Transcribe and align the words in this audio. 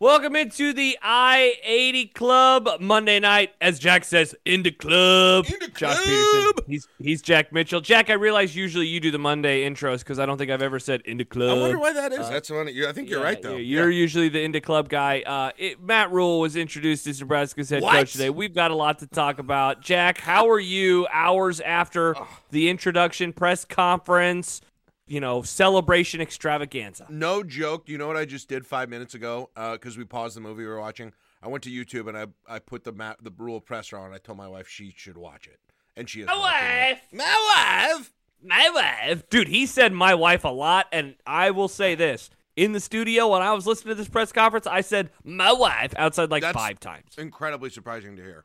Welcome 0.00 0.36
into 0.36 0.72
the 0.72 0.96
I 1.02 1.54
80 1.64 2.06
Club 2.08 2.68
Monday 2.80 3.18
night, 3.18 3.50
as 3.60 3.80
Jack 3.80 4.04
says, 4.04 4.32
in 4.44 4.62
the 4.62 4.70
club. 4.70 5.46
In 5.46 5.54
the 5.58 5.66
Josh 5.66 5.96
club. 5.96 6.04
Peterson. 6.04 6.52
He's 6.68 6.88
he's 7.00 7.20
Jack 7.20 7.52
Mitchell. 7.52 7.80
Jack, 7.80 8.08
I 8.08 8.12
realize 8.12 8.54
usually 8.54 8.86
you 8.86 9.00
do 9.00 9.10
the 9.10 9.18
Monday 9.18 9.68
intros 9.68 9.98
because 9.98 10.20
I 10.20 10.26
don't 10.26 10.38
think 10.38 10.52
I've 10.52 10.62
ever 10.62 10.78
said 10.78 11.00
in 11.04 11.16
the 11.16 11.24
club. 11.24 11.58
I 11.58 11.60
wonder 11.60 11.80
why 11.80 11.92
that 11.94 12.12
is. 12.12 12.28
That's 12.28 12.48
funny. 12.48 12.70
You- 12.70 12.86
I 12.88 12.92
think 12.92 13.10
you're 13.10 13.18
Yeah, 13.18 13.24
right 13.24 13.42
though. 13.42 13.56
You're 13.56 13.90
Yeah. 13.90 13.98
usually 13.98 14.28
the 14.28 14.40
Indy 14.40 14.60
Club 14.60 14.88
guy. 14.88 15.22
Uh, 15.22 15.50
it, 15.58 15.82
Matt 15.82 16.12
Rhule 16.12 16.38
was 16.38 16.54
introduced 16.54 17.04
as 17.08 17.18
Nebraska's 17.18 17.70
head 17.70 17.82
What? 17.82 17.94
coach 17.96 18.12
today. 18.12 18.30
We've 18.30 18.54
got 18.54 18.70
a 18.70 18.76
lot 18.76 19.00
to 19.00 19.08
talk 19.08 19.40
about. 19.40 19.80
Jack, 19.82 20.18
how 20.18 20.48
are 20.48 20.60
you 20.60 21.08
hours 21.12 21.60
after 21.60 22.14
the 22.52 22.68
introduction 22.68 23.32
press 23.32 23.64
conference? 23.64 24.60
You 25.08 25.20
know, 25.20 25.42
celebration 25.42 26.20
extravaganza. 26.20 27.06
No 27.08 27.42
joke. 27.42 27.88
You 27.88 27.98
know 27.98 28.06
what 28.06 28.16
I 28.16 28.24
just 28.24 28.48
did 28.48 28.66
five 28.66 28.88
minutes 28.88 29.14
ago? 29.14 29.50
Uh, 29.56 29.72
because 29.72 29.96
we 29.96 30.04
paused 30.04 30.36
the 30.36 30.40
movie 30.40 30.62
we 30.62 30.68
were 30.68 30.80
watching. 30.80 31.12
I 31.42 31.48
went 31.48 31.64
to 31.64 31.70
YouTube 31.70 32.08
and 32.08 32.16
I 32.18 32.26
I 32.46 32.58
put 32.58 32.84
the 32.84 32.92
map 32.92 33.18
the 33.22 33.32
rule 33.36 33.60
presser 33.60 33.96
on. 33.96 34.12
I 34.12 34.18
told 34.18 34.38
my 34.38 34.48
wife 34.48 34.68
she 34.68 34.92
should 34.96 35.16
watch 35.16 35.46
it, 35.46 35.58
and 35.96 36.08
she 36.08 36.20
is. 36.20 36.26
My 36.26 36.36
watching 36.36 36.68
it. 36.68 36.90
wife. 36.90 37.02
My 37.12 37.88
wife. 37.96 38.12
My 38.44 38.70
wife. 38.74 39.28
Dude, 39.30 39.48
he 39.48 39.66
said 39.66 39.92
my 39.92 40.14
wife 40.14 40.44
a 40.44 40.48
lot, 40.48 40.86
and 40.92 41.14
I 41.26 41.50
will 41.50 41.68
say 41.68 41.94
this. 41.94 42.30
In 42.56 42.72
the 42.72 42.80
studio, 42.80 43.28
when 43.28 43.40
I 43.42 43.52
was 43.52 43.66
listening 43.68 43.92
to 43.92 43.94
this 43.94 44.08
press 44.08 44.32
conference, 44.32 44.66
I 44.66 44.80
said 44.80 45.10
my 45.24 45.52
wife 45.52 45.94
outside 45.96 46.30
like 46.30 46.42
That's- 46.42 46.60
five 46.60 46.80
times. 46.80 47.14
Incredibly 47.16 47.70
surprising 47.70 48.16
to 48.16 48.22
hear. 48.22 48.44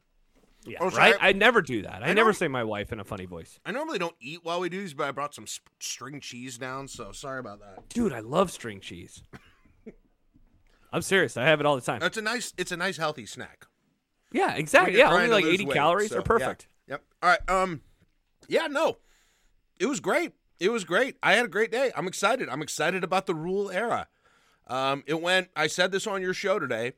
Yeah, 0.66 0.78
Oh, 0.82 0.90
right? 0.90 1.16
I 1.20 1.34
never 1.34 1.62
do 1.62 1.82
that. 1.82 2.04
I, 2.04 2.10
I 2.10 2.14
never 2.14 2.32
say 2.34 2.48
my 2.48 2.64
wife 2.64 2.92
in 2.94 3.00
a 3.00 3.04
funny 3.04 3.26
voice. 3.26 3.60
I 3.66 3.72
normally 3.72 4.00
don't 4.00 4.16
eat 4.22 4.40
while 4.44 4.60
we 4.60 4.70
do 4.70 4.80
these, 4.80 4.94
but 4.94 5.08
I 5.08 5.12
brought 5.12 5.36
some 5.36 5.46
sp- 5.48 5.68
string 5.80 6.20
cheese 6.20 6.58
down, 6.58 6.88
so 6.88 7.12
sorry 7.12 7.40
about 7.40 7.60
that. 7.60 7.90
Dude, 7.90 8.14
I 8.14 8.20
love 8.20 8.52
string 8.52 8.80
cheese. 8.80 9.24
I'm 10.94 11.02
serious. 11.02 11.36
I 11.38 11.46
have 11.46 11.60
it 11.60 11.66
all 11.66 11.76
the 11.76 11.82
time. 11.82 12.02
It's 12.04 12.18
a 12.18 12.22
nice. 12.22 12.54
It's 12.58 12.72
a 12.72 12.78
nice 12.78 12.98
healthy 12.98 13.26
snack. 13.26 13.66
Yeah, 14.32 14.54
exactly. 14.56 14.98
Yeah, 14.98 15.12
only 15.12 15.28
like 15.28 15.46
80 15.46 15.66
weight, 15.66 15.74
calories 15.74 16.10
so, 16.10 16.18
are 16.18 16.20
yeah. 16.20 16.24
perfect. 16.24 16.68
Yep. 16.88 17.04
All 17.22 17.30
right. 17.30 17.50
Um. 17.50 17.82
Yeah. 18.48 18.68
No. 18.68 18.98
It 19.80 19.88
was 19.88 20.00
great. 20.00 20.34
It 20.60 20.70
was 20.70 20.84
great. 20.84 21.18
I 21.22 21.34
had 21.34 21.46
a 21.46 21.50
great 21.50 21.72
day. 21.72 21.92
I'm 21.96 22.08
excited. 22.08 22.48
I'm 22.48 22.62
excited 22.62 23.04
about 23.04 23.26
the 23.26 23.36
Rhule 23.36 23.70
era. 23.72 24.08
Um. 24.68 25.04
It 25.08 25.20
went. 25.22 25.50
I 25.56 25.68
said 25.68 25.92
this 25.92 26.06
on 26.08 26.22
your 26.22 26.34
show 26.34 26.60
today. 26.60 26.94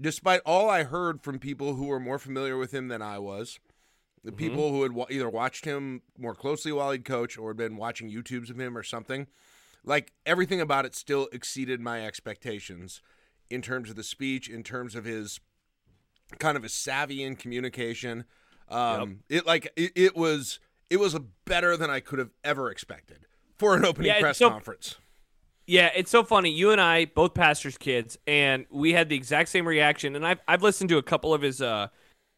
Despite 0.00 0.42
all 0.44 0.68
I 0.68 0.82
heard 0.84 1.22
from 1.22 1.38
people 1.38 1.74
who 1.74 1.86
were 1.86 2.00
more 2.00 2.18
familiar 2.18 2.56
with 2.56 2.72
him 2.74 2.88
than 2.88 3.00
I 3.02 3.18
was, 3.18 3.58
the 4.22 4.30
Mm-hmm. 4.30 4.38
people 4.38 4.70
who 4.70 4.82
had 4.82 4.92
wa- 4.92 5.06
either 5.10 5.28
watched 5.28 5.64
him 5.64 6.02
more 6.18 6.34
closely 6.34 6.72
while 6.72 6.90
he'd 6.90 7.04
coach 7.04 7.38
or 7.38 7.50
had 7.50 7.56
been 7.56 7.76
watching 7.76 8.10
YouTubes 8.10 8.50
of 8.50 8.58
him 8.60 8.76
or 8.76 8.82
something, 8.82 9.26
like 9.84 10.12
everything 10.26 10.60
about 10.60 10.84
it 10.84 10.94
still 10.94 11.28
exceeded 11.32 11.80
my 11.80 12.04
expectations 12.04 13.00
in 13.48 13.62
terms 13.62 13.88
of 13.88 13.96
the 13.96 14.02
speech, 14.02 14.48
in 14.50 14.62
terms 14.64 14.94
of 14.96 15.04
his 15.04 15.38
kind 16.38 16.56
of 16.56 16.64
a 16.64 16.68
savvy 16.68 17.22
in 17.22 17.36
communication. 17.36 18.24
Um, 18.68 19.20
It 19.28 19.46
like 19.46 19.72
it, 19.76 19.92
it 19.94 20.16
was 20.16 20.58
it 20.90 20.96
was 20.98 21.14
a 21.14 21.20
better 21.20 21.76
than 21.76 21.88
I 21.88 22.00
could 22.00 22.18
have 22.18 22.30
ever 22.44 22.68
expected 22.70 23.26
for 23.58 23.76
an 23.76 23.84
opening 23.84 24.08
Yeah, 24.08 24.20
press 24.20 24.38
so- 24.38 24.50
conference. 24.50 24.96
Yeah, 25.66 25.90
it's 25.96 26.10
so 26.10 26.22
funny. 26.22 26.50
You 26.50 26.70
and 26.70 26.80
I, 26.80 27.06
both 27.06 27.34
pastors' 27.34 27.76
kids, 27.76 28.16
and 28.26 28.66
we 28.70 28.92
had 28.92 29.08
the 29.08 29.16
exact 29.16 29.48
same 29.48 29.66
reaction. 29.66 30.14
And 30.14 30.24
I've, 30.24 30.40
I've 30.46 30.62
listened 30.62 30.90
to 30.90 30.98
a 30.98 31.02
couple 31.02 31.34
of 31.34 31.42
his 31.42 31.60
uh, 31.60 31.88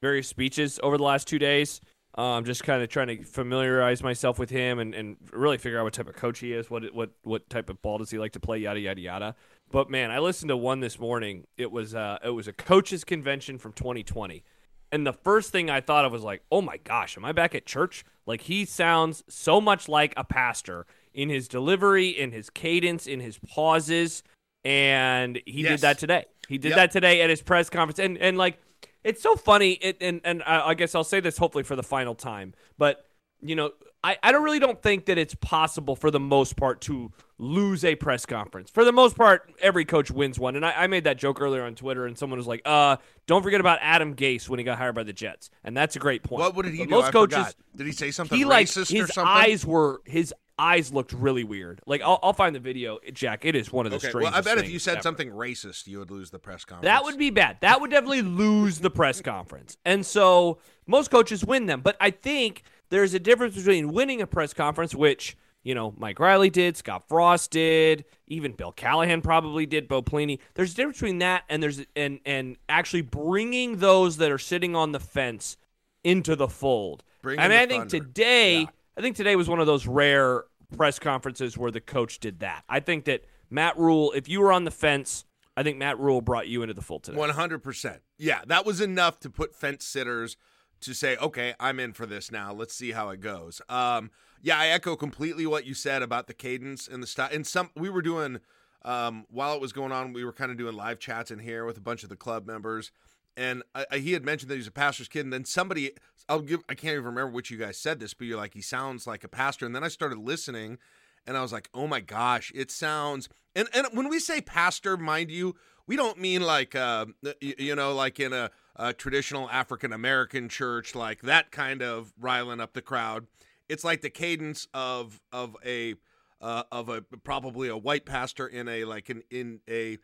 various 0.00 0.28
speeches 0.28 0.80
over 0.82 0.96
the 0.96 1.04
last 1.04 1.28
two 1.28 1.38
days. 1.38 1.82
Um, 2.14 2.24
I'm 2.24 2.44
just 2.46 2.64
kind 2.64 2.82
of 2.82 2.88
trying 2.88 3.08
to 3.08 3.22
familiarize 3.22 4.02
myself 4.02 4.38
with 4.38 4.48
him 4.48 4.78
and, 4.78 4.94
and 4.94 5.16
really 5.30 5.58
figure 5.58 5.78
out 5.78 5.84
what 5.84 5.92
type 5.92 6.08
of 6.08 6.16
coach 6.16 6.38
he 6.38 6.52
is, 6.52 6.70
what 6.70 6.92
what 6.92 7.10
what 7.22 7.48
type 7.48 7.68
of 7.70 7.80
ball 7.82 7.98
does 7.98 8.10
he 8.10 8.18
like 8.18 8.32
to 8.32 8.40
play, 8.40 8.58
yada 8.58 8.80
yada 8.80 9.00
yada. 9.00 9.36
But 9.70 9.90
man, 9.90 10.10
I 10.10 10.18
listened 10.18 10.48
to 10.48 10.56
one 10.56 10.80
this 10.80 10.98
morning. 10.98 11.46
It 11.56 11.70
was 11.70 11.94
uh, 11.94 12.18
it 12.24 12.30
was 12.30 12.48
a 12.48 12.52
coaches 12.52 13.04
convention 13.04 13.58
from 13.58 13.72
2020, 13.72 14.42
and 14.90 15.06
the 15.06 15.12
first 15.12 15.52
thing 15.52 15.70
I 15.70 15.80
thought 15.80 16.04
of 16.04 16.10
was 16.10 16.22
like, 16.22 16.42
oh 16.50 16.62
my 16.62 16.78
gosh, 16.78 17.16
am 17.16 17.24
I 17.24 17.32
back 17.32 17.54
at 17.54 17.66
church? 17.66 18.04
Like 18.26 18.42
he 18.42 18.64
sounds 18.64 19.22
so 19.28 19.60
much 19.60 19.88
like 19.88 20.12
a 20.16 20.24
pastor 20.24 20.86
in 21.18 21.28
his 21.28 21.48
delivery, 21.48 22.08
in 22.10 22.30
his 22.30 22.48
cadence, 22.48 23.08
in 23.08 23.18
his 23.18 23.38
pauses, 23.38 24.22
and 24.64 25.40
he 25.46 25.62
Yes. 25.62 25.72
did 25.72 25.80
that 25.80 25.98
today. 25.98 26.24
He 26.48 26.58
did 26.58 26.68
Yep. 26.70 26.76
that 26.76 26.90
today 26.92 27.20
at 27.22 27.28
his 27.28 27.42
press 27.42 27.68
conference, 27.68 27.98
and 27.98 28.16
and 28.18 28.38
like 28.38 28.60
it's 29.02 29.20
so 29.20 29.34
funny. 29.34 29.72
It, 29.72 29.96
and 30.00 30.20
and 30.24 30.42
I 30.44 30.68
I 30.68 30.74
guess 30.74 30.94
I'll 30.94 31.02
say 31.04 31.18
this 31.20 31.36
hopefully 31.36 31.64
for 31.64 31.74
the 31.76 31.82
final 31.82 32.14
time, 32.14 32.54
but 32.78 33.04
you 33.42 33.56
know. 33.56 33.72
I, 34.04 34.16
I 34.22 34.30
don't 34.30 34.44
really 34.44 34.60
don't 34.60 34.80
think 34.80 35.06
that 35.06 35.18
it's 35.18 35.34
possible 35.34 35.96
for 35.96 36.12
the 36.12 36.20
most 36.20 36.56
part 36.56 36.80
to 36.82 37.10
lose 37.38 37.84
a 37.84 37.96
press 37.96 38.24
conference. 38.26 38.70
For 38.70 38.84
the 38.84 38.92
most 38.92 39.16
part, 39.16 39.52
every 39.60 39.84
coach 39.84 40.08
wins 40.08 40.38
one. 40.38 40.54
And 40.54 40.64
I, 40.64 40.84
I 40.84 40.86
made 40.86 41.02
that 41.02 41.18
joke 41.18 41.40
earlier 41.40 41.64
on 41.64 41.74
Twitter, 41.74 42.06
and 42.06 42.16
someone 42.16 42.38
was 42.38 42.46
like, 42.46 42.62
"Uh, 42.64 42.98
don't 43.26 43.42
forget 43.42 43.58
about 43.58 43.80
Adam 43.82 44.14
Gase 44.14 44.48
when 44.48 44.60
he 44.60 44.64
got 44.64 44.78
hired 44.78 44.94
by 44.94 45.02
the 45.02 45.12
Jets." 45.12 45.50
And 45.64 45.76
that's 45.76 45.96
a 45.96 45.98
great 45.98 46.22
point. 46.22 46.38
What, 46.42 46.54
what 46.54 46.64
did 46.64 46.74
he 46.74 46.78
But 46.84 46.88
do? 46.90 46.94
Most 46.94 47.06
I 47.06 47.10
coaches, 47.10 47.38
forgot. 47.38 47.54
Did 47.74 47.86
he 47.86 47.92
say 47.92 48.12
something 48.12 48.38
he 48.38 48.44
like 48.44 48.68
racist 48.68 48.92
his 48.92 49.10
or 49.10 49.12
something? 49.12 49.34
eyes 49.34 49.66
were 49.66 50.00
his 50.04 50.32
eyes 50.58 50.92
looked 50.92 51.12
really 51.12 51.44
weird. 51.44 51.80
Like 51.86 52.00
I'll, 52.02 52.18
I'll 52.22 52.32
find 52.32 52.54
the 52.54 52.60
video, 52.60 52.98
Jack. 53.12 53.44
It 53.44 53.54
is 53.54 53.72
one 53.72 53.86
of 53.86 53.90
the 53.90 53.96
Okay, 53.96 54.08
strangest. 54.08 54.32
well, 54.32 54.38
I 54.38 54.42
bet 54.42 54.58
if 54.64 54.70
you 54.70 54.78
said 54.78 54.94
ever. 54.94 55.02
something 55.02 55.30
racist, 55.30 55.86
you 55.86 55.98
would 56.00 56.10
lose 56.10 56.30
the 56.30 56.38
press 56.38 56.64
conference. 56.64 56.84
That 56.84 57.04
would 57.04 57.18
be 57.18 57.30
bad. 57.30 57.58
That 57.60 57.80
would 57.80 57.90
definitely 57.90 58.22
lose 58.22 58.80
the 58.80 58.90
press 58.90 59.20
conference. 59.20 59.76
And 59.84 60.04
so 60.04 60.58
most 60.86 61.10
coaches 61.10 61.44
win 61.44 61.66
them. 61.66 61.80
But 61.80 61.96
I 62.00 62.10
think 62.10 62.62
there's 62.90 63.14
a 63.14 63.18
difference 63.18 63.54
between 63.56 63.92
winning 63.92 64.20
a 64.22 64.26
press 64.26 64.52
conference, 64.54 64.94
which, 64.94 65.36
you 65.62 65.74
know, 65.74 65.94
Mike 65.96 66.18
Riley 66.18 66.50
did, 66.50 66.76
Scott 66.76 67.06
Frost 67.08 67.50
did, 67.50 68.04
even 68.26 68.52
Bill 68.52 68.72
Callahan 68.72 69.20
probably 69.20 69.66
did, 69.66 69.86
Bo 69.88 70.02
Pelini. 70.02 70.38
There's 70.54 70.72
a 70.72 70.76
difference 70.76 70.98
between 70.98 71.18
that 71.18 71.44
and 71.48 71.62
there's 71.62 71.82
and 71.94 72.20
and 72.24 72.56
actually 72.68 73.02
bringing 73.02 73.76
those 73.78 74.16
that 74.18 74.30
are 74.30 74.38
sitting 74.38 74.74
on 74.74 74.92
the 74.92 75.00
fence 75.00 75.56
into 76.04 76.34
the 76.36 76.48
fold. 76.48 77.04
Bring 77.22 77.38
I 77.38 77.44
in 77.46 77.50
mean, 77.50 77.58
the 77.58 77.62
I 77.62 77.66
think 77.66 77.90
thunder. 77.90 78.04
today, 78.06 78.60
Yeah. 78.60 78.66
I 78.98 79.00
think 79.00 79.14
today 79.14 79.36
was 79.36 79.48
one 79.48 79.60
of 79.60 79.68
those 79.68 79.86
rare 79.86 80.42
press 80.76 80.98
conferences 80.98 81.56
where 81.56 81.70
the 81.70 81.80
coach 81.80 82.18
did 82.18 82.40
that. 82.40 82.64
I 82.68 82.80
think 82.80 83.04
that 83.04 83.24
Matt 83.48 83.78
Rhule, 83.78 84.10
if 84.10 84.28
you 84.28 84.40
were 84.40 84.50
on 84.50 84.64
the 84.64 84.72
fence, 84.72 85.24
I 85.56 85.62
think 85.62 85.78
Matt 85.78 86.00
Rhule 86.00 86.20
brought 86.20 86.48
you 86.48 86.62
into 86.62 86.74
the 86.74 86.82
fold 86.82 87.04
today. 87.04 87.16
One 87.16 87.30
hundred 87.30 87.62
percent. 87.62 88.02
Yeah, 88.18 88.40
that 88.48 88.66
was 88.66 88.80
enough 88.80 89.20
to 89.20 89.30
put 89.30 89.54
fence 89.54 89.84
sitters 89.84 90.36
to 90.80 90.94
say, 90.94 91.16
okay, 91.18 91.54
I'm 91.60 91.78
in 91.78 91.92
for 91.92 92.06
this 92.06 92.32
now. 92.32 92.52
Let's 92.52 92.74
see 92.74 92.90
how 92.90 93.10
it 93.10 93.20
goes. 93.20 93.62
Um, 93.68 94.10
yeah, 94.42 94.58
I 94.58 94.66
echo 94.66 94.96
completely 94.96 95.46
what 95.46 95.64
you 95.64 95.74
said 95.74 96.02
about 96.02 96.26
the 96.26 96.34
cadence 96.34 96.88
and 96.88 97.00
the 97.00 97.06
style. 97.06 97.30
And 97.32 97.46
some 97.46 97.70
we 97.76 97.90
were 97.90 98.02
doing 98.02 98.40
um, 98.84 99.26
while 99.30 99.54
it 99.54 99.60
was 99.60 99.72
going 99.72 99.92
on, 99.92 100.12
we 100.12 100.24
were 100.24 100.32
kind 100.32 100.50
of 100.50 100.56
doing 100.56 100.74
live 100.74 100.98
chats 100.98 101.30
in 101.30 101.38
here 101.38 101.64
with 101.64 101.76
a 101.76 101.80
bunch 101.80 102.02
of 102.02 102.08
the 102.08 102.16
club 102.16 102.48
members. 102.48 102.90
And 103.38 103.62
I, 103.72 103.86
I, 103.92 103.98
he 103.98 104.12
had 104.14 104.24
mentioned 104.24 104.50
that 104.50 104.56
he's 104.56 104.66
a 104.66 104.72
pastor's 104.72 105.06
kid, 105.06 105.24
and 105.24 105.32
then 105.32 105.44
somebody, 105.44 105.92
I'll 106.28 106.40
give, 106.40 106.60
I 106.68 106.74
can't 106.74 106.94
even 106.94 107.04
remember 107.04 107.30
which 107.30 107.50
you 107.50 107.56
guys 107.56 107.78
said 107.78 108.00
this, 108.00 108.12
but 108.12 108.26
you're 108.26 108.36
like, 108.36 108.52
he 108.52 108.60
sounds 108.60 109.06
like 109.06 109.22
a 109.22 109.28
pastor. 109.28 109.64
And 109.64 109.74
then 109.76 109.84
I 109.84 109.88
started 109.88 110.18
listening, 110.18 110.78
and 111.24 111.36
I 111.36 111.42
was 111.42 111.52
like, 111.52 111.70
oh 111.72 111.86
my 111.86 112.00
gosh, 112.00 112.50
it 112.52 112.72
sounds. 112.72 113.28
And 113.54 113.68
and 113.72 113.86
when 113.92 114.08
we 114.08 114.18
say 114.18 114.40
pastor, 114.40 114.96
mind 114.96 115.30
you, 115.30 115.54
we 115.86 115.94
don't 115.94 116.18
mean 116.18 116.42
like 116.42 116.74
uh, 116.74 117.06
y- 117.22 117.54
you 117.58 117.76
know, 117.76 117.94
like 117.94 118.18
in 118.18 118.32
a, 118.32 118.50
a 118.74 118.92
traditional 118.92 119.48
African 119.50 119.92
American 119.92 120.48
church, 120.48 120.96
like 120.96 121.22
that 121.22 121.52
kind 121.52 121.80
of 121.80 122.12
riling 122.18 122.60
up 122.60 122.72
the 122.72 122.82
crowd. 122.82 123.26
It's 123.68 123.84
like 123.84 124.00
the 124.00 124.10
cadence 124.10 124.66
of 124.74 125.20
of 125.32 125.56
a 125.64 125.94
uh, 126.40 126.64
of 126.72 126.88
a 126.88 127.02
probably 127.02 127.68
a 127.68 127.76
white 127.76 128.04
pastor 128.04 128.46
in 128.46 128.68
a 128.68 128.84
like 128.84 129.08
an 129.08 129.22
in 129.30 129.60
a 129.68 129.98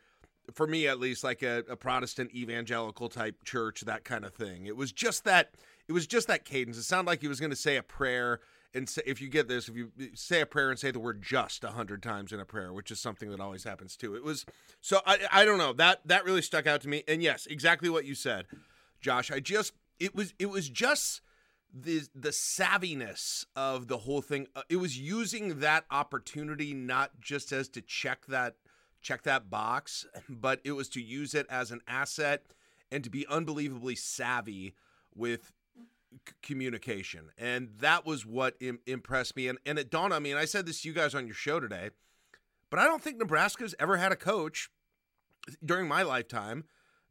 for 0.53 0.67
me 0.67 0.87
at 0.87 1.01
least 1.01 1.25
like 1.25 1.43
a, 1.43 1.65
a 1.69 1.77
Protestant 1.77 2.35
evangelical 2.35 3.09
type 3.09 3.45
church, 3.45 3.83
that 3.83 4.05
kind 4.05 4.25
of 4.25 4.35
thing. 4.35 4.67
It 4.67 4.77
was 4.77 4.93
just 4.93 5.25
that 5.25 5.55
it 5.89 5.93
was 5.93 6.07
just 6.07 6.29
that 6.29 6.45
cadence. 6.45 6.77
It 6.77 6.83
sounded 6.85 7.11
like 7.11 7.21
he 7.21 7.29
was 7.29 7.41
going 7.41 7.51
to 7.51 7.57
say 7.57 7.77
a 7.77 7.83
prayer 7.83 8.41
and 8.75 8.89
say, 8.89 9.03
if 9.07 9.21
you 9.21 9.29
get 9.29 9.47
this, 9.47 9.69
if 9.69 9.77
you 9.77 9.93
say 10.15 10.41
a 10.41 10.47
prayer 10.47 10.71
and 10.71 10.79
say 10.79 10.91
the 10.91 10.99
word 10.99 11.23
just 11.23 11.63
a 11.63 11.69
hundred 11.69 12.03
times 12.03 12.33
in 12.33 12.41
a 12.41 12.45
prayer, 12.45 12.73
which 12.73 12.91
is 12.91 12.99
something 12.99 13.31
that 13.31 13.41
always 13.41 13.65
happens 13.65 13.97
too. 13.97 14.15
It 14.17 14.25
was 14.25 14.45
so 14.81 15.01
I 15.07 15.19
I 15.31 15.45
don't 15.45 15.59
know 15.59 15.73
that 15.75 16.01
that 16.07 16.25
really 16.25 16.43
stuck 16.43 16.67
out 16.67 16.81
to 16.83 16.89
me. 16.89 17.05
And 17.07 17.23
yes, 17.23 17.47
exactly 17.47 17.89
what 17.89 18.05
you 18.05 18.15
said, 18.15 18.47
Josh. 19.01 19.31
I 19.31 19.41
just 19.41 19.73
it 20.01 20.15
was 20.15 20.35
it 20.39 20.51
was 20.51 20.69
just 20.69 21.21
the 21.73 22.03
the 22.15 22.31
savviness 22.31 23.45
of 23.57 23.89
the 23.89 23.99
whole 23.99 24.23
thing. 24.23 24.49
Uh, 24.55 24.63
it 24.69 24.77
was 24.77 24.99
using 24.99 25.61
that 25.61 25.85
opportunity 25.91 26.75
not 26.75 27.21
just 27.21 27.53
as 27.53 27.69
to 27.71 27.81
check 27.81 28.27
that 28.27 28.57
check 29.05 29.23
that 29.23 29.49
box, 29.51 30.07
but 30.29 30.61
it 30.65 30.73
was 30.73 30.89
to 30.91 31.01
use 31.01 31.35
it 31.35 31.47
as 31.49 31.71
an 31.71 31.81
asset 31.87 32.43
and 32.91 33.05
to 33.05 33.11
be 33.11 33.27
unbelievably 33.29 33.95
savvy 33.95 34.75
with 35.15 35.53
c- 36.27 36.35
communication. 36.43 37.31
And 37.39 37.69
that 37.79 38.05
was 38.05 38.27
what 38.27 38.57
Im- 38.61 38.81
impressed 38.87 39.37
me. 39.37 39.47
And, 39.47 39.59
and 39.65 39.79
it 39.79 39.91
dawned 39.91 40.13
on 40.13 40.23
me, 40.23 40.31
and 40.33 40.41
I 40.41 40.45
said 40.47 40.67
this 40.67 40.83
to 40.83 40.89
you 40.89 40.95
guys 40.95 41.15
on 41.15 41.27
your 41.27 41.35
show 41.35 41.61
today, 41.61 41.91
but 42.71 42.81
I 42.81 42.85
don't 42.85 43.03
think 43.03 43.19
Nebraska's 43.19 43.75
ever 43.79 43.99
had 43.99 44.11
a 44.11 44.17
coach 44.17 44.71
during 45.65 45.87
my 45.87 46.03
lifetime 46.03 46.65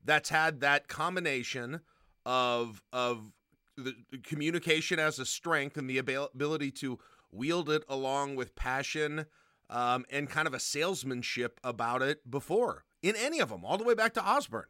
that's 0.03 0.29
had 0.29 0.59
that 0.59 0.87
combination 0.87 1.79
of 2.25 2.81
of 2.91 3.31
the 3.77 3.95
communication 4.23 4.99
as 4.99 5.19
a 5.19 5.25
strength 5.25 5.77
and 5.77 5.89
the 5.89 5.99
abil- 5.99 6.29
ability 6.33 6.71
to 6.71 6.99
wield 7.31 7.69
it 7.69 7.83
along 7.89 8.35
with 8.35 8.55
passion 8.55 9.25
um, 9.73 10.05
and 10.09 10.29
kind 10.29 10.47
of 10.47 10.53
a 10.53 10.59
salesmanship 10.59 11.59
about 11.63 12.01
it 12.01 12.29
before 12.29 12.85
in 13.01 13.15
any 13.17 13.39
of 13.39 13.49
them, 13.49 13.65
all 13.65 13.77
the 13.77 13.83
way 13.83 13.93
back 13.95 14.13
to 14.13 14.23
Osborne. 14.25 14.65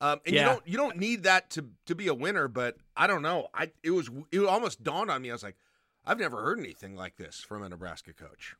Um, 0.00 0.20
and 0.26 0.34
Yeah. 0.34 0.40
you 0.42 0.46
don't 0.46 0.68
you 0.68 0.76
don't 0.76 0.96
need 0.98 1.22
that 1.22 1.50
to 1.50 1.70
to 1.86 1.94
be 1.94 2.08
a 2.08 2.14
winner, 2.14 2.46
but 2.46 2.76
I 2.96 3.06
don't 3.06 3.22
know. 3.22 3.48
I 3.54 3.70
it 3.82 3.90
was 3.92 4.10
it 4.30 4.40
almost 4.44 4.82
dawned 4.82 5.10
on 5.10 5.22
me. 5.22 5.30
I 5.30 5.32
was 5.32 5.42
like, 5.42 5.56
I've 6.04 6.18
never 6.18 6.42
heard 6.42 6.58
anything 6.58 6.94
like 6.94 7.16
this 7.16 7.40
from 7.40 7.62
a 7.62 7.68
Nebraska 7.68 8.12
coach. 8.12 8.54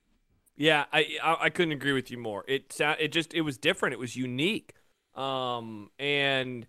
Yeah, 0.57 0.85
I, 0.93 1.19
I 1.23 1.37
I 1.43 1.51
couldn't 1.51 1.73
agree 1.73 1.93
with 1.93 2.11
you 2.11 2.19
more. 2.19 2.45
It 2.49 2.81
it 2.81 3.09
just 3.09 3.35
it 3.35 3.43
was 3.43 3.59
different. 3.59 3.93
It 3.93 3.99
was 3.99 4.17
unique. 4.17 4.75
Um, 5.15 5.91
and 5.99 6.67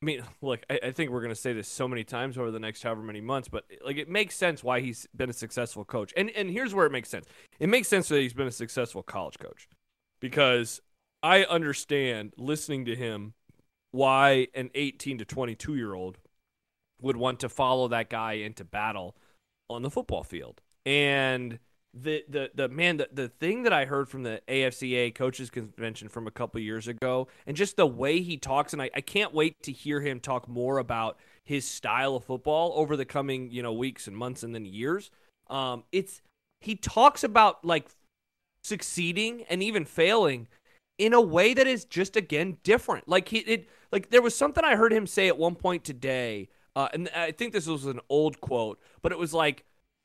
I 0.00 0.04
mean, 0.04 0.22
look, 0.40 0.60
I, 0.70 0.78
I 0.84 0.90
think 0.92 1.10
we're 1.10 1.22
gonna 1.22 1.34
say 1.34 1.52
this 1.52 1.68
so 1.68 1.88
many 1.88 2.04
times 2.04 2.38
over 2.38 2.50
the 2.50 2.60
next 2.60 2.82
however 2.82 3.02
many 3.02 3.20
months, 3.20 3.48
but 3.48 3.64
like 3.84 3.96
it 3.96 4.08
makes 4.08 4.36
sense 4.36 4.62
why 4.62 4.80
he's 4.80 5.06
been 5.14 5.30
a 5.30 5.34
successful 5.34 5.84
coach. 5.84 6.12
And 6.16 6.30
and 6.30 6.50
here's 6.50 6.74
where 6.74 6.86
it 6.86 6.92
makes 6.92 7.08
sense. 7.08 7.26
It 7.58 7.68
makes 7.68 7.88
sense 7.88 8.08
that 8.08 8.20
he's 8.20 8.34
been 8.34 8.46
a 8.46 8.52
successful 8.52 9.02
college 9.02 9.38
coach 9.38 9.68
because 10.20 10.80
I 11.22 11.44
understand 11.44 12.34
listening 12.36 12.84
to 12.84 12.94
him 12.94 13.34
why 13.90 14.48
an 14.54 14.70
18 14.74 15.18
to 15.18 15.24
22 15.24 15.74
year 15.74 15.94
old 15.94 16.18
would 17.00 17.16
want 17.16 17.40
to 17.40 17.48
follow 17.48 17.88
that 17.88 18.10
guy 18.10 18.34
into 18.34 18.64
battle 18.64 19.16
on 19.68 19.82
the 19.82 19.90
football 19.90 20.24
field. 20.24 20.60
And 20.86 21.58
the 22.02 22.24
the 22.28 22.50
the 22.54 22.68
man 22.68 22.98
the, 22.98 23.08
the 23.12 23.28
thing 23.28 23.62
that 23.62 23.72
I 23.72 23.84
heard 23.84 24.08
from 24.08 24.22
the 24.22 24.40
AFCA 24.48 25.14
coaches 25.14 25.50
convention 25.50 26.08
from 26.08 26.26
a 26.26 26.30
couple 26.30 26.60
years 26.60 26.88
ago 26.88 27.28
and 27.46 27.56
just 27.56 27.76
the 27.76 27.86
way 27.86 28.20
he 28.20 28.36
talks 28.36 28.72
and 28.72 28.82
I, 28.82 28.90
I 28.94 29.00
can't 29.00 29.32
wait 29.32 29.62
to 29.62 29.72
hear 29.72 30.00
him 30.00 30.20
talk 30.20 30.48
more 30.48 30.78
about 30.78 31.18
his 31.44 31.66
style 31.66 32.16
of 32.16 32.24
football 32.24 32.72
over 32.76 32.96
the 32.96 33.04
coming, 33.04 33.50
you 33.50 33.62
know, 33.62 33.72
weeks 33.72 34.06
and 34.06 34.16
months 34.16 34.42
and 34.42 34.54
then 34.54 34.64
years. 34.64 35.10
Um 35.48 35.84
it's 35.92 36.22
he 36.60 36.74
talks 36.74 37.24
about 37.24 37.64
like 37.64 37.88
succeeding 38.62 39.44
and 39.48 39.62
even 39.62 39.84
failing 39.84 40.48
in 40.98 41.14
a 41.14 41.20
way 41.20 41.54
that 41.54 41.66
is 41.66 41.84
just 41.84 42.16
again 42.16 42.58
different. 42.62 43.08
Like 43.08 43.28
he 43.28 43.38
it 43.38 43.68
like 43.92 44.10
there 44.10 44.22
was 44.22 44.34
something 44.34 44.64
I 44.64 44.76
heard 44.76 44.92
him 44.92 45.06
say 45.06 45.28
at 45.28 45.38
one 45.38 45.54
point 45.54 45.84
today, 45.84 46.48
uh, 46.76 46.88
and 46.92 47.08
I 47.14 47.32
think 47.32 47.52
this 47.52 47.66
was 47.66 47.86
an 47.86 48.00
old 48.08 48.40
quote, 48.40 48.78
but 49.02 49.12
it 49.12 49.18
was 49.18 49.32
like, 49.32 49.64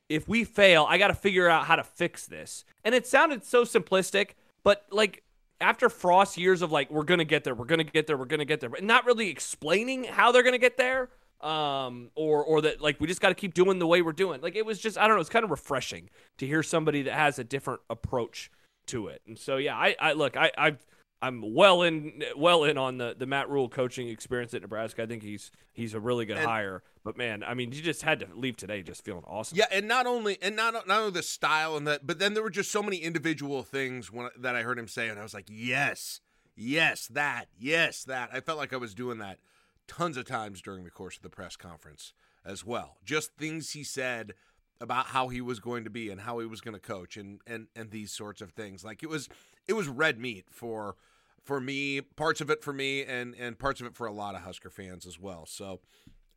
"If 0.10 0.28
we 0.28 0.44
fail, 0.44 0.86
I 0.90 0.98
got 0.98 1.08
to 1.08 1.14
figure 1.14 1.48
out 1.50 1.66
how 1.66 1.76
to 1.76 1.84
fix 1.84 2.26
this." 2.26 2.66
And 2.84 2.94
it 2.96 3.08
sounded 3.08 3.44
so 3.44 3.64
simplistic, 3.64 4.32
but 4.64 4.86
like 4.92 5.24
after 5.62 5.90
Frost 5.90 6.38
years 6.38 6.62
of 6.62 6.72
like, 6.72 6.92
"We're 6.92 7.04
gonna 7.04 7.26
get 7.26 7.44
there, 7.44 7.56
we're 7.56 7.66
gonna 7.66 7.84
get 7.84 8.08
there, 8.08 8.18
we're 8.18 8.26
gonna 8.26 8.46
get 8.46 8.60
there," 8.60 8.70
but 8.70 8.84
not 8.84 9.06
really 9.06 9.30
explaining 9.30 10.04
how 10.04 10.32
they're 10.32 10.44
gonna 10.44 10.58
get 10.58 10.78
there. 10.78 11.10
Um, 11.42 12.10
or 12.16 12.42
or 12.42 12.62
that 12.62 12.80
like 12.80 13.02
we 13.02 13.08
just 13.08 13.20
got 13.20 13.28
to 13.30 13.36
keep 13.36 13.54
doing 13.54 13.78
the 13.78 13.88
way 13.88 14.02
we're 14.02 14.14
doing. 14.14 14.40
Like 14.40 14.56
it 14.56 14.66
was 14.66 14.80
just 14.80 14.98
I 14.98 15.08
don't 15.08 15.18
know. 15.18 15.22
It's 15.22 15.30
kind 15.30 15.44
of 15.44 15.52
refreshing 15.52 16.10
to 16.38 16.48
hear 16.48 16.64
somebody 16.64 17.02
that 17.04 17.14
has 17.14 17.38
a 17.38 17.44
different 17.44 17.82
approach 17.90 18.50
to 18.88 19.08
it. 19.08 19.22
And 19.28 19.38
so 19.38 19.58
yeah, 19.58 19.76
I, 19.76 19.96
I 20.00 20.14
look, 20.14 20.38
I 20.38 20.52
I've 20.58 20.86
I'm 21.24 21.54
well 21.54 21.84
in 21.84 22.22
well 22.36 22.66
in 22.66 22.78
on 22.78 22.98
the 22.98 23.16
the 23.18 23.26
Matt 23.26 23.50
Rhule 23.50 23.70
coaching 23.70 24.10
experience 24.10 24.54
at 24.54 24.62
Nebraska. 24.62 25.04
I 25.04 25.06
think 25.06 25.24
he's 25.24 25.52
he's 25.72 25.94
a 25.94 26.00
really 26.00 26.26
good 26.26 26.38
And- 26.38 26.46
hire. 26.46 26.84
But 27.06 27.18
man, 27.18 27.44
I 27.44 27.54
mean, 27.54 27.72
you 27.74 27.82
just 27.82 28.02
had 28.02 28.20
to 28.22 28.28
leave 28.34 28.56
today 28.56 28.82
just 28.82 29.04
feeling 29.04 29.24
awesome. 29.28 29.58
Yeah, 29.58 29.66
and 29.72 29.88
not 29.88 30.06
only 30.06 30.38
and 30.42 30.56
not 30.56 30.74
not 30.74 31.00
only 31.00 31.12
the 31.12 31.24
style 31.24 31.76
and 31.78 31.88
that, 31.88 32.06
but 32.06 32.20
then 32.20 32.34
there 32.34 32.44
were 32.44 32.50
just 32.50 32.72
so 32.72 32.84
many 32.84 32.98
individual 32.98 33.64
things 33.64 34.12
when, 34.12 34.30
that 34.40 34.56
I 34.56 34.64
heard 34.64 34.78
him 34.80 34.88
say, 34.88 35.10
and 35.10 35.20
I 35.20 35.24
was 35.24 35.34
like, 35.34 35.48
yes, 35.50 36.22
yes, 36.56 37.08
that, 37.08 37.46
yes, 37.58 38.04
that. 38.06 38.30
I 38.32 38.40
felt 38.40 38.58
like 38.58 38.74
I 38.74 38.78
was 38.78 38.94
doing 38.94 39.18
that 39.20 39.40
tons 39.88 40.16
of 40.18 40.26
times 40.26 40.62
during 40.62 40.84
the 40.84 40.92
course 40.92 41.18
of 41.18 41.24
the 41.24 41.30
press 41.30 41.56
conference 41.58 42.14
as 42.46 42.66
well. 42.66 42.98
Just 43.04 43.36
things 43.36 43.72
he 43.72 43.84
said 43.84 44.34
about 44.80 45.08
how 45.08 45.28
he 45.30 45.42
was 45.42 45.60
going 45.60 45.84
to 45.84 45.90
be 45.90 46.10
and 46.10 46.22
how 46.22 46.40
he 46.40 46.46
was 46.46 46.62
going 46.62 46.74
to 46.74 46.80
coach 46.80 47.18
and 47.18 47.40
and 47.48 47.68
and 47.76 47.92
these 47.92 48.12
sorts 48.12 48.42
of 48.42 48.52
things. 48.52 48.84
Like 48.84 49.04
it 49.04 49.10
was 49.10 49.30
it 49.68 49.74
was 49.74 49.88
red 49.88 50.20
meat 50.20 50.46
for 50.50 50.96
for 51.44 51.60
me, 51.60 52.02
parts 52.02 52.42
of 52.42 52.50
it 52.50 52.64
for 52.64 52.74
me, 52.74 53.04
and 53.04 53.36
and 53.36 53.58
parts 53.58 53.82
of 53.82 53.88
it 53.88 53.96
for 53.96 54.08
a 54.08 54.14
lot 54.14 54.36
of 54.36 54.42
Husker 54.42 54.70
fans 54.70 55.06
as 55.06 55.20
well. 55.20 55.46
So. 55.46 55.80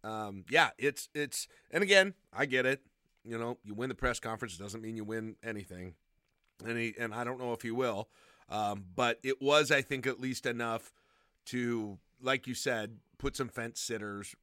Um, 0.05 0.44
yeah, 0.49 0.70
it's 0.79 1.08
it's 1.14 1.49
and 1.73 1.82
again, 1.82 2.14
I 2.32 2.47
get 2.47 2.64
it. 2.64 2.81
You 3.25 3.38
know, 3.38 3.58
you 3.64 3.75
win 3.75 3.88
the 3.88 3.94
press 3.97 4.20
conference 4.20 4.56
doesn't 4.56 4.81
mean 4.81 4.97
you 4.97 5.03
win 5.03 5.35
anything, 5.43 5.94
and 6.64 6.79
he, 6.79 6.94
and 6.97 7.12
I 7.12 7.25
don't 7.25 7.41
know 7.41 7.53
if 7.53 7.62
he 7.62 7.73
will. 7.73 8.08
Um, 8.49 8.85
but 8.94 9.19
it 9.25 9.43
was, 9.43 9.73
I 9.73 9.82
think, 9.82 10.06
at 10.06 10.20
least 10.20 10.47
enough 10.47 10.93
to, 11.47 11.99
like 12.23 12.47
you 12.47 12.55
said, 12.55 12.99
put 13.19 13.37
some 13.37 13.49
fence 13.49 13.81
sitters, 13.81 14.37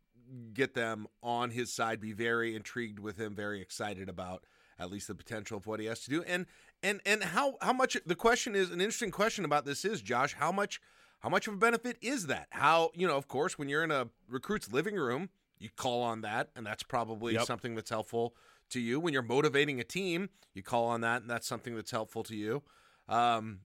get 0.53 0.73
them 0.73 1.07
on 1.21 1.51
his 1.51 1.71
side, 1.71 2.01
be 2.01 2.11
very 2.11 2.55
intrigued 2.55 2.99
with 2.99 3.17
him, 3.17 3.33
very 3.33 3.61
excited 3.61 4.09
about 4.09 4.43
at 4.77 4.91
least 4.91 5.07
the 5.07 5.15
potential 5.15 5.57
of 5.57 5.65
what 5.65 5.79
he 5.79 5.85
has 5.85 6.01
to 6.01 6.09
do, 6.09 6.23
and 6.23 6.45
and 6.83 7.01
and 7.05 7.23
how 7.23 7.55
how 7.61 7.73
much 7.73 7.97
the 8.05 8.15
question 8.15 8.55
is 8.55 8.69
an 8.69 8.81
interesting 8.81 9.11
question 9.11 9.45
about 9.45 9.65
this 9.65 9.83
is 9.85 10.01
Josh, 10.01 10.35
how 10.35 10.51
much 10.51 10.79
how 11.19 11.29
much 11.29 11.47
of 11.47 11.53
a 11.53 11.57
benefit 11.57 11.97
is 12.01 12.27
that? 12.27 12.47
How 12.51 12.91
you 12.93 13.07
know, 13.07 13.17
of 13.17 13.27
course, 13.27 13.57
when 13.57 13.69
you're 13.69 13.83
in 13.83 13.91
a 13.91 14.09
recruit's 14.29 14.71
living 14.71 14.95
room, 14.95 15.29
you 15.57 15.69
call 15.75 16.01
on 16.01 16.21
that, 16.21 16.49
and 16.55 16.65
that's 16.65 16.83
probably 16.83 17.33
Yep. 17.33 17.43
something 17.45 17.75
that's 17.75 17.89
helpful 17.89 18.35
to 18.69 18.79
you. 18.79 18.99
When 18.99 19.13
you're 19.13 19.21
motivating 19.23 19.79
a 19.79 19.83
team, 19.83 20.29
you 20.53 20.61
call 20.63 20.85
on 20.85 21.01
that, 21.01 21.21
and 21.21 21.29
that's 21.31 21.47
something 21.47 21.75
that's 21.75 21.91
helpful 21.91 22.23
to 22.23 22.35
you. 22.35 22.61
Um, 23.07 23.61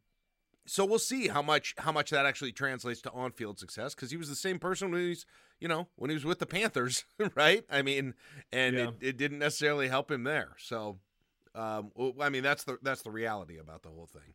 so 0.66 0.84
we'll 0.84 0.98
see 0.98 1.28
how 1.28 1.40
much 1.42 1.74
how 1.78 1.92
much 1.92 2.10
that 2.10 2.26
actually 2.26 2.52
translates 2.52 3.00
to 3.02 3.10
on-field 3.12 3.58
success 3.58 3.94
because 3.94 4.10
he 4.10 4.16
was 4.16 4.28
the 4.28 4.36
same 4.36 4.58
person 4.58 4.90
when 4.90 5.00
he's 5.00 5.24
you 5.60 5.66
know 5.66 5.88
when 5.96 6.10
he 6.10 6.14
was 6.14 6.24
with 6.24 6.38
the 6.38 6.46
Panthers, 6.46 7.04
right? 7.34 7.64
I 7.70 7.82
mean, 7.82 8.14
and 8.52 8.76
Yeah. 8.76 8.88
it, 8.88 8.94
it 9.00 9.16
didn't 9.16 9.38
necessarily 9.38 9.88
help 9.88 10.10
him 10.10 10.24
there. 10.24 10.50
So, 10.58 10.98
um, 11.54 11.90
well, 11.94 12.14
I 12.20 12.28
mean 12.28 12.42
that's 12.42 12.64
the 12.64 12.78
that's 12.82 13.02
the 13.02 13.10
reality 13.10 13.58
about 13.58 13.82
the 13.82 13.88
whole 13.88 14.06
thing. 14.06 14.34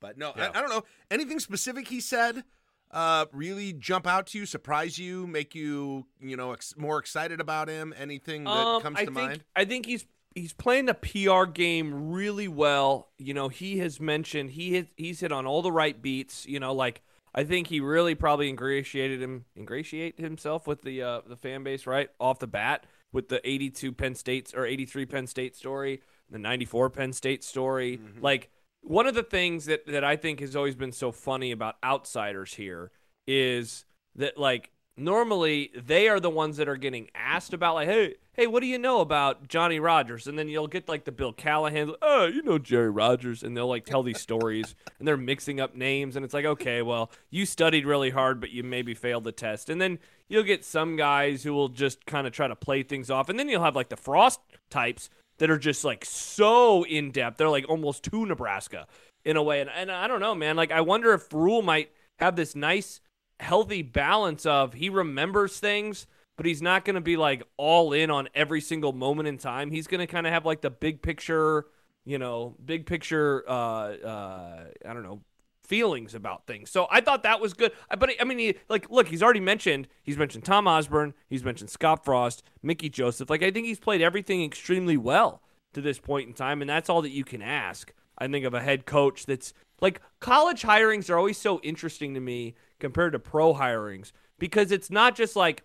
But 0.00 0.18
no, 0.18 0.32
Yeah. 0.36 0.50
I, 0.54 0.58
I 0.58 0.60
don't 0.60 0.70
know 0.70 0.84
anything 1.10 1.38
specific 1.40 1.88
he 1.88 2.00
said. 2.00 2.44
Uh, 2.90 3.26
really 3.32 3.72
jump 3.72 4.06
out 4.06 4.28
to 4.28 4.38
you, 4.38 4.46
surprise 4.46 4.98
you, 4.98 5.26
make 5.26 5.54
you 5.54 6.06
you 6.20 6.36
know 6.36 6.52
ex- 6.52 6.74
more 6.76 6.98
excited 6.98 7.40
about 7.40 7.68
him. 7.68 7.92
Anything 7.98 8.44
that 8.44 8.50
Um, 8.50 8.82
comes 8.82 8.98
I 8.98 9.00
to 9.00 9.06
think, 9.06 9.14
mind? 9.16 9.44
I 9.56 9.64
think 9.64 9.86
he's 9.86 10.06
he's 10.34 10.52
playing 10.52 10.86
the 10.86 10.94
PR 10.94 11.44
game 11.50 12.12
really 12.12 12.46
well. 12.48 13.10
You 13.18 13.34
know, 13.34 13.48
he 13.48 13.78
has 13.78 13.98
mentioned 13.98 14.50
he 14.52 14.72
hit, 14.72 14.88
he's 14.96 15.20
hit 15.20 15.32
on 15.32 15.46
all 15.46 15.62
the 15.62 15.72
right 15.72 16.00
beats. 16.00 16.46
You 16.46 16.60
know, 16.60 16.72
like 16.72 17.02
I 17.34 17.42
think 17.42 17.66
he 17.66 17.80
really 17.80 18.14
probably 18.14 18.48
ingratiated 18.48 19.20
him 19.20 19.46
ingratiate 19.56 20.20
himself 20.20 20.68
with 20.68 20.82
the 20.82 21.02
uh, 21.02 21.20
the 21.26 21.36
fan 21.36 21.64
base 21.64 21.86
right 21.86 22.10
off 22.20 22.38
the 22.38 22.46
bat 22.46 22.86
with 23.12 23.28
the 23.28 23.40
82 23.48 23.90
Penn 23.92 24.14
State 24.14 24.52
or 24.56 24.66
83 24.66 25.06
Penn 25.06 25.26
State 25.26 25.56
story, 25.56 26.00
the 26.30 26.38
94 26.38 26.90
Penn 26.90 27.12
State 27.12 27.44
story. 27.44 27.98
Mm-hmm. 27.98 28.20
Like 28.22 28.50
one 28.84 29.06
of 29.06 29.14
the 29.14 29.22
things 29.22 29.64
that 29.66 29.86
that 29.86 30.04
I 30.04 30.16
think 30.16 30.40
has 30.40 30.54
always 30.54 30.74
been 30.74 30.92
so 30.92 31.10
funny 31.10 31.50
about 31.50 31.76
outsiders 31.82 32.54
here 32.54 32.90
is 33.26 33.84
that 34.16 34.38
like 34.38 34.70
normally 34.96 35.72
they 35.74 36.08
are 36.08 36.20
the 36.20 36.30
ones 36.30 36.56
that 36.58 36.68
are 36.68 36.76
getting 36.76 37.08
asked 37.14 37.52
about 37.52 37.74
like 37.74 37.88
hey 37.88 38.14
hey 38.34 38.46
what 38.46 38.60
do 38.60 38.66
you 38.66 38.78
know 38.78 39.00
about 39.00 39.48
Johnny 39.48 39.80
Rodgers 39.80 40.28
and 40.28 40.38
then 40.38 40.48
you'll 40.48 40.68
get 40.68 40.88
like 40.88 41.04
the 41.04 41.10
bill 41.10 41.32
callahan 41.32 41.92
oh 42.00 42.26
you 42.26 42.42
know 42.42 42.58
jerry 42.58 42.90
rogers 42.90 43.42
and 43.42 43.56
they'll 43.56 43.66
like 43.66 43.84
tell 43.84 44.04
these 44.04 44.20
stories 44.20 44.76
and 44.98 45.08
they're 45.08 45.16
mixing 45.16 45.58
up 45.60 45.74
names. 45.74 46.14
And 46.14 46.24
it's 46.24 46.34
like 46.34 46.44
okay 46.44 46.82
well 46.82 47.10
you 47.30 47.46
studied 47.46 47.86
really 47.86 48.10
hard 48.10 48.40
but 48.40 48.50
you 48.50 48.62
maybe 48.62 48.94
failed 48.94 49.24
the 49.24 49.32
test. 49.32 49.68
And 49.68 49.80
then 49.80 49.98
you'll 50.28 50.44
get 50.44 50.64
some 50.64 50.96
guys 50.96 51.42
who 51.42 51.54
will 51.54 51.68
just 51.68 52.06
kind 52.06 52.26
of 52.26 52.32
try 52.32 52.46
to 52.46 52.56
play 52.56 52.82
things 52.82 53.10
off. 53.10 53.28
And 53.28 53.38
then 53.38 53.48
you'll 53.48 53.64
have 53.64 53.76
like 53.76 53.88
the 53.88 53.96
frost 53.96 54.40
types 54.70 55.10
that 55.38 55.50
are 55.50 55.58
just 55.58 55.84
like 55.84 56.04
so 56.04 56.84
in 56.84 57.10
depth 57.10 57.38
they're 57.38 57.48
like 57.48 57.68
almost 57.68 58.02
to 58.04 58.26
nebraska 58.26 58.86
in 59.24 59.36
a 59.36 59.42
way. 59.42 59.60
And, 59.60 59.70
and 59.70 59.90
i 59.90 60.06
don't 60.06 60.20
know 60.20 60.34
man. 60.34 60.56
Like 60.56 60.72
i 60.72 60.80
wonder 60.80 61.12
if 61.12 61.32
Rhule 61.32 61.62
might 61.62 61.90
have 62.18 62.36
this 62.36 62.54
nice 62.54 63.00
healthy 63.40 63.82
balance 63.82 64.46
of 64.46 64.74
he 64.74 64.88
remembers 64.88 65.58
things, 65.58 66.06
but 66.36 66.46
he's 66.46 66.62
not 66.62 66.84
going 66.84 66.94
to 66.94 67.00
be 67.00 67.16
like 67.16 67.42
all 67.56 67.92
in 67.92 68.10
on 68.10 68.28
every 68.34 68.60
single 68.60 68.92
moment 68.92 69.28
in 69.28 69.38
time. 69.38 69.70
He's 69.70 69.86
going 69.86 70.00
to 70.00 70.06
kind 70.06 70.26
of 70.26 70.32
have 70.32 70.44
like 70.44 70.60
the 70.60 70.70
big 70.70 71.02
picture, 71.02 71.66
you 72.04 72.18
know, 72.18 72.56
big 72.64 72.86
picture, 72.86 73.44
uh, 73.48 73.52
uh, 73.52 74.64
I 74.84 74.92
don't 74.92 75.02
know, 75.02 75.20
feelings 75.66 76.14
about 76.14 76.46
things. 76.46 76.70
So 76.70 76.86
I 76.90 77.00
thought 77.00 77.22
that 77.22 77.40
was 77.40 77.54
good. 77.54 77.72
But 77.98 78.10
I 78.20 78.24
mean, 78.24 78.38
he, 78.38 78.54
like, 78.68 78.90
look, 78.90 79.08
he's 79.08 79.22
already 79.22 79.40
mentioned, 79.40 79.88
he's 80.02 80.18
mentioned 80.18 80.44
Tom 80.44 80.68
Osborne, 80.68 81.14
he's 81.28 81.44
mentioned 81.44 81.70
Scott 81.70 82.04
Frost, 82.04 82.42
Mickey 82.62 82.88
Joseph. 82.88 83.30
Like, 83.30 83.42
I 83.42 83.50
think 83.50 83.66
he's 83.66 83.80
played 83.80 84.02
everything 84.02 84.44
extremely 84.44 84.96
well 84.96 85.42
to 85.72 85.80
this 85.80 85.98
point 85.98 86.28
in 86.28 86.34
time, 86.34 86.60
and 86.60 86.68
that's 86.68 86.88
all 86.88 87.02
that 87.02 87.10
you 87.10 87.24
can 87.24 87.42
ask. 87.42 87.92
I 88.16 88.28
think 88.28 88.44
of 88.44 88.54
a 88.54 88.60
head 88.60 88.86
coach 88.86 89.26
that's 89.26 89.52
like 89.80 90.00
college 90.20 90.62
hirings 90.62 91.10
are 91.10 91.18
always 91.18 91.36
so 91.36 91.60
interesting 91.62 92.14
to 92.14 92.20
me 92.20 92.54
compared 92.78 93.12
to 93.12 93.18
pro 93.18 93.54
hirings 93.54 94.12
because 94.38 94.70
it's 94.70 94.90
not 94.90 95.16
just 95.16 95.34
like, 95.34 95.64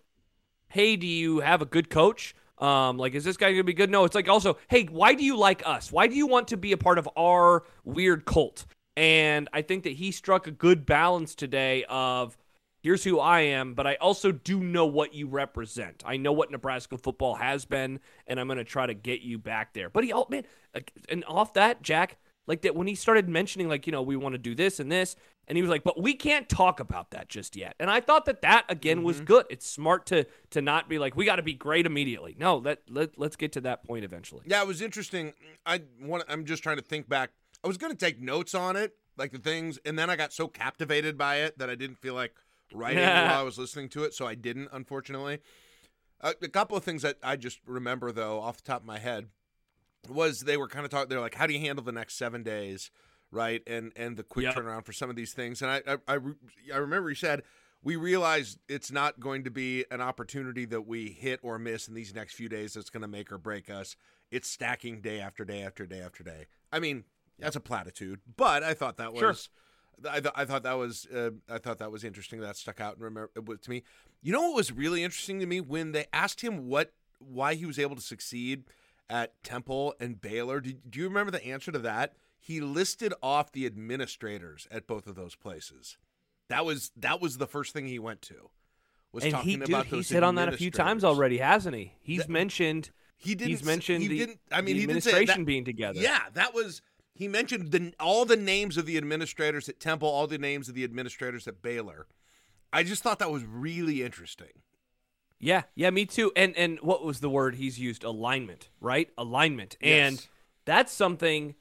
hey, 0.68 0.96
do 0.96 1.06
you 1.06 1.40
have 1.40 1.62
a 1.62 1.66
good 1.66 1.90
coach? 1.90 2.34
Um, 2.58 2.98
like, 2.98 3.14
is 3.14 3.24
this 3.24 3.36
guy 3.36 3.52
gonna 3.52 3.64
be 3.64 3.72
good? 3.72 3.90
No, 3.90 4.04
it's 4.04 4.14
like 4.14 4.28
also, 4.28 4.58
hey, 4.68 4.84
why 4.84 5.14
do 5.14 5.24
you 5.24 5.36
like 5.36 5.62
us? 5.64 5.90
Why 5.92 6.06
do 6.06 6.14
you 6.14 6.26
want 6.26 6.48
to 6.48 6.56
be 6.56 6.72
a 6.72 6.76
part 6.76 6.98
of 6.98 7.08
our 7.16 7.64
weird 7.84 8.24
cult? 8.24 8.66
And 8.96 9.48
I 9.52 9.62
think 9.62 9.84
that 9.84 9.94
he 9.94 10.10
struck 10.10 10.46
a 10.46 10.50
good 10.50 10.84
balance 10.84 11.34
today 11.34 11.84
of 11.88 12.36
here's 12.82 13.04
who 13.04 13.18
I 13.20 13.40
am, 13.40 13.74
but 13.74 13.86
I 13.86 13.94
also 13.96 14.32
do 14.32 14.60
know 14.60 14.86
what 14.86 15.14
you 15.14 15.26
represent. 15.26 16.02
I 16.04 16.16
know 16.16 16.32
what 16.32 16.50
Nebraska 16.50 16.98
football 16.98 17.34
has 17.36 17.64
been, 17.64 18.00
and 18.26 18.40
I'm 18.40 18.46
going 18.46 18.58
to 18.58 18.64
try 18.64 18.86
to 18.86 18.94
get 18.94 19.20
you 19.20 19.38
back 19.38 19.74
there. 19.74 19.90
But 19.90 20.04
he, 20.04 20.12
oh 20.12 20.26
man, 20.28 20.44
and 21.08 21.24
off 21.26 21.54
that, 21.54 21.82
Jack, 21.82 22.16
like 22.46 22.62
that 22.62 22.74
when 22.74 22.86
he 22.86 22.94
started 22.94 23.28
mentioning, 23.28 23.68
like, 23.68 23.86
you 23.86 23.92
know, 23.92 24.02
we 24.02 24.16
want 24.16 24.34
to 24.34 24.38
do 24.38 24.54
this 24.54 24.80
and 24.80 24.90
this, 24.90 25.14
And 25.46 25.56
he 25.56 25.62
was 25.62 25.70
like, 25.70 25.82
"But 25.84 26.00
we 26.00 26.14
can't 26.14 26.48
talk 26.48 26.78
about 26.80 27.10
that 27.10 27.28
just 27.28 27.56
yet." 27.56 27.74
And 27.80 27.90
I 27.90 28.00
thought 28.00 28.24
that 28.26 28.42
that 28.42 28.64
again 28.68 28.98
Mm-hmm. 28.98 29.06
was 29.06 29.20
good. 29.20 29.46
It's 29.50 29.66
smart 29.66 30.06
to 30.06 30.26
to 30.50 30.62
not 30.62 30.88
be 30.88 30.98
like, 30.98 31.16
"We 31.16 31.24
got 31.24 31.36
to 31.36 31.42
be 31.42 31.54
great 31.54 31.86
immediately." 31.86 32.36
No, 32.38 32.56
let 32.58 32.78
let 32.88 33.18
let's 33.18 33.36
get 33.36 33.52
to 33.52 33.60
that 33.62 33.84
point 33.84 34.04
eventually. 34.04 34.42
Yeah, 34.46 34.62
it 34.62 34.66
was 34.68 34.80
interesting. 34.80 35.32
I 35.66 35.82
want. 36.00 36.24
I'm 36.28 36.44
just 36.44 36.62
trying 36.62 36.76
to 36.76 36.82
think 36.84 37.08
back. 37.08 37.30
I 37.62 37.68
was 37.68 37.76
going 37.76 37.92
to 37.92 37.98
take 37.98 38.20
notes 38.20 38.54
on 38.54 38.76
it, 38.76 38.94
like 39.16 39.32
the 39.32 39.38
things, 39.38 39.78
and 39.84 39.98
then 39.98 40.08
I 40.10 40.16
got 40.16 40.32
so 40.32 40.48
captivated 40.48 41.18
by 41.18 41.36
it 41.36 41.58
that 41.58 41.68
I 41.68 41.74
didn't 41.74 41.98
feel 41.98 42.14
like 42.14 42.34
writing 42.72 43.18
while 43.20 43.40
I 43.40 43.42
was 43.42 43.58
listening 43.58 43.88
to 43.90 44.04
it, 44.04 44.14
so 44.14 44.26
I 44.26 44.34
didn't, 44.34 44.68
unfortunately. 44.72 45.40
Uh, 46.20 46.32
a 46.42 46.48
couple 46.48 46.76
of 46.76 46.84
things 46.84 47.02
that 47.02 47.16
I 47.22 47.36
just 47.36 47.60
remember 47.66 48.12
though, 48.12 48.40
off 48.40 48.56
the 48.58 48.62
top 48.62 48.80
of 48.80 48.86
my 48.86 48.98
head, 48.98 49.28
was 50.08 50.40
they 50.40 50.56
were 50.56 50.68
kind 50.68 50.84
of 50.84 50.90
talking. 50.90 51.08
They're 51.08 51.20
like, 51.20 51.34
"How 51.34 51.46
do 51.46 51.54
you 51.54 51.60
handle 51.60 51.84
the 51.84 51.92
next 51.92 52.16
seven 52.16 52.42
days?" 52.42 52.90
Right, 53.30 53.62
and 53.66 53.92
and 53.96 54.16
the 54.16 54.22
quick 54.22 54.44
Yep. 54.46 54.56
turnaround 54.56 54.84
for 54.84 54.92
some 54.92 55.08
of 55.08 55.16
these 55.16 55.32
things. 55.32 55.62
And 55.62 55.70
I 55.70 55.82
I, 55.86 56.16
I, 56.16 56.18
I 56.74 56.76
remember 56.78 57.08
you 57.10 57.14
said 57.14 57.42
we 57.82 57.96
realize 57.96 58.58
it's 58.68 58.92
not 58.92 59.20
going 59.20 59.44
to 59.44 59.50
be 59.50 59.84
an 59.90 60.00
opportunity 60.02 60.66
that 60.66 60.82
we 60.86 61.08
hit 61.10 61.40
or 61.42 61.58
miss 61.58 61.88
in 61.88 61.94
these 61.94 62.14
next 62.14 62.34
few 62.34 62.48
days 62.48 62.74
that's 62.74 62.90
going 62.90 63.00
to 63.00 63.08
make 63.08 63.32
or 63.32 63.38
break 63.38 63.70
us. 63.70 63.96
It's 64.30 64.50
stacking 64.50 65.00
day 65.00 65.20
after 65.20 65.44
day 65.46 65.62
after 65.62 65.86
day 65.86 66.00
after 66.00 66.22
day. 66.22 66.46
I 66.70 66.80
mean, 66.80 67.04
that's 67.40 67.56
a 67.56 67.60
platitude, 67.60 68.20
but 68.36 68.62
I 68.62 68.74
thought 68.74 68.96
that 68.98 69.16
Sure. 69.16 69.28
was. 69.28 69.48
I, 70.08 70.20
th- 70.20 70.32
I 70.34 70.44
thought 70.46 70.62
that 70.62 70.78
was 70.78 71.06
uh, 71.14 71.30
I 71.48 71.58
thought 71.58 71.78
that 71.78 71.90
was 71.92 72.04
interesting. 72.04 72.40
That 72.40 72.56
stuck 72.56 72.80
out 72.80 72.94
and 72.94 73.02
remember 73.04 73.30
to 73.56 73.70
me. 73.70 73.82
You 74.22 74.32
know 74.32 74.40
what 74.48 74.54
was 74.56 74.72
really 74.72 75.02
interesting 75.04 75.40
to 75.40 75.46
me 75.46 75.60
when 75.60 75.92
they 75.92 76.06
asked 76.12 76.40
him 76.42 76.68
what 76.68 76.92
why 77.18 77.54
he 77.54 77.66
was 77.66 77.78
able 77.78 77.96
to 77.96 78.02
succeed 78.02 78.64
at 79.10 79.42
Temple 79.44 79.94
and 80.00 80.20
Baylor. 80.20 80.60
Do, 80.60 80.72
do 80.72 80.98
you 81.00 81.06
remember 81.06 81.30
the 81.30 81.44
answer 81.44 81.70
to 81.72 81.78
that? 81.80 82.14
He 82.38 82.60
listed 82.62 83.12
off 83.22 83.52
the 83.52 83.66
administrators 83.66 84.66
at 84.70 84.86
both 84.86 85.06
of 85.06 85.16
those 85.16 85.34
places. 85.34 85.98
That 86.48 86.64
was 86.64 86.90
that 86.96 87.20
was 87.20 87.36
the 87.36 87.46
first 87.46 87.72
thing 87.74 87.86
he 87.86 87.98
went 87.98 88.22
to. 88.22 88.50
Was 89.12 89.24
and 89.24 89.32
talking 89.34 89.48
he 89.50 89.56
dude, 89.56 89.68
about 89.68 89.86
he's 89.86 89.92
those 89.92 90.08
hit 90.10 90.22
on 90.22 90.36
that 90.36 90.48
a 90.48 90.56
few 90.56 90.70
times 90.70 91.04
already, 91.04 91.38
hasn't 91.38 91.74
he? 91.76 91.92
He's 92.00 92.20
That- 92.20 92.30
mentioned 92.30 92.90
He 93.16 93.34
didn't. 93.34 93.50
he's 93.50 93.64
mentioned 93.64 94.02
He 94.02 94.08
the, 94.08 94.18
didn't. 94.18 94.40
I 94.50 94.60
mean, 94.62 94.76
he 94.76 94.86
didn't 94.86 95.02
say 95.02 95.10
administration 95.10 95.42
that, 95.42 95.46
being 95.46 95.64
together. 95.64 96.00
Yeah, 96.00 96.20
that 96.34 96.54
was. 96.54 96.80
He 97.20 97.28
mentioned 97.28 97.70
the, 97.70 97.92
all 98.00 98.24
the 98.24 98.34
names 98.34 98.78
of 98.78 98.86
the 98.86 98.96
administrators 98.96 99.68
at 99.68 99.78
Temple, 99.78 100.08
all 100.08 100.26
the 100.26 100.38
names 100.38 100.70
of 100.70 100.74
the 100.74 100.84
administrators 100.84 101.46
at 101.46 101.60
Baylor. 101.60 102.06
I 102.72 102.82
just 102.82 103.02
thought 103.02 103.18
that 103.18 103.30
was 103.30 103.44
really 103.44 104.02
interesting. 104.02 104.62
Yeah, 105.38 105.64
yeah, 105.74 105.90
me 105.90 106.06
too. 106.06 106.32
And 106.34 106.56
and 106.56 106.78
what 106.80 107.04
was 107.04 107.20
the 107.20 107.28
word 107.28 107.56
he's 107.56 107.78
used? 107.78 108.04
Alignment, 108.04 108.70
right? 108.80 109.10
Alignment. 109.18 109.76
Yes. 109.82 110.08
And 110.08 110.26
that's 110.64 110.94
something 110.94 111.56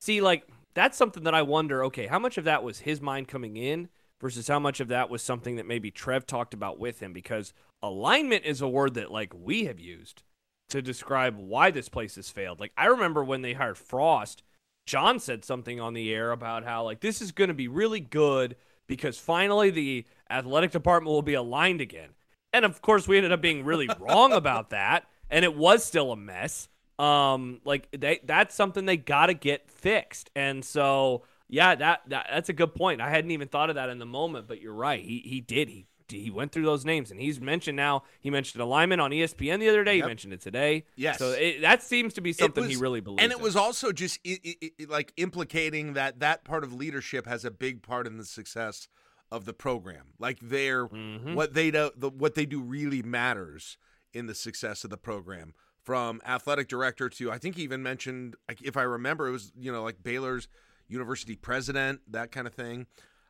see 0.00 0.20
like 0.20 0.48
that's 0.74 0.98
something 0.98 1.22
that 1.22 1.34
I 1.34 1.42
wonder, 1.42 1.84
okay, 1.84 2.08
how 2.08 2.18
much 2.18 2.36
of 2.36 2.42
that 2.46 2.64
was 2.64 2.80
his 2.80 3.00
mind 3.00 3.28
coming 3.28 3.56
in 3.56 3.90
versus 4.20 4.48
how 4.48 4.58
much 4.58 4.80
of 4.80 4.88
that 4.88 5.10
was 5.10 5.22
something 5.22 5.54
that 5.54 5.66
maybe 5.66 5.92
Trev 5.92 6.26
talked 6.26 6.54
about 6.54 6.80
with 6.80 6.98
him 6.98 7.12
because 7.12 7.52
alignment 7.80 8.44
is 8.44 8.60
a 8.60 8.68
word 8.68 8.94
that 8.94 9.12
like 9.12 9.32
we 9.32 9.66
have 9.66 9.78
used 9.78 10.24
to 10.70 10.82
describe 10.82 11.36
why 11.36 11.70
this 11.70 11.88
place 11.88 12.16
has 12.16 12.30
failed. 12.30 12.58
Like 12.58 12.72
I 12.76 12.86
remember 12.86 13.22
when 13.22 13.42
they 13.42 13.52
hired 13.52 13.78
Frost, 13.78 14.42
John 14.86 15.18
said 15.18 15.44
something 15.44 15.80
on 15.80 15.94
the 15.94 16.12
air 16.12 16.30
about 16.30 16.64
how 16.64 16.84
like 16.84 17.00
this 17.00 17.22
is 17.22 17.32
going 17.32 17.48
to 17.48 17.54
be 17.54 17.68
really 17.68 18.00
good 18.00 18.56
because 18.86 19.18
finally 19.18 19.70
the 19.70 20.04
athletic 20.30 20.70
department 20.70 21.12
will 21.12 21.22
be 21.22 21.34
aligned 21.34 21.80
again. 21.80 22.10
And 22.52 22.64
of 22.64 22.80
course, 22.82 23.08
we 23.08 23.16
ended 23.16 23.32
up 23.32 23.40
being 23.40 23.64
really 23.64 23.88
wrong 23.98 24.32
about 24.32 24.70
that, 24.70 25.06
and 25.30 25.44
it 25.44 25.56
was 25.56 25.84
still 25.84 26.12
a 26.12 26.16
mess. 26.16 26.68
Um, 26.98 27.60
like 27.64 27.88
they 27.90 28.20
that's 28.24 28.54
something 28.54 28.86
they 28.86 28.96
got 28.96 29.26
to 29.26 29.34
get 29.34 29.68
fixed. 29.68 30.30
And 30.36 30.64
so, 30.64 31.24
yeah, 31.48 31.74
that, 31.74 32.02
that 32.08 32.26
that's 32.30 32.48
a 32.48 32.52
good 32.52 32.74
point. 32.74 33.00
I 33.00 33.10
hadn't 33.10 33.32
even 33.32 33.48
thought 33.48 33.70
of 33.70 33.76
that 33.76 33.88
in 33.88 33.98
the 33.98 34.06
moment, 34.06 34.46
but 34.46 34.60
you're 34.60 34.74
right. 34.74 35.02
He 35.02 35.18
he 35.24 35.40
did. 35.40 35.68
He 35.68 35.86
he 36.08 36.30
went 36.30 36.52
through 36.52 36.64
those 36.64 36.84
names, 36.84 37.10
and 37.10 37.20
he's 37.20 37.40
mentioned 37.40 37.76
now. 37.76 38.02
He 38.20 38.30
mentioned 38.30 38.62
alignment 38.62 39.00
on 39.00 39.10
ESPN 39.10 39.58
the 39.60 39.68
other 39.68 39.84
day. 39.84 39.96
Yep. 39.96 40.04
He 40.04 40.08
mentioned 40.08 40.32
it 40.34 40.40
today. 40.40 40.84
Yes. 40.96 41.18
So 41.18 41.30
it, 41.30 41.60
that 41.62 41.82
seems 41.82 42.14
to 42.14 42.20
be 42.20 42.32
something 42.32 42.64
he 42.68 42.76
really 42.76 43.00
believes. 43.00 43.22
And 43.22 43.32
it 43.32 43.38
in. 43.38 43.42
was 43.42 43.56
also 43.56 43.92
just 43.92 44.18
i 44.26 44.38
i 44.44 44.70
i 44.80 44.84
like 44.88 45.12
implicating 45.16 45.94
that 45.94 46.20
that 46.20 46.44
part 46.44 46.64
of 46.64 46.72
leadership 46.72 47.26
has 47.26 47.44
a 47.44 47.50
big 47.50 47.82
part 47.82 48.06
in 48.06 48.18
the 48.18 48.24
success 48.24 48.88
of 49.32 49.46
the 49.46 49.54
program. 49.54 50.12
Like 50.18 50.38
their 50.40 50.86
Mhm. 50.86 51.34
what 51.34 51.54
they 51.54 51.70
do, 51.70 51.90
the, 51.96 52.10
what 52.10 52.34
they 52.34 52.46
do 52.46 52.60
really 52.60 53.02
matters 53.02 53.78
in 54.12 54.26
the 54.26 54.34
success 54.34 54.84
of 54.84 54.90
the 54.90 54.98
program. 54.98 55.54
From 55.82 56.20
athletic 56.26 56.68
director 56.68 57.08
to 57.10 57.30
I 57.32 57.38
think 57.38 57.56
he 57.56 57.62
even 57.62 57.82
mentioned 57.82 58.36
like, 58.48 58.62
if 58.62 58.76
I 58.76 58.82
remember 58.82 59.28
it 59.28 59.32
was 59.32 59.52
you 59.58 59.70
know 59.72 59.82
like 59.82 60.02
Baylor's 60.02 60.48
university 60.88 61.36
president 61.36 62.00
that 62.08 62.30
kind 62.30 62.46
of 62.46 62.54
thing. 62.54 62.86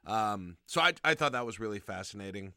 Um, 0.06 0.56
so 0.66 0.80
I 0.80 0.92
I 1.02 1.14
thought 1.14 1.32
that 1.32 1.46
was 1.46 1.58
really 1.58 1.78
fascinating. 1.80 2.52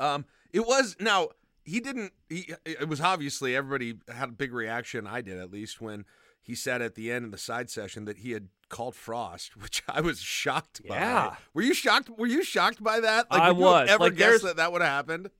Um, 0.00 0.24
it 0.52 0.66
was 0.66 0.96
now 1.00 1.28
he 1.64 1.80
didn't. 1.80 2.12
He 2.28 2.52
it 2.64 2.88
was 2.88 3.00
obviously 3.00 3.54
everybody 3.56 3.98
had 4.12 4.28
a 4.28 4.32
big 4.32 4.52
reaction. 4.52 5.06
I 5.06 5.20
did 5.20 5.38
at 5.38 5.50
least 5.50 5.80
when 5.80 6.04
he 6.42 6.54
said 6.54 6.80
at 6.82 6.94
the 6.94 7.10
end 7.10 7.24
of 7.24 7.30
the 7.32 7.38
side 7.38 7.70
session 7.70 8.04
that 8.04 8.18
he 8.18 8.30
had 8.32 8.48
called 8.68 8.94
Frost, 8.94 9.56
which 9.60 9.82
I 9.88 10.00
was 10.00 10.20
shocked 10.20 10.80
by. 10.86 10.96
Yeah. 10.96 11.36
Were 11.54 11.62
you 11.62 11.74
shocked? 11.74 12.10
Were 12.16 12.26
you 12.26 12.42
shocked 12.44 12.82
by 12.82 13.00
that? 13.00 13.30
Like, 13.30 13.42
I 13.42 13.52
was. 13.52 13.88
ever 13.90 14.04
Like, 14.04 14.16
there's- 14.16 14.42
that 14.42 14.56
that 14.56 14.72
would 14.72 14.82
have 14.82 14.90
happened? 14.90 15.30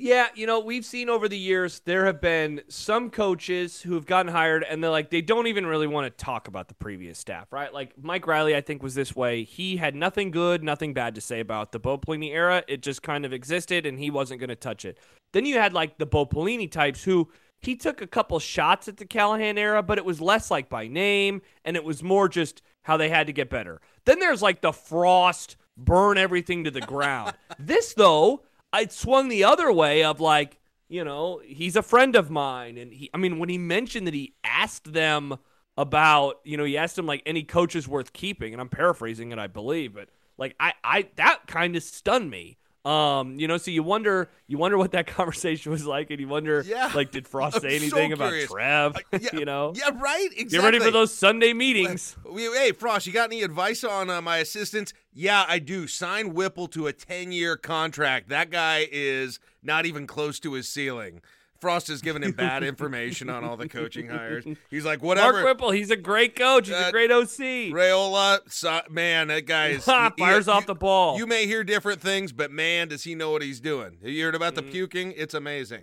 Yeah, 0.00 0.28
you 0.36 0.46
know, 0.46 0.60
we've 0.60 0.84
seen 0.84 1.08
over 1.08 1.28
the 1.28 1.36
years 1.36 1.80
there 1.84 2.06
have 2.06 2.20
been 2.20 2.62
some 2.68 3.10
coaches 3.10 3.82
who 3.82 3.94
have 3.94 4.06
gotten 4.06 4.30
hired 4.30 4.62
and 4.62 4.82
they're 4.82 4.92
like 4.92 5.10
they 5.10 5.20
don't 5.20 5.48
even 5.48 5.66
really 5.66 5.88
want 5.88 6.06
to 6.06 6.24
talk 6.24 6.46
about 6.46 6.68
the 6.68 6.74
previous 6.74 7.18
staff, 7.18 7.52
right? 7.52 7.74
Like 7.74 7.94
Mike 8.00 8.24
Riley, 8.28 8.54
I 8.54 8.60
think 8.60 8.80
was 8.80 8.94
this 8.94 9.16
way. 9.16 9.42
He 9.42 9.76
had 9.76 9.96
nothing 9.96 10.30
good, 10.30 10.62
nothing 10.62 10.94
bad 10.94 11.16
to 11.16 11.20
say 11.20 11.40
about 11.40 11.72
the 11.72 11.80
Bo 11.80 11.98
Pelini 11.98 12.30
era. 12.32 12.62
It 12.68 12.80
just 12.80 13.02
kind 13.02 13.24
of 13.24 13.32
existed 13.32 13.86
and 13.86 13.98
he 13.98 14.08
wasn't 14.08 14.38
going 14.38 14.50
to 14.50 14.56
touch 14.56 14.84
it. 14.84 14.98
Then 15.32 15.44
you 15.44 15.58
had 15.58 15.72
like 15.72 15.98
the 15.98 16.06
Bo 16.06 16.26
Pelini 16.26 16.70
types 16.70 17.02
who 17.02 17.28
he 17.58 17.74
took 17.74 18.00
a 18.00 18.06
couple 18.06 18.38
shots 18.38 18.86
at 18.86 18.98
the 18.98 19.04
Callahan 19.04 19.58
era, 19.58 19.82
but 19.82 19.98
it 19.98 20.04
was 20.04 20.20
less 20.20 20.48
like 20.48 20.68
by 20.68 20.86
name 20.86 21.42
and 21.64 21.76
it 21.76 21.82
was 21.82 22.04
more 22.04 22.28
just 22.28 22.62
how 22.82 22.96
they 22.96 23.08
had 23.08 23.26
to 23.26 23.32
get 23.32 23.50
better. 23.50 23.80
Then 24.04 24.20
there's 24.20 24.42
like 24.42 24.60
the 24.60 24.72
Frost 24.72 25.56
burn 25.76 26.18
everything 26.18 26.62
to 26.64 26.70
the 26.70 26.80
ground. 26.80 27.34
this 27.58 27.94
though, 27.94 28.44
it 28.74 28.92
swung 28.92 29.28
the 29.28 29.44
other 29.44 29.72
way 29.72 30.04
of 30.04 30.20
like, 30.20 30.58
you 30.88 31.04
know, 31.04 31.40
he's 31.44 31.76
a 31.76 31.82
friend 31.82 32.16
of 32.16 32.30
mine. 32.30 32.78
And 32.78 32.92
he, 32.92 33.10
I 33.12 33.18
mean, 33.18 33.38
when 33.38 33.48
he 33.48 33.58
mentioned 33.58 34.06
that 34.06 34.14
he 34.14 34.34
asked 34.44 34.92
them 34.92 35.38
about, 35.76 36.40
you 36.44 36.56
know, 36.56 36.64
he 36.64 36.76
asked 36.76 36.96
them 36.96 37.06
like 37.06 37.22
any 37.24 37.42
coaches 37.42 37.86
worth 37.86 38.12
keeping, 38.12 38.52
and 38.52 38.60
I'm 38.60 38.68
paraphrasing 38.68 39.32
it, 39.32 39.38
I 39.38 39.46
believe, 39.46 39.94
but 39.94 40.08
like 40.36 40.56
I, 40.58 40.72
I, 40.82 41.08
that 41.16 41.42
kind 41.46 41.76
of 41.76 41.82
stunned 41.82 42.30
me. 42.30 42.58
Um, 42.84 43.38
you 43.38 43.48
know, 43.48 43.56
so 43.58 43.70
you 43.70 43.82
wonder, 43.82 44.30
you 44.46 44.56
wonder 44.56 44.78
what 44.78 44.92
that 44.92 45.06
conversation 45.16 45.72
was 45.72 45.84
like, 45.84 46.10
and 46.10 46.20
you 46.20 46.28
wonder, 46.28 46.64
Yeah. 46.66 46.90
like, 46.94 47.10
did 47.10 47.26
Frost 47.28 47.56
I'm 47.62 47.62
say 47.62 47.70
so 47.78 47.84
anything 47.84 48.12
about 48.12 48.28
curious. 48.30 48.50
Trev? 48.50 48.96
Uh, 48.96 49.00
yeah, 49.20 49.28
you 49.34 49.44
know, 49.44 49.72
Yeah, 49.74 49.90
right. 49.94 50.28
Exactly. 50.30 50.58
get 50.58 50.62
ready 50.64 50.78
for 50.78 50.90
those 50.90 51.12
Sunday 51.12 51.52
meetings. 51.52 52.16
Hey, 52.34 52.72
Frost, 52.72 53.06
you 53.06 53.12
got 53.12 53.28
any 53.30 53.42
advice 53.42 53.84
on 53.84 54.08
uh, 54.08 54.22
my 54.22 54.38
assistants? 54.38 54.94
Yeah, 55.12 55.44
I 55.48 55.58
do. 55.58 55.86
Sign 55.86 56.32
Whipple 56.34 56.68
to 56.68 56.86
a 56.86 56.92
10 56.92 57.32
year 57.32 57.56
contract. 57.56 58.28
That 58.28 58.50
guy 58.50 58.86
is 58.90 59.38
not 59.62 59.84
even 59.84 60.06
close 60.06 60.38
to 60.40 60.52
his 60.54 60.68
ceiling. 60.68 61.20
Frost 61.60 61.88
has 61.88 62.00
given 62.02 62.22
him 62.22 62.32
bad 62.32 62.62
information 62.72 63.28
on 63.28 63.42
all 63.44 63.56
the 63.56 63.68
coaching 63.68 64.08
hires. 64.08 64.44
He's 64.70 64.84
like, 64.84 65.02
whatever. 65.02 65.24
Mark 65.24 65.34
whatever. 65.34 65.48
Whipple, 65.54 65.70
he's 65.72 65.90
a 65.90 65.96
great 65.96 66.36
coach. 66.36 66.68
He's 66.68 66.76
Uh, 66.76 66.84
a 66.88 66.92
great 66.92 67.10
OC. 67.10 67.72
Raiola, 67.72 68.40
so, 68.50 68.80
man, 68.90 69.28
that 69.28 69.46
guy 69.46 69.68
is. 69.68 69.84
Ha, 69.86 70.12
he- 70.16 70.22
fires 70.22 70.46
you- 70.46 70.52
off 70.52 70.66
the 70.66 70.74
ball. 70.74 71.18
You 71.18 71.26
may 71.26 71.46
hear 71.46 71.64
different 71.64 72.00
things, 72.00 72.32
but 72.32 72.50
man, 72.52 72.88
does 72.88 73.02
he 73.04 73.14
know 73.14 73.30
what 73.32 73.42
he's 73.42 73.60
doing. 73.60 73.98
You 74.02 74.24
heard 74.24 74.34
about 74.36 74.54
the 74.54 74.62
Mm. 74.62 74.70
puking? 74.70 75.12
It's 75.16 75.34
amazing. 75.34 75.82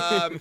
um, 0.00 0.40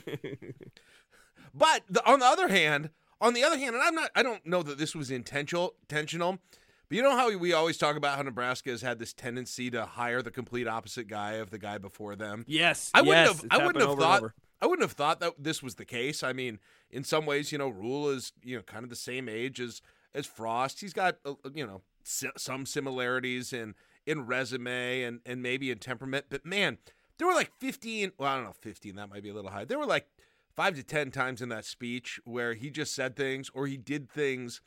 but 1.53 1.83
the, 1.89 2.05
on 2.09 2.19
the 2.19 2.25
other 2.25 2.47
hand, 2.47 2.89
on 3.21 3.33
the 3.33 3.43
other 3.43 3.57
hand, 3.57 3.75
and 3.75 3.83
I'm 3.83 3.95
not, 3.95 4.11
I 4.15 4.23
don't 4.23 4.45
know 4.45 4.63
that 4.63 4.77
this 4.77 4.95
was 4.95 5.11
intentional, 5.11 5.73
intentional. 5.81 6.39
But 6.87 6.95
you 6.95 7.03
know 7.03 7.15
how 7.15 7.35
we 7.37 7.53
always 7.53 7.77
talk 7.77 7.95
about 7.97 8.15
how 8.15 8.23
Nebraska 8.23 8.71
has 8.71 8.81
had 8.81 8.97
this 8.97 9.13
tendency 9.13 9.69
to 9.71 9.85
hire 9.85 10.21
the 10.23 10.31
complete 10.31 10.67
opposite 10.67 11.07
guy 11.07 11.33
of 11.33 11.51
the 11.51 11.59
guy 11.59 11.77
before 11.77 12.15
them. 12.15 12.45
yes, 12.47 12.89
I 12.95 13.01
wouldn't 13.01 13.27
yes, 13.27 13.41
have. 13.41 13.47
I 13.51 13.57
wouldn't 13.57 13.81
happened 13.81 13.81
have 13.81 13.89
over 13.89 14.01
thought. 14.01 14.31
I 14.61 14.65
wouldn't 14.67 14.83
have 14.83 14.91
thought 14.97 15.19
that 15.21 15.33
this 15.39 15.63
was 15.63 15.75
the 15.75 15.85
case. 15.85 16.21
I 16.23 16.33
mean, 16.33 16.59
in 16.91 17.03
some 17.03 17.25
ways, 17.25 17.51
you 17.51 17.57
know, 17.57 17.69
Rhule 17.69 18.09
is 18.09 18.33
you 18.43 18.57
know 18.57 18.61
kind 18.63 18.83
of 18.83 18.89
the 18.89 18.95
same 18.95 19.29
age 19.29 19.59
as 19.59 19.81
as 20.13 20.25
Frost. 20.25 20.81
He's 20.81 20.93
got 20.93 21.17
uh, 21.25 21.35
you 21.53 21.65
know 21.65 21.81
some 22.03 22.65
similarities 22.65 23.53
in 23.53 23.75
in 24.05 24.25
resume 24.25 25.03
and 25.03 25.19
and 25.25 25.41
maybe 25.41 25.71
in 25.71 25.77
temperament. 25.79 26.25
But 26.29 26.45
man, 26.45 26.77
there 27.17 27.27
were 27.27 27.33
like 27.33 27.51
fifteen. 27.57 28.11
Well, 28.17 28.29
I 28.31 28.35
don't 28.35 28.45
know, 28.45 28.53
fifteen. 28.53 28.95
That 28.95 29.09
might 29.09 29.23
be 29.23 29.29
a 29.29 29.33
little 29.33 29.51
high. 29.51 29.65
There 29.65 29.79
were 29.79 29.85
like 29.85 30.07
five 30.55 30.75
to 30.75 30.83
ten 30.83 31.11
times 31.11 31.41
in 31.41 31.49
that 31.49 31.65
speech 31.65 32.19
where 32.25 32.53
he 32.53 32.69
just 32.69 32.93
said 32.93 33.15
things 33.15 33.49
or 33.53 33.67
he 33.67 33.77
did 33.77 34.09
things 34.09 34.61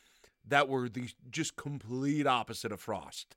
that 0.47 0.69
were 0.69 0.89
the 0.89 1.11
just 1.31 1.55
complete 1.57 2.27
opposite 2.27 2.73
of 2.73 2.81
Frost 2.81 3.37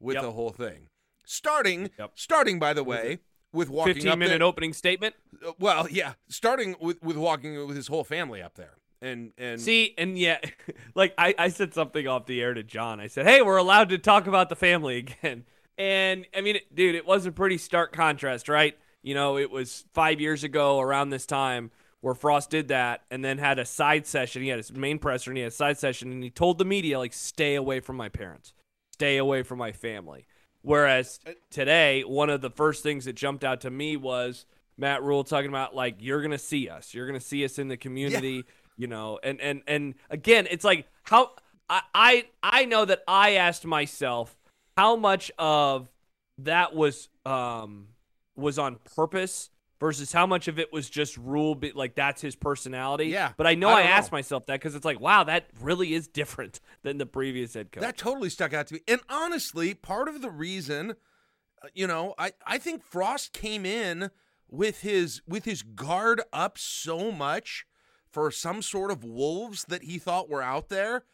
with 0.00 0.14
Yep. 0.14 0.22
the 0.22 0.32
whole 0.32 0.50
thing. 0.50 0.88
Starting, 1.24 1.90
Yep. 1.98 2.12
starting 2.14 2.58
by 2.58 2.72
the 2.72 2.84
way, 2.84 3.18
with 3.52 3.68
walking 3.68 3.94
15 3.94 4.12
up 4.12 4.18
minute 4.18 4.38
there, 4.38 4.46
opening 4.46 4.72
statement. 4.72 5.14
uh, 5.46 5.52
Well, 5.58 5.88
yeah, 5.90 6.14
starting 6.28 6.76
with 6.80 7.02
with 7.02 7.16
walking 7.16 7.66
with 7.66 7.76
his 7.76 7.88
whole 7.88 8.04
family 8.04 8.42
up 8.42 8.54
there, 8.54 8.74
and 9.00 9.32
and 9.38 9.60
See, 9.60 9.94
and 9.96 10.18
yeah, 10.18 10.38
like 10.94 11.14
I, 11.18 11.34
I 11.38 11.48
said 11.48 11.72
something 11.74 12.06
off 12.06 12.26
the 12.26 12.40
air 12.42 12.54
to 12.54 12.62
John. 12.62 13.00
I 13.00 13.06
said, 13.06 13.26
"Hey, 13.26 13.42
we're 13.42 13.56
allowed 13.56 13.88
to 13.90 13.98
talk 13.98 14.26
about 14.26 14.48
the 14.48 14.56
family 14.56 14.96
again." 15.22 15.44
And 15.78 16.26
I 16.36 16.40
mean, 16.40 16.58
dude, 16.72 16.94
it 16.94 17.06
was 17.06 17.26
a 17.26 17.32
pretty 17.32 17.58
stark 17.58 17.92
contrast, 17.92 18.48
right? 18.48 18.76
You 19.02 19.14
know, 19.14 19.36
it 19.38 19.50
was 19.50 19.84
five 19.94 20.20
years 20.20 20.42
ago 20.42 20.80
around 20.80 21.10
this 21.10 21.26
time 21.26 21.70
where 22.00 22.14
Frost 22.14 22.50
did 22.50 22.68
that, 22.68 23.02
and 23.10 23.24
then 23.24 23.38
had 23.38 23.58
a 23.58 23.64
side 23.64 24.06
session. 24.06 24.42
He 24.42 24.48
had 24.48 24.58
his 24.58 24.72
main 24.72 24.98
presser, 24.98 25.30
and 25.30 25.36
he 25.38 25.42
had 25.42 25.52
a 25.52 25.54
side 25.54 25.78
session, 25.78 26.12
and 26.12 26.22
he 26.22 26.30
told 26.30 26.58
the 26.58 26.64
media 26.64 26.98
like, 26.98 27.12
"Stay 27.12 27.54
away 27.54 27.80
from 27.80 27.96
my 27.96 28.08
parents, 28.08 28.52
stay 28.92 29.16
away 29.16 29.42
from 29.42 29.58
my 29.58 29.72
family." 29.72 30.26
Whereas 30.66 31.20
today, 31.50 32.02
one 32.02 32.28
of 32.28 32.40
the 32.40 32.50
first 32.50 32.82
things 32.82 33.04
that 33.04 33.14
jumped 33.14 33.44
out 33.44 33.60
to 33.62 33.70
me 33.70 33.96
was 33.96 34.46
Matt 34.76 35.02
Rhule 35.02 35.24
talking 35.24 35.48
about 35.48 35.74
like, 35.74 35.96
"You're 36.00 36.22
gonna 36.22 36.38
see 36.38 36.68
us, 36.68 36.92
you're 36.92 37.06
gonna 37.06 37.20
see 37.20 37.44
us 37.44 37.58
in 37.58 37.68
the 37.68 37.76
community." 37.76 38.44
you 38.76 38.86
know 38.86 39.18
and 39.22 39.40
and 39.40 39.62
and 39.66 39.94
again 40.10 40.46
it's 40.50 40.64
like 40.64 40.86
how 41.02 41.30
I, 41.68 41.82
I 41.94 42.24
i 42.42 42.64
know 42.64 42.84
that 42.84 43.02
i 43.08 43.32
asked 43.32 43.64
myself 43.64 44.36
how 44.76 44.96
much 44.96 45.32
of 45.38 45.88
that 46.38 46.74
was 46.74 47.08
um 47.24 47.88
was 48.36 48.58
on 48.58 48.76
purpose 48.94 49.50
versus 49.78 50.12
how 50.12 50.26
much 50.26 50.48
of 50.48 50.58
it 50.58 50.72
was 50.72 50.88
just 50.88 51.16
Rhule 51.16 51.54
be, 51.54 51.72
like 51.72 51.94
that's 51.94 52.22
his 52.22 52.34
personality 52.34 53.06
Yeah, 53.06 53.32
but 53.36 53.46
i 53.46 53.54
know 53.54 53.68
I 53.68 53.80
i, 53.80 53.82
asked 53.82 54.10
know. 54.12 54.16
myself 54.16 54.46
that 54.46 54.54
because 54.60 54.74
it's 54.74 54.84
like 54.84 55.00
wow 55.00 55.24
that 55.24 55.46
really 55.60 55.94
is 55.94 56.08
different 56.08 56.60
than 56.82 56.98
the 56.98 57.06
previous 57.06 57.54
head 57.54 57.72
coach 57.72 57.82
That 57.82 57.96
totally 57.96 58.30
stuck 58.30 58.52
out 58.54 58.66
to 58.68 58.74
me. 58.74 58.80
And 58.88 59.00
honestly, 59.08 59.74
part 59.74 60.08
of 60.08 60.22
the 60.22 60.30
reason, 60.30 60.92
uh, 61.62 61.68
you 61.74 61.86
know, 61.86 62.14
I, 62.18 62.32
I 62.46 62.58
think 62.58 62.82
Frost 62.82 63.32
came 63.32 63.66
in 63.66 64.10
with 64.48 64.80
his 64.82 65.20
with 65.26 65.44
his 65.44 65.62
guard 65.62 66.22
up 66.32 66.56
so 66.58 67.10
much 67.10 67.66
for 68.10 68.30
some 68.30 68.62
sort 68.62 68.90
of 68.90 69.04
wolves 69.04 69.64
that 69.64 69.82
he 69.82 69.98
thought 69.98 70.28
were 70.30 70.42
out 70.42 70.68
there 70.68 71.04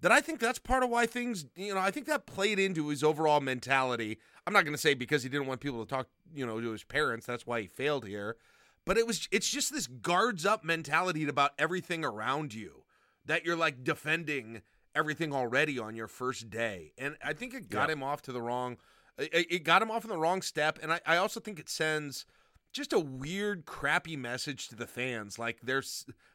that 0.00 0.12
I 0.12 0.20
think 0.20 0.40
that's 0.40 0.58
part 0.58 0.82
of 0.82 0.90
why 0.90 1.06
things, 1.06 1.46
you 1.56 1.74
know, 1.74 1.80
I 1.80 1.90
think 1.90 2.06
that 2.06 2.26
played 2.26 2.58
into 2.58 2.88
his 2.88 3.02
overall 3.04 3.40
mentality. 3.40 4.18
I'm 4.46 4.52
not 4.52 4.64
going 4.64 4.74
to 4.74 4.80
say 4.80 4.94
because 4.94 5.22
he 5.22 5.28
didn't 5.28 5.46
want 5.46 5.60
people 5.60 5.84
to 5.84 5.88
talk, 5.88 6.08
you 6.34 6.44
know, 6.46 6.60
to 6.60 6.70
his 6.72 6.84
parents, 6.84 7.26
that's 7.26 7.46
why 7.46 7.60
he 7.60 7.66
failed 7.66 8.06
here. 8.06 8.36
But 8.84 8.98
it 8.98 9.06
was 9.06 9.28
it's 9.30 9.48
just 9.48 9.72
this 9.72 9.86
guards 9.86 10.44
up 10.44 10.64
mentality 10.64 11.26
about 11.28 11.52
everything 11.58 12.04
around 12.04 12.52
you 12.52 12.82
that 13.24 13.44
you're 13.44 13.56
like 13.56 13.84
defending 13.84 14.62
everything 14.94 15.32
already 15.32 15.78
on 15.78 15.94
your 15.94 16.08
first 16.08 16.50
day. 16.50 16.92
And 16.98 17.16
I 17.24 17.32
think 17.32 17.54
it 17.54 17.70
got 17.70 17.88
Yeah. 17.88 17.92
him 17.94 18.02
off 18.02 18.22
to 18.22 18.32
the 18.32 18.42
wrong 18.42 18.78
it, 19.18 19.62
got 19.62 19.82
him 19.82 19.90
off 19.90 20.04
on 20.04 20.08
the 20.10 20.18
wrong 20.18 20.42
step. 20.42 20.78
And 20.82 20.92
I, 20.92 21.00
I 21.06 21.16
also 21.18 21.38
think 21.38 21.60
it 21.60 21.68
sends 21.68 22.24
just 22.72 22.92
a 22.92 22.98
weird, 22.98 23.66
crappy 23.66 24.16
message 24.16 24.66
to 24.68 24.74
the 24.74 24.86
fans. 24.86 25.38
Like 25.38 25.60
they're 25.62 25.84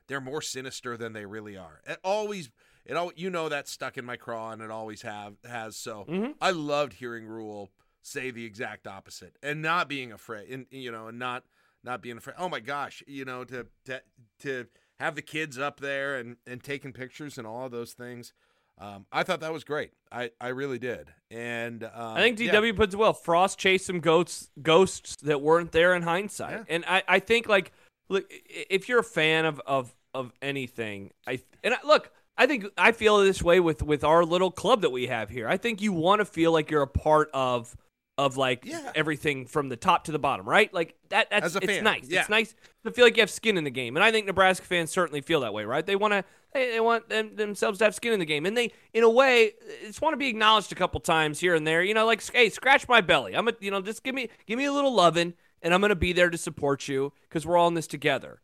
they're 0.08 0.22
more 0.22 0.42
sinister 0.42 0.96
than 0.96 1.12
they 1.12 1.26
really 1.26 1.58
are. 1.58 1.82
It 1.86 2.00
always 2.04 2.50
it 2.86 2.96
all 2.96 3.12
you 3.18 3.30
know 3.30 3.50
that's 3.50 3.70
stuck 3.72 3.98
in 3.98 4.06
my 4.06 4.16
craw 4.16 4.52
and 4.52 4.62
it 4.62 4.72
always 4.72 5.02
have 5.02 5.34
has. 5.46 5.76
So 5.76 6.06
Mhm. 6.08 6.36
I 6.40 6.52
loved 6.52 6.94
hearing 6.94 7.26
Rhule 7.26 7.72
say 8.08 8.32
the 8.32 8.46
exact 8.46 8.88
opposite 8.88 9.36
and 9.44 9.62
not 9.62 9.90
being 9.90 10.12
afraid 10.12 10.50
and 10.50 10.66
you 10.72 10.92
know 10.92 11.08
and 11.08 11.20
not 11.20 11.44
not 11.84 12.02
being 12.02 12.18
afraid. 12.18 12.36
Oh 12.40 12.50
my 12.50 12.60
gosh, 12.60 13.04
you 13.08 13.26
know 13.26 13.44
to 13.46 13.68
to 13.86 14.02
to 14.40 14.68
have 15.00 15.16
the 15.16 15.22
kids 15.22 15.60
up 15.60 15.80
there 15.80 16.16
and 16.18 16.38
and 16.48 16.64
taking 16.64 16.94
pictures 16.94 17.38
and 17.38 17.46
all 17.46 17.66
of 17.66 17.72
those 17.72 17.94
things. 17.94 18.34
Um, 18.80 19.08
I 19.12 19.24
thought 19.24 19.40
that 19.40 19.52
was 19.52 19.64
great. 19.64 19.90
I, 20.12 20.30
I 20.40 20.50
really 20.50 20.78
did. 20.78 21.08
And 21.32 21.84
um, 21.84 21.92
I 21.96 22.22
think 22.22 22.40
yeah. 22.40 22.54
DW 22.54 22.76
puts 22.76 22.94
it 22.94 22.98
well. 22.98 23.12
Frost 23.14 23.58
chased 23.58 23.88
some 23.88 24.00
ghosts, 24.00 24.52
ghosts 24.62 25.16
that 25.24 25.42
weren't 25.42 25.72
there 25.72 25.96
in 25.96 26.04
hindsight, 26.04 26.52
Yeah. 26.52 26.64
and 26.70 26.86
I, 26.88 27.02
I 27.08 27.20
think 27.20 27.50
like 27.50 27.72
look, 28.08 28.32
if 28.70 28.88
you're 28.88 29.00
a 29.00 29.04
fan 29.04 29.46
of 29.46 29.60
of 29.66 29.96
of 30.14 30.32
anything, 30.44 31.12
I 31.28 31.40
and 31.64 31.74
I, 31.74 31.78
look, 31.86 32.12
I 32.38 32.46
think 32.46 32.66
I 32.78 32.92
feel 32.92 33.18
this 33.18 33.42
way 33.42 33.60
with 33.60 33.82
with 33.82 34.04
our 34.04 34.24
little 34.24 34.52
club 34.52 34.82
that 34.82 34.92
we 34.92 35.08
have 35.08 35.30
here. 35.30 35.48
I 35.48 35.58
think 35.58 35.82
you 35.82 35.92
want 35.92 36.20
to 36.22 36.26
feel 36.26 36.52
like 36.52 36.70
you're 36.70 36.84
a 36.84 36.88
part 36.88 37.30
of 37.34 37.76
of 38.18 38.36
like 38.38 38.66
Yeah. 38.66 38.92
everything 38.96 39.46
from 39.46 39.70
the 39.70 39.76
top 39.76 40.06
to 40.06 40.12
the 40.12 40.20
bottom, 40.20 40.48
right? 40.48 40.74
Like 40.74 40.96
that. 41.10 41.30
That's 41.30 41.56
it's 41.56 41.66
fan, 41.66 41.84
nice. 41.84 42.06
yeah. 42.08 42.22
It's 42.22 42.30
nice 42.30 42.56
to 42.84 42.92
feel 42.92 43.06
like 43.06 43.16
you 43.16 43.22
have 43.22 43.30
skin 43.30 43.58
in 43.58 43.64
the 43.64 43.70
game, 43.70 43.96
and 43.96 44.04
I 44.04 44.12
think 44.12 44.26
Nebraska 44.26 44.66
fans 44.66 44.90
certainly 44.92 45.22
feel 45.22 45.42
that 45.42 45.54
way, 45.54 45.66
right? 45.66 45.86
They 45.86 45.96
want 45.96 46.14
to. 46.14 46.24
They, 46.54 46.72
they 46.72 46.80
want 46.80 47.10
them, 47.10 47.36
themselves 47.36 47.78
to 47.80 47.84
have 47.84 47.94
skin 47.94 48.14
in 48.14 48.20
the 48.20 48.26
game, 48.26 48.46
and 48.46 48.56
they, 48.58 48.72
in 48.94 49.04
a 49.04 49.10
way, 49.10 49.52
just 49.86 50.02
want 50.02 50.14
to 50.14 50.18
be 50.18 50.30
acknowledged 50.30 50.72
a 50.72 50.76
couple 50.76 51.00
times 51.02 51.40
here 51.40 51.54
and 51.54 51.68
there. 51.68 51.84
You 51.84 51.94
know, 51.94 52.06
like 52.06 52.24
hey, 52.32 52.50
scratch 52.50 52.88
my 52.88 53.02
belly. 53.02 53.36
I'm 53.36 53.48
a, 53.48 53.54
you 53.60 53.70
know, 53.70 53.82
just 53.82 54.04
give 54.04 54.16
me 54.16 54.30
give 54.46 54.58
me 54.58 54.66
a 54.66 54.72
little 54.74 54.94
loving, 54.94 55.34
and 55.62 55.74
I'm 55.74 55.82
gonna 55.82 55.96
be 55.96 56.14
there 56.14 56.30
to 56.30 56.38
support 56.38 56.88
you 56.88 57.14
because 57.30 57.46
we're 57.46 57.58
all 57.58 57.68
in 57.68 57.74
this 57.76 57.88
together. 57.88 58.42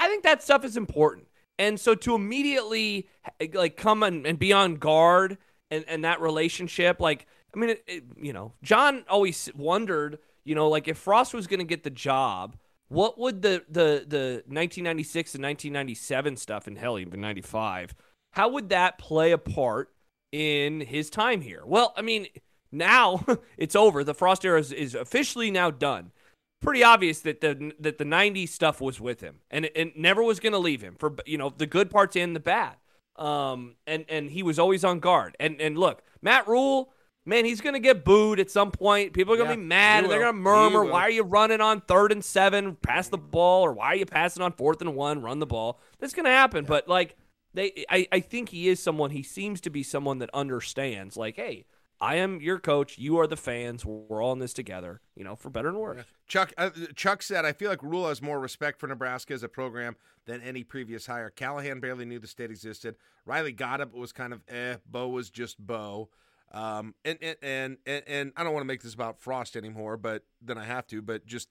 I 0.00 0.08
think 0.08 0.24
that 0.24 0.42
stuff 0.42 0.64
is 0.64 0.76
important. 0.76 1.28
And 1.58 1.78
so 1.78 1.94
to 1.94 2.14
immediately 2.16 3.08
like 3.52 3.76
come 3.76 4.02
and, 4.02 4.26
and 4.26 4.38
be 4.38 4.52
on 4.52 4.74
guard 4.74 5.38
and, 5.70 5.84
and 5.86 6.04
that 6.04 6.20
relationship, 6.20 7.00
like 7.00 7.26
I 7.54 7.58
mean, 7.58 7.70
it, 7.70 7.84
it- 7.86 8.04
you 8.16 8.32
know, 8.32 8.52
John 8.62 9.04
always 9.08 9.50
wondered, 9.54 10.18
you 10.44 10.54
know, 10.54 10.68
like 10.68 10.88
if 10.88 10.98
Frost 10.98 11.34
was 11.34 11.46
going 11.46 11.60
to 11.60 11.64
get 11.64 11.84
the 11.84 11.90
job, 11.90 12.56
what 12.88 13.18
would 13.18 13.42
the 13.42 13.64
the 13.68 14.04
the 14.06 14.42
1996 14.46 15.34
and 15.34 15.44
1997 15.44 16.36
stuff, 16.36 16.66
and 16.66 16.78
hell, 16.78 16.98
even 16.98 17.20
95, 17.20 17.94
how 18.32 18.48
would 18.50 18.68
that 18.70 18.98
play 18.98 19.32
a 19.32 19.38
part 19.38 19.94
in 20.32 20.80
his 20.80 21.10
time 21.10 21.40
here? 21.40 21.62
Well, 21.64 21.94
I 21.96 22.02
mean, 22.02 22.26
now 22.70 23.24
it's 23.56 23.74
over. 23.76 24.04
The 24.04 24.14
Frost 24.14 24.44
era 24.44 24.60
is, 24.60 24.72
is 24.72 24.94
officially 24.94 25.50
now 25.50 25.70
done 25.70 26.12
pretty 26.60 26.82
obvious 26.82 27.20
that 27.20 27.40
the 27.40 27.72
that 27.78 27.98
the 27.98 28.04
90s 28.04 28.48
stuff 28.48 28.80
was 28.80 28.98
with 29.00 29.20
him 29.20 29.40
and 29.50 29.66
it, 29.66 29.72
it 29.74 29.96
never 29.98 30.22
was 30.22 30.40
going 30.40 30.52
to 30.52 30.58
leave 30.58 30.80
him 30.80 30.94
for 30.98 31.14
you 31.26 31.36
know 31.36 31.52
the 31.54 31.66
good 31.66 31.90
parts 31.90 32.16
and 32.16 32.34
the 32.34 32.40
bad 32.40 32.74
um 33.16 33.76
and 33.86 34.06
and 34.08 34.30
he 34.30 34.42
was 34.42 34.58
always 34.58 34.82
on 34.82 34.98
guard 34.98 35.36
and 35.38 35.60
and 35.60 35.76
look 35.76 36.02
Matt 36.22 36.48
Rhule 36.48 36.90
man 37.24 37.44
he's 37.44 37.60
going 37.60 37.74
to 37.74 37.80
get 37.80 38.04
booed 38.04 38.40
at 38.40 38.50
some 38.50 38.70
point 38.70 39.12
people 39.12 39.34
are 39.34 39.36
going 39.36 39.48
to 39.48 39.54
Yeah, 39.54 39.60
be 39.60 39.66
mad 39.66 40.04
and 40.04 40.12
they're 40.12 40.20
going 40.20 40.34
to 40.34 40.40
murmur 40.40 40.84
why 40.84 41.02
are 41.02 41.10
you 41.10 41.22
running 41.22 41.60
on 41.60 41.80
third 41.80 42.12
and 42.12 42.24
7 42.24 42.76
pass 42.76 43.08
the 43.08 43.18
ball 43.18 43.62
or 43.62 43.72
why 43.72 43.86
are 43.86 43.96
you 43.96 44.06
passing 44.06 44.42
on 44.42 44.52
fourth 44.52 44.80
and 44.80 44.94
1 44.94 45.22
run 45.22 45.38
the 45.38 45.46
ball 45.46 45.80
that's 45.98 46.14
going 46.14 46.24
to 46.24 46.30
happen 46.30 46.64
but 46.64 46.88
like 46.88 47.16
they 47.54 47.84
I 47.88 48.06
I 48.10 48.20
think 48.20 48.48
he 48.48 48.68
is 48.68 48.82
someone 48.82 49.10
he 49.10 49.22
seems 49.22 49.60
to 49.62 49.70
be 49.70 49.82
someone 49.82 50.18
that 50.18 50.30
understands 50.34 51.16
like 51.16 51.36
hey 51.36 51.66
I 52.00 52.16
am 52.16 52.40
your 52.40 52.58
coach. 52.58 52.98
You 52.98 53.18
are 53.18 53.26
the 53.26 53.36
fans. 53.36 53.84
We're 53.84 54.22
all 54.22 54.32
in 54.32 54.38
this 54.38 54.52
together, 54.52 55.00
you 55.14 55.24
know, 55.24 55.36
for 55.36 55.48
better 55.48 55.68
and 55.68 55.78
worse. 55.78 56.04
Chuck 56.26 56.52
uh, 56.58 56.70
Chuck 56.94 57.22
said, 57.22 57.44
"I 57.44 57.52
feel 57.52 57.70
like 57.70 57.82
Rhule 57.82 58.08
has 58.08 58.20
more 58.20 58.40
respect 58.40 58.78
for 58.80 58.88
Nebraska 58.88 59.32
as 59.32 59.42
a 59.42 59.48
program 59.48 59.96
than 60.26 60.42
any 60.42 60.64
previous 60.64 61.06
hire. 61.06 61.30
Callahan 61.30 61.80
barely 61.80 62.04
knew 62.04 62.18
the 62.18 62.26
state 62.26 62.50
existed. 62.50 62.96
Riley 63.24 63.52
got 63.52 63.80
it, 63.80 63.92
but 63.92 63.98
was 63.98 64.12
kind 64.12 64.32
of 64.32 64.42
eh. 64.48 64.76
Bo 64.84 65.08
was 65.08 65.30
just 65.30 65.64
Bo. 65.64 66.10
Um, 66.54 66.94
and 67.04 67.18
and 67.20 67.36
and 67.42 67.76
and, 67.86 68.02
and 68.06 68.32
I 68.36 68.44
don't 68.44 68.52
want 68.52 68.62
to 68.62 68.66
make 68.68 68.82
this 68.82 68.94
about 68.94 69.18
Frost 69.18 69.56
anymore, 69.56 69.96
but 69.96 70.22
then 70.40 70.56
I 70.56 70.64
have 70.64 70.86
to. 70.88 71.02
But 71.02 71.26
just 71.26 71.48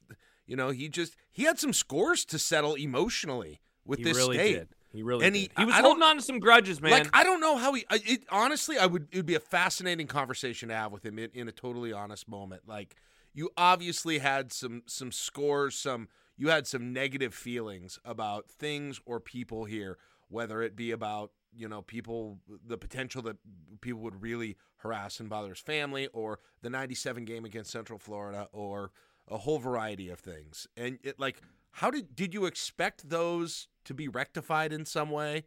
you 0.48 0.56
know, 0.56 0.70
he 0.70 0.90
just 0.90 1.16
he 1.32 1.44
had 1.44 1.60
some 1.60 1.74
scores 1.74 2.26
to 2.26 2.40
settle 2.40 2.76
emotionally 2.76 3.60
with 3.86 4.00
He 4.00 4.06
this 4.06 4.18
really 4.18 4.38
state. 4.38 4.54
did. 4.54 4.68
He 4.92 5.04
really 5.04 5.26
And 5.26 5.34
did. 5.34 5.42
he- 5.42 5.50
He, 5.58 5.66
was 5.66 5.76
I 5.76 5.82
holding 5.82 6.04
on 6.04 6.16
to 6.18 6.22
some 6.22 6.40
grudges, 6.40 6.80
man. 6.82 6.92
Like 6.92 7.10
I 7.14 7.24
don't 7.24 7.40
know 7.42 7.58
how 7.58 7.74
he. 7.74 7.84
I- 7.90 8.02
It, 8.06 8.24
honestly, 8.30 8.78
I 8.78 8.86
would. 8.86 9.08
It 9.12 9.18
would 9.18 9.26
be 9.26 9.36
a 9.36 9.40
fascinating 9.40 10.08
conversation 10.08 10.70
to 10.70 10.76
have 10.76 10.92
with 10.92 11.06
him 11.06 11.20
in, 11.20 11.30
in 11.34 11.48
a 11.48 11.52
totally 11.52 11.92
honest 11.92 12.28
moment. 12.30 12.64
Like 12.68 12.96
you 13.34 13.50
obviously 13.58 14.20
had 14.20 14.54
some 14.54 14.84
some 14.86 15.12
scores, 15.12 15.76
some 15.76 16.08
you 16.38 16.50
had 16.50 16.66
some 16.68 16.94
negative 16.94 17.34
feelings 17.34 18.00
about 18.06 18.50
things 18.50 19.02
or 19.06 19.20
people 19.20 19.66
here, 19.66 19.98
whether 20.30 20.62
it 20.62 20.76
be 20.76 20.92
about 20.92 21.32
you 21.56 21.68
know 21.68 21.82
people 21.82 22.40
the 22.66 22.78
potential 22.78 23.22
that 23.24 23.38
people 23.82 24.02
would 24.02 24.22
really 24.22 24.58
harass 24.78 25.20
and 25.20 25.30
bother 25.30 25.50
his 25.50 25.60
family, 25.60 26.08
or 26.08 26.40
the 26.62 26.70
'97 26.70 27.26
game 27.26 27.46
against 27.46 27.72
Central 27.72 28.00
Florida, 28.00 28.48
or 28.52 28.92
a 29.28 29.38
whole 29.38 29.60
variety 29.60 30.10
of 30.10 30.20
things. 30.20 30.68
And 30.76 31.00
it 31.04 31.20
like 31.20 31.42
how 31.72 31.92
did 31.92 32.16
did 32.16 32.34
you 32.34 32.46
expect 32.46 33.10
those 33.10 33.68
to 33.86 33.94
be 33.94 34.08
rectified 34.08 34.74
in 34.74 34.86
some 34.86 35.10
way? 35.10 35.46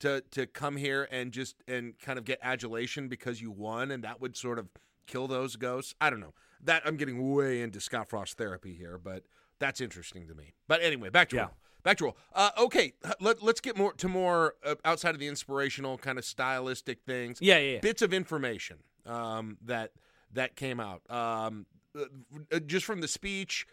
to 0.00 0.22
to 0.30 0.46
come 0.46 0.76
here 0.76 1.08
and 1.10 1.32
just 1.32 1.56
and 1.66 1.98
kind 1.98 2.18
of 2.18 2.24
get 2.24 2.38
adulation 2.42 3.08
because 3.08 3.40
you 3.40 3.50
won 3.50 3.90
and 3.90 4.04
that 4.04 4.20
would 4.20 4.36
sort 4.36 4.58
of 4.58 4.68
kill 5.06 5.26
those 5.26 5.56
ghosts. 5.56 5.94
I 6.00 6.10
don't 6.10 6.20
know. 6.20 6.34
That 6.62 6.82
I'm 6.84 6.96
getting 6.96 7.32
way 7.32 7.62
into 7.62 7.80
Scott 7.80 8.08
Frost 8.08 8.36
therapy 8.36 8.74
here, 8.74 8.98
but 8.98 9.24
that's 9.58 9.80
interesting 9.80 10.26
to 10.28 10.34
me. 10.34 10.54
But 10.66 10.82
anyway, 10.82 11.10
back 11.10 11.30
to 11.30 11.36
Yeah. 11.36 11.48
Rhule. 12.00 12.16
Uh, 12.34 12.50
okay, 12.58 12.92
let, 13.20 13.42
let's 13.42 13.60
get 13.60 13.76
more 13.76 13.92
to 13.94 14.08
more 14.08 14.54
uh, 14.64 14.74
outside 14.84 15.14
of 15.14 15.20
the 15.20 15.26
inspirational 15.28 15.98
kind 15.98 16.18
of 16.18 16.24
stylistic 16.24 17.00
things. 17.06 17.38
yeah, 17.40 17.58
yeah, 17.58 17.72
yeah. 17.74 17.80
Bits 17.80 18.02
of 18.02 18.12
information 18.12 18.78
um, 19.06 19.58
that 19.64 19.92
that 20.32 20.56
came 20.56 20.80
out. 20.80 21.02
Um, 21.10 21.66
uh, 21.98 22.04
uh, 22.52 22.58
just 22.60 22.84
from 22.84 23.00
the 23.00 23.08
speech, 23.08 23.66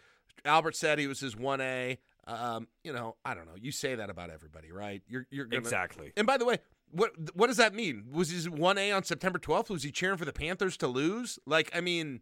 Albert 0.44 0.76
said 0.76 0.98
he 0.98 1.06
was 1.06 1.20
his 1.20 1.36
one 1.36 1.60
A. 1.60 1.98
Um, 2.26 2.66
you 2.82 2.92
know, 2.92 3.16
I 3.24 3.34
don't 3.34 3.46
know. 3.46 3.54
You 3.60 3.70
say 3.70 3.94
that 3.94 4.10
about 4.10 4.30
everybody, 4.30 4.72
right? 4.72 5.02
You're 5.08 5.26
you're 5.30 5.44
gonna, 5.46 5.60
Exactly. 5.60 6.12
and 6.16 6.26
by 6.26 6.36
the 6.38 6.44
way, 6.44 6.58
what 6.90 7.12
what 7.34 7.46
does 7.48 7.58
that 7.58 7.74
mean? 7.74 8.06
Was 8.10 8.30
his 8.30 8.48
one 8.48 8.78
A 8.78 8.90
on 8.92 9.04
September 9.04 9.38
12th? 9.38 9.70
Was 9.70 9.82
he 9.82 9.92
cheering 9.92 10.16
for 10.18 10.24
the 10.24 10.32
Panthers 10.32 10.76
to 10.78 10.88
lose? 10.88 11.38
Like, 11.46 11.70
I 11.74 11.80
mean, 11.80 12.20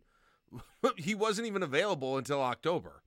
he 0.97 1.15
wasn't 1.15 1.47
even 1.47 1.63
available 1.63 2.19
until 2.19 2.43
October. 2.43 3.03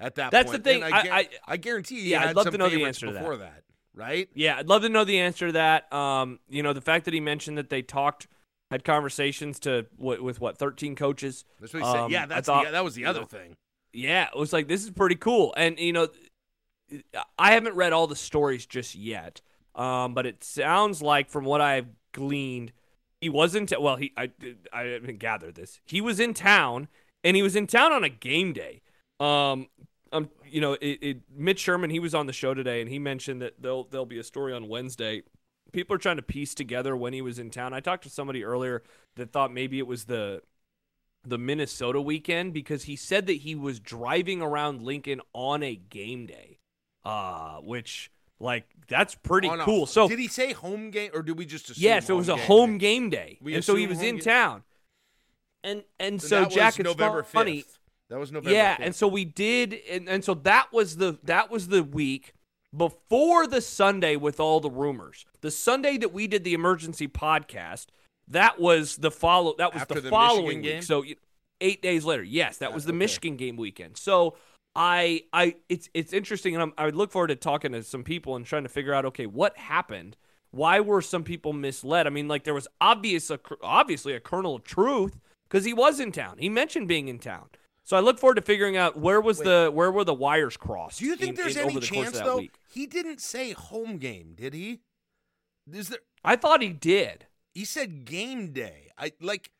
At 0.00 0.14
that 0.16 0.30
That's 0.30 0.52
the 0.52 0.58
thing. 0.58 0.82
And 0.82 0.94
I- 0.94 1.02
guar- 1.06 1.10
I- 1.12 1.28
I 1.46 1.56
guarantee 1.56 2.00
he 2.00 2.10
Yeah, 2.10 2.24
I'd 2.28 2.36
love 2.36 2.50
to 2.50 2.58
know 2.58 2.68
the 2.68 2.84
answer 2.84 3.06
to 3.06 3.12
that. 3.12 3.18
before 3.20 3.36
that. 3.38 3.64
right? 3.94 4.28
Yeah, 4.32 4.56
I'd 4.58 4.68
love 4.68 4.82
to 4.82 4.88
know 4.88 5.02
the 5.04 5.18
answer 5.18 5.46
to 5.48 5.52
that. 5.54 5.92
Um, 5.92 6.38
you 6.48 6.62
know, 6.62 6.72
the 6.72 6.80
fact 6.80 7.04
that 7.06 7.14
he 7.14 7.18
mentioned 7.20 7.58
that 7.58 7.68
they 7.68 7.82
talked, 7.82 8.28
had 8.70 8.84
conversations 8.84 9.58
to 9.60 9.86
with, 9.96 10.20
with 10.20 10.40
what 10.40 10.56
thirteen 10.58 10.94
coaches. 10.94 11.44
That's 11.58 11.72
what 11.74 11.82
he 11.82 11.88
said. 11.90 11.96
Um, 12.00 12.10
yeah, 12.12 12.26
that's 12.26 12.46
thought- 12.46 12.66
the, 12.66 12.70
that 12.72 12.84
was 12.84 12.94
the 12.94 13.00
you 13.00 13.08
other 13.08 13.20
know, 13.20 13.26
thing. 13.26 13.56
Yeah, 13.92 14.28
it 14.32 14.38
was 14.38 14.52
like 14.52 14.68
this 14.68 14.84
is 14.84 14.90
pretty 14.90 15.16
cool, 15.16 15.52
and 15.56 15.78
you 15.80 15.92
know, 15.92 16.08
I 17.38 17.52
haven't 17.52 17.74
read 17.74 17.92
all 17.92 18.06
the 18.06 18.14
stories 18.16 18.66
just 18.66 18.94
yet, 18.94 19.40
um, 19.74 20.14
but 20.14 20.26
it 20.26 20.44
sounds 20.44 21.02
like 21.02 21.28
from 21.28 21.44
what 21.44 21.60
I've 21.60 21.88
gleaned, 22.12 22.72
he 23.20 23.28
wasn't. 23.28 23.72
Well, 23.80 23.96
he 23.96 24.12
I 24.16 24.30
I 24.72 24.82
haven't 24.82 25.18
gathered 25.18 25.54
this. 25.54 25.80
He 25.86 26.00
was 26.00 26.20
in 26.20 26.34
town, 26.34 26.88
and 27.24 27.36
he 27.36 27.42
was 27.42 27.56
in 27.56 27.66
town 27.66 27.92
on 27.92 28.04
a 28.04 28.08
game 28.08 28.52
day. 28.52 28.80
Um, 29.20 29.68
um, 30.12 30.30
you 30.48 30.60
know, 30.60 30.74
it, 30.74 30.98
it, 31.02 31.16
Mitch 31.34 31.58
Sherman, 31.60 31.90
he 31.90 31.98
was 32.00 32.14
on 32.14 32.26
the 32.26 32.32
show 32.32 32.54
today, 32.54 32.80
and 32.80 32.88
he 32.90 32.98
mentioned 32.98 33.42
that 33.42 33.60
there'll 33.60 33.84
there'll 33.84 34.06
be 34.06 34.18
a 34.18 34.24
story 34.24 34.52
on 34.54 34.68
Wednesday. 34.68 35.22
People 35.72 35.94
are 35.94 35.98
trying 35.98 36.16
to 36.16 36.22
piece 36.22 36.54
together 36.54 36.96
when 36.96 37.12
he 37.12 37.20
was 37.20 37.38
in 37.38 37.50
town. 37.50 37.74
I 37.74 37.80
talked 37.80 38.04
to 38.04 38.10
somebody 38.10 38.42
earlier 38.42 38.82
that 39.16 39.32
thought 39.32 39.52
maybe 39.52 39.78
it 39.78 39.86
was 39.86 40.04
the 40.04 40.40
the 41.24 41.36
Minnesota 41.36 42.00
weekend 42.00 42.54
because 42.54 42.84
he 42.84 42.96
said 42.96 43.26
that 43.26 43.38
he 43.38 43.54
was 43.54 43.80
driving 43.80 44.40
around 44.40 44.82
Lincoln 44.82 45.20
on 45.34 45.62
a 45.62 45.74
game 45.74 46.24
day, 46.26 46.58
uh, 47.04 47.56
which 47.58 48.10
like 48.40 48.66
that's 48.86 49.14
pretty 49.14 49.48
On 49.48 49.60
a- 49.60 49.64
cool. 49.64 49.84
So 49.84 50.08
did 50.08 50.18
he 50.20 50.28
say 50.28 50.52
home 50.54 50.90
game 50.90 51.10
or 51.12 51.22
did 51.22 51.36
we 51.36 51.44
just 51.44 51.68
assume? 51.68 51.82
yes, 51.82 52.08
it 52.08 52.14
was 52.14 52.30
a 52.30 52.36
game? 52.36 52.46
home 52.46 52.78
game 52.78 53.10
day, 53.10 53.36
We 53.42 53.54
and 53.54 53.62
so 53.64 53.74
he 53.74 53.86
was 53.86 54.00
in 54.00 54.16
ga- 54.16 54.22
town. 54.22 54.62
And 55.64 55.82
and 56.00 56.22
So 56.22 56.44
so 56.44 56.48
Jack, 56.48 56.78
it's 56.78 56.84
November 56.84 57.22
funny. 57.24 57.62
5th. 57.64 57.77
That 58.10 58.18
was 58.18 58.32
November. 58.32 58.54
Yeah, 58.54 58.76
5th. 58.76 58.86
and 58.86 58.94
so 58.94 59.08
we 59.08 59.24
did, 59.24 59.78
and, 59.90 60.08
and 60.08 60.24
so 60.24 60.34
that 60.34 60.72
was 60.72 60.96
the 60.96 61.18
that 61.24 61.50
was 61.50 61.68
the 61.68 61.82
week 61.82 62.32
before 62.76 63.46
the 63.46 63.60
Sunday 63.60 64.16
with 64.16 64.40
all 64.40 64.60
the 64.60 64.70
rumors. 64.70 65.26
The 65.40 65.50
Sunday 65.50 65.98
that 65.98 66.12
we 66.12 66.26
did 66.26 66.44
the 66.44 66.54
emergency 66.54 67.08
podcast, 67.08 67.86
that 68.28 68.60
was 68.60 68.96
the 68.96 69.10
follow. 69.10 69.54
That 69.58 69.72
was 69.72 69.82
After 69.82 69.94
the, 69.94 70.02
the 70.02 70.10
following 70.10 70.62
game? 70.62 70.76
week. 70.76 70.82
So 70.84 71.04
eight 71.60 71.82
days 71.82 72.04
later, 72.04 72.22
yes, 72.22 72.58
that 72.58 72.70
uh, 72.70 72.74
was 72.74 72.84
the 72.84 72.92
okay. 72.92 72.98
Michigan 72.98 73.36
game 73.36 73.56
weekend. 73.56 73.96
So 73.96 74.36
I 74.74 75.24
I 75.32 75.56
it's 75.68 75.90
it's 75.92 76.12
interesting, 76.12 76.54
and 76.54 76.62
I'm, 76.62 76.72
I 76.78 76.86
would 76.86 76.96
look 76.96 77.10
forward 77.10 77.28
to 77.28 77.36
talking 77.36 77.72
to 77.72 77.82
some 77.82 78.04
people 78.04 78.36
and 78.36 78.46
trying 78.46 78.62
to 78.62 78.68
figure 78.68 78.94
out 78.94 79.04
okay 79.06 79.26
what 79.26 79.56
happened. 79.58 80.16
Why 80.50 80.80
were 80.80 81.02
some 81.02 81.24
people 81.24 81.52
misled? 81.52 82.06
I 82.06 82.10
mean, 82.10 82.26
like 82.26 82.44
there 82.44 82.54
was 82.54 82.68
obvious 82.80 83.30
a, 83.30 83.38
obviously 83.62 84.14
a 84.14 84.20
kernel 84.20 84.56
of 84.56 84.64
truth 84.64 85.18
because 85.46 85.66
he 85.66 85.74
was 85.74 86.00
in 86.00 86.10
town. 86.10 86.36
He 86.38 86.48
mentioned 86.48 86.88
being 86.88 87.08
in 87.08 87.18
town. 87.18 87.48
So 87.88 87.96
I 87.96 88.00
look 88.00 88.18
forward 88.18 88.34
to 88.34 88.42
figuring 88.42 88.76
out 88.76 88.98
where 88.98 89.18
was 89.18 89.38
Wait. 89.38 89.46
the 89.46 89.70
where 89.72 89.90
were 89.90 90.04
the 90.04 90.12
wires 90.12 90.58
crossed. 90.58 90.98
do 90.98 91.06
you 91.06 91.16
think 91.16 91.30
in- 91.30 91.34
there's 91.36 91.56
in- 91.56 91.70
any 91.70 91.74
the 91.76 91.80
chance 91.80 92.20
though? 92.20 92.36
week. 92.36 92.52
He 92.70 92.84
didn't 92.86 93.18
say 93.18 93.52
home 93.52 93.96
game, 93.96 94.34
did 94.36 94.52
he? 94.52 94.80
Is 95.72 95.88
there? 95.88 96.00
I 96.22 96.36
thought 96.36 96.60
he 96.60 96.68
did. 96.68 97.28
He 97.54 97.64
said 97.64 98.04
game 98.04 98.52
day. 98.52 98.90
I 98.98 99.12
like. 99.22 99.52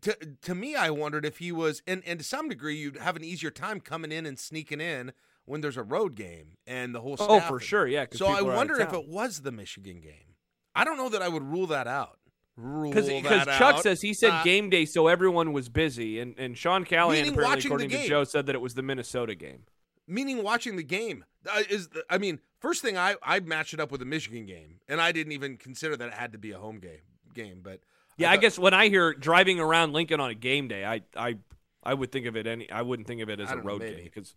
To, 0.00 0.16
to 0.42 0.54
me, 0.56 0.74
I 0.74 0.90
wondered 0.90 1.24
if 1.24 1.38
he 1.38 1.52
was, 1.52 1.80
and, 1.86 2.02
and 2.04 2.18
to 2.18 2.24
some 2.24 2.48
degree, 2.48 2.76
you'd 2.76 2.96
have 2.96 3.14
an 3.14 3.22
easier 3.22 3.52
time 3.52 3.78
coming 3.78 4.10
in 4.10 4.26
and 4.26 4.36
sneaking 4.36 4.80
in 4.80 5.12
when 5.44 5.60
there's 5.60 5.76
a 5.76 5.84
road 5.84 6.16
game 6.16 6.56
and 6.66 6.92
the 6.92 7.02
whole. 7.02 7.14
Oh, 7.20 7.38
for 7.38 7.60
sure, 7.60 7.86
yeah. 7.86 8.06
So 8.10 8.26
I 8.26 8.30
people 8.30 8.48
are 8.48 8.50
out 8.50 8.52
of 8.54 8.56
wonder 8.56 8.80
if 8.80 8.92
it 8.92 9.06
was 9.06 9.42
the 9.42 9.52
Michigan 9.52 10.00
game. 10.00 10.34
I 10.74 10.82
don't 10.82 10.96
know 10.96 11.08
that 11.08 11.22
I 11.22 11.28
would 11.28 11.44
rule 11.44 11.68
that 11.68 11.86
out. 11.86 12.18
Rule 12.56 12.92
Because 12.92 13.08
Chuck 13.08 13.48
out. 13.76 13.82
says 13.82 14.00
he 14.00 14.14
said 14.14 14.30
Uh, 14.30 14.42
game 14.44 14.70
day, 14.70 14.84
so 14.84 15.08
everyone 15.08 15.52
was 15.52 15.68
busy, 15.68 16.20
and 16.20 16.34
and 16.38 16.56
Sean 16.56 16.84
Callahan 16.84 17.28
apparently, 17.28 17.64
according 17.66 17.90
to. 17.90 18.06
Joe, 18.08 18.24
said 18.24 18.46
that 18.46 18.54
it 18.54 18.60
was 18.60 18.74
the 18.74 18.82
Minnesota 18.82 19.34
game. 19.34 19.64
meaning 20.06 20.42
watching 20.42 20.76
the 20.76 20.82
game 20.84 21.24
uh, 21.50 21.62
is 21.70 21.88
the, 21.88 22.04
i 22.10 22.18
mean 22.18 22.38
first 22.60 22.82
thing 22.82 22.96
i 22.98 23.16
i 23.22 23.40
matched 23.40 23.72
it 23.74 23.80
up 23.80 23.90
with 23.90 24.00
the 24.00 24.04
michigan 24.06 24.44
game 24.46 24.78
and 24.88 25.00
i 25.00 25.10
didn't 25.12 25.32
even 25.32 25.56
consider 25.56 25.96
that 25.96 26.08
it 26.08 26.14
had 26.14 26.32
to 26.32 26.38
be 26.38 26.52
a 26.52 26.58
home 26.58 26.78
game 26.78 27.00
game 27.32 27.60
but 27.62 27.80
Yeah, 28.18 28.30
I 28.30 28.34
thought- 28.34 28.40
guess 28.42 28.58
when 28.58 28.74
I 28.74 28.88
hear 28.88 29.12
driving 29.14 29.58
around 29.60 29.92
Lincoln 29.94 30.20
on 30.20 30.28
a 30.30 30.34
game 30.34 30.68
day, 30.68 30.84
I 30.84 31.00
I 31.16 31.36
I 31.82 31.94
would 31.94 32.12
think 32.12 32.26
of 32.26 32.36
it 32.36 32.46
any. 32.46 32.70
I 32.70 32.82
wouldn't 32.82 33.08
think 33.08 33.20
of 33.22 33.28
it 33.30 33.40
as 33.40 33.50
a 33.50 33.54
don't 33.54 33.64
know, 33.64 33.70
road 33.72 33.80
game 33.82 34.00
because, 34.04 34.34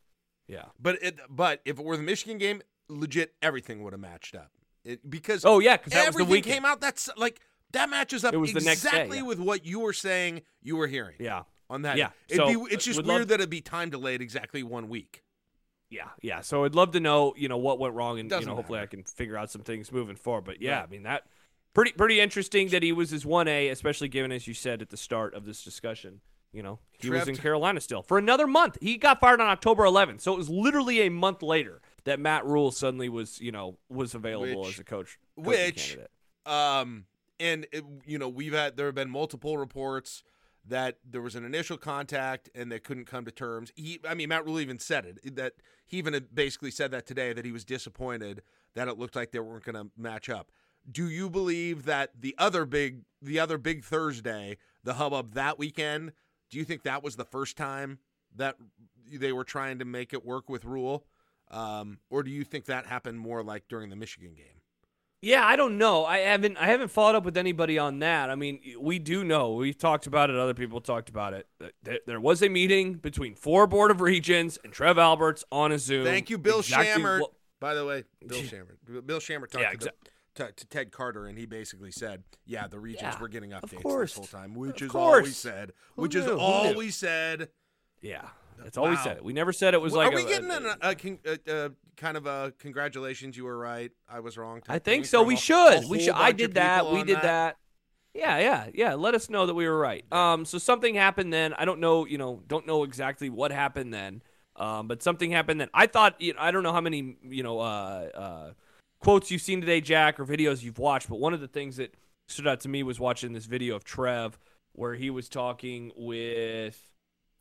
yeah. 0.48 0.66
but 0.80 1.02
it 1.04 1.20
but 1.30 1.62
if 1.66 1.78
it 1.80 1.86
were 1.86 1.96
the 1.98 2.04
michigan 2.04 2.38
game 2.38 2.62
legit 2.90 3.34
everything 3.42 3.84
would 3.84 3.94
have 3.94 4.00
matched 4.02 4.36
up 4.36 4.52
it, 4.86 5.08
because 5.10 5.44
Oh 5.46 5.60
yeah, 5.60 5.76
because 5.78 5.94
that 5.94 6.08
was 6.08 6.16
the 6.16 6.24
everything 6.24 6.44
came 6.54 6.66
out 6.66 6.80
that's 6.82 7.10
like 7.18 7.42
that 7.72 7.90
matches 7.90 8.24
up 8.24 8.34
the 8.34 8.40
day, 8.60 8.72
exactly 8.72 9.18
yeah. 9.18 9.24
with 9.24 9.40
what 9.40 9.66
you 9.66 9.80
were 9.80 9.94
saying 9.94 10.42
you 10.62 10.76
were 10.76 10.88
hearing 10.88 11.16
Yeah, 11.20 11.44
on 11.70 11.82
that 11.84 11.98
Yeah, 11.98 12.10
It'd 12.30 12.38
so, 12.38 12.66
be, 12.66 12.74
it's 12.74 12.86
just 12.86 12.98
weird 13.04 13.08
love- 13.20 13.28
that 13.30 13.36
it'd 13.36 13.50
be 13.50 13.62
time 13.62 13.90
delayed 13.90 14.22
exactly 14.22 14.64
one 14.64 14.90
week 14.90 15.24
yeah, 15.90 16.10
yeah. 16.22 16.42
So 16.42 16.66
I'd 16.66 16.76
love 16.76 16.92
to 16.92 17.00
know, 17.00 17.34
you 17.38 17.48
know, 17.48 17.56
what 17.56 17.80
went 17.80 17.94
wrong, 17.94 18.20
and 18.20 18.26
you 18.26 18.30
Doesn't 18.30 18.50
know, 18.50 18.56
hopefully 18.58 18.80
I 18.82 18.88
can 18.88 19.04
figure 19.04 19.38
out 19.38 19.50
some 19.50 19.62
things 19.62 19.90
moving 19.90 20.18
forward. 20.18 20.44
But 20.44 20.62
yeah, 20.62 20.80
Right. 20.80 20.84
I 20.84 20.88
mean 20.92 21.04
that 21.04 21.24
pretty 21.74 21.94
pretty 21.94 22.20
interesting 22.20 22.68
that 22.70 22.84
he 22.84 22.92
was 22.92 23.10
his 23.10 23.26
one 23.26 23.48
A, 23.48 23.70
especially 23.70 24.10
given 24.10 24.34
as 24.34 24.48
you 24.48 24.54
said 24.54 24.82
at 24.82 24.90
the 24.90 24.98
start 24.98 25.34
of 25.34 25.46
this 25.46 25.64
discussion. 25.64 26.20
You 26.52 26.62
know, 26.64 26.80
he 27.00 27.10
was 27.10 27.28
in 27.30 27.38
Carolina 27.38 27.80
still 27.80 28.02
for 28.02 28.18
another 28.18 28.48
month. 28.48 28.78
He 28.82 28.98
got 28.98 29.22
fired 29.22 29.40
on 29.40 29.48
October 29.48 29.84
11th, 29.86 30.20
so 30.20 30.34
it 30.34 30.38
was 30.38 30.50
literally 30.50 31.02
a 31.08 31.10
month 31.10 31.42
later 31.42 31.82
that 32.04 32.20
Matt 32.20 32.46
Rhule 32.46 32.72
suddenly 32.72 33.08
was, 33.08 33.40
you 33.40 33.54
know, 33.54 33.78
was 33.90 34.14
available 34.14 34.64
Which- 34.64 34.74
as 34.74 34.80
a 34.80 34.84
coach. 34.84 35.18
which 35.36 35.96
candidate. 35.96 36.12
Um, 36.46 37.06
and 37.40 37.68
it, 37.72 37.84
you 38.06 38.18
know, 38.18 38.30
we've 38.30 38.54
had 38.54 38.78
there 38.78 38.88
have 38.88 38.96
been 38.96 39.10
multiple 39.10 39.58
reports 39.58 40.24
that 40.66 40.98
there 41.10 41.22
was 41.22 41.36
an 41.36 41.46
initial 41.46 41.78
contact 41.78 42.50
and 42.54 42.72
they 42.72 42.80
couldn't 42.80 43.06
come 43.06 43.26
to 43.26 43.32
terms. 43.32 43.72
He, 43.76 44.00
I 44.08 44.14
mean, 44.14 44.30
Matt 44.30 44.46
Rhule 44.46 44.60
even 44.60 44.80
said 44.80 45.06
it 45.06 45.36
that 45.36 45.54
he 45.86 45.98
even 45.98 46.28
basically 46.34 46.72
said 46.72 46.92
that 46.92 47.06
today 47.06 47.34
that 47.34 47.46
he 47.46 47.52
was 47.52 47.64
disappointed 47.64 48.42
that 48.76 48.88
it 48.88 48.98
looked 48.98 49.16
like 49.16 49.32
they 49.32 49.40
weren't 49.40 49.64
going 49.64 49.76
to 49.76 49.90
match 49.98 50.30
up. 50.30 50.52
Do 50.90 51.10
you 51.10 51.30
believe 51.30 51.86
that 51.86 52.12
the 52.20 52.36
other 52.38 52.66
big, 52.66 53.02
the 53.22 53.40
other 53.40 53.58
big 53.58 53.84
Thursday, 53.84 54.58
the 54.84 54.96
hubbub 54.96 55.34
that 55.34 55.58
weekend? 55.58 56.14
Do 56.50 56.58
you 56.58 56.66
think 56.66 56.84
that 56.84 57.04
was 57.04 57.16
the 57.16 57.26
first 57.26 57.58
time 57.58 58.00
that 58.36 58.56
they 59.12 59.32
were 59.32 59.44
trying 59.44 59.80
to 59.80 59.86
make 59.86 60.14
it 60.14 60.26
work 60.26 60.50
with 60.50 60.66
Rhule, 60.66 61.06
um, 61.50 62.00
or 62.10 62.24
do 62.24 62.32
you 62.32 62.44
think 62.44 62.66
that 62.66 62.86
happened 62.86 63.20
more 63.20 63.44
like 63.44 63.68
during 63.68 63.90
the 63.90 63.96
Michigan 63.96 64.34
game? 64.34 64.57
Yeah, 65.22 65.44
I 65.46 65.56
don't 65.56 65.78
know. 65.80 66.06
I 66.06 66.20
haven't 66.20 66.58
I 66.58 66.68
haven't 66.68 66.90
followed 66.90 67.16
up 67.16 67.26
with 67.26 67.38
anybody 67.38 67.80
on 67.80 68.00
that. 68.00 68.30
I 68.30 68.36
mean, 68.36 68.60
we 68.80 69.00
do 69.00 69.24
know. 69.24 69.54
We've 69.54 69.78
talked 69.78 70.06
about 70.06 70.30
it. 70.30 70.36
Other 70.36 70.54
people 70.54 70.80
talked 70.80 71.10
about 71.10 71.34
it. 71.34 71.48
There, 71.82 72.00
there 72.06 72.20
was 72.20 72.44
a 72.44 72.50
meeting 72.50 72.94
between 72.94 73.34
four 73.34 73.66
board 73.66 73.90
of 73.90 74.00
regents 74.00 74.60
and 74.64 74.72
Trev 74.72 74.98
Alberts 75.00 75.44
on 75.52 75.72
a 75.72 75.80
Zoom. 75.80 76.06
Thank 76.06 76.30
you, 76.30 76.38
Bill 76.38 76.60
Exactly 76.60 77.02
Schammert. 77.02 77.22
what- 77.22 77.32
By 77.60 77.74
the 77.74 77.84
way, 77.86 78.04
Bill 78.28 78.44
Schammert. 78.44 78.78
Bill 79.08 79.20
Schammert 79.20 79.50
talked 79.52 79.64
Yeah, 79.64 79.72
to, 79.72 79.78
the- 80.36 80.46
to, 80.46 80.52
to 80.52 80.68
Ted 80.68 80.92
Carter, 80.92 81.26
and 81.26 81.36
he 81.36 81.48
basically 81.48 81.92
said, 81.92 82.22
"Yeah, 82.46 82.68
the 82.68 82.80
regents 82.80 83.16
Yeah, 83.16 83.20
were 83.20 83.28
getting 83.28 83.50
updates 83.52 83.82
course. 83.82 84.14
this 84.14 84.30
whole 84.32 84.40
time," 84.42 84.54
which 84.54 84.84
Of 84.84 84.90
is 84.90 84.96
all 84.96 85.20
we 85.24 85.30
said. 85.32 85.72
Who 85.96 86.04
Which 86.04 86.14
is 86.14 86.26
knew? 86.28 86.34
Who 86.34 86.40
all 86.40 86.76
we 86.76 86.92
said. 86.92 87.50
Yeah, 88.04 88.22
that's 88.64 88.78
all 88.78 88.88
we 88.88 88.98
said. 88.98 89.24
We 89.24 89.34
never 89.34 89.52
said 89.52 89.74
it 89.74 89.82
was 89.82 89.94
Well, 89.94 90.06
like. 90.06 90.14
Are 90.14 90.20
a- 90.20 90.24
we 90.24 90.30
getting 90.30 90.52
a- 90.52 90.58
an, 90.58 90.66
a, 90.84 90.94
con- 90.96 91.20
a, 91.26 91.40
a 91.66 91.72
kind 91.98 92.16
of 92.16 92.26
a 92.26 92.54
congratulations? 92.60 93.36
You 93.36 93.46
were 93.46 93.58
right. 93.58 93.92
I 94.08 94.20
was 94.20 94.38
wrong. 94.38 94.62
I 94.70 94.80
think 94.80 95.06
so. 95.06 95.24
We 95.24 95.36
should. 95.36 95.90
We 95.90 96.00
should. 96.00 96.14
I 96.14 96.32
did 96.32 96.54
that. 96.54 96.90
We 96.92 97.02
on 97.02 97.06
did 97.06 97.22
that. 97.22 97.58
Yeah, 98.14 98.40
yeah, 98.40 98.68
yeah. 98.74 98.94
Let 98.96 99.14
us 99.14 99.30
know 99.30 99.46
that 99.46 99.54
we 99.54 99.68
were 99.68 99.78
right. 99.78 100.04
Um, 100.12 100.46
so 100.46 100.58
something 100.58 100.96
happened 100.96 101.32
then. 101.32 101.54
I 101.54 101.66
don't 101.66 101.80
know. 101.80 102.06
You 102.06 102.18
know, 102.18 102.42
don't 102.48 102.66
know 102.66 102.84
exactly 102.84 103.30
what 103.30 103.52
happened 103.52 103.94
then. 103.94 104.24
Um, 104.56 104.88
but 104.88 105.04
something 105.04 105.30
happened 105.30 105.62
then. 105.62 105.70
I 105.74 105.86
thought. 105.88 106.20
You 106.20 106.34
know, 106.34 106.40
I 106.40 106.52
don't 106.52 106.64
know 106.64 106.74
how 106.74 106.82
many. 106.82 107.18
You 107.24 107.44
know, 107.44 107.60
uh, 107.60 108.10
uh, 108.16 108.52
quotes 109.00 109.30
you've 109.30 109.42
seen 109.42 109.62
today, 109.62 109.82
Jack, 109.82 110.20
or 110.20 110.26
videos 110.26 110.64
you've 110.64 110.80
watched. 110.80 111.10
But 111.10 111.20
one 111.20 111.34
of 111.34 111.42
the 111.42 111.48
things 111.48 111.78
that 111.78 111.94
stood 112.28 112.48
out 112.48 112.62
to 112.62 112.70
me 112.70 112.84
was 112.84 113.00
watching 113.00 113.34
this 113.34 113.46
video 113.46 113.76
of 113.76 113.84
Trev 113.84 114.40
where 114.74 114.96
he 114.96 115.10
was 115.10 115.30
talking 115.30 115.92
with. 115.96 116.82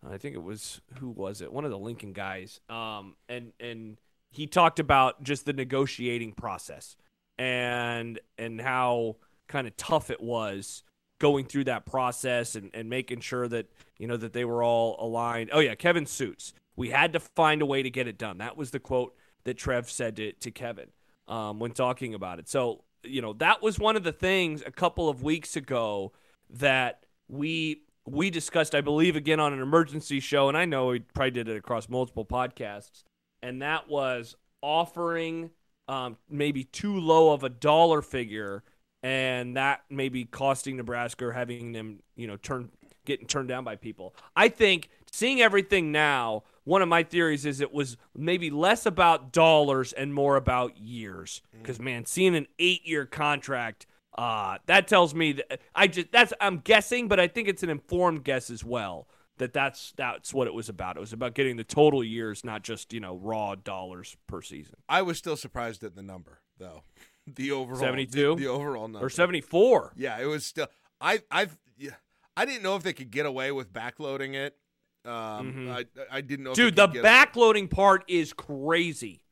I 0.07 0.19
think 0.19 0.35
it 0.35 0.42
was 0.42 0.81
who 0.99 1.09
was 1.09 1.40
it? 1.40 1.53
One 1.53 1.64
of 1.64 1.71
the 1.71 1.79
Lincoln 1.79 2.12
guys. 2.12 2.61
Um, 2.69 3.16
and 3.29 3.53
and 3.59 3.97
he 4.37 4.46
talked 4.46 4.79
about 4.79 5.22
just 5.22 5.46
the 5.46 5.53
negotiating 5.55 6.33
process 6.33 6.94
and 7.38 8.20
and 8.37 8.61
how 8.61 9.16
kind 9.49 9.66
of 9.66 9.77
tough 9.77 10.11
it 10.11 10.20
was 10.20 10.83
going 11.18 11.46
through 11.46 11.64
that 11.64 11.87
process 11.87 12.55
and, 12.55 12.70
and 12.75 12.90
making 12.90 13.20
sure 13.20 13.49
that 13.49 13.66
you 13.99 14.07
know 14.07 14.18
that 14.18 14.35
they 14.35 14.44
were 14.44 14.62
all 14.62 14.96
aligned. 15.01 15.51
Oh 15.53 15.61
yeah, 15.61 15.75
Kevin 15.75 16.05
Sjuts. 16.05 16.53
We 16.77 16.90
had 16.90 17.14
to 17.14 17.20
find 17.20 17.62
a 17.62 17.66
way 17.66 17.83
to 17.83 17.88
get 17.88 18.07
it 18.07 18.18
done. 18.18 18.38
That 18.38 18.59
was 18.59 18.70
the 18.70 18.79
quote 18.79 19.16
that 19.44 19.57
Trev 19.57 19.88
said 19.90 20.16
to, 20.16 20.33
to 20.33 20.51
Kevin 20.51 20.88
um, 21.27 21.59
when 21.59 21.70
talking 21.70 22.12
about 22.12 22.38
it. 22.38 22.46
So 22.46 22.85
you 23.03 23.22
know 23.22 23.33
that 23.35 23.62
was 23.62 23.79
one 23.79 23.96
of 23.96 24.05
the 24.05 24.12
things 24.12 24.62
a 24.66 24.70
couple 24.70 25.09
of 25.09 25.22
weeks 25.22 25.57
ago 25.57 26.12
that 26.51 27.05
we 27.27 27.81
we 28.07 28.29
discussed, 28.29 28.75
I 28.75 28.83
believe, 28.83 29.16
again 29.16 29.40
on 29.40 29.55
an 29.55 29.62
emergency 29.62 30.20
show, 30.20 30.49
and 30.49 30.59
I 30.59 30.66
know 30.66 30.88
we 30.88 31.01
probably 31.01 31.31
did 31.31 31.49
it 31.49 31.57
across 31.57 31.88
multiple 31.88 32.27
podcasts, 32.27 33.03
and 33.42 33.62
that 33.62 33.88
was 33.88 34.37
offering 34.62 35.51
um, 35.88 36.16
maybe 36.29 36.64
too 36.64 36.99
low 36.99 37.33
of 37.33 37.44
a 37.44 37.49
dollar 37.49 38.03
figure, 38.03 38.62
and 39.03 39.57
that 39.57 39.83
maybe 39.88 40.25
costing 40.25 40.77
Nebraska 40.77 41.27
or 41.27 41.33
having 41.33 41.72
them, 41.72 42.01
you 42.16 42.27
know, 42.27 42.37
turn 42.37 42.70
getting 43.05 43.27
turned 43.27 43.49
down 43.49 43.64
by 43.64 43.77
people. 43.77 44.14
I 44.35 44.49
think 44.49 44.90
seeing 45.12 45.40
everything 45.40 45.92
now, 45.92 46.42
one 46.64 46.83
of 46.83 46.88
my 46.88 47.05
theories 47.05 47.46
is 47.46 47.61
it 47.61 47.72
was 47.72 47.96
maybe 48.16 48.51
less 48.51 48.85
about 48.85 49.33
dollars 49.33 49.92
and 49.92 50.12
more 50.12 50.35
about 50.37 50.77
years. 50.77 51.40
Because 51.62 51.81
man, 51.81 52.05
seeing 52.05 52.35
an 52.35 52.49
eight-year 52.59 53.07
contract, 53.07 53.87
uh, 54.18 54.59
that 54.66 54.88
tells 54.88 55.14
me 55.14 55.33
that 55.35 55.61
I 55.75 55.87
just 55.87 56.11
that's 56.11 56.33
I'm 56.40 56.59
guessing, 56.59 57.07
but 57.07 57.20
I 57.20 57.29
think 57.29 57.46
it's 57.46 57.62
an 57.62 57.70
informed 57.70 58.25
guess 58.25 58.51
as 58.51 58.64
well. 58.64 59.07
That 59.38 59.53
that's 59.53 59.92
that's 59.96 60.33
what 60.33 60.46
it 60.46 60.55
was 60.55 60.68
about. 60.68 60.96
It 60.96 61.01
was 61.01 61.12
about 61.12 61.35
getting 61.35 61.57
the 61.57 61.64
total 61.64 62.03
years, 62.03 62.42
not 62.44 62.62
just 62.62 62.92
you 62.92 63.01
know 63.01 63.16
raw 63.16 63.55
dollars 63.55 64.16
per 64.27 64.40
season. 64.42 64.77
I 64.88 65.03
was 65.03 65.18
still 65.18 65.37
surprised 65.37 65.85
at 65.85 65.94
the 65.94 66.03
number 66.03 66.40
though. 66.59 66.83
The 67.29 67.51
overall 67.51 67.81
72? 67.81 68.37
the, 68.37 68.42
the 68.44 68.46
overall 68.46 68.87
number 68.87 69.05
Or 69.05 69.11
74. 69.11 69.94
Yeah, 69.96 70.16
it 70.20 70.27
was 70.27 70.46
still. 70.46 70.68
I 71.01 71.22
I've 71.29 71.59
yeah, 71.77 71.90
I 72.37 72.44
didn't 72.44 72.62
know 72.62 72.77
if 72.77 72.85
they 72.85 72.92
could 72.92 73.11
get 73.11 73.27
away 73.27 73.51
with 73.51 73.72
backloading 73.72 74.35
it. 74.35 74.57
Um, 75.05 75.12
Mhm. 75.53 75.70
I 75.70 76.16
I 76.18 76.20
didn't 76.20 76.44
know. 76.44 76.51
if 76.53 76.57
Dude, 76.57 76.77
they 76.77 76.83
the 76.83 76.87
could 76.87 77.03
get- 77.03 77.05
backloading 77.05 77.68
part 77.68 78.05
is 78.07 78.33
crazy. 78.33 79.25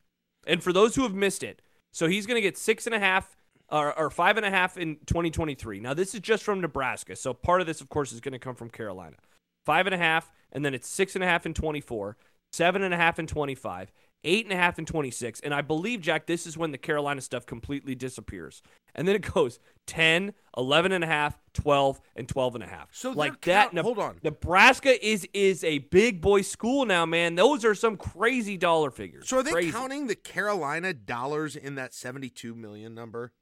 And 0.44 0.60
for 0.60 0.72
those 0.72 0.96
who 0.96 1.04
have 1.04 1.14
missed 1.14 1.44
it, 1.44 1.62
so 1.92 2.08
he's 2.08 2.26
going 2.26 2.34
to 2.36 2.40
get 2.42 2.58
six 2.58 2.84
and 2.86 2.96
a 2.96 2.98
half 2.98 3.36
or, 3.70 3.96
or 3.96 4.10
five 4.10 4.36
and 4.36 4.44
a 4.44 4.50
half 4.50 4.76
in 4.76 4.96
2023. 5.06 5.78
Now, 5.80 5.94
this 5.94 6.14
is 6.14 6.20
just 6.20 6.42
from 6.42 6.60
Nebraska. 6.60 7.14
So 7.14 7.32
part 7.32 7.60
of 7.60 7.68
this, 7.68 7.80
of 7.80 7.88
course, 7.88 8.10
is 8.12 8.20
going 8.20 8.32
to 8.32 8.38
come 8.40 8.56
from 8.56 8.70
Carolina. 8.70 9.16
Five 9.64 9.86
and 9.86 9.94
a 9.94 9.98
half, 9.98 10.30
and 10.52 10.64
then 10.64 10.74
it's 10.74 10.88
six 10.88 11.14
and 11.14 11.24
a 11.24 11.26
half 11.26 11.46
and 11.46 11.54
24, 11.56 12.16
seven 12.52 12.82
and 12.82 12.92
a 12.92 12.96
half 12.96 13.18
and 13.18 13.28
25, 13.28 13.92
eight 14.24 14.44
and 14.44 14.52
a 14.52 14.56
half 14.56 14.78
and 14.78 14.86
26. 14.86 15.40
And 15.40 15.54
I 15.54 15.62
believe, 15.62 16.00
Jack, 16.00 16.26
this 16.26 16.46
is 16.46 16.56
when 16.58 16.70
the 16.70 16.78
Carolina 16.78 17.20
stuff 17.20 17.46
completely 17.46 17.94
disappears. 17.94 18.62
And 18.94 19.08
then 19.08 19.16
it 19.16 19.32
goes 19.34 19.58
10, 19.86 20.32
11 20.56 20.92
and 20.92 21.02
a 21.02 21.06
half, 21.06 21.38
12, 21.54 22.00
and 22.16 22.28
12 22.28 22.54
and 22.56 22.64
a 22.64 22.66
half. 22.66 22.88
So 22.92 23.10
like 23.10 23.40
that. 23.42 23.70
count- 23.72 23.78
hold 23.78 23.98
on. 23.98 24.18
Nebraska 24.22 25.04
is 25.06 25.26
is 25.34 25.64
a 25.64 25.78
big 25.78 26.20
boy 26.20 26.42
school 26.42 26.84
now, 26.84 27.04
man. 27.06 27.34
Those 27.34 27.64
are 27.64 27.74
some 27.74 27.96
crazy 27.96 28.56
dollar 28.56 28.90
figures. 28.90 29.28
So 29.28 29.38
are 29.38 29.42
they 29.42 29.50
Crazy. 29.52 29.72
counting 29.72 30.06
the 30.06 30.14
Carolina 30.14 30.92
dollars 30.94 31.56
in 31.56 31.74
that 31.76 31.92
seventy-two 31.94 32.54
million 32.54 32.94
number? 32.94 33.32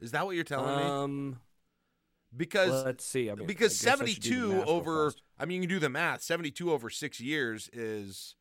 Is 0.00 0.10
that 0.12 0.26
what 0.26 0.34
you're 0.34 0.44
telling 0.44 0.76
me? 0.76 0.82
Um, 0.84 1.40
Because 2.36 2.84
let's 2.84 3.04
see. 3.04 3.30
I 3.30 3.34
mean, 3.34 3.46
because 3.46 3.84
I 3.86 3.90
guess 3.90 4.02
I 4.02 4.06
should 4.06 4.22
do 4.22 4.48
the 4.48 4.54
72 4.54 4.64
over. 4.70 5.12
I 5.38 5.44
mean 5.44 5.62
you 5.62 5.68
can 5.68 5.76
do 5.76 5.80
the 5.80 5.88
math. 5.88 6.22
72 6.22 6.72
over 6.72 6.90
6 6.90 7.20
years 7.20 7.68
is 7.72 8.34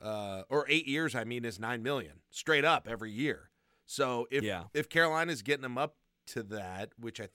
uh 0.00 0.42
or 0.48 0.66
8 0.68 0.86
years 0.86 1.14
I 1.14 1.24
mean 1.24 1.44
is 1.44 1.58
9 1.60 1.82
million 1.82 2.20
straight 2.30 2.64
up 2.64 2.86
every 2.88 3.10
year. 3.10 3.50
So 3.86 4.26
if 4.30 4.42
Yeah. 4.44 4.64
if 4.74 4.88
Carolina's 4.88 5.42
getting 5.42 5.62
them 5.62 5.78
up 5.78 5.96
to 6.28 6.42
that, 6.44 6.90
which 6.98 7.20
I 7.20 7.28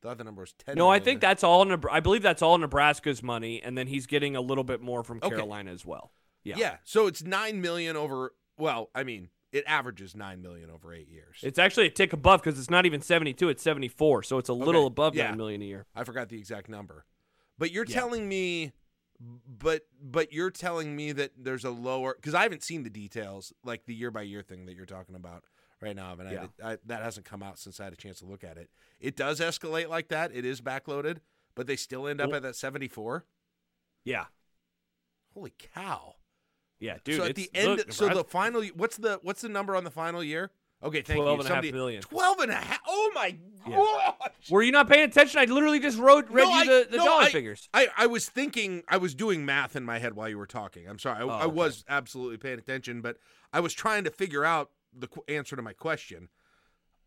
thought 0.00 0.18
the 0.18 0.24
number 0.24 0.42
was 0.42 0.52
10 0.54 0.76
No, 0.76 0.88
I 0.88 1.00
think 1.00 1.20
that's 1.20 1.42
all. 1.44 1.70
I 1.90 2.00
believe 2.00 2.22
that's 2.22 2.40
all 2.42 2.56
Nebraska's 2.56 3.22
money, 3.22 3.60
and 3.62 3.76
then 3.76 3.88
he's 3.88 4.06
getting 4.06 4.36
a 4.36 4.40
little 4.40 4.64
bit 4.64 4.80
more 4.80 5.02
from 5.02 5.18
Okay. 5.18 5.30
Carolina 5.30 5.70
as 5.72 5.84
well. 5.84 6.12
Yeah. 6.44 6.54
yeah. 6.56 6.76
So 6.84 7.06
it's 7.08 7.22
9 7.22 7.60
million 7.60 7.96
over 7.96 8.32
well, 8.56 8.90
I 8.94 9.04
mean, 9.04 9.28
it 9.52 9.64
averages 9.66 10.14
9 10.14 10.42
million 10.42 10.70
over 10.70 10.92
8 10.92 11.08
years. 11.08 11.38
It's 11.42 11.58
actually 11.58 11.86
a 11.86 11.90
tick 11.90 12.12
above 12.12 12.42
because 12.42 12.58
it's 12.58 12.70
not 12.70 12.84
even 12.86 13.00
seventy-two; 13.00 13.48
it's 13.48 13.62
seventy-four. 13.62 14.22
So 14.22 14.38
it's 14.38 14.48
a 14.48 14.52
little 14.54 14.86
above 14.86 15.14
yeah. 15.14 15.28
nine 15.28 15.36
million 15.38 15.62
a 15.62 15.64
year. 15.64 15.86
I 15.94 16.04
forgot 16.04 16.28
the 16.28 16.38
exact 16.38 16.68
number. 16.68 17.04
But 17.56 17.70
you're 17.70 17.86
Yeah. 17.86 17.94
telling 17.94 18.28
me 18.28 18.72
but 19.20 19.82
but 20.00 20.32
you're 20.32 20.50
telling 20.50 20.94
me 20.94 21.10
that 21.10 21.32
there's 21.36 21.64
a 21.64 21.70
lower 21.70 22.14
cuz 22.22 22.34
I 22.34 22.42
haven't 22.44 22.62
seen 22.62 22.84
the 22.84 22.90
details 22.90 23.52
like 23.64 23.84
the 23.86 23.94
year 23.94 24.12
by 24.12 24.22
year 24.22 24.42
thing 24.42 24.66
that 24.66 24.76
you're 24.76 24.86
talking 24.86 25.16
about 25.16 25.42
right 25.80 25.96
now 25.96 26.12
and 26.12 26.30
Yeah. 26.30 26.46
I, 26.62 26.72
I, 26.74 26.78
that 26.86 27.02
hasn't 27.02 27.26
come 27.26 27.42
out 27.42 27.58
since 27.58 27.80
I 27.80 27.84
had 27.84 27.92
a 27.92 27.96
chance 27.96 28.20
to 28.20 28.26
look 28.26 28.44
at 28.44 28.56
it. 28.58 28.70
It 29.00 29.16
does 29.16 29.40
escalate 29.40 29.88
like 29.88 30.06
that. 30.08 30.30
It 30.32 30.44
is 30.44 30.60
backloaded, 30.60 31.18
but 31.56 31.66
they 31.66 31.74
still 31.74 32.06
end 32.06 32.20
up 32.20 32.28
Well- 32.28 32.36
at 32.36 32.42
that 32.44 32.54
74. 32.54 33.24
Yeah, 34.04 34.26
Holy 35.34 35.52
cow. 35.58 36.14
Yeah, 36.80 36.98
dude. 37.04 37.16
so 37.16 37.24
at 37.24 37.34
the 37.34 37.50
end 37.54 37.76
look, 37.78 37.92
so 37.92 38.08
the 38.08 38.24
final 38.24 38.62
what's 38.74 38.96
the 38.96 39.18
what's 39.22 39.40
the 39.42 39.48
number 39.48 39.74
on 39.76 39.84
the 39.84 39.90
final 39.90 40.22
year? 40.22 40.50
Okay, 40.80 41.02
thank 41.02 41.18
12 41.20 41.38
you. 41.38 41.44
and 41.44 41.50
a 41.50 41.54
half 41.56 41.72
million. 41.72 42.02
12 42.02 42.38
and 42.38 42.50
a 42.52 42.54
half. 42.54 42.78
Oh 42.86 43.10
my 43.12 43.36
Yeah. 43.68 43.76
gosh. 43.76 44.30
were 44.48 44.62
you 44.62 44.70
not 44.70 44.88
paying 44.88 45.04
attention? 45.08 45.40
I 45.40 45.44
literally 45.46 45.80
just 45.80 45.98
wrote 45.98 46.30
read 46.30 46.44
No, 46.44 46.50
you 46.50 46.54
I- 46.60 46.64
the, 46.66 46.86
the 46.92 46.96
no, 46.98 47.04
dollar 47.04 47.22
I- 47.24 47.30
figures. 47.30 47.68
I, 47.74 47.88
I 47.96 48.06
was 48.06 48.28
thinking, 48.28 48.84
I 48.88 48.96
was 48.96 49.12
doing 49.16 49.44
math 49.44 49.74
in 49.74 49.82
my 49.84 49.98
head 49.98 50.14
while 50.14 50.28
you 50.28 50.38
were 50.38 50.46
talking. 50.46 50.88
I'm 50.88 51.00
sorry. 51.00 51.18
I, 51.18 51.22
Oh, 51.22 51.28
I 51.30 51.42
okay. 51.46 51.52
was 51.52 51.84
absolutely 51.88 52.36
paying 52.36 52.60
attention, 52.60 53.00
but 53.00 53.16
I 53.52 53.58
was 53.58 53.74
trying 53.74 54.04
to 54.04 54.10
figure 54.12 54.44
out 54.44 54.70
the 54.96 55.08
qu- 55.08 55.24
answer 55.26 55.56
to 55.56 55.62
my 55.62 55.72
question. 55.72 56.28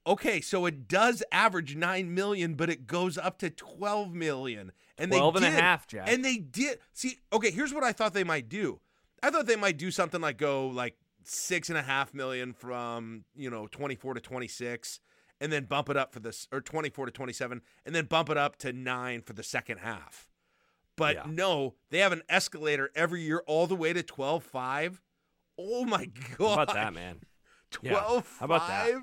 Okay, 0.06 0.42
so 0.42 0.66
it 0.66 0.88
does 0.90 1.24
average 1.32 1.76
9 1.76 2.14
million, 2.14 2.56
but 2.56 2.70
it 2.70 2.88
goes 2.88 3.18
up 3.18 3.38
to 3.38 3.50
12 3.50 4.14
million. 4.14 4.72
And 4.98 5.12
12 5.12 5.36
they 5.36 5.46
and 5.48 5.56
a 5.56 5.62
half, 5.62 5.88
Jack. 5.88 6.10
And 6.10 6.26
they 6.26 6.38
did. 6.38 6.80
See, 6.92 7.20
okay, 7.32 7.52
here's 7.52 7.74
what 7.74 7.84
I 7.84 7.92
thought 7.94 8.14
they 8.14 8.24
might 8.24 8.50
do. 8.50 8.82
I 9.24 9.30
thought 9.30 9.46
they 9.46 9.56
might 9.56 9.78
do 9.78 9.92
something 9.92 10.22
like 10.22 10.38
go 10.38 10.68
like 10.68 10.96
six 11.24 11.70
and 11.70 11.78
a 11.78 11.82
half 11.84 12.14
million 12.14 12.54
from, 12.54 13.26
you 13.36 13.50
know, 13.50 13.68
24 13.68 14.16
to 14.16 14.22
26 14.22 15.00
and 15.40 15.52
then 15.52 15.66
bump 15.66 15.90
it 15.90 15.98
up 15.98 16.14
for 16.14 16.20
this 16.20 16.48
or 16.52 16.62
24 16.62 17.08
to 17.08 17.12
27 17.12 17.62
and 17.86 17.96
then 17.96 18.06
bump 18.06 18.30
it 18.30 18.38
up 18.38 18.58
to 18.58 18.74
nine 18.74 19.22
for 19.22 19.34
the 19.34 19.44
second 19.44 19.78
half. 19.80 20.28
But 20.98 21.16
Yeah. 21.16 21.24
no, 21.28 21.76
they 21.90 22.00
have 22.00 22.12
an 22.12 22.24
escalator 22.30 22.90
every 22.96 23.22
year 23.22 23.44
all 23.48 23.68
the 23.68 23.76
way 23.76 23.94
to 23.94 24.04
12 24.04 24.44
5. 24.44 25.02
Oh 25.58 25.86
my 25.86 26.06
god. 26.38 26.38
How 26.40 26.54
about 26.64 26.74
that, 26.74 26.94
man? 26.94 27.20
Yeah. 27.82 27.92
12 27.92 28.38
How 28.40 28.46
about 28.46 28.68
that? 28.68 29.02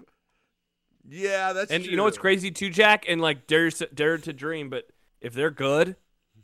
Yeah, 1.08 1.54
that's 1.54 1.70
and 1.70 1.86
you 1.86 1.96
know 1.96 2.04
what's 2.04 2.18
crazy 2.18 2.50
too, 2.50 2.68
Jack? 2.68 3.06
And 3.08 3.18
like 3.20 3.46
dare 3.46 3.70
dare 3.70 4.18
to 4.18 4.32
dream, 4.34 4.68
but 4.68 4.84
if 5.22 5.32
they're 5.32 5.50
good, 5.50 5.96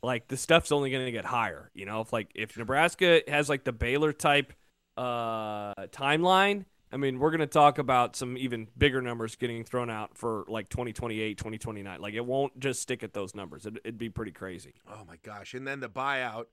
like 0.05 0.29
the 0.29 0.37
stuff's 0.37 0.73
only 0.73 0.91
going 0.91 1.07
to 1.07 1.13
get 1.13 1.25
higher. 1.25 1.71
You 1.75 1.87
know, 1.87 2.01
if 2.01 2.13
like 2.13 2.31
if 2.35 2.57
Nebraska 2.57 3.23
has 3.29 3.49
like 3.49 3.65
the 3.65 3.73
Baylor 3.73 4.13
type 4.13 4.53
uh 4.97 5.75
timeline, 5.87 6.67
I 6.93 6.97
mean, 6.97 7.19
we're 7.19 7.31
going 7.31 7.41
to 7.41 7.47
talk 7.49 7.79
about 7.79 8.15
some 8.15 8.39
even 8.39 8.69
bigger 8.79 9.03
numbers 9.03 9.35
getting 9.35 9.65
thrown 9.65 9.91
out 9.91 10.17
for 10.17 10.45
like 10.47 10.69
2028, 10.69 11.37
2029. 11.37 12.01
Like 12.01 12.15
it 12.15 12.25
won't 12.25 12.61
just 12.61 12.81
stick 12.81 13.03
at 13.03 13.13
those 13.13 13.35
numbers. 13.35 13.67
It, 13.67 13.79
it'd 13.85 13.99
be 13.99 14.11
pretty 14.11 14.31
crazy. 14.31 14.75
Oh 14.89 15.03
my 15.05 15.17
gosh. 15.25 15.55
And 15.55 15.67
then 15.67 15.81
the 15.81 15.89
buyout, 15.89 16.45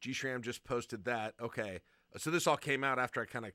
G 0.00 0.12
Shram 0.12 0.40
just 0.40 0.64
posted 0.64 1.04
that. 1.04 1.34
Okay. 1.40 1.80
So 2.16 2.30
this 2.30 2.46
all 2.46 2.56
came 2.56 2.82
out 2.82 2.98
after 2.98 3.20
I 3.20 3.26
kind 3.26 3.44
of 3.44 3.52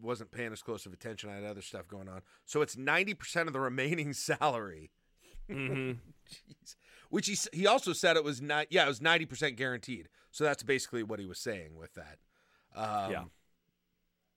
wasn't 0.00 0.30
paying 0.30 0.52
as 0.52 0.62
close 0.62 0.86
of 0.86 0.92
attention. 0.92 1.30
I 1.30 1.34
had 1.34 1.44
other 1.44 1.62
stuff 1.62 1.88
going 1.88 2.08
on. 2.08 2.22
So 2.46 2.62
it's 2.62 2.76
90% 2.76 3.48
of 3.48 3.52
the 3.52 3.60
remaining 3.60 4.12
salary. 4.14 4.92
hmm 5.50 5.54
Jeez. 6.30 6.76
Which 7.10 7.26
he 7.26 7.36
he 7.52 7.66
also 7.66 7.92
said 7.92 8.16
it 8.16 8.24
was 8.24 8.42
not 8.42 8.66
yeah, 8.70 8.84
it 8.84 8.88
was 8.88 9.00
90% 9.00 9.56
guaranteed. 9.56 10.08
So 10.30 10.44
that's 10.44 10.62
basically 10.62 11.02
what 11.02 11.18
he 11.18 11.26
was 11.26 11.38
saying 11.38 11.74
with 11.76 11.94
that. 11.94 12.18
Um, 12.74 13.10
Yeah. 13.10 13.24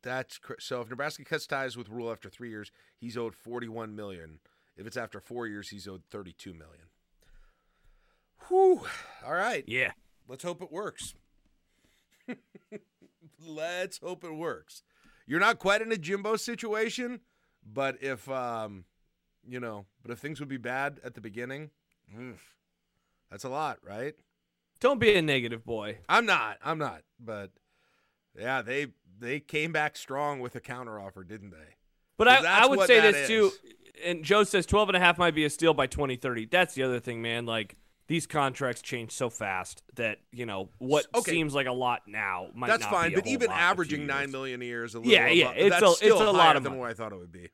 That's 0.04 0.38
cr- 0.40 0.54
so 0.60 0.82
if 0.82 0.90
Nebraska 0.90 1.24
cuts 1.24 1.46
ties 1.46 1.78
with 1.78 1.90
Rhule 1.90 2.12
after 2.12 2.30
3 2.30 2.50
years, 2.50 2.72
he's 2.98 3.18
owed 3.18 3.36
41 3.36 3.96
million. 3.96 4.40
If 4.76 4.88
it's 4.88 4.98
after 4.98 5.20
4 5.20 5.48
years, 5.48 5.70
he's 5.70 5.88
owed 5.88 6.04
32 6.10 6.54
million. 6.54 6.88
Whew. 8.48 8.82
All 9.26 9.34
right. 9.34 9.64
Yeah. 9.68 9.92
Let's 10.28 10.44
hope 10.44 10.62
it 10.62 10.72
works. 10.72 11.14
Let's 13.46 13.98
hope 14.00 14.24
it 14.24 14.34
works. 14.34 14.84
You're 15.28 15.40
not 15.40 15.60
quite 15.60 15.82
in 15.82 15.92
a 15.92 15.98
Jimbo 15.98 16.36
situation, 16.36 17.22
but 17.64 18.02
if 18.02 18.30
um, 18.30 18.86
you 19.48 19.60
know, 19.60 19.86
but 20.02 20.12
if 20.12 20.20
things 20.20 20.40
would 20.40 20.50
be 20.50 20.58
bad 20.58 21.00
at 21.04 21.14
the 21.16 21.22
beginning, 21.22 21.70
oof, 22.20 22.56
that's 23.32 23.44
a 23.46 23.50
lot, 23.50 23.80
right? 23.84 24.14
Don't 24.80 25.00
be 25.00 25.16
a 25.16 25.22
negative 25.22 25.64
boy. 25.66 26.00
I'm 26.10 26.26
not. 26.26 26.58
I'm 26.64 26.78
not. 26.78 27.02
But 27.20 27.52
yeah, 28.38 28.62
they 28.62 28.88
they 29.20 29.40
came 29.40 29.72
back 29.72 29.96
strong 29.96 30.40
with 30.40 30.56
a 30.56 30.62
counteroffer, 30.62 31.28
didn't 31.28 31.52
they? 31.52 31.76
But 32.18 32.28
I, 32.28 32.64
I 32.64 32.66
would 32.68 32.86
say 32.88 33.00
this 33.00 33.28
too. 33.28 33.52
And 34.06 34.24
Joe 34.24 34.44
says 34.44 34.66
12 34.66 34.90
and 34.90 34.98
a 34.98 35.00
half 35.00 35.18
might 35.18 35.36
be 35.36 35.46
a 35.46 35.50
steal 35.50 35.74
by 35.74 35.86
2030. 35.88 36.46
That's 36.46 36.74
the 36.74 36.84
other 36.84 37.00
thing, 37.00 37.22
man. 37.22 37.46
Like 37.46 37.76
these 38.08 38.26
contracts 38.28 38.82
change 38.82 39.12
so 39.12 39.30
fast 39.30 39.84
that, 39.96 40.18
you 40.32 40.46
know, 40.46 40.70
what 40.80 41.06
Okay. 41.16 41.32
seems 41.32 41.54
like 41.54 41.68
a 41.68 41.72
lot 41.72 42.02
now 42.08 42.48
might 42.56 42.68
That's 42.68 42.82
not 42.84 42.92
fine. 42.92 43.10
be 43.10 43.16
a 43.16 43.18
but 43.20 43.28
even 43.28 43.48
lot 43.50 43.54
in 43.54 43.60
a 43.60 43.60
few 43.62 43.70
averaging 43.72 44.08
nine 44.08 44.32
million 44.32 44.62
a 44.62 44.66
year 44.66 44.84
is 44.84 44.96
a 44.96 45.00
little 45.00 45.12
Yeah, 45.12 45.28
yeah, 45.28 45.52
it's 45.52 45.70
that's 45.80 46.02
a- 46.02 46.06
it's 46.08 46.20
a 46.22 46.32
lot 46.32 46.56
of 46.56 46.64
than 46.64 46.72
money. 46.74 46.82
what 46.82 46.90
I 46.90 46.94
thought 46.94 47.12
it 47.14 47.18
would 47.20 47.32
be. 47.32 47.50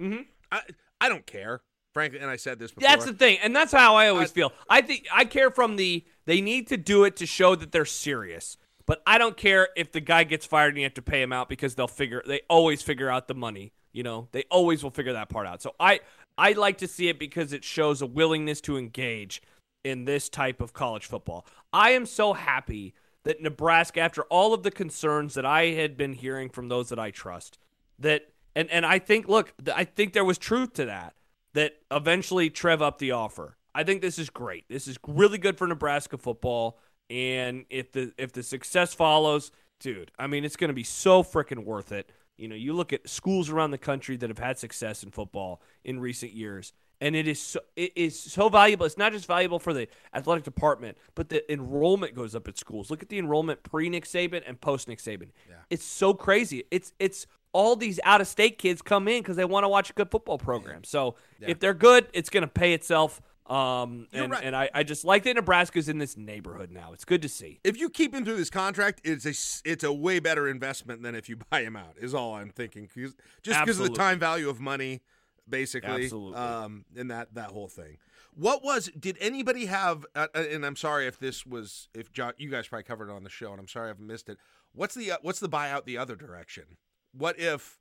Mhm. 0.00 0.26
I 0.52 0.62
I 1.00 1.08
don't 1.08 1.26
care, 1.26 1.60
frankly, 1.92 2.20
and 2.20 2.30
I 2.30 2.36
said 2.36 2.58
this 2.58 2.70
before. 2.70 2.88
That's 2.88 3.04
the 3.04 3.12
thing, 3.12 3.38
and 3.42 3.54
that's 3.54 3.72
how 3.72 3.96
I 3.96 4.08
always 4.08 4.30
I- 4.30 4.34
feel. 4.34 4.52
I 4.68 4.80
think 4.80 5.06
I 5.12 5.24
care 5.24 5.50
from 5.50 5.76
the 5.76 6.04
they 6.26 6.40
need 6.40 6.68
to 6.68 6.76
do 6.76 7.04
it 7.04 7.16
to 7.16 7.26
show 7.26 7.54
that 7.54 7.72
they're 7.72 7.84
serious. 7.84 8.56
But 8.86 9.02
I 9.06 9.18
don't 9.18 9.36
care 9.36 9.68
if 9.76 9.92
the 9.92 10.00
guy 10.00 10.24
gets 10.24 10.46
fired 10.46 10.70
and 10.70 10.78
you 10.78 10.84
have 10.84 10.94
to 10.94 11.02
pay 11.02 11.22
him 11.22 11.32
out 11.32 11.48
because 11.48 11.76
they'll 11.76 11.86
figure 11.86 12.22
they 12.26 12.40
always 12.48 12.82
figure 12.82 13.08
out 13.08 13.28
the 13.28 13.34
money. 13.34 13.72
You 13.92 14.02
know, 14.02 14.28
they 14.32 14.44
always 14.50 14.82
will 14.82 14.90
figure 14.90 15.12
that 15.12 15.28
part 15.28 15.46
out. 15.46 15.62
So 15.62 15.74
I 15.78 16.00
I 16.36 16.52
like 16.52 16.78
to 16.78 16.88
see 16.88 17.08
it 17.08 17.18
because 17.18 17.52
it 17.52 17.62
shows 17.62 18.02
a 18.02 18.06
willingness 18.06 18.60
to 18.62 18.76
engage 18.76 19.42
in 19.84 20.06
this 20.06 20.28
type 20.28 20.60
of 20.60 20.72
college 20.72 21.06
football. 21.06 21.46
I 21.72 21.90
am 21.90 22.06
so 22.06 22.32
happy 22.32 22.94
that 23.24 23.40
Nebraska, 23.40 24.00
after 24.00 24.22
all 24.24 24.54
of 24.54 24.62
the 24.62 24.70
concerns 24.70 25.34
that 25.34 25.46
I 25.46 25.66
had 25.66 25.96
been 25.96 26.14
hearing 26.14 26.48
from 26.48 26.68
those 26.68 26.88
that 26.88 26.98
I 26.98 27.10
trust, 27.10 27.58
that 27.98 28.32
and 28.56 28.70
and 28.70 28.84
I 28.84 28.98
think 28.98 29.28
look, 29.28 29.52
I 29.74 29.84
think 29.84 30.12
there 30.14 30.24
was 30.24 30.38
truth 30.38 30.72
to 30.74 30.86
that. 30.86 31.14
That 31.54 31.72
eventually 31.90 32.48
Trev 32.50 32.80
up 32.80 32.98
the 32.98 33.10
offer. 33.12 33.56
I 33.74 33.84
think 33.84 34.02
this 34.02 34.18
is 34.18 34.30
great. 34.30 34.68
This 34.68 34.86
is 34.88 34.98
really 35.06 35.38
good 35.38 35.58
for 35.58 35.66
Nebraska 35.66 36.18
football. 36.18 36.78
And 37.08 37.64
if 37.70 37.92
the 37.92 38.12
if 38.18 38.32
the 38.32 38.42
success 38.42 38.94
follows, 38.94 39.50
dude, 39.80 40.12
I 40.18 40.26
mean, 40.26 40.44
it's 40.44 40.56
going 40.56 40.68
to 40.68 40.74
be 40.74 40.84
so 40.84 41.22
freaking 41.22 41.64
worth 41.64 41.92
it. 41.92 42.10
You 42.38 42.48
know, 42.48 42.54
you 42.54 42.72
look 42.72 42.92
at 42.92 43.08
schools 43.08 43.50
around 43.50 43.72
the 43.72 43.78
country 43.78 44.16
that 44.16 44.30
have 44.30 44.38
had 44.38 44.58
success 44.58 45.02
in 45.02 45.10
football 45.10 45.60
in 45.84 46.00
recent 46.00 46.32
years, 46.32 46.72
and 47.00 47.14
it 47.14 47.28
is 47.28 47.40
so, 47.40 47.60
it 47.76 47.92
is 47.96 48.18
so 48.18 48.48
valuable. 48.48 48.86
It's 48.86 48.96
not 48.96 49.12
just 49.12 49.26
valuable 49.26 49.58
for 49.58 49.74
the 49.74 49.88
athletic 50.14 50.44
department, 50.44 50.96
but 51.14 51.28
the 51.28 51.52
enrollment 51.52 52.14
goes 52.14 52.34
up 52.34 52.48
at 52.48 52.56
schools. 52.56 52.90
Look 52.90 53.02
at 53.02 53.10
the 53.10 53.18
enrollment 53.18 53.62
pre 53.62 53.90
Nick 53.90 54.06
Saban 54.06 54.42
and 54.46 54.58
post 54.58 54.88
Nick 54.88 55.00
Saban. 55.00 55.30
Yeah. 55.48 55.56
It's 55.68 55.84
so 55.84 56.14
crazy. 56.14 56.64
It's 56.70 56.92
it's 56.98 57.26
all 57.52 57.76
these 57.76 57.98
out 58.04 58.20
of 58.20 58.26
state 58.28 58.58
kids 58.58 58.82
come 58.82 59.08
in 59.08 59.22
because 59.22 59.36
they 59.36 59.44
want 59.44 59.64
to 59.64 59.68
watch 59.68 59.90
a 59.90 59.92
good 59.92 60.10
football 60.10 60.38
program. 60.38 60.84
So 60.84 61.16
Yeah. 61.40 61.50
if 61.50 61.60
they're 61.60 61.74
good, 61.74 62.06
it's 62.12 62.30
going 62.30 62.42
to 62.42 62.48
pay 62.48 62.72
itself. 62.74 63.20
Um, 63.46 64.06
and, 64.12 64.30
right. 64.30 64.44
and 64.44 64.54
I, 64.54 64.70
I 64.72 64.82
just 64.84 65.04
like 65.04 65.24
that 65.24 65.34
Nebraska's 65.34 65.88
in 65.88 65.98
this 65.98 66.16
neighborhood 66.16 66.70
now. 66.70 66.92
It's 66.92 67.04
good 67.04 67.20
to 67.22 67.28
see. 67.28 67.58
If 67.64 67.80
you 67.80 67.90
keep 67.90 68.14
him 68.14 68.24
through 68.24 68.36
this 68.36 68.50
contract, 68.50 69.00
it's 69.02 69.26
a 69.26 69.68
it's 69.68 69.82
a 69.82 69.92
way 69.92 70.20
better 70.20 70.46
investment 70.46 71.02
than 71.02 71.16
if 71.16 71.28
you 71.28 71.36
buy 71.50 71.62
him 71.62 71.74
out. 71.74 71.96
Is 72.00 72.14
all 72.14 72.34
I'm 72.36 72.50
thinking. 72.50 72.88
Just 72.94 73.16
because 73.42 73.80
of 73.80 73.88
the 73.88 73.94
time 73.94 74.20
value 74.20 74.48
of 74.48 74.60
money, 74.60 75.00
basically. 75.48 76.04
Absolutely. 76.04 76.38
Um, 76.38 76.84
and 76.96 77.10
that 77.10 77.34
that 77.34 77.50
whole 77.50 77.66
thing. 77.66 77.96
What 78.36 78.62
was? 78.62 78.88
Did 78.96 79.18
anybody 79.20 79.66
have? 79.66 80.06
Uh, 80.14 80.28
uh, 80.32 80.44
and 80.48 80.64
I'm 80.64 80.76
sorry 80.76 81.08
if 81.08 81.18
this 81.18 81.44
was 81.44 81.88
if 81.92 82.12
jo- 82.12 82.30
you 82.38 82.50
guys 82.50 82.68
probably 82.68 82.84
covered 82.84 83.08
it 83.10 83.12
on 83.12 83.24
the 83.24 83.30
show, 83.30 83.50
and 83.50 83.58
I'm 83.58 83.66
sorry 83.66 83.90
I've 83.90 83.98
missed 83.98 84.28
it. 84.28 84.38
What's 84.72 84.94
the 84.94 85.10
uh, 85.10 85.16
what's 85.22 85.40
the 85.40 85.48
buyout 85.48 85.86
the 85.86 85.98
other 85.98 86.14
direction? 86.14 86.76
What 87.12 87.38
if? 87.38 87.78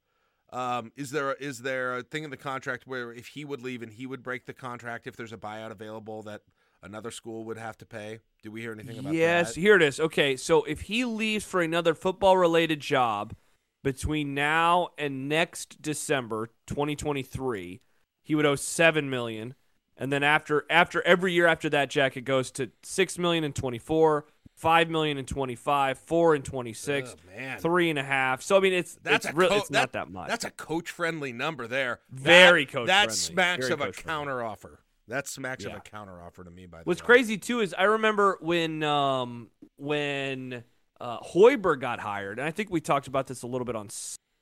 Um, 0.51 0.91
is 0.95 1.11
there 1.11 1.33
is 1.33 1.59
there 1.59 1.97
a 1.97 2.03
thing 2.03 2.23
in 2.23 2.31
the 2.31 2.37
contract 2.37 2.87
where 2.87 3.13
if 3.13 3.27
he 3.27 3.45
would 3.45 3.61
leave 3.61 3.83
and 3.83 3.91
he 3.91 4.07
would 4.07 4.23
break 4.23 4.45
the 4.45 4.53
contract 4.53 5.05
if 5.05 5.15
there's 5.15 5.33
a 5.33 5.37
buyout 5.37 5.69
available 5.69 6.23
that 6.23 6.41
another 6.81 7.11
school 7.11 7.45
would 7.45 7.57
have 7.57 7.77
to 7.79 7.85
pay? 7.85 8.19
Did 8.41 8.51
we 8.51 8.61
hear 8.61 8.71
anything 8.71 8.97
about 8.97 9.13
yes, 9.13 9.49
that? 9.49 9.57
Yes, 9.57 9.63
here 9.63 9.75
it 9.75 9.81
is. 9.83 9.99
Okay, 9.99 10.35
so 10.35 10.63
if 10.63 10.81
he 10.81 11.05
leaves 11.05 11.45
for 11.45 11.61
another 11.61 11.93
football 11.93 12.35
related 12.35 12.79
job 12.79 13.35
between 13.83 14.33
now 14.33 14.89
and 14.97 15.29
next 15.29 15.81
December 15.81 16.49
2023, 16.67 17.81
he 18.23 18.35
would 18.35 18.45
owe 18.45 18.55
7 18.55 19.09
million. 19.09 19.55
And 19.95 20.13
then 20.13 20.23
after 20.23 20.65
after 20.69 21.01
every 21.05 21.33
year 21.33 21.45
after 21.45 21.69
that, 21.69 21.89
Jack, 21.89 22.15
it 22.15 22.21
goes 22.21 22.51
to 22.51 22.71
6 22.83 23.17
million 23.17 23.43
in 23.43 23.53
24, 23.53 24.25
5 24.59 24.89
million 24.89 25.17
in 25.17 25.25
25, 25.25 25.97
4 25.99 26.35
and 26.35 26.43
26, 26.43 27.15
Oh, 27.15 27.57
three 27.59 27.89
and 27.89 27.97
a 27.97 28.03
half. 28.03 28.41
So 28.41 28.57
I 28.57 28.59
mean 28.59 28.73
it's 28.73 28.97
That's 29.01 29.25
it's 29.25 29.33
really 29.33 29.51
co- 29.51 29.57
it's 29.57 29.71
not 29.71 29.93
that 29.93 30.11
much. 30.11 30.27
That's 30.27 30.43
a 30.43 30.51
coach 30.51 30.91
friendly 30.91 31.31
number 31.31 31.65
there. 31.65 32.01
Very 32.11 32.65
that, 32.65 32.71
coach 32.71 32.87
That 32.87 33.11
smacks 33.13 33.67
Very 33.67 33.73
of 33.73 33.81
a 33.81 33.93
counter 33.93 34.43
offer. 34.43 34.81
That 35.07 35.29
smacks 35.29 35.63
of 35.63 35.73
a 35.73 35.79
counter 35.79 36.21
offer 36.21 36.43
to 36.43 36.51
me. 36.51 36.65
By 36.65 36.79
the 36.79 36.81
way. 36.81 36.83
What's 36.85 37.01
way. 37.01 37.05
crazy 37.05 37.37
too 37.37 37.61
is 37.61 37.73
I 37.73 37.83
remember 37.83 38.37
when 38.41 38.83
um 38.83 39.49
when 39.77 40.65
uh, 40.99 41.19
Hoiberg 41.21 41.79
got 41.79 42.01
hired, 42.01 42.39
and 42.39 42.47
I 42.47 42.51
think 42.51 42.69
we 42.69 42.81
talked 42.81 43.07
about 43.07 43.27
this 43.27 43.43
a 43.43 43.47
little 43.47 43.63
bit 43.63 43.77
on 43.77 43.87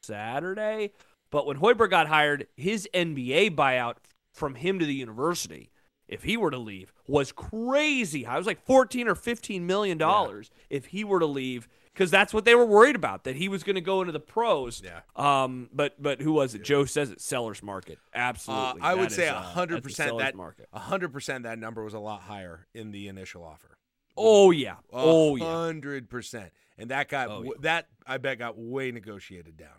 Saturday. 0.02 0.94
But 1.30 1.46
when 1.46 1.58
Hoiberg 1.58 1.92
got 1.92 2.08
hired, 2.08 2.48
his 2.56 2.90
NBA 2.92 3.56
buyout 3.56 3.98
from 4.34 4.56
him 4.56 4.80
to 4.80 4.86
the 4.86 4.96
university, 4.96 5.70
if 6.08 6.24
he 6.24 6.38
were 6.38 6.52
to 6.52 6.58
leave, 6.58 6.94
was 7.08 7.32
crazy 7.32 8.24
high. 8.24 8.36
It 8.36 8.38
was 8.38 8.48
like 8.48 8.66
fourteen 8.66 9.08
or 9.08 9.16
fifteen 9.16 9.66
million 9.66 9.98
dollars 9.98 10.50
if 10.70 10.86
he 10.88 11.04
were 11.04 11.20
to 11.20 11.26
leave, 11.26 11.68
because 11.94 12.10
that's 12.12 12.34
what 12.34 12.46
they 12.46 12.56
were 12.56 12.66
worried 12.66 12.96
about 12.96 13.24
that 13.26 13.36
he 13.36 13.50
was 13.50 13.64
going 13.64 13.76
to 13.76 13.82
go 13.82 14.02
into 14.02 14.12
the 14.14 14.20
pros. 14.20 14.82
Yeah. 14.84 15.02
Um. 15.16 15.70
But 15.74 16.02
but 16.02 16.22
who 16.22 16.34
was 16.34 16.56
it? 16.56 16.64
Joe 16.64 16.86
says 16.86 17.12
it. 17.12 17.20
Sellers 17.22 17.62
market. 17.62 17.98
Uh, 18.14 18.18
Absolutely. 18.20 18.82
I 18.82 18.94
would 18.94 19.10
That 19.10 19.16
say 19.16 19.26
is, 19.26 19.32
a 19.32 19.36
uh, 19.36 19.42
hundred 19.42 19.84
percent 19.84 20.18
that 20.20 20.36
market. 20.36 20.68
a 20.74 20.80
hundred 20.80 21.12
percent 21.14 21.44
that 21.44 21.60
number 21.60 21.84
was 21.84 21.94
a 21.94 22.00
lot 22.00 22.22
higher 22.22 22.68
in 22.74 22.92
the 22.92 23.08
initial 23.08 23.44
offer. 23.44 23.78
Oh 24.16 24.52
yeah. 24.52 24.78
Oh 24.92 25.36
yeah. 25.36 25.46
hundred 25.46 26.10
percent, 26.10 26.52
and 26.78 26.90
that 26.92 27.10
got 27.10 27.30
Oh, 27.30 27.44
yeah. 27.44 27.52
that 27.60 27.88
I 28.06 28.18
bet 28.18 28.40
got 28.40 28.58
way 28.58 28.92
negotiated 28.92 29.58
down. 29.58 29.70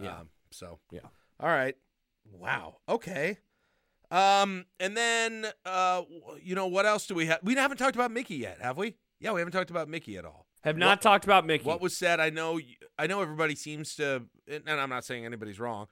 Yeah. 0.00 0.18
Um, 0.18 0.28
so 0.50 0.78
Yeah. 0.90 1.00
All 1.40 1.48
right. 1.48 1.76
Wow. 2.32 2.78
Okay. 2.88 3.38
Um, 4.10 4.66
and 4.78 4.96
then 4.96 5.46
uh, 5.64 6.02
you 6.42 6.54
know 6.54 6.66
what 6.68 6.86
else 6.86 7.06
do 7.06 7.14
we 7.14 7.26
have? 7.26 7.40
We 7.42 7.54
haven't 7.54 7.78
talked 7.78 7.96
about 7.96 8.10
Mickey 8.12 8.36
yet, 8.36 8.58
have 8.60 8.76
we? 8.76 8.94
Yeah, 9.20 9.32
we 9.32 9.40
haven't 9.40 9.52
talked 9.52 9.70
about 9.70 9.88
Mickey 9.88 10.16
at 10.16 10.24
all. 10.24 10.46
Have 10.62 10.76
not 10.76 10.98
What- 10.98 11.02
talked 11.02 11.24
about 11.24 11.46
Mickey. 11.46 11.64
What 11.64 11.80
was 11.80 11.96
said? 11.96 12.20
I 12.20 12.30
know. 12.30 12.60
I 12.98 13.06
know 13.06 13.20
everybody 13.22 13.54
seems 13.54 13.94
to, 13.96 14.24
and 14.48 14.68
I'm 14.68 14.90
not 14.90 15.04
saying 15.04 15.24
anybody's 15.24 15.58
wrong. 15.60 15.86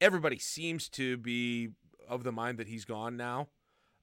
Everybody 0.00 0.38
seems 0.38 0.88
to 0.90 1.16
be 1.16 1.70
of 2.08 2.24
the 2.24 2.32
mind 2.32 2.58
that 2.58 2.66
he's 2.66 2.84
gone 2.84 3.16
now. 3.16 3.48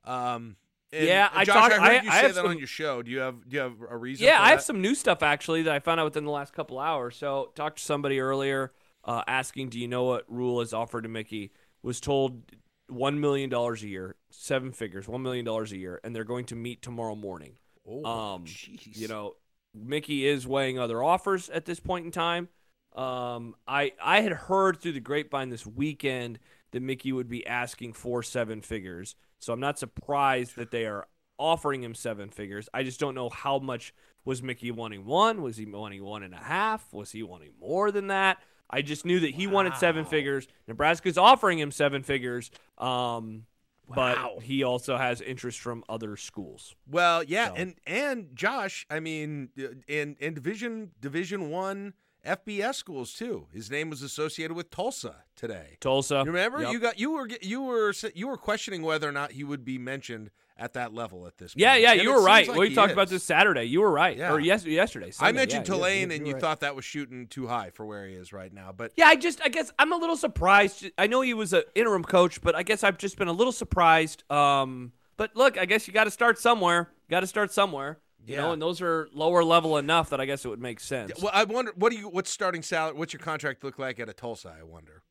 Um, 0.04 0.56
and, 0.94 1.06
Yeah, 1.06 1.30
I 1.34 1.44
Josh, 1.44 1.56
talked- 1.56 1.74
I 1.74 1.78
heard 1.80 1.98
I- 1.98 2.04
you 2.04 2.10
I 2.10 2.22
say 2.22 2.28
have 2.28 2.36
that 2.36 2.46
on 2.46 2.58
your 2.58 2.68
show. 2.68 3.02
Do 3.02 3.12
you 3.12 3.20
have 3.20 3.48
Do 3.50 3.56
you 3.56 3.62
have 3.62 3.74
a 3.90 3.98
reason? 3.98 4.26
yeah, 4.26 4.42
I 4.42 4.52
have 4.52 4.62
some 4.62 4.82
new 4.82 4.96
stuff 4.96 5.22
actually 5.24 5.64
that 5.64 5.74
I 5.74 5.80
found 5.80 6.00
out 6.00 6.06
within 6.06 6.24
the 6.24 6.32
last 6.32 6.54
couple 6.54 6.80
hours. 6.80 7.18
So 7.18 7.52
talked 7.56 7.80
to 7.80 7.84
somebody 7.84 8.20
earlier 8.22 8.72
uh, 9.04 9.24
asking, 9.28 9.70
"Do 9.70 9.80
you 9.80 9.88
know 9.88 10.04
what 10.04 10.24
Rhule 10.30 10.62
is 10.62 10.74
offered 10.74 11.02
to 11.04 11.10
Mickey?" 11.10 11.52
Was 11.82 12.00
told 12.00 12.44
one 12.88 13.20
million 13.20 13.50
dollars 13.50 13.84
a 13.84 13.88
year, 13.88 14.16
seven 14.30 14.72
figures, 14.72 15.08
one 15.08 15.22
million 15.22 15.46
dollars 15.46 15.72
a 15.72 15.78
year, 15.78 16.00
and 16.04 16.16
they're 16.16 16.24
going 16.24 16.46
to 16.46 16.56
meet 16.56 16.82
tomorrow 16.82 17.16
morning. 17.16 17.58
Oh, 17.88 18.06
um, 18.06 18.46
jeez. 18.46 18.98
You 18.98 19.08
know, 19.08 19.36
Mickey 19.74 20.28
is 20.28 20.48
weighing 20.48 20.80
other 20.80 21.04
offers 21.04 21.50
at 21.50 21.66
this 21.66 21.80
point 21.80 22.06
in 22.06 22.12
time. 22.12 22.50
Um, 22.96 23.56
I 23.68 23.94
I 24.02 24.22
had 24.22 24.34
heard 24.34 24.78
through 24.78 24.94
the 24.94 25.00
grapevine 25.00 25.50
this 25.50 25.66
weekend 25.66 26.40
that 26.72 26.82
Mickey 26.82 27.12
would 27.12 27.30
be 27.30 27.46
asking 27.46 27.94
for 27.94 28.24
seven 28.24 28.62
figures, 28.62 29.16
so 29.40 29.54
I'm 29.54 29.60
not 29.60 29.80
surprised 29.80 30.56
that 30.56 30.72
they 30.72 30.86
are 30.86 31.08
offering 31.38 31.84
him 31.84 31.94
seven 31.94 32.30
figures. 32.30 32.68
I 32.74 32.84
just 32.84 33.00
don't 33.00 33.16
know 33.16 33.30
how 33.30 33.60
much 33.60 33.94
was 34.26 34.42
Mickey 34.42 34.72
wanting 34.72 35.06
one. 35.06 35.42
Was 35.42 35.58
he 35.58 35.66
wanting 35.66 36.04
one 36.04 36.24
and 36.24 36.34
a 36.34 36.38
half? 36.38 36.92
Was 36.92 37.12
he 37.12 37.24
wanting 37.24 37.52
more 37.60 37.92
than 37.92 38.08
that? 38.08 38.40
I 38.70 38.82
just 38.82 39.06
knew 39.06 39.20
that 39.22 39.32
he 39.36 39.48
wanted 39.48 39.76
seven 39.76 40.04
Wow. 40.04 40.10
figures. 40.10 40.48
Nebraska's 40.68 41.18
offering 41.18 41.58
him 41.60 41.72
seven 41.72 42.04
figures. 42.04 42.52
Um, 42.78 43.46
Wow. 43.88 44.34
but 44.36 44.44
he 44.44 44.64
also 44.64 44.98
has 44.98 45.22
interest 45.22 45.60
from 45.62 45.82
other 45.88 46.18
schools. 46.18 46.76
Well, 46.90 47.24
yeah, 47.24 47.48
So. 47.48 47.54
and 47.56 47.76
and 47.88 48.36
Josh, 48.36 48.86
I 48.90 49.00
mean, 49.00 49.50
uh, 49.58 49.68
in 49.88 50.18
in 50.20 50.34
Division 50.34 50.92
Division 51.00 51.50
One 51.50 51.94
FBS 52.28 52.76
schools 52.76 53.14
too. 53.14 53.48
His 53.54 53.72
name 53.72 53.90
was 53.90 54.02
associated 54.02 54.56
with 54.56 54.70
Tulsa 54.70 55.16
today. 55.36 55.78
Tulsa. 55.80 56.16
You 56.26 56.32
remember? 56.32 56.62
Yep. 56.62 56.72
You 56.74 56.80
got 56.80 57.00
you 57.00 57.12
were 57.12 57.30
you 57.42 57.62
were 57.62 57.94
you 58.14 58.28
were 58.28 58.38
questioning 58.38 58.82
whether 58.82 59.08
or 59.08 59.12
not 59.12 59.32
he 59.32 59.44
would 59.44 59.64
be 59.64 59.78
mentioned 59.78 60.30
at 60.60 60.74
that 60.74 60.94
level 60.94 61.28
at 61.28 61.38
this. 61.38 61.54
Yeah, 61.56 61.74
point. 61.74 61.84
yeah, 61.84 61.92
And 61.94 62.02
you 62.02 62.12
were 62.14 62.24
right. 62.24 62.48
like 62.48 62.58
we 62.58 62.74
talked 62.74 62.92
about 62.92 63.10
this 63.10 63.24
Saturday. 63.24 63.66
You 63.66 63.82
were 63.82 63.92
right. 63.92 64.18
Yeah. 64.18 64.34
Or 64.34 64.40
yes, 64.40 64.66
yesterday. 64.66 65.12
I 65.20 65.32
mentioned 65.32 65.68
Yeah, 65.68 65.74
Tulane, 65.76 66.12
and 66.12 66.26
you 66.28 66.34
right. 66.34 66.42
thought 66.42 66.62
that 66.62 66.76
was 66.76 66.84
shooting 66.84 67.28
too 67.28 67.48
high 67.48 67.70
for 67.70 67.86
where 67.86 68.08
he 68.08 68.16
is 68.16 68.34
right 68.34 68.52
now. 68.52 68.72
But 68.76 68.92
Yeah, 68.98 69.06
I 69.06 69.16
just, 69.16 69.40
I 69.44 69.50
guess 69.50 69.72
I'm 69.78 69.94
a 69.94 69.98
little 69.98 70.18
surprised. 70.18 70.90
I 70.98 71.06
know 71.06 71.22
he 71.22 71.36
was 71.36 71.54
an 71.54 71.62
interim 71.76 72.04
coach, 72.04 72.42
but 72.42 72.56
I 72.56 72.64
guess 72.64 72.84
I've 72.84 72.98
just 72.98 73.18
been 73.20 73.28
a 73.28 73.34
little 73.34 73.54
surprised. 73.54 74.24
Um, 74.32 74.94
but 75.16 75.36
look, 75.36 75.60
I 75.60 75.66
guess 75.66 75.88
you 75.88 75.94
got 75.94 76.06
to 76.06 76.12
start 76.12 76.40
somewhere. 76.40 76.90
Got 77.10 77.20
to 77.20 77.28
start 77.28 77.52
somewhere. 77.52 78.00
You 78.28 78.36
Yeah. 78.36 78.42
know, 78.42 78.52
and 78.52 78.62
those 78.62 78.82
are 78.82 79.08
lower 79.14 79.42
level 79.44 79.78
enough 79.78 80.10
that 80.10 80.20
I 80.20 80.26
guess 80.26 80.44
it 80.44 80.50
would 80.50 80.62
make 80.62 80.80
sense. 80.82 81.14
well, 81.22 81.32
I 81.34 81.46
wonder 81.46 81.72
what 81.76 81.92
do 81.92 81.98
you 81.98 82.10
what's 82.10 82.30
starting 82.30 82.62
salary? 82.62 82.94
What's 82.96 83.14
your 83.14 83.22
contract 83.22 83.64
look 83.64 83.80
like 83.80 84.00
at 84.02 84.10
a 84.10 84.14
Tulsa? 84.14 84.54
I 84.60 84.64
wonder. 84.64 85.02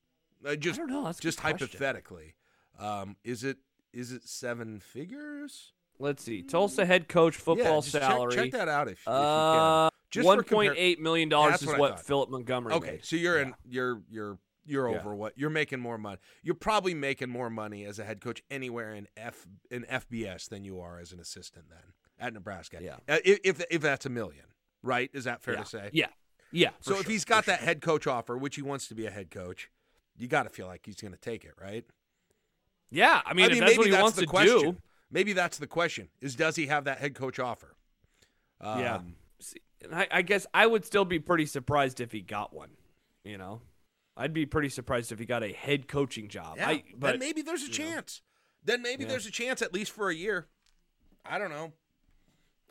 Uh, 0.44 0.55
just 0.55 0.79
I 0.79 0.83
don't 0.83 0.90
know. 0.90 1.05
That's 1.05 1.18
just 1.18 1.40
hypothetically, 1.40 2.35
um, 2.79 3.16
is 3.24 3.42
it 3.42 3.57
is 3.94 4.12
it 4.12 4.29
seven 4.29 4.81
figures? 4.81 5.72
Let's 5.98 6.22
see. 6.22 6.42
Tulsa 6.42 6.85
head 6.85 7.09
coach 7.09 7.37
football 7.37 7.76
yeah, 7.76 7.81
just 7.81 7.92
check- 7.92 8.02
salary. 8.02 8.35
Check, 8.35 8.50
that 8.52 8.68
out 8.68 8.88
if, 8.88 9.00
if 9.00 9.07
you 9.07 9.12
uh, 9.12 9.88
can. 9.88 9.96
Just 10.11 10.26
one 10.26 10.38
for 10.38 10.44
compar- 10.44 10.50
point 10.50 10.74
eight 10.76 11.00
million 11.00 11.31
dollars 11.31 11.62
is 11.62 11.68
what 11.68 11.79
what. 11.79 12.00
Philip 12.00 12.29
Montgomery 12.31 12.74
Okay, 12.74 12.90
made. 12.92 13.05
so 13.07 13.16
you're 13.16 13.37
Yeah. 13.38 13.42
in 13.46 13.55
you're 13.66 14.02
you're 14.11 14.38
you're 14.66 14.90
Yeah. 14.90 14.98
over 14.98 15.14
what 15.14 15.33
you're 15.38 15.48
making 15.48 15.81
more 15.81 15.96
money. 15.96 16.18
You're 16.42 16.55
probably 16.55 16.92
making 16.92 17.31
more 17.31 17.48
money 17.48 17.87
as 17.87 17.98
a 17.98 18.05
head 18.05 18.20
coach 18.20 18.42
anywhere 18.50 18.94
in 18.94 19.09
F 19.16 19.46
in 19.70 19.85
FBS 19.85 20.48
than 20.50 20.64
you 20.64 20.79
are 20.81 20.98
as 20.98 21.12
an 21.12 21.18
assistant 21.20 21.70
then 21.70 21.94
at 22.18 22.33
Nebraska. 22.33 22.79
Yeah. 22.81 22.96
Uh, 23.09 23.18
if, 23.24 23.40
if 23.44 23.62
if 23.70 23.83
that's 23.83 24.07
a 24.07 24.11
million, 24.11 24.44
right? 24.83 25.11
Is 25.12 25.24
that 25.24 25.42
fair 25.42 25.55
yeah. 25.55 25.61
to 25.61 25.66
say? 25.66 25.90
Yeah. 25.92 26.07
Yeah. 26.52 26.70
So 26.81 26.92
for 26.92 27.00
if 27.00 27.07
sure, 27.07 27.12
he's 27.12 27.24
got 27.24 27.46
that 27.46 27.59
sure. 27.59 27.66
head 27.66 27.81
coach 27.81 28.07
offer, 28.07 28.37
which 28.38 28.57
he 28.57 28.62
wants 28.62 28.88
to 28.88 28.94
be 28.94 29.07
a 29.07 29.11
head 29.11 29.31
coach, 29.31 29.70
you 30.16 30.29
got 30.29 30.44
to 30.44 30.50
feel 30.50 30.66
like 30.66 30.87
he's 30.87 30.96
going 30.96 31.12
to 31.12 31.20
take 31.20 31.44
it, 31.44 31.52
right? 31.61 31.85
yeah, 32.90 33.20
I 33.26 33.35
mean, 33.35 33.50
if 33.50 33.59
that's 33.59 33.70
maybe 33.70 33.79
what 33.79 33.87
he 33.87 33.90
that's 33.90 34.02
wants 34.02 34.16
the 34.16 34.22
to 34.22 34.29
question. 34.29 34.61
do, 34.61 34.76
Maybe 35.11 35.32
that's 35.32 35.59
the 35.59 35.66
question: 35.66 36.09
is 36.20 36.34
does 36.34 36.57
he 36.57 36.66
have 36.66 36.84
that 36.84 36.99
head 36.99 37.14
coach 37.14 37.38
offer? 37.38 37.76
Yeah. 38.61 38.97
Um, 38.97 39.14
See, 39.38 39.61
I, 39.93 40.09
I 40.11 40.22
guess 40.22 40.47
I 40.55 40.66
would 40.66 40.84
still 40.84 41.05
be 41.05 41.18
pretty 41.18 41.47
surprised 41.47 42.01
if 42.01 42.11
he 42.11 42.22
got 42.22 42.55
one. 42.55 42.70
You 43.22 43.38
know, 43.38 43.61
I'd 44.16 44.32
be 44.32 44.47
pretty 44.47 44.68
surprised 44.68 45.12
if 45.12 45.18
he 45.18 45.26
got 45.26 45.43
a 45.43 45.53
head 45.53 45.88
coaching 45.88 46.28
job. 46.28 46.57
Yeah, 46.57 46.68
I, 46.68 46.84
but 46.97 47.12
then 47.12 47.18
maybe 47.18 47.43
there's 47.43 47.62
a 47.62 47.66
you 47.66 47.70
know. 47.70 47.93
chance. 47.93 48.22
Then 48.64 48.82
maybe 48.82 49.05
Yeah. 49.05 49.11
there's 49.11 49.26
a 49.26 49.30
chance 49.30 49.62
at 49.62 49.72
least 49.72 49.93
for 49.93 50.09
a 50.09 50.14
year. 50.14 50.49
I 51.24 51.38
don't 51.38 51.51
know. 51.51 51.72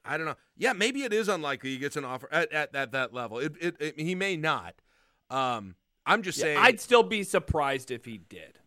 I 0.05 0.17
don't 0.17 0.25
know. 0.25 0.35
Yeah, 0.57 0.73
maybe 0.73 1.03
it 1.03 1.13
is 1.13 1.27
unlikely 1.27 1.71
he 1.71 1.77
gets 1.77 1.95
an 1.95 2.05
offer 2.05 2.29
at, 2.31 2.51
at, 2.51 2.75
at 2.75 2.91
that 2.91 3.13
level. 3.13 3.39
It, 3.39 3.53
it, 3.59 3.75
it- 3.79 3.99
he 3.99 4.15
may 4.15 4.37
not. 4.37 4.75
Um, 5.29 5.75
I'm 6.05 6.21
just 6.21 6.37
yeah, 6.37 6.43
saying 6.43 6.57
I'd 6.59 6.79
still 6.79 7.03
be 7.03 7.23
surprised 7.23 7.91
if 7.91 8.05
he 8.05 8.17
did. 8.17 8.59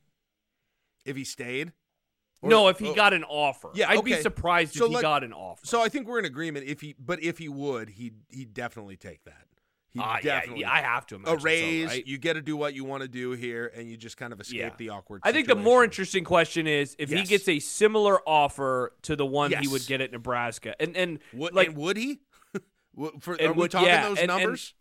if 1.04 1.16
he 1.16 1.24
stayed. 1.24 1.72
Or- 2.42 2.50
no, 2.50 2.68
if 2.68 2.78
he 2.78 2.88
oh, 2.88 2.94
got 2.94 3.12
an 3.12 3.24
offer. 3.24 3.70
Yeah, 3.74 3.90
I'd 3.90 4.04
be 4.04 4.14
surprised 4.14 4.74
So 4.74 4.86
if 4.86 4.92
he 4.92 5.00
got 5.00 5.24
an 5.24 5.32
offer. 5.32 5.64
So 5.66 5.82
I 5.82 5.88
think 5.88 6.06
we're 6.06 6.18
in 6.18 6.24
agreement. 6.24 6.66
If 6.66 6.80
he, 6.80 6.94
but 6.98 7.22
if 7.22 7.38
he 7.38 7.48
would, 7.48 7.90
he 7.90 8.12
he 8.28 8.44
definitely 8.44 8.96
take 8.96 9.24
that. 9.24 9.46
He 9.94 10.00
Uh, 10.00 10.18
definitely 10.22 10.60
yeah, 10.62 10.70
I 10.72 10.80
have 10.82 11.06
to 11.06 11.14
imagine 11.16 11.38
a 11.38 11.42
raise. 11.42 11.86
right? 11.86 12.06
You 12.06 12.18
get 12.18 12.34
to 12.34 12.42
do 12.42 12.56
what 12.56 12.74
you 12.74 12.84
want 12.84 13.02
to 13.02 13.08
do 13.08 13.30
here, 13.32 13.72
and 13.74 13.88
you 13.90 13.96
just 13.96 14.16
kind 14.18 14.32
of 14.32 14.40
escape 14.40 14.58
Yeah. 14.60 14.70
the 14.76 14.90
awkward. 14.90 15.22
I 15.24 15.32
think 15.32 15.48
the 15.48 15.54
more 15.54 15.82
interesting 15.82 16.24
question 16.24 16.66
is 16.66 16.94
if 16.98 17.10
he 17.10 17.22
gets 17.24 17.48
a 17.48 17.58
similar 17.58 18.20
offer 18.28 18.92
to 19.02 19.16
the 19.16 19.24
one 19.26 19.50
he 19.52 19.66
would 19.68 19.86
get 19.86 20.00
at 20.00 20.12
Nebraska, 20.12 20.74
and 20.80 20.96
and 20.96 21.18
Would, 21.32 21.54
like 21.54 21.68
and 21.68 21.76
would 21.78 21.96
he? 21.96 22.20
For, 23.20 23.34
And 23.34 23.48
are 23.48 23.52
we 23.52 23.68
talking 23.68 23.88
yeah, 23.88 24.08
those 24.08 24.18
and- 24.18 24.30
and- 24.30 24.42
numbers? 24.42 24.74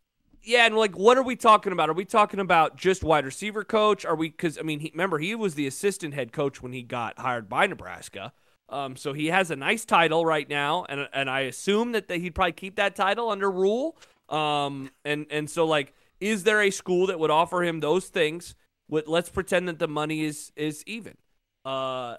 yeah, 0.44 0.66
and 0.66 0.76
like 0.76 0.98
what 0.98 1.18
are 1.18 1.24
we 1.24 1.36
talking 1.36 1.72
about? 1.72 1.90
Are 1.90 1.94
we 1.94 2.04
talking 2.06 2.40
about 2.40 2.76
just 2.76 3.04
wide 3.04 3.26
receiver 3.26 3.64
coach? 3.64 4.06
Are 4.06 4.16
we 4.16 4.30
because 4.30 4.58
I 4.58 4.62
mean, 4.64 4.80
he, 4.82 4.92
remember 4.94 5.20
he 5.20 5.36
was 5.36 5.56
the 5.56 5.68
assistant 5.68 6.14
head 6.16 6.32
coach 6.34 6.62
when 6.62 6.74
he 6.74 6.84
got 6.84 7.18
hired 7.20 7.48
by 7.48 7.66
Nebraska. 7.68 8.34
Um, 8.70 8.98
so 8.98 9.14
he 9.14 9.28
has 9.28 9.50
a 9.52 9.56
nice 9.56 9.86
title 9.86 10.26
right 10.26 10.50
now, 10.50 10.86
and 10.90 11.08
and 11.14 11.30
I 11.30 11.42
assume 11.42 11.94
that 11.94 12.10
he'd 12.12 12.36
probably 12.36 12.52
keep 12.52 12.76
that 12.76 12.96
title 12.96 13.30
under 13.30 13.50
Rhule. 13.50 13.98
Um, 14.30 14.90
and 15.06 15.26
and 15.30 15.50
so 15.50 15.66
like, 15.66 15.94
is 16.20 16.44
there 16.44 16.62
a 16.62 16.72
school 16.72 17.08
that 17.08 17.20
would 17.20 17.32
offer 17.32 17.64
him 17.64 17.80
those 17.80 18.08
things? 18.08 18.56
With 18.90 19.08
let's 19.08 19.30
pretend 19.30 19.68
that 19.68 19.80
the 19.80 19.88
money 19.88 20.24
is 20.24 20.52
is 20.56 20.84
even. 20.86 21.18
Uh, 21.66 22.18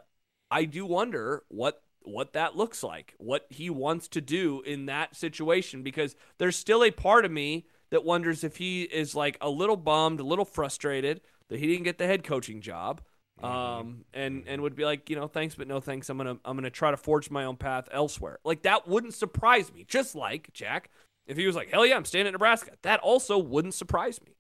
I 0.50 0.64
do 0.64 0.84
wonder 0.84 1.42
what 1.48 1.82
what 2.02 2.32
that 2.32 2.56
looks 2.56 2.82
like, 2.82 3.14
what 3.18 3.46
he 3.50 3.70
wants 3.70 4.08
to 4.08 4.20
do 4.20 4.62
in 4.62 4.86
that 4.86 5.14
situation, 5.14 5.82
because 5.82 6.16
there's 6.38 6.56
still 6.56 6.82
a 6.82 6.90
part 6.90 7.24
of 7.24 7.30
me 7.30 7.66
that 7.90 8.04
wonders 8.04 8.44
if 8.44 8.56
he 8.56 8.82
is 8.82 9.14
like 9.14 9.36
a 9.40 9.48
little 9.48 9.76
bummed, 9.76 10.20
a 10.20 10.24
little 10.24 10.44
frustrated 10.44 11.20
that 11.48 11.58
he 11.58 11.66
didn't 11.66 11.84
get 11.84 11.98
the 11.98 12.06
head 12.06 12.24
coaching 12.24 12.60
job. 12.60 13.02
Um, 13.40 14.04
and 14.12 14.42
and 14.48 14.62
would 14.62 14.74
be 14.74 14.84
like, 14.84 15.08
you 15.08 15.14
know, 15.14 15.28
thanks 15.28 15.54
but 15.54 15.68
no 15.68 15.78
thanks. 15.78 16.08
I'm 16.08 16.16
gonna 16.16 16.38
I'm 16.44 16.56
gonna 16.56 16.70
try 16.70 16.90
to 16.90 16.96
forge 16.96 17.30
my 17.30 17.44
own 17.44 17.56
path 17.56 17.88
elsewhere. 17.92 18.40
Like 18.44 18.62
that 18.62 18.88
wouldn't 18.88 19.14
surprise 19.14 19.72
me. 19.72 19.84
Just 19.86 20.16
like 20.16 20.52
Jack, 20.52 20.90
if 21.28 21.36
he 21.36 21.46
was 21.46 21.54
like, 21.54 21.68
hell 21.70 21.86
yeah, 21.86 21.94
I'm 21.94 22.04
staying 22.04 22.26
at 22.26 22.32
Nebraska, 22.32 22.72
that 22.82 22.98
also 23.00 23.38
wouldn't 23.38 23.74
surprise 23.74 24.18
me. 24.20 24.34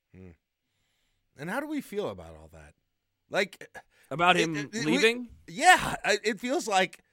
And 1.36 1.48
how 1.48 1.60
do 1.60 1.68
we 1.68 1.80
feel 1.80 2.08
about 2.08 2.30
all 2.30 2.48
that? 2.52 2.74
Like, 3.30 3.70
About 4.10 4.36
him 4.36 4.56
it- 4.56 4.74
it- 4.74 4.84
we- 4.84 4.92
leaving, 4.92 5.28
yeah, 5.46 5.94
it 6.04 6.40
feels 6.40 6.66
like 6.66 7.04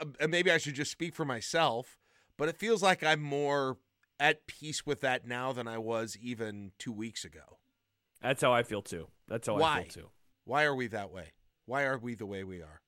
uh, 0.00 0.26
maybe 0.28 0.50
I 0.50 0.58
should 0.58 0.74
just 0.74 0.90
speak 0.90 1.14
for 1.14 1.24
myself, 1.24 1.96
but 2.36 2.48
it 2.48 2.56
feels 2.56 2.82
like 2.82 3.02
I'm 3.04 3.22
more 3.22 3.78
at 4.18 4.46
peace 4.46 4.84
with 4.84 5.00
that 5.02 5.26
now 5.26 5.52
than 5.52 5.68
I 5.68 5.78
was 5.78 6.16
even 6.20 6.72
two 6.78 6.92
weeks 6.92 7.24
ago. 7.24 7.58
that's 8.20 8.42
how 8.42 8.52
I 8.52 8.62
feel 8.62 8.82
too. 8.82 9.08
That's 9.28 9.46
how 9.46 9.56
I 9.56 9.58
feel 9.82 10.02
too. 10.04 10.10
Why 10.44 10.64
are 10.64 10.74
we 10.74 10.86
that 10.88 11.10
way? 11.10 11.32
Why 11.66 11.84
are 11.84 11.98
we 11.98 12.14
the 12.14 12.26
way 12.26 12.42
we 12.44 12.60
are? 12.60 12.79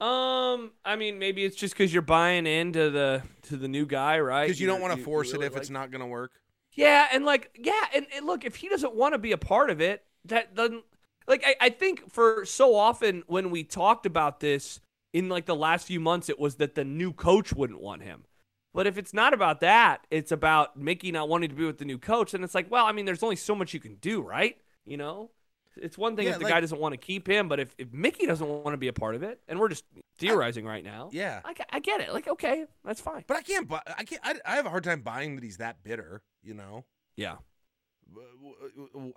Um, 0.00 0.70
I 0.82 0.96
mean, 0.96 1.18
maybe 1.18 1.44
it's 1.44 1.56
just 1.56 1.74
because 1.74 1.92
you're 1.92 2.00
buying 2.00 2.46
into 2.46 2.90
the 2.90 3.22
to 3.42 3.56
the 3.56 3.68
new 3.68 3.84
guy, 3.84 4.18
right? 4.20 4.46
Because 4.46 4.60
you 4.60 4.66
don't 4.66 4.80
want 4.80 4.96
to 4.96 5.02
force 5.02 5.32
really 5.32 5.46
it 5.46 5.52
if 5.52 5.58
it's 5.58 5.70
not 5.70 5.90
going 5.90 6.00
to 6.00 6.06
work. 6.06 6.32
Yeah, 6.72 7.08
and 7.12 7.24
like, 7.24 7.50
yeah, 7.60 7.84
and, 7.94 8.06
and 8.14 8.26
look, 8.26 8.44
if 8.44 8.56
he 8.56 8.68
doesn't 8.68 8.94
want 8.94 9.12
to 9.12 9.18
be 9.18 9.32
a 9.32 9.38
part 9.38 9.70
of 9.70 9.80
it, 9.80 10.04
that 10.26 10.54
doesn't. 10.54 10.84
Like, 11.26 11.44
I, 11.44 11.66
I 11.66 11.68
think 11.68 12.10
for 12.10 12.44
so 12.46 12.74
often 12.74 13.24
when 13.26 13.50
we 13.50 13.62
talked 13.62 14.06
about 14.06 14.40
this 14.40 14.80
in 15.12 15.28
like 15.28 15.46
the 15.46 15.54
last 15.54 15.86
few 15.86 16.00
months, 16.00 16.28
it 16.28 16.38
was 16.38 16.56
that 16.56 16.74
the 16.74 16.84
new 16.84 17.12
coach 17.12 17.52
wouldn't 17.52 17.80
want 17.80 18.02
him. 18.02 18.24
But 18.72 18.86
if 18.86 18.96
it's 18.96 19.12
not 19.12 19.34
about 19.34 19.60
that, 19.60 20.06
it's 20.10 20.32
about 20.32 20.76
Mickey 20.76 21.10
not 21.10 21.28
wanting 21.28 21.50
to 21.50 21.54
be 21.54 21.66
with 21.66 21.78
the 21.78 21.84
new 21.84 21.98
coach, 21.98 22.34
and 22.34 22.42
it's 22.44 22.54
like, 22.54 22.70
well, 22.70 22.86
I 22.86 22.92
mean, 22.92 23.04
there's 23.04 23.22
only 23.22 23.36
so 23.36 23.54
much 23.54 23.74
you 23.74 23.80
can 23.80 23.96
do, 23.96 24.22
right? 24.22 24.56
You 24.86 24.96
know, 24.96 25.30
it's 25.76 25.96
one 25.98 26.16
thing 26.16 26.26
Yeah, 26.26 26.32
if 26.32 26.38
the 26.38 26.44
like- 26.44 26.52
guy 26.54 26.60
doesn't 26.60 26.78
want 26.80 26.92
to 26.92 26.96
keep 26.98 27.26
him, 27.28 27.48
but 27.48 27.60
if, 27.60 27.74
if 27.78 27.92
Mickey 27.92 28.26
doesn't 28.26 28.46
want 28.46 28.72
to 28.74 28.76
be 28.78 28.88
a 28.88 28.92
part 28.92 29.14
of 29.14 29.22
it, 29.22 29.40
and 29.48 29.58
we're 29.58 29.68
just 29.68 29.84
theorizing 30.18 30.64
right 30.66 30.84
now, 30.84 31.10
Yeah. 31.12 31.40
I, 31.44 31.54
I 31.70 31.80
get 31.80 32.00
it. 32.00 32.12
Like, 32.12 32.28
okay, 32.28 32.66
that's 32.84 33.00
fine. 33.00 33.24
But 33.26 33.36
I 33.36 33.42
can't 33.42 33.68
buy. 33.68 33.80
I 33.98 34.04
can't. 34.04 34.20
I, 34.24 34.34
I 34.44 34.56
have 34.56 34.66
a 34.66 34.70
hard 34.70 34.84
time 34.84 35.00
buying 35.02 35.34
that 35.36 35.44
he's 35.44 35.58
that 35.58 35.82
bitter. 35.82 36.22
You 36.42 36.54
know. 36.54 36.84
Yeah. 37.16 37.36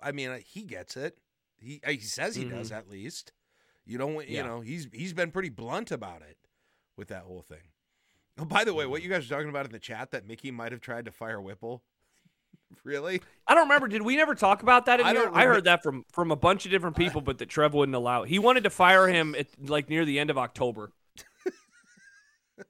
I 0.02 0.12
mean, 0.12 0.30
uh, 0.30 0.38
he 0.44 0.62
gets 0.62 0.96
it. 0.96 1.18
He 1.56 1.80
he 1.86 1.98
says 2.00 2.36
he 2.36 2.44
does 2.44 2.70
at 2.72 2.88
least. 2.90 3.32
You 3.86 3.98
don't. 3.98 4.12
You 4.14 4.20
Mm-hmm. 4.20 4.32
Yeah. 4.32 4.42
know, 4.46 4.60
he's 4.60 4.88
he's 4.92 5.12
been 5.12 5.30
pretty 5.30 5.48
blunt 5.48 5.90
about 5.90 6.22
it 6.22 6.36
with 6.96 7.08
that 7.08 7.22
whole 7.24 7.42
thing. 7.42 7.72
Oh, 8.38 8.44
by 8.44 8.64
the 8.64 8.74
way, 8.74 8.84
Mm-hmm. 8.84 8.90
what 8.92 9.02
you 9.02 9.08
guys 9.08 9.26
are 9.26 9.34
talking 9.34 9.48
about 9.48 9.66
in 9.66 9.72
the 9.72 9.78
chat 9.78 10.10
that 10.10 10.26
Mickey 10.26 10.50
might 10.50 10.72
have 10.72 10.80
tried 10.80 11.04
to 11.06 11.10
fire 11.12 11.40
Whipple. 11.40 11.82
really? 12.84 13.20
I 13.46 13.54
don't 13.54 13.64
remember. 13.64 13.88
Did 13.88 14.02
we 14.02 14.16
never 14.16 14.34
talk 14.34 14.62
about 14.62 14.86
that 14.86 15.00
in 15.00 15.06
I 15.06 15.12
here? 15.12 15.30
I 15.32 15.44
heard 15.44 15.64
that 15.64 15.82
from 15.82 16.04
from 16.12 16.30
a 16.30 16.36
bunch 16.36 16.64
of 16.64 16.70
different 16.70 16.96
people, 16.96 17.20
but 17.20 17.38
that 17.38 17.48
Trev 17.48 17.74
wouldn't 17.74 17.94
allow. 17.96 18.24
He 18.24 18.38
wanted 18.38 18.64
to 18.64 18.70
fire 18.70 19.06
him 19.08 19.34
at 19.34 19.46
like 19.68 19.88
near 19.88 20.04
the 20.04 20.18
end 20.18 20.30
of 20.30 20.38
October. 20.38 20.90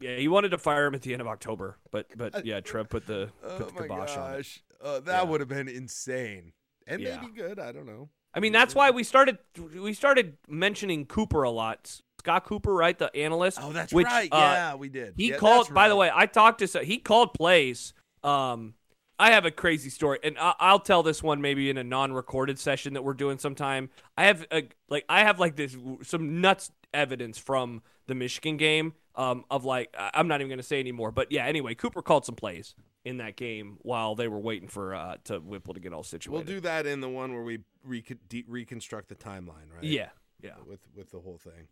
yeah, 0.00 0.16
he 0.16 0.28
wanted 0.28 0.50
to 0.50 0.58
fire 0.58 0.86
him 0.86 0.94
at 0.94 1.02
the 1.02 1.12
end 1.12 1.20
of 1.22 1.26
October, 1.28 1.78
but 1.90 2.06
but 2.16 2.44
yeah, 2.44 2.60
Trev 2.60 2.88
put 2.88 3.06
the 3.06 3.30
put 3.42 3.50
Oh 3.50 3.58
the 3.66 3.72
my 3.74 3.82
kibosh 3.82 4.16
on 4.16 4.34
it. 4.40 4.58
uh, 4.82 5.00
that 5.00 5.22
Yeah. 5.24 5.30
would 5.30 5.40
have 5.40 5.48
been 5.48 5.68
insane 5.68 6.52
and 6.86 7.00
Yeah. 7.00 7.20
maybe 7.20 7.32
good. 7.32 7.58
I 7.58 7.72
don't 7.72 7.86
know. 7.86 8.10
I 8.34 8.40
mean, 8.40 8.52
that's 8.52 8.74
why 8.74 8.90
we 8.90 9.02
started 9.02 9.38
we 9.80 9.94
started 9.94 10.36
mentioning 10.48 11.06
Cooper 11.06 11.42
a 11.44 11.50
lot. 11.50 12.00
Scott 12.18 12.44
Cooper, 12.44 12.74
right, 12.74 12.98
the 12.98 13.14
analyst. 13.16 13.58
Oh, 13.62 13.72
that's 13.72 13.92
which, 13.92 14.04
right. 14.06 14.28
uh, 14.32 14.36
yeah, 14.36 14.74
we 14.74 14.88
did. 14.88 15.14
He 15.16 15.30
Yeah, 15.30 15.36
called. 15.36 15.72
By 15.72 15.88
the 15.88 15.96
way, 15.96 16.10
I 16.12 16.26
talked 16.26 16.58
to. 16.58 16.66
so- 16.68 16.82
He 16.82 16.98
called 16.98 17.32
plays. 17.34 17.94
Um, 18.24 18.74
I 19.18 19.30
have 19.30 19.44
a 19.44 19.50
crazy 19.50 19.90
story, 19.90 20.18
and 20.22 20.36
I, 20.38 20.54
I'll 20.58 20.80
tell 20.80 21.02
this 21.02 21.22
one 21.22 21.40
maybe 21.40 21.70
in 21.70 21.78
a 21.78 21.84
non-recorded 21.84 22.58
session 22.58 22.94
that 22.94 23.02
we're 23.02 23.14
doing 23.14 23.38
sometime. 23.38 23.90
I 24.16 24.24
have 24.24 24.46
a, 24.50 24.68
like 24.88 25.04
I 25.08 25.20
have 25.20 25.40
like 25.40 25.56
this 25.56 25.76
some 26.02 26.40
nuts 26.40 26.70
evidence 26.92 27.38
from 27.38 27.82
the 28.06 28.14
Michigan 28.14 28.56
game. 28.56 28.94
Um, 29.14 29.46
of 29.50 29.64
like 29.64 29.94
I'm 29.98 30.28
not 30.28 30.42
even 30.42 30.50
gonna 30.50 30.62
say 30.62 30.78
anymore, 30.78 31.10
but 31.10 31.32
yeah. 31.32 31.46
Anyway, 31.46 31.74
Cooper 31.74 32.02
called 32.02 32.26
some 32.26 32.34
plays 32.34 32.74
in 33.06 33.16
that 33.16 33.36
game 33.36 33.78
while 33.80 34.14
they 34.14 34.28
were 34.28 34.38
waiting 34.38 34.68
for 34.68 34.94
uh 34.94 35.16
to 35.24 35.38
Whipple 35.38 35.72
to 35.72 35.80
get 35.80 35.94
all 35.94 36.02
situated. 36.02 36.32
We'll 36.46 36.56
do 36.56 36.60
that 36.60 36.84
in 36.84 37.00
the 37.00 37.08
one 37.08 37.32
where 37.32 37.42
we 37.42 37.60
recon- 37.82 38.18
de- 38.28 38.44
reconstruct 38.46 39.08
the 39.08 39.14
timeline, 39.14 39.72
right? 39.74 39.82
Yeah, 39.84 40.10
yeah. 40.42 40.50
with 40.66 40.80
with 40.94 41.10
the 41.12 41.20
whole 41.20 41.38
thing. 41.38 41.68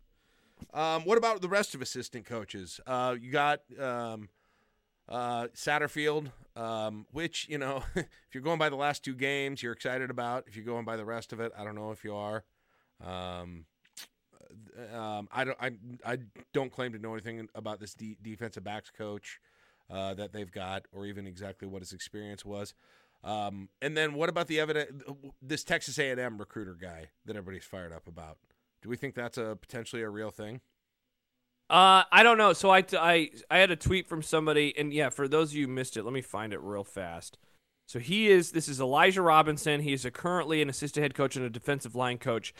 Um, 0.73 1.03
what 1.03 1.17
about 1.17 1.41
the 1.41 1.49
rest 1.49 1.75
of 1.75 1.81
assistant 1.81 2.25
coaches? 2.25 2.79
Uh, 2.87 3.15
you 3.19 3.31
got 3.31 3.59
um, 3.79 4.29
uh, 5.07 5.47
Satterfield, 5.55 6.31
um, 6.55 7.05
which 7.11 7.47
you 7.49 7.57
know, 7.57 7.83
if 7.95 8.07
you're 8.33 8.43
going 8.43 8.59
by 8.59 8.69
the 8.69 8.75
last 8.75 9.03
two 9.03 9.15
games, 9.15 9.61
you're 9.61 9.73
excited 9.73 10.09
about. 10.09 10.45
If 10.47 10.55
you're 10.55 10.65
going 10.65 10.85
by 10.85 10.97
the 10.97 11.05
rest 11.05 11.33
of 11.33 11.39
it, 11.39 11.51
I 11.57 11.63
don't 11.63 11.75
know 11.75 11.91
if 11.91 12.03
you 12.03 12.15
are. 12.15 12.43
Um, 13.03 13.65
um, 14.93 15.27
I 15.31 15.43
don't. 15.43 15.57
I, 15.59 15.71
I 16.05 16.17
don't 16.53 16.71
claim 16.71 16.93
to 16.93 16.99
know 16.99 17.13
anything 17.13 17.47
about 17.55 17.79
this 17.79 17.93
de- 17.93 18.17
defensive 18.21 18.63
backs 18.63 18.91
coach 18.91 19.39
uh, 19.89 20.13
that 20.15 20.33
they've 20.33 20.51
got, 20.51 20.85
or 20.91 21.05
even 21.05 21.27
exactly 21.27 21.67
what 21.67 21.81
his 21.81 21.93
experience 21.93 22.43
was. 22.45 22.73
Um, 23.23 23.69
and 23.81 23.97
then 23.97 24.13
what 24.13 24.29
about 24.29 24.47
the 24.47 24.59
evidence? 24.59 25.03
This 25.41 25.63
Texas 25.63 25.97
A&M 25.97 26.37
recruiter 26.37 26.77
guy 26.79 27.09
that 27.25 27.35
everybody's 27.35 27.63
fired 27.63 27.91
up 27.91 28.07
about. 28.07 28.37
Do 28.83 28.89
we 28.89 28.97
think 28.97 29.15
that's 29.15 29.37
a 29.37 29.57
potentially 29.59 30.03
a 30.03 30.09
real 30.09 30.29
thing? 30.29 30.61
Uh, 31.69 32.03
I 32.11 32.21
don't 32.23 32.37
know. 32.37 32.53
So 32.53 32.69
I, 32.69 32.85
I, 32.93 33.31
I 33.49 33.57
had 33.57 33.71
a 33.71 33.75
tweet 33.75 34.07
from 34.07 34.21
somebody, 34.21 34.73
and 34.77 34.93
yeah, 34.93 35.09
for 35.09 35.27
those 35.27 35.51
of 35.51 35.57
you 35.57 35.67
who 35.67 35.73
missed 35.73 35.97
it, 35.97 36.03
let 36.03 36.13
me 36.13 36.21
find 36.21 36.53
it 36.53 36.61
real 36.61 36.83
fast. 36.83 37.37
So 37.87 37.99
he 37.99 38.27
is. 38.27 38.51
This 38.51 38.67
is 38.67 38.79
Elijah 38.79 39.21
Robinson. 39.21 39.81
He 39.81 39.93
is 39.93 40.05
a, 40.05 40.11
currently 40.11 40.61
an 40.61 40.69
assistant 40.69 41.03
head 41.03 41.13
coach 41.13 41.35
and 41.35 41.45
a 41.45 41.49
defensive 41.49 41.95
line 41.95 42.17
coach 42.17 42.53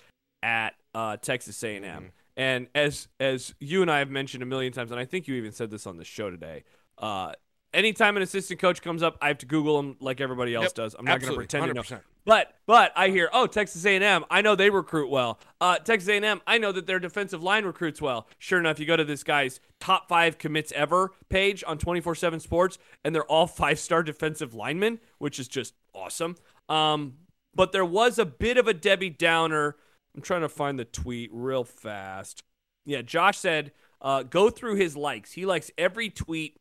at 0.43 0.75
uh, 0.93 1.17
Texas 1.17 1.63
A&M. 1.63 1.83
Mhm. 1.83 2.11
And 2.37 2.67
as 2.75 3.07
as 3.19 3.55
you 3.59 3.81
and 3.81 3.89
I 3.89 3.99
have 3.99 4.09
mentioned 4.09 4.43
a 4.43 4.45
million 4.45 4.73
times, 4.73 4.91
and 4.91 4.99
I 4.99 5.05
think 5.05 5.27
you 5.27 5.35
even 5.35 5.51
said 5.53 5.71
this 5.71 5.87
on 5.87 5.97
the 5.97 6.03
show 6.03 6.29
today. 6.29 6.63
Uh, 6.97 7.31
anytime 7.73 8.17
an 8.17 8.23
assistant 8.23 8.59
coach 8.59 8.81
comes 8.81 9.01
up, 9.01 9.17
I 9.21 9.29
have 9.29 9.37
to 9.39 9.45
Google 9.45 9.79
him 9.79 9.95
like 9.99 10.19
everybody 10.19 10.53
else 10.53 10.65
Yep, 10.65 10.73
does. 10.73 10.95
I'm 10.97 11.05
not 11.05 11.21
going 11.21 11.31
to 11.31 11.37
pretend 11.37 11.67
to 11.67 11.73
know. 11.73 11.99
100%. 12.25 12.27
But 12.27 12.53
but 12.65 12.91
I 12.95 13.09
hear 13.09 13.29
oh 13.31 13.47
Texas 13.47 13.85
A&M 13.85 14.25
I 14.29 14.41
know 14.41 14.55
they 14.55 14.69
recruit 14.69 15.09
well. 15.09 15.39
Uh, 15.61 15.77
Texas 15.77 16.09
A&M 16.09 16.41
I 16.45 16.57
know 16.57 16.71
that 16.71 16.87
their 16.87 16.99
defensive 16.99 17.43
line 17.43 17.65
recruits 17.65 18.01
well. 18.01 18.27
Sure 18.39 18.59
enough, 18.59 18.79
you 18.79 18.85
go 18.85 18.97
to 18.97 19.03
this 19.03 19.23
guy's 19.23 19.59
top 19.79 20.07
five 20.09 20.37
commits 20.37 20.71
ever 20.73 21.11
page 21.29 21.63
on 21.65 21.77
24/7 21.77 22.41
Sports, 22.41 22.77
and 23.03 23.13
they're 23.13 23.25
all 23.25 23.47
five 23.47 23.79
star 23.79 24.03
defensive 24.03 24.53
linemen, 24.53 24.99
which 25.19 25.39
is 25.39 25.47
just 25.47 25.73
awesome. 25.93 26.35
Um, 26.69 27.13
but 27.53 27.71
there 27.71 27.85
was 27.85 28.19
a 28.19 28.25
bit 28.25 28.57
of 28.57 28.67
a 28.67 28.73
Debbie 28.73 29.09
Downer. 29.09 29.75
I'm 30.15 30.21
trying 30.21 30.41
to 30.41 30.49
find 30.49 30.77
the 30.79 30.85
tweet 30.85 31.29
real 31.33 31.63
fast. 31.63 32.43
Yeah, 32.85 33.01
Josh 33.01 33.37
said 33.37 33.71
uh, 34.01 34.23
go 34.23 34.49
through 34.49 34.75
his 34.75 34.95
likes. 34.95 35.31
He 35.31 35.45
likes 35.45 35.71
every 35.77 36.09
tweet 36.09 36.59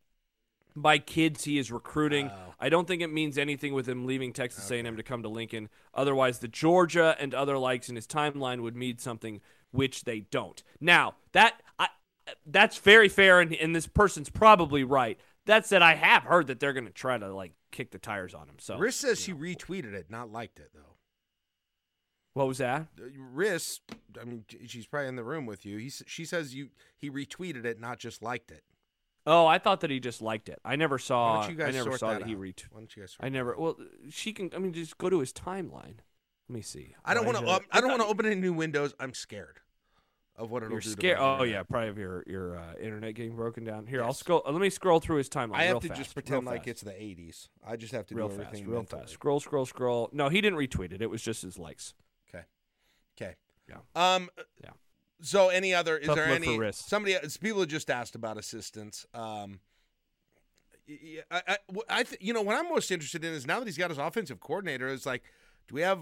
by 0.77 0.99
kids 0.99 1.45
he 1.45 1.59
is 1.59 1.71
recruiting. 1.71 2.27
Wow. 2.27 2.55
I 2.59 2.69
don't 2.69 2.89
think 2.89 3.03
it 3.03 3.13
means 3.13 3.39
anything 3.39 3.75
with 3.75 3.89
him 3.89 4.07
leaving 4.07 4.33
Texas 4.33 4.71
A&M 4.71 4.97
to 4.97 5.03
come 5.03 5.23
to 5.23 5.29
Lincoln. 5.29 5.69
Otherwise, 5.93 6.39
the 6.39 6.49
Georgia 6.49 7.17
and 7.21 7.35
other 7.35 7.59
likes 7.59 7.89
in 7.89 7.97
his 7.97 8.07
timeline 8.07 8.61
would 8.63 8.77
mean 8.77 8.99
something, 8.99 9.41
which 9.71 10.05
they 10.05 10.21
don't. 10.21 10.63
Now 10.81 11.15
that 11.33 11.63
I, 11.79 11.89
that's 12.47 12.79
very 12.79 13.09
fair, 13.09 13.41
and, 13.41 13.55
and 13.55 13.75
this 13.75 13.87
person's 13.87 14.31
probably 14.31 14.85
right. 14.85 15.19
That 15.47 15.67
said, 15.67 15.83
I 15.83 15.95
have 15.95 16.25
heard 16.25 16.47
that 16.47 16.59
they're 16.59 16.73
going 16.73 16.87
to 16.87 16.93
try 16.93 17.19
to 17.19 17.33
like 17.33 17.53
kick 17.71 17.91
the 17.91 17.99
tires 17.99 18.35
on 18.35 18.49
him. 18.49 18.57
So 18.59 18.79
Riss 18.79 18.95
says 18.95 19.21
she 19.21 19.33
retweeted 19.33 19.93
it, 19.93 20.11
not 20.11 20.33
liked 20.33 20.59
it 20.59 20.71
though. 20.75 20.97
what 22.33 22.49
was 22.49 22.59
that? 22.59 22.87
Uh, 22.99 23.05
Riss, 23.35 23.81
I 24.21 24.25
mean, 24.25 24.45
she's 24.67 24.87
probably 24.87 25.09
in 25.09 25.17
the 25.17 25.25
room 25.25 25.45
with 25.45 25.67
you. 25.67 25.77
He, 25.77 25.91
she 25.91 26.25
says 26.25 26.55
you 26.55 26.71
he 26.97 27.11
retweeted 27.11 27.65
it, 27.65 27.79
not 27.79 27.99
just 27.99 28.23
liked 28.23 28.51
it. 28.51 28.65
Oh, 29.27 29.47
I 29.47 29.59
thought 29.59 29.81
that 29.81 29.91
he 29.91 30.01
just 30.01 30.21
liked 30.21 30.49
it. 30.49 30.61
I 30.65 30.77
never 30.77 30.99
saw. 30.99 31.43
don't 31.43 31.51
you 31.51 31.57
guys 31.57 31.75
I 31.75 31.79
never 31.79 31.97
saw 31.97 32.11
that, 32.13 32.21
that, 32.21 32.29
he 32.29 32.35
ret. 32.35 32.65
Why 32.71 32.81
don't 32.81 32.95
you 32.95 33.03
guys? 33.03 33.17
I 33.21 33.29
never. 33.31 33.57
Well, 33.57 33.77
she 34.11 34.33
can. 34.33 34.51
I 34.55 34.59
mean, 34.59 34.73
just 34.73 34.99
go 34.99 35.09
to 35.09 35.21
his 35.21 35.33
timeline. 35.33 35.99
Let 36.49 36.57
me 36.57 36.61
see. 36.61 36.95
I 37.05 37.15
don't 37.15 37.25
want 37.25 37.39
to. 37.39 37.49
Um, 37.49 37.61
I 37.73 37.81
don't 37.81 37.91
want 37.91 38.03
to 38.03 38.09
open 38.09 38.27
any 38.27 38.35
new 38.35 38.53
windows. 38.53 38.95
I'm 39.01 39.15
scared 39.15 39.61
of 40.37 40.51
what 40.51 40.63
it'll 40.63 40.73
You're 40.73 40.81
do. 40.81 40.91
scared. 40.91 41.19
Oh 41.21 41.33
internet. 41.35 41.49
yeah, 41.49 41.63
probably 41.63 41.89
of 41.89 41.99
your 41.99 42.25
your 42.27 42.59
uh, 42.59 42.75
internet 42.81 43.15
getting 43.15 43.37
broken 43.37 43.65
down. 43.65 43.87
Here, 43.87 44.03
I'll 44.03 44.13
scroll. 44.13 44.43
uh, 44.47 44.53
let 44.53 44.61
me 44.61 44.69
scroll 44.69 45.01
through 45.01 45.17
his 45.17 45.29
timeline. 45.29 45.57
I 45.57 45.65
have 45.65 45.81
to 45.81 45.89
fast, 45.89 46.01
just 46.01 46.15
pretend 46.15 46.45
like 46.45 46.65
fast. 46.65 46.69
it's 46.69 46.81
the 46.83 46.91
80s. 46.91 47.49
I 47.67 47.77
just 47.77 47.93
have 47.93 48.07
to 48.09 48.15
real 48.15 48.29
do 48.29 48.37
fast, 48.37 48.49
everything 48.49 48.69
real 48.69 48.81
mentally. 48.81 49.03
fast. 49.03 49.13
Scroll, 49.15 49.41
scroll, 49.41 49.65
scroll. 49.67 50.11
No, 50.13 50.29
he 50.29 50.41
didn't 50.41 50.59
retweet 50.59 50.93
it. 50.93 51.01
It 51.01 51.09
was 51.09 51.23
just 51.23 51.43
his 51.43 51.59
likes. 51.59 51.95
Okay. 52.29 52.45
Okay. 53.17 53.37
Yeah. 53.69 53.77
Um. 53.95 54.29
Yeah. 54.63 54.71
So, 55.21 55.49
any 55.49 55.73
other? 55.75 55.97
Is 55.97 56.07
Tough 56.07 56.17
there 56.17 56.27
any? 56.27 56.73
Somebody. 56.73 57.17
People 57.41 57.61
have 57.61 57.69
just 57.69 57.91
asked 57.91 58.15
about 58.15 58.37
assistance. 58.39 59.07
Um. 59.15 59.61
y- 60.89 60.99
y- 61.03 61.23
I, 61.31 61.43
I, 61.49 61.57
I 61.89 62.03
th- 62.03 62.21
you 62.21 62.33
know, 62.33 62.43
what 62.43 62.57
I'm 62.57 62.69
most 62.69 62.91
interested 62.91 63.25
in 63.25 63.33
is 63.33 63.47
now 63.47 63.59
that 63.59 63.67
he's 63.67 63.79
got 63.79 63.91
his 63.91 63.99
offensive 63.99 64.41
coordinator. 64.41 64.89
Is 64.89 65.07
like, 65.07 65.23
do 65.69 65.75
we 65.75 65.81
have 65.83 66.01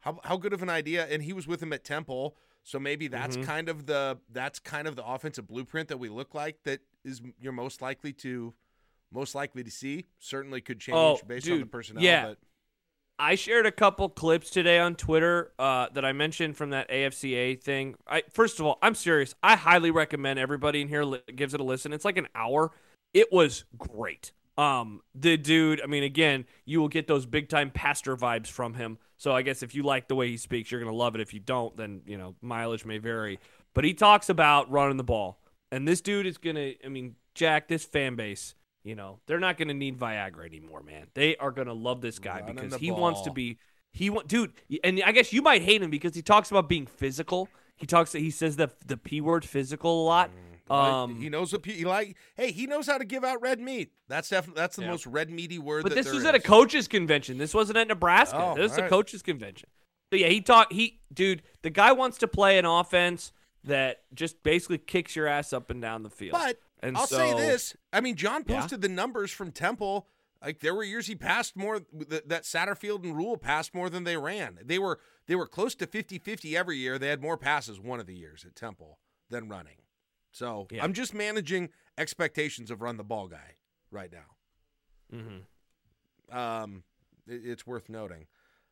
how 0.00 0.18
how 0.24 0.36
good 0.36 0.52
of 0.52 0.62
an 0.62 0.70
idea? 0.70 1.06
And 1.08 1.22
he 1.22 1.32
was 1.32 1.46
with 1.46 1.62
him 1.62 1.72
at 1.72 1.84
Temple, 1.84 2.36
so 2.62 2.78
maybe 2.80 3.06
that's 3.08 3.36
Mhm. 3.36 3.44
kind 3.44 3.68
of 3.68 3.86
the 3.86 4.18
that's 4.32 4.58
kind 4.58 4.88
of 4.88 4.96
the 4.96 5.04
offensive 5.06 5.46
blueprint 5.46 5.88
that 5.88 5.98
we 5.98 6.08
look 6.08 6.34
like. 6.34 6.62
That 6.64 6.80
is 7.04 7.20
you're 7.40 7.52
most 7.52 7.80
likely 7.82 8.12
to 8.14 8.54
most 9.12 9.34
likely 9.34 9.62
to 9.62 9.70
see. 9.70 10.06
Certainly 10.18 10.62
could 10.62 10.80
change 10.80 10.96
Oh, 10.96 11.20
based 11.26 11.48
on 11.48 11.60
the 11.60 11.66
personnel. 11.66 12.02
yeah. 12.02 12.28
But 12.28 12.38
I 13.18 13.36
shared 13.36 13.66
a 13.66 13.72
couple 13.72 14.08
clips 14.08 14.50
today 14.50 14.78
on 14.78 14.96
Twitter 14.96 15.52
uh, 15.58 15.86
that 15.94 16.04
I 16.04 16.12
mentioned 16.12 16.56
from 16.56 16.70
that 16.70 16.88
AFCA 16.90 17.60
thing. 17.60 17.94
I 18.08 18.22
first 18.30 18.58
of 18.58 18.66
all, 18.66 18.78
I'm 18.82 18.94
serious. 18.94 19.34
I 19.42 19.56
highly 19.56 19.90
recommend 19.90 20.38
everybody 20.38 20.80
in 20.80 20.88
here 20.88 21.04
li- 21.04 21.20
gives 21.34 21.54
it 21.54 21.60
a 21.60 21.64
listen. 21.64 21.92
It's 21.92 22.04
like 22.04 22.16
an 22.16 22.28
hour. 22.34 22.72
It 23.12 23.32
was 23.32 23.64
great. 23.78 24.32
Um, 24.58 25.00
the 25.14 25.36
dude. 25.36 25.80
I 25.80 25.86
mean, 25.86 26.02
again, 26.02 26.44
you 26.64 26.80
will 26.80 26.88
get 26.88 27.06
those 27.06 27.24
big 27.24 27.48
time 27.48 27.70
pastor 27.70 28.16
vibes 28.16 28.48
from 28.48 28.74
him. 28.74 28.98
So 29.16 29.32
I 29.32 29.42
guess 29.42 29.62
if 29.62 29.74
you 29.74 29.84
like 29.84 30.08
the 30.08 30.16
way 30.16 30.28
he 30.28 30.36
speaks, 30.36 30.70
you're 30.70 30.80
gonna 30.80 30.92
love 30.92 31.14
it. 31.14 31.20
If 31.20 31.32
you 31.32 31.40
don't, 31.40 31.76
then 31.76 32.02
you 32.06 32.18
know 32.18 32.34
mileage 32.42 32.84
may 32.84 32.98
vary. 32.98 33.38
But 33.74 33.84
he 33.84 33.94
talks 33.94 34.28
about 34.28 34.70
running 34.70 34.96
the 34.96 35.04
ball, 35.04 35.38
and 35.70 35.86
this 35.86 36.00
dude 36.00 36.26
is 36.26 36.36
gonna. 36.36 36.72
I 36.84 36.88
mean, 36.88 37.14
Jack, 37.34 37.68
this 37.68 37.84
fan 37.84 38.16
base. 38.16 38.54
You 38.84 38.94
know, 38.94 39.18
they're 39.26 39.40
not 39.40 39.56
going 39.56 39.68
to 39.68 39.74
need 39.74 39.98
Viagra 39.98 40.44
anymore, 40.46 40.82
man. 40.82 41.06
They 41.14 41.36
are 41.36 41.50
going 41.50 41.68
to 41.68 41.72
love 41.72 42.02
this 42.02 42.18
guy 42.18 42.40
Running 42.40 42.54
because 42.54 42.74
he 42.74 42.90
wants 42.90 43.22
to 43.22 43.30
be 43.32 43.58
he 43.92 44.10
want 44.10 44.28
dude, 44.28 44.52
and 44.82 45.02
I 45.04 45.12
guess 45.12 45.32
you 45.32 45.40
might 45.40 45.62
hate 45.62 45.82
him 45.82 45.90
because 45.90 46.14
he 46.14 46.22
talks 46.22 46.50
about 46.50 46.68
being 46.68 46.86
physical. 46.86 47.48
He 47.76 47.86
talks 47.86 48.12
that 48.12 48.18
he 48.20 48.30
says 48.30 48.56
the 48.56 48.70
the 48.86 48.96
p 48.96 49.20
word 49.20 49.44
physical 49.44 50.02
a 50.02 50.04
lot. 50.04 50.30
Um, 50.70 51.20
he 51.20 51.28
knows 51.28 51.52
what 51.52 51.62
pe- 51.62 51.72
he 51.72 51.84
like. 51.84 52.16
Hey, 52.36 52.50
he 52.50 52.66
knows 52.66 52.86
how 52.86 52.98
to 52.98 53.04
give 53.04 53.22
out 53.24 53.40
red 53.42 53.60
meat. 53.60 53.92
That's 54.08 54.28
definitely 54.28 54.60
that's 54.60 54.76
the 54.76 54.82
Yeah. 54.82 54.90
most 54.90 55.06
red 55.06 55.30
meaty 55.30 55.58
word. 55.58 55.82
but 55.82 55.94
this 55.94 56.10
was 56.12 56.24
at 56.24 56.34
a 56.34 56.40
coaches 56.40 56.88
convention. 56.88 57.38
This 57.38 57.54
wasn't 57.54 57.78
at 57.78 57.88
Nebraska. 57.88 58.38
Oh, 58.38 58.54
this 58.54 58.70
was 58.70 58.78
a 58.78 58.88
coaches 58.88 59.22
convention. 59.22 59.68
So 60.12 60.18
yeah, 60.18 60.28
he 60.28 60.40
talked. 60.40 60.72
He 60.72 61.00
dude, 61.12 61.42
the 61.62 61.70
guy 61.70 61.92
wants 61.92 62.18
to 62.18 62.28
play 62.28 62.58
an 62.58 62.64
offense 62.64 63.32
that 63.64 64.02
just 64.14 64.42
basically 64.42 64.78
kicks 64.78 65.14
your 65.16 65.26
ass 65.26 65.52
up 65.52 65.70
and 65.70 65.80
down 65.80 66.02
the 66.02 66.10
field. 66.10 66.32
But 66.32 66.58
and 66.80 66.96
I'll 66.96 67.06
so, 67.06 67.16
say 67.16 67.34
this. 67.34 67.76
I 67.92 68.00
mean, 68.00 68.16
John 68.16 68.44
Yeah. 68.46 68.60
posted 68.60 68.80
the 68.82 68.88
numbers 68.88 69.30
from 69.30 69.52
Temple. 69.52 70.08
Like 70.42 70.60
there 70.60 70.74
were 70.74 70.84
years 70.84 71.06
he 71.06 71.14
passed 71.14 71.56
more 71.56 71.80
that, 71.80 72.28
that 72.28 72.42
Satterfield 72.42 73.02
and 73.04 73.16
Rhule 73.16 73.38
passed 73.38 73.74
more 73.74 73.88
than 73.88 74.04
they 74.04 74.16
ran. 74.18 74.58
They 74.62 74.78
were 74.78 75.00
they 75.26 75.34
were 75.34 75.46
close 75.46 75.74
to 75.76 75.86
50-50 75.86 76.54
every 76.54 76.76
year. 76.76 76.98
They 76.98 77.08
had 77.08 77.22
more 77.22 77.38
passes 77.38 77.80
one 77.80 77.98
of 78.00 78.06
the 78.06 78.14
years 78.16 78.44
at 78.44 78.54
Temple 78.54 78.98
than 79.30 79.48
running. 79.48 79.78
So 80.32 80.66
Yeah. 80.70 80.84
I'm 80.84 80.92
just 80.92 81.14
managing 81.14 81.70
expectations 81.96 82.70
of 82.70 82.82
run 82.82 82.98
the 82.98 83.04
ball 83.04 83.28
guy 83.28 83.54
right 83.90 84.12
now. 84.12 84.36
Mhm. 85.12 86.34
Um, 86.36 86.84
it- 87.26 87.46
it's 87.46 87.66
worth 87.66 87.88
noting. 87.88 88.26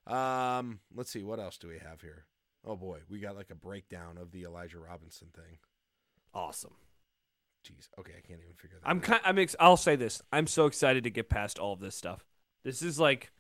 Um, 0.07 0.81
let's 0.95 1.11
see 1.11 1.23
what 1.23 1.39
else 1.41 1.57
do 1.57 1.69
we 1.69 1.79
have 1.79 2.03
here. 2.03 2.27
Oh 2.65 2.77
boy, 2.77 3.03
we 3.09 3.19
got 3.21 3.35
like 3.37 3.51
a 3.51 3.55
breakdown 3.55 4.19
of 4.19 4.31
the 4.33 4.43
Elijah 4.43 4.79
Robinson 4.81 5.29
thing. 5.31 5.59
awesome. 6.35 6.77
Jeez, 7.67 7.89
okay, 7.99 8.13
I 8.19 8.21
can't 8.27 8.41
even 8.43 8.55
figure 8.57 8.79
that. 8.83 8.89
I'm 8.89 8.97
out. 8.99 9.03
kind. 9.05 9.21
I'm. 9.25 9.39
Ex- 9.39 9.57
I'll 9.61 9.77
say 9.77 9.95
this. 9.97 10.21
I'm 10.33 10.47
so 10.47 10.67
excited 10.67 11.05
to 11.05 11.11
get 11.11 11.29
past 11.29 11.59
all 11.59 11.73
of 11.73 11.81
this 11.81 11.95
stuff. 11.95 12.25
This 12.65 12.83
is 12.83 12.99
like. 12.99 13.31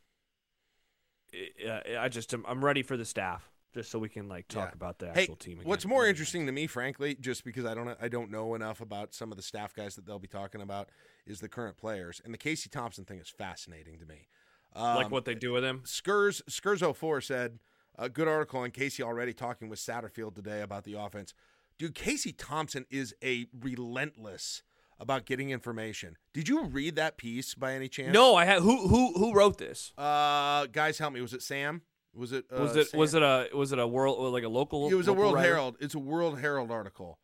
I- 1.66 1.96
I 1.98 2.08
just. 2.08 2.32
am 2.34 2.44
I'm 2.46 2.64
ready 2.64 2.82
for 2.82 2.96
the 2.96 3.04
staff, 3.04 3.50
just 3.74 3.90
so 3.90 3.98
we 3.98 4.08
can 4.08 4.28
like 4.28 4.48
talk 4.48 4.68
Yeah. 4.70 4.74
about 4.74 4.98
the 4.98 5.12
Hey, 5.12 5.22
actual 5.22 5.36
team. 5.36 5.58
Again. 5.58 5.68
what's 5.68 5.86
more 5.86 6.06
interesting 6.06 6.46
to 6.46 6.52
me, 6.52 6.66
frankly, 6.66 7.14
just 7.14 7.44
because 7.44 7.64
I 7.64 7.74
don't 7.74 7.96
I 8.00 8.08
don't 8.08 8.30
know 8.30 8.54
enough 8.54 8.80
about 8.80 9.14
some 9.14 9.30
of 9.30 9.36
the 9.36 9.42
staff 9.42 9.74
guys 9.74 9.96
that 9.96 10.06
they'll 10.06 10.18
be 10.18 10.28
talking 10.28 10.60
about, 10.60 10.90
is 11.26 11.40
the 11.40 11.48
current 11.48 11.76
players. 11.76 12.20
And 12.24 12.32
the 12.34 12.38
Casey 12.38 12.68
Thompson 12.68 13.04
thing 13.04 13.18
is 13.18 13.28
fascinating 13.28 13.98
to 13.98 14.06
me. 14.06 14.28
Um, 14.74 14.96
like 14.96 15.10
what 15.10 15.24
they 15.24 15.34
do 15.34 15.52
with 15.52 15.64
him? 15.64 15.80
Skurs 15.84 16.42
Skurs 16.48 16.82
04 16.96 17.20
said 17.22 17.58
a 17.98 18.08
good 18.08 18.28
article 18.28 18.60
on 18.60 18.70
Casey 18.70 19.02
already 19.02 19.32
talking 19.34 19.68
with 19.68 19.78
Satterfield 19.78 20.34
today 20.34 20.60
about 20.62 20.84
the 20.84 20.94
offense. 20.94 21.34
Dude, 21.78 21.94
Casey 21.94 22.32
Thompson 22.32 22.86
is 22.90 23.14
a 23.22 23.46
relentless 23.60 24.62
about 25.00 25.24
getting 25.26 25.50
information. 25.50 26.16
Did 26.32 26.48
you 26.48 26.64
read 26.66 26.96
that 26.96 27.16
piece 27.16 27.54
by 27.54 27.74
any 27.74 27.88
chance? 27.88 28.12
No, 28.14 28.34
I 28.36 28.44
had. 28.44 28.60
Who 28.62 28.86
who 28.88 29.12
who 29.14 29.32
wrote 29.34 29.58
this? 29.58 29.92
Uh, 29.98 30.66
guys, 30.66 30.98
help 30.98 31.12
me. 31.12 31.20
Was 31.20 31.32
it 31.32 31.42
Sam? 31.42 31.82
Was 32.14 32.32
it? 32.32 32.44
Uh, 32.54 32.60
Was 32.60 32.76
it 32.76 32.88
Sam? 32.88 33.00
was 33.00 33.14
it 33.14 33.22
a 33.22 33.48
was 33.54 33.72
it 33.72 33.78
a 33.78 33.86
world 33.86 34.32
like 34.32 34.44
a 34.44 34.48
local? 34.48 34.88
It 34.88 34.94
was 34.94 35.08
a 35.08 35.12
World 35.12 35.34
writer? 35.34 35.48
Herald. 35.48 35.76
It's 35.80 35.94
a 35.94 35.98
World 35.98 36.38
Herald 36.38 36.70
article. 36.70 37.18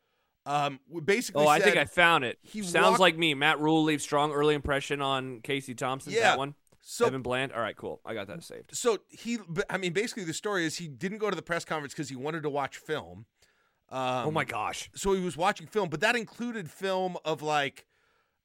Um, 0.46 0.80
basically. 1.04 1.44
Oh, 1.44 1.48
I 1.48 1.60
think 1.60 1.76
I 1.76 1.84
found 1.84 2.24
it. 2.24 2.38
he 2.42 2.62
Sounds 2.62 2.86
walked- 2.92 3.00
like 3.00 3.18
me. 3.18 3.34
Matt 3.34 3.60
Rhule 3.60 3.84
leaves 3.84 4.02
strong 4.02 4.32
early 4.32 4.54
impression 4.54 5.02
on 5.02 5.40
Casey 5.42 5.74
Thompson. 5.74 6.12
Yeah. 6.14 6.20
That 6.22 6.38
one. 6.38 6.54
So 6.80 7.04
Evan 7.06 7.20
Bland. 7.20 7.52
All 7.52 7.60
right, 7.60 7.76
cool. 7.76 8.00
I 8.06 8.14
got 8.14 8.28
that 8.28 8.42
saved. 8.42 8.70
so 8.74 8.98
he. 9.10 9.38
I 9.68 9.76
mean, 9.76 9.92
basically, 9.92 10.24
the 10.24 10.32
story 10.32 10.64
is 10.64 10.76
he 10.78 10.88
didn't 10.88 11.18
go 11.18 11.28
to 11.28 11.36
the 11.36 11.42
press 11.42 11.64
conference 11.66 11.92
because 11.92 12.08
he 12.08 12.16
wanted 12.16 12.42
to 12.44 12.50
watch 12.50 12.78
film. 12.78 13.26
Um, 13.90 14.26
oh 14.28 14.30
my 14.30 14.44
gosh. 14.44 14.90
So 14.94 15.12
he 15.14 15.20
was 15.22 15.36
watching 15.36 15.66
film, 15.66 15.88
but 15.88 16.00
that 16.00 16.14
included 16.16 16.70
film 16.70 17.16
of 17.24 17.42
like, 17.42 17.86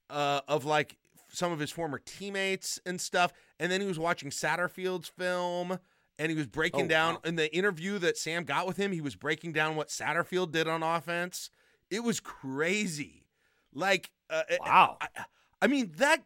uh, 0.09 0.41
of 0.47 0.63
like 0.65 0.97
some 1.31 1.51
of 1.51 1.59
his 1.59 1.71
former 1.71 1.99
teammates 2.05 2.79
and 2.85 2.99
stuff. 3.01 3.33
And 3.59 3.71
then 3.71 3.81
he 3.81 3.87
was 3.87 3.99
watching 3.99 4.29
Satterfield's 4.29 5.09
film, 5.09 5.79
and 6.19 6.29
he 6.29 6.37
was 6.37 6.47
breaking 6.47 6.85
Oh, 6.85 6.87
down 6.89 7.13
wow. 7.15 7.21
in 7.25 7.35
the 7.35 7.53
interview 7.55 7.97
that 7.99 8.17
Sam 8.17 8.43
got 8.43 8.67
with 8.67 8.77
him. 8.77 8.91
He 8.91 9.01
was 9.01 9.15
breaking 9.15 9.51
down 9.53 9.75
what 9.75 9.89
Satterfield 9.89 10.51
did 10.51 10.67
on 10.67 10.81
offense. 10.83 11.49
It 11.89 12.03
was 12.03 12.19
crazy. 12.19 13.25
Like, 13.73 14.11
uh, 14.29 14.43
Wow. 14.61 14.97
I, 15.01 15.07
I 15.61 15.67
mean 15.67 15.91
that. 15.97 16.23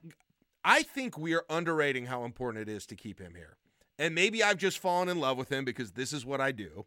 I 0.63 0.83
think 0.83 1.17
we 1.17 1.33
are 1.33 1.45
underrating 1.49 2.07
how 2.07 2.25
important 2.25 2.67
it 2.67 2.71
is 2.71 2.85
to 2.87 2.95
keep 2.95 3.19
him 3.19 3.33
here. 3.35 3.55
And 3.97 4.13
maybe 4.13 4.43
I've 4.43 4.57
just 4.57 4.79
fallen 4.79 5.07
in 5.09 5.19
love 5.19 5.37
with 5.37 5.49
him 5.49 5.63
because 5.63 5.93
this 5.93 6.11
is 6.11 6.25
what 6.25 6.41
I 6.41 6.51
do. 6.51 6.85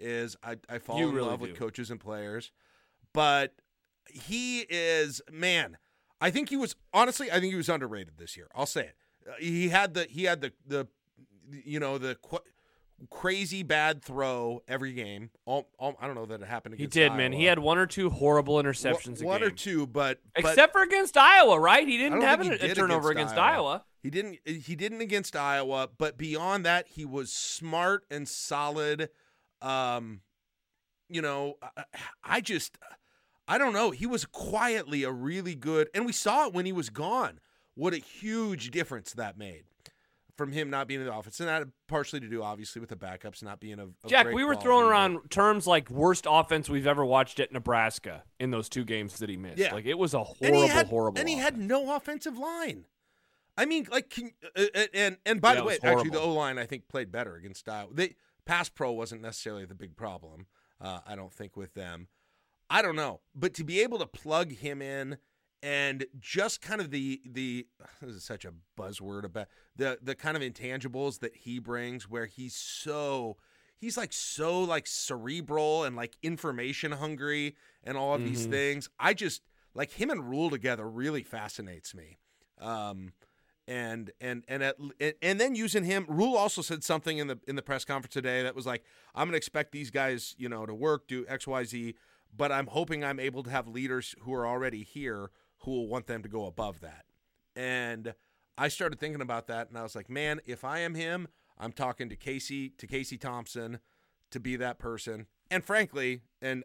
Is 0.00 0.36
I, 0.42 0.56
I 0.68 0.78
fall 0.78 0.98
You 0.98 1.08
in 1.10 1.14
really 1.14 1.28
love 1.28 1.40
with 1.40 1.58
coaches 1.58 1.90
and 1.90 2.00
players, 2.00 2.52
but 3.12 3.54
he 4.10 4.60
is 4.68 5.20
man. 5.30 5.76
I 6.20 6.30
think 6.30 6.48
he 6.48 6.56
was 6.56 6.74
honestly. 6.92 7.30
I 7.30 7.40
think 7.40 7.52
he 7.52 7.56
was 7.56 7.68
underrated 7.68 8.14
this 8.18 8.36
year. 8.36 8.48
I'll 8.54 8.66
say 8.66 8.82
it. 8.82 8.96
Uh, 9.28 9.32
he 9.38 9.68
had 9.68 9.94
the 9.94 10.04
he 10.04 10.24
had 10.24 10.40
the 10.40 10.52
the 10.66 10.88
you 11.50 11.80
know 11.80 11.98
the 11.98 12.16
qu- 12.16 12.38
crazy 13.08 13.62
bad 13.62 14.02
throw 14.02 14.62
every 14.68 14.92
game. 14.92 15.30
All, 15.46 15.68
all, 15.78 15.96
I 16.00 16.06
don't 16.06 16.14
know 16.16 16.26
that 16.26 16.42
it 16.42 16.46
happened. 16.46 16.76
He 16.76 16.86
did, 16.86 17.14
man. 17.14 17.32
He 17.32 17.44
had 17.44 17.58
one 17.58 17.78
or 17.78 17.86
two 17.86 18.10
horrible 18.10 18.56
interceptions. 18.56 19.22
one 19.22 19.42
or 19.42 19.50
two, 19.50 19.86
but 19.86 20.20
but- 20.34 20.50
Except 20.50 20.72
for 20.72 20.82
against 20.82 21.16
Iowa, 21.16 21.58
right? 21.58 21.86
He 21.86 21.96
didn't 21.98 22.22
have 22.22 22.40
think 22.40 22.54
a, 22.60 22.66
he 22.66 22.70
a 22.70 22.74
turnover 22.74 23.10
against 23.10 23.32
against 23.32 23.38
Iowa. 23.38 23.68
Iowa. 23.68 23.84
He 24.02 24.10
didn't 24.10 24.38
he 24.46 24.76
didn't 24.76 25.00
against 25.00 25.36
Iowa, 25.36 25.88
but 25.98 26.16
beyond 26.16 26.64
that, 26.64 26.88
he 26.88 27.04
was 27.04 27.30
smart 27.32 28.04
and 28.10 28.28
solid. 28.28 29.10
Um, 29.62 30.20
you 31.08 31.22
know, 31.22 31.56
I, 31.62 31.84
I 32.22 32.40
just 32.40 32.78
I 33.48 33.58
don't 33.58 33.72
know. 33.72 33.90
He 33.90 34.06
was 34.06 34.24
quietly 34.24 35.02
a 35.02 35.10
really 35.10 35.54
good, 35.54 35.88
and 35.94 36.06
we 36.06 36.12
saw 36.12 36.46
it 36.46 36.54
when 36.54 36.66
he 36.66 36.72
was 36.72 36.88
gone. 36.88 37.40
What 37.74 37.94
a 37.94 37.98
huge 37.98 38.70
difference 38.70 39.12
that 39.14 39.36
made 39.38 39.64
from 40.36 40.52
him 40.52 40.70
not 40.70 40.88
being 40.88 41.00
in 41.00 41.06
the 41.06 41.14
offense, 41.14 41.38
and 41.40 41.48
that 41.48 41.58
had 41.58 41.72
partially 41.86 42.20
to 42.20 42.28
do, 42.28 42.42
obviously, 42.42 42.80
with 42.80 42.88
the 42.88 42.96
backups 42.96 43.42
not 43.42 43.60
being 43.60 43.78
a, 43.78 43.84
of 43.84 43.94
Jack, 44.06 44.32
we 44.32 44.44
were 44.44 44.54
throwing 44.54 44.86
around 44.86 45.18
terms 45.30 45.66
like 45.66 45.90
worst 45.90 46.26
offense 46.28 46.70
we've 46.70 46.86
ever 46.86 47.04
watched 47.04 47.40
at 47.40 47.52
Nebraska 47.52 48.22
in 48.38 48.50
those 48.50 48.68
two 48.68 48.84
games 48.84 49.18
that 49.18 49.28
he 49.28 49.36
missed. 49.36 49.58
Yeah. 49.58 49.74
Like 49.74 49.84
it 49.84 49.98
was 49.98 50.14
a 50.14 50.24
horrible, 50.24 50.62
he 50.62 50.68
had, 50.68 50.86
horrible. 50.86 51.18
and 51.18 51.28
he 51.28 51.36
had 51.36 51.58
no 51.58 51.94
offensive 51.94 52.38
line. 52.38 52.86
I 53.56 53.66
mean, 53.66 53.86
like, 53.90 54.08
can, 54.08 54.30
uh, 54.56 54.64
and 54.94 55.18
and 55.26 55.40
by 55.40 55.52
Yeah, 55.52 55.60
the 55.60 55.64
way, 55.66 55.78
actually, 55.82 56.10
the 56.10 56.20
O 56.20 56.32
line 56.32 56.58
I 56.58 56.64
think 56.64 56.88
played 56.88 57.12
better 57.12 57.34
against 57.34 57.68
Iowa. 57.68 57.90
They 57.92 58.14
pass 58.44 58.68
pro 58.68 58.92
wasn't 58.92 59.22
necessarily 59.22 59.64
the 59.64 59.74
big 59.74 59.96
problem. 59.96 60.46
Uh, 60.80 61.00
I 61.06 61.14
don't 61.14 61.32
think 61.32 61.56
with 61.56 61.74
them. 61.74 62.08
I 62.68 62.82
don't 62.82 62.96
know, 62.96 63.20
but 63.34 63.52
to 63.54 63.64
be 63.64 63.80
able 63.80 63.98
to 63.98 64.06
plug 64.06 64.52
him 64.52 64.80
in 64.80 65.18
and 65.62 66.06
just 66.18 66.62
kind 66.62 66.80
of 66.80 66.90
the 66.90 67.20
the 67.26 67.66
this 68.00 68.14
is 68.16 68.24
such 68.24 68.44
a 68.44 68.52
buzzword 68.78 69.24
about 69.24 69.48
the 69.76 69.98
the 70.02 70.14
kind 70.14 70.36
of 70.36 70.42
intangibles 70.42 71.18
that 71.20 71.36
he 71.36 71.58
brings, 71.58 72.08
where 72.08 72.26
he's 72.26 72.54
so 72.54 73.36
he's 73.76 73.96
like 73.96 74.12
so 74.12 74.60
like 74.62 74.86
cerebral 74.86 75.84
and 75.84 75.96
like 75.96 76.16
information 76.22 76.92
hungry 76.92 77.56
and 77.82 77.96
all 77.96 78.14
of 78.14 78.24
these 78.24 78.46
Mhm. 78.46 78.50
things. 78.50 78.88
I 78.98 79.14
just 79.14 79.42
like 79.74 79.92
him 79.92 80.10
and 80.10 80.28
Rhule 80.28 80.50
together 80.50 80.88
really 80.88 81.22
fascinates 81.22 81.94
me. 81.94 82.18
Um, 82.58 83.12
and 83.70 84.10
and 84.20 84.42
and 84.48 84.64
at, 84.64 84.76
and 85.22 85.40
then 85.40 85.54
using 85.54 85.84
him, 85.84 86.04
Rhule 86.08 86.36
also 86.36 86.60
said 86.60 86.82
something 86.82 87.18
in 87.18 87.28
the 87.28 87.38
in 87.46 87.54
the 87.54 87.62
press 87.62 87.84
conference 87.84 88.12
today 88.12 88.42
that 88.42 88.56
was 88.56 88.66
like, 88.66 88.82
"I'm 89.14 89.28
going 89.28 89.34
to 89.34 89.36
expect 89.36 89.70
these 89.70 89.92
guys, 89.92 90.34
you 90.36 90.48
know, 90.48 90.66
to 90.66 90.74
work, 90.74 91.06
do 91.06 91.24
X, 91.28 91.46
Y, 91.46 91.62
Z, 91.62 91.94
but 92.36 92.50
I'm 92.50 92.66
hoping 92.66 93.04
I'm 93.04 93.20
able 93.20 93.44
to 93.44 93.50
have 93.50 93.68
leaders 93.68 94.16
who 94.22 94.34
are 94.34 94.44
already 94.44 94.82
here 94.82 95.30
who 95.58 95.70
will 95.70 95.86
want 95.86 96.08
them 96.08 96.20
to 96.24 96.28
go 96.28 96.46
above 96.46 96.80
that." 96.80 97.04
And 97.54 98.14
I 98.58 98.66
started 98.66 98.98
thinking 98.98 99.22
about 99.22 99.46
that, 99.46 99.68
and 99.68 99.78
I 99.78 99.84
was 99.84 99.94
like, 99.94 100.10
"Man, 100.10 100.40
if 100.46 100.64
I 100.64 100.80
am 100.80 100.96
him, 100.96 101.28
I'm 101.56 101.72
talking 101.72 102.08
to 102.08 102.16
Casey 102.16 102.70
to 102.70 102.88
Casey 102.88 103.18
Thompson 103.18 103.78
to 104.32 104.40
be 104.40 104.56
that 104.56 104.80
person." 104.80 105.26
And 105.48 105.64
frankly, 105.64 106.22
and 106.42 106.64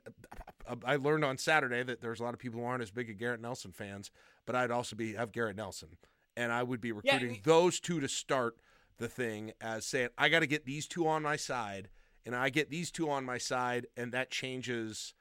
uh, 0.68 0.76
I 0.84 0.96
learned 0.96 1.24
on 1.24 1.38
Saturday 1.38 1.84
that 1.84 2.02
there's 2.02 2.20
a 2.20 2.24
lot 2.24 2.34
of 2.34 2.40
people 2.40 2.60
who 2.60 2.66
aren't 2.66 2.82
as 2.82 2.90
big 2.90 3.12
a 3.12 3.14
Garrett 3.14 3.42
Nelson 3.42 3.74
fans, 3.74 4.10
but 4.48 4.56
I'd 4.56 4.72
also 4.72 4.96
be 4.96 5.14
have 5.14 5.32
Garrett 5.32 5.56
Nelson 5.56 5.98
and 6.38 6.52
I 6.52 6.64
would 6.64 6.82
be 6.82 6.92
recruiting 6.92 7.36
yeah, 7.36 7.42
those 7.44 7.80
two 7.80 8.00
to 8.00 8.08
start 8.08 8.58
the 8.98 9.08
thing 9.08 9.54
as 9.62 9.86
saying 9.86 10.10
I 10.18 10.30
got 10.30 10.40
to 10.40 10.48
get 10.48 10.66
these 10.66 10.88
two 10.88 11.08
on 11.08 11.24
my 11.24 11.36
side, 11.36 11.90
and 12.26 12.36
I 12.36 12.50
get 12.50 12.70
these 12.70 12.92
two 12.92 13.10
on 13.10 13.26
my 13.26 13.38
side, 13.38 13.88
and 13.98 14.12
that 14.12 14.32
changes 14.32 15.14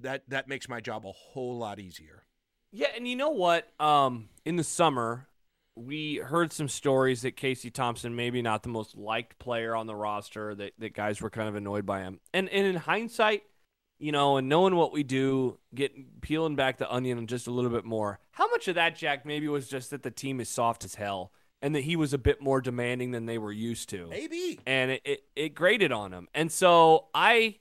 that 0.00 0.28
that 0.28 0.48
makes 0.48 0.68
my 0.68 0.80
job 0.80 1.06
a 1.06 1.12
whole 1.12 1.58
lot 1.58 1.78
easier. 1.78 2.24
Yeah, 2.72 2.88
and 2.96 3.06
you 3.06 3.16
know 3.16 3.30
what? 3.30 3.68
Um, 3.80 4.28
in 4.44 4.56
the 4.56 4.64
summer, 4.64 5.28
we 5.76 6.16
heard 6.16 6.52
some 6.52 6.68
stories 6.68 7.22
that 7.22 7.36
Casey 7.36 7.70
Thompson 7.70 8.16
maybe 8.16 8.42
not 8.42 8.62
the 8.62 8.68
most 8.68 8.96
liked 8.96 9.38
player 9.38 9.74
on 9.74 9.86
the 9.86 9.94
roster. 9.94 10.54
That 10.54 10.72
that 10.78 10.94
guys 10.94 11.20
were 11.20 11.30
kind 11.30 11.48
of 11.48 11.54
annoyed 11.54 11.86
by 11.86 12.00
him, 12.00 12.20
and 12.32 12.48
and 12.48 12.66
in 12.66 12.76
hindsight, 12.76 13.44
you 14.04 14.12
know, 14.12 14.36
and 14.36 14.50
knowing 14.50 14.76
what 14.76 14.92
we 14.92 15.02
do, 15.02 15.56
getting 15.74 16.04
peeling 16.20 16.56
back 16.56 16.76
the 16.76 16.92
onion 16.92 17.26
just 17.26 17.46
a 17.46 17.50
little 17.50 17.70
bit 17.70 17.86
more. 17.86 18.20
How 18.32 18.46
much 18.50 18.68
of 18.68 18.74
that, 18.74 18.96
Jack, 18.96 19.24
maybe 19.24 19.48
was 19.48 19.66
just 19.66 19.88
that 19.92 20.02
the 20.02 20.10
team 20.10 20.40
is 20.40 20.50
soft 20.50 20.84
as 20.84 20.96
hell 20.96 21.32
and 21.62 21.74
that 21.74 21.84
he 21.84 21.96
was 21.96 22.12
a 22.12 22.18
bit 22.18 22.42
more 22.42 22.60
demanding 22.60 23.12
than 23.12 23.24
they 23.24 23.38
were 23.38 23.50
used 23.50 23.88
to. 23.88 24.08
Maybe. 24.08 24.60
And 24.66 24.90
it, 24.90 25.00
it, 25.06 25.24
it 25.34 25.54
grated 25.54 25.90
on 25.90 26.12
him. 26.12 26.28
And 26.34 26.52
so 26.52 27.06
I 27.14 27.56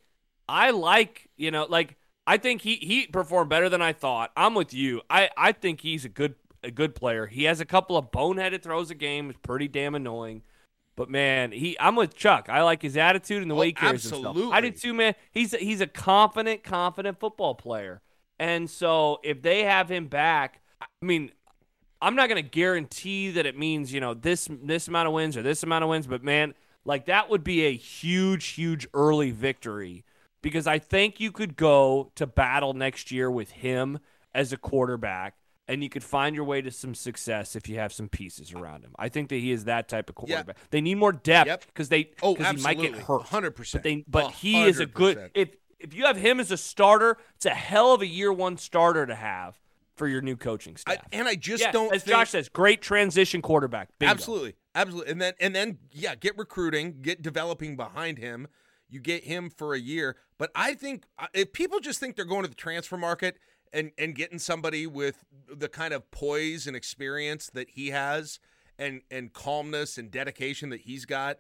I 0.50 0.72
like, 0.72 1.30
you 1.38 1.50
know, 1.50 1.66
like 1.70 1.96
I 2.28 2.36
think 2.36 2.62
he 2.62 2.76
he 2.76 3.08
performed 3.08 3.50
better 3.50 3.70
than 3.70 3.82
I 3.82 3.94
thought. 3.94 4.34
I'm 4.36 4.54
with 4.54 4.74
you. 4.74 5.00
I, 5.10 5.30
I 5.38 5.54
think 5.54 5.80
he's 5.80 6.04
a 6.04 6.10
good 6.10 6.36
a 6.62 6.72
good 6.72 6.94
player. 6.94 7.26
He 7.26 7.46
has 7.46 7.62
a 7.62 7.66
couple 7.66 7.96
of 7.96 8.12
boneheaded 8.12 8.64
throws 8.64 8.92
a 8.92 8.96
game, 8.96 9.30
it's 9.30 9.40
pretty 9.44 9.70
damn 9.70 9.96
annoying. 9.96 10.44
But 10.96 11.10
man, 11.10 11.52
he 11.52 11.78
I'm 11.80 11.96
with 11.96 12.16
Chuck. 12.16 12.48
I 12.50 12.62
like 12.62 12.82
his 12.82 12.98
attitude 12.98 13.42
and 13.42 13.50
the 13.50 13.56
oh, 13.56 13.60
way 13.60 13.68
he 13.68 13.76
oh, 13.78 13.82
carries 13.82 14.06
absolutely. 14.06 14.42
himself. 14.42 14.54
I 14.54 14.62
did 14.62 14.80
too, 14.80 14.94
man. 14.94 15.16
He's 15.32 15.54
a, 15.54 15.58
he's 15.58 15.82
a 15.82 15.88
confident, 15.88 16.64
confident 16.64 17.20
football 17.20 17.56
player. 17.56 18.02
And 18.40 18.70
so 18.70 19.20
if 19.24 19.42
they 19.42 19.64
have 19.64 19.90
him 19.90 20.08
back, 20.08 20.62
I 20.82 20.86
mean, 21.02 21.32
I'm 22.02 22.16
not 22.16 22.30
going 22.30 22.44
to 22.44 22.48
guarantee 22.50 23.32
that 23.32 23.46
it 23.46 23.58
means, 23.58 23.94
you 23.94 24.02
know, 24.02 24.14
this 24.14 24.50
this 24.64 24.88
amount 24.88 25.08
of 25.08 25.14
wins 25.14 25.38
or 25.38 25.42
this 25.42 25.64
amount 25.64 25.84
of 25.84 25.90
wins, 25.90 26.06
but 26.06 26.24
man, 26.24 26.54
like 26.86 27.06
that 27.06 27.30
would 27.30 27.44
be 27.44 27.66
a 27.66 27.76
huge 27.76 28.48
huge 28.48 28.88
early 28.94 29.32
victory 29.32 30.04
because 30.42 30.68
I 30.68 30.80
think 30.80 31.20
you 31.20 31.32
could 31.32 31.56
go 31.56 32.12
to 32.16 32.28
battle 32.28 32.74
next 32.74 33.12
year 33.12 33.32
with 33.32 33.52
him 33.52 34.00
as 34.36 34.52
a 34.52 34.58
quarterback 34.58 35.36
and 35.68 35.84
you 35.84 35.90
could 35.90 36.04
find 36.04 36.36
your 36.36 36.46
way 36.46 36.62
to 36.62 36.72
some 36.72 36.94
success 36.94 37.56
if 37.56 37.70
you 37.70 37.78
have 37.78 37.94
some 37.94 38.10
pieces 38.10 38.54
around 38.54 38.84
him. 38.84 38.94
I 38.98 39.10
think 39.10 39.30
that 39.30 39.38
he 39.38 39.52
is 39.52 39.66
that 39.66 39.88
type 39.88 40.10
of 40.10 40.16
quarterback. 40.16 40.58
Yeah. 40.58 40.64
They 40.72 40.82
need 40.82 40.96
more 40.96 41.14
depth 41.14 41.68
because 41.68 41.90
yep. 41.90 42.10
they 42.20 42.26
oh 42.26 42.36
he 42.36 42.62
might 42.62 42.80
get 42.80 42.96
hurt. 42.96 43.24
Hundred 43.24 43.52
percent. 43.52 43.84
But, 43.84 43.90
they, 43.90 44.06
but 44.08 44.32
he 44.32 44.64
is 44.64 44.80
a 44.80 44.86
good 44.86 45.32
if 45.34 45.56
if 45.80 45.94
you 45.94 46.06
have 46.06 46.18
him 46.18 46.40
as 46.40 46.52
a 46.52 46.58
starter, 46.58 47.18
it's 47.36 47.46
a 47.46 47.52
hell 47.52 47.94
of 47.94 48.02
a 48.02 48.08
year 48.08 48.32
one 48.32 48.58
starter 48.58 49.06
to 49.06 49.16
have 49.16 49.60
for 49.96 50.08
your 50.08 50.22
new 50.22 50.36
coaching 50.36 50.76
staff. 50.76 50.98
I, 50.98 51.16
and 51.16 51.28
I 51.28 51.36
just 51.36 51.62
yeah, 51.62 51.72
don't. 51.72 51.94
As 51.94 52.04
think, 52.04 52.18
Josh 52.18 52.32
says, 52.32 52.50
great 52.50 52.82
transition 52.82 53.42
quarterback. 53.42 53.90
Bingo. 54.00 54.12
Absolutely, 54.12 54.56
absolutely. 54.76 55.12
And 55.12 55.22
then 55.22 55.34
and 55.40 55.56
then 55.56 55.78
yeah, 55.92 56.16
get 56.16 56.38
recruiting, 56.38 57.02
get 57.02 57.22
developing 57.22 57.76
behind 57.76 58.18
him. 58.18 58.48
You 58.90 59.00
get 59.00 59.24
him 59.24 59.50
for 59.50 59.74
a 59.74 59.80
year, 59.80 60.18
but 60.38 60.52
I 60.54 60.76
think 60.76 61.06
uh, 61.18 61.26
if 61.34 61.52
people 61.52 61.80
just 61.80 62.00
think 62.00 62.16
they're 62.16 62.26
going 62.26 62.44
to 62.44 62.48
the 62.48 62.56
transfer 62.56 62.96
market 62.96 63.40
and 63.74 63.92
and 63.98 64.16
getting 64.16 64.40
somebody 64.40 64.88
with 64.88 65.26
the 65.54 65.68
kind 65.68 65.94
of 65.94 66.10
poise 66.12 66.68
and 66.68 66.76
experience 66.76 67.50
that 67.54 67.72
he 67.72 67.90
has 67.90 68.40
and 68.78 69.02
and 69.12 69.34
calmness 69.34 69.98
and 69.98 70.12
dedication 70.12 70.70
that 70.70 70.82
he's 70.82 71.06
got 71.06 71.40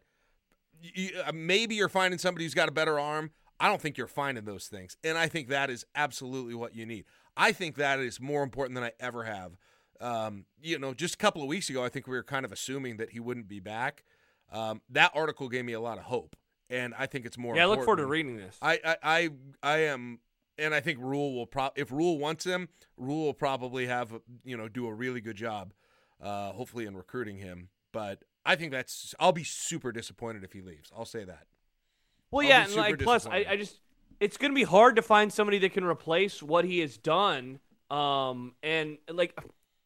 you, 0.81 1.11
uh, 1.25 1.31
maybe 1.33 1.75
you're 1.75 1.89
finding 1.89 2.17
somebody 2.17 2.45
who's 2.45 2.53
got 2.53 2.67
a 2.67 2.71
better 2.71 2.99
arm. 2.99 3.31
I 3.59 3.69
don't 3.69 3.79
think 3.79 3.97
you're 3.97 4.07
finding 4.07 4.43
those 4.45 4.67
things. 4.67 4.97
And 5.03 5.17
i 5.17 5.27
think 5.27 5.47
that 5.49 5.69
is 5.69 5.85
absolutely 5.95 6.55
what 6.55 6.75
you 6.75 6.85
need. 6.85 7.05
I 7.37 7.51
think 7.51 7.75
that 7.75 7.99
is 7.99 8.19
more 8.19 8.43
important 8.43 8.75
than 8.75 8.83
i 8.83 8.91
ever 8.99 9.23
have. 9.23 9.57
Um, 10.01 10.45
you 10.61 10.77
know 10.79 10.93
just 10.93 11.13
a 11.13 11.17
couple 11.17 11.41
of 11.41 11.47
weeks 11.47 11.69
ago 11.69 11.81
i 11.83 11.87
think 11.87 12.07
we 12.07 12.15
were 12.15 12.23
kind 12.23 12.43
of 12.43 12.51
assuming 12.51 12.97
that 12.97 13.11
he 13.11 13.19
wouldn't 13.19 13.47
be 13.47 13.59
back. 13.59 14.03
Um, 14.51 14.81
that 14.89 15.11
article 15.15 15.49
gave 15.49 15.65
me 15.65 15.73
a 15.73 15.79
lot 15.79 15.97
of 15.97 16.03
hope 16.05 16.35
and 16.69 16.93
i 16.97 17.05
think 17.05 17.25
it's 17.25 17.37
more 17.37 17.55
yeah 17.55 17.63
important. 17.63 17.77
i 17.77 17.79
look 17.79 17.85
forward 17.85 18.01
to 18.01 18.07
reading 18.07 18.37
this. 18.37 18.57
I, 18.61 18.79
I 18.83 18.97
i 19.03 19.29
i 19.63 19.77
am 19.79 20.19
and 20.57 20.73
I 20.73 20.79
think 20.79 20.99
Rhule 20.99 21.33
will 21.33 21.47
pro 21.47 21.69
if 21.75 21.91
Rhule 21.91 22.17
wants 22.17 22.45
him, 22.45 22.69
Rhule 22.97 23.25
will 23.25 23.33
probably 23.33 23.87
have 23.87 24.13
you 24.43 24.57
know 24.57 24.67
do 24.67 24.87
a 24.87 24.93
really 24.93 25.21
good 25.21 25.35
job, 25.35 25.73
uh, 26.21 26.51
hopefully 26.51 26.85
in 26.85 26.95
recruiting 26.95 27.37
him. 27.37 27.69
But 27.91 28.23
I 28.45 28.55
think 28.55 28.71
that's 28.71 29.13
I'll 29.19 29.31
be 29.31 29.43
super 29.43 29.91
disappointed 29.91 30.43
if 30.43 30.53
he 30.53 30.61
leaves. 30.61 30.91
I'll 30.95 31.05
say 31.05 31.23
that. 31.23 31.47
Well, 32.31 32.43
I'll 32.43 32.49
yeah, 32.49 32.65
and 32.65 32.75
like 32.75 32.99
plus 32.99 33.25
I, 33.25 33.45
I 33.49 33.57
just 33.57 33.79
it's 34.19 34.37
gonna 34.37 34.53
be 34.53 34.63
hard 34.63 34.95
to 34.95 35.01
find 35.01 35.31
somebody 35.31 35.59
that 35.59 35.73
can 35.73 35.83
replace 35.83 36.41
what 36.41 36.65
he 36.65 36.79
has 36.79 36.97
done. 36.97 37.59
Um, 37.89 38.55
and 38.63 38.97
like, 39.09 39.37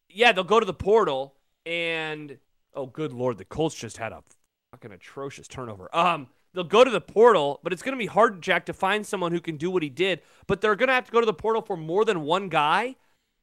yeah, 0.08 0.32
they'll 0.32 0.44
go 0.44 0.60
to 0.60 0.66
the 0.66 0.74
portal 0.74 1.34
and 1.66 2.38
oh, 2.74 2.86
good 2.86 3.12
lord, 3.12 3.38
the 3.38 3.44
Colts 3.44 3.74
just 3.74 3.98
had 3.98 4.12
a 4.12 4.22
fucking 4.72 4.92
atrocious 4.92 5.48
turnover. 5.48 5.94
Um, 5.94 6.28
They'll 6.54 6.64
go 6.64 6.82
to 6.82 6.90
the 6.90 7.00
portal, 7.00 7.60
but 7.62 7.72
it's 7.72 7.82
going 7.82 7.92
to 7.94 7.98
be 7.98 8.06
hard, 8.06 8.42
Jack, 8.42 8.66
to 8.66 8.72
find 8.72 9.06
someone 9.06 9.32
who 9.32 9.40
can 9.40 9.56
do 9.56 9.70
what 9.70 9.82
he 9.82 9.90
did. 9.90 10.22
But 10.46 10.60
they're 10.60 10.76
going 10.76 10.88
to 10.88 10.94
have 10.94 11.06
to 11.06 11.12
go 11.12 11.20
to 11.20 11.26
the 11.26 11.34
portal 11.34 11.62
for 11.62 11.76
more 11.76 12.04
than 12.04 12.22
one 12.22 12.48
guy 12.48 12.96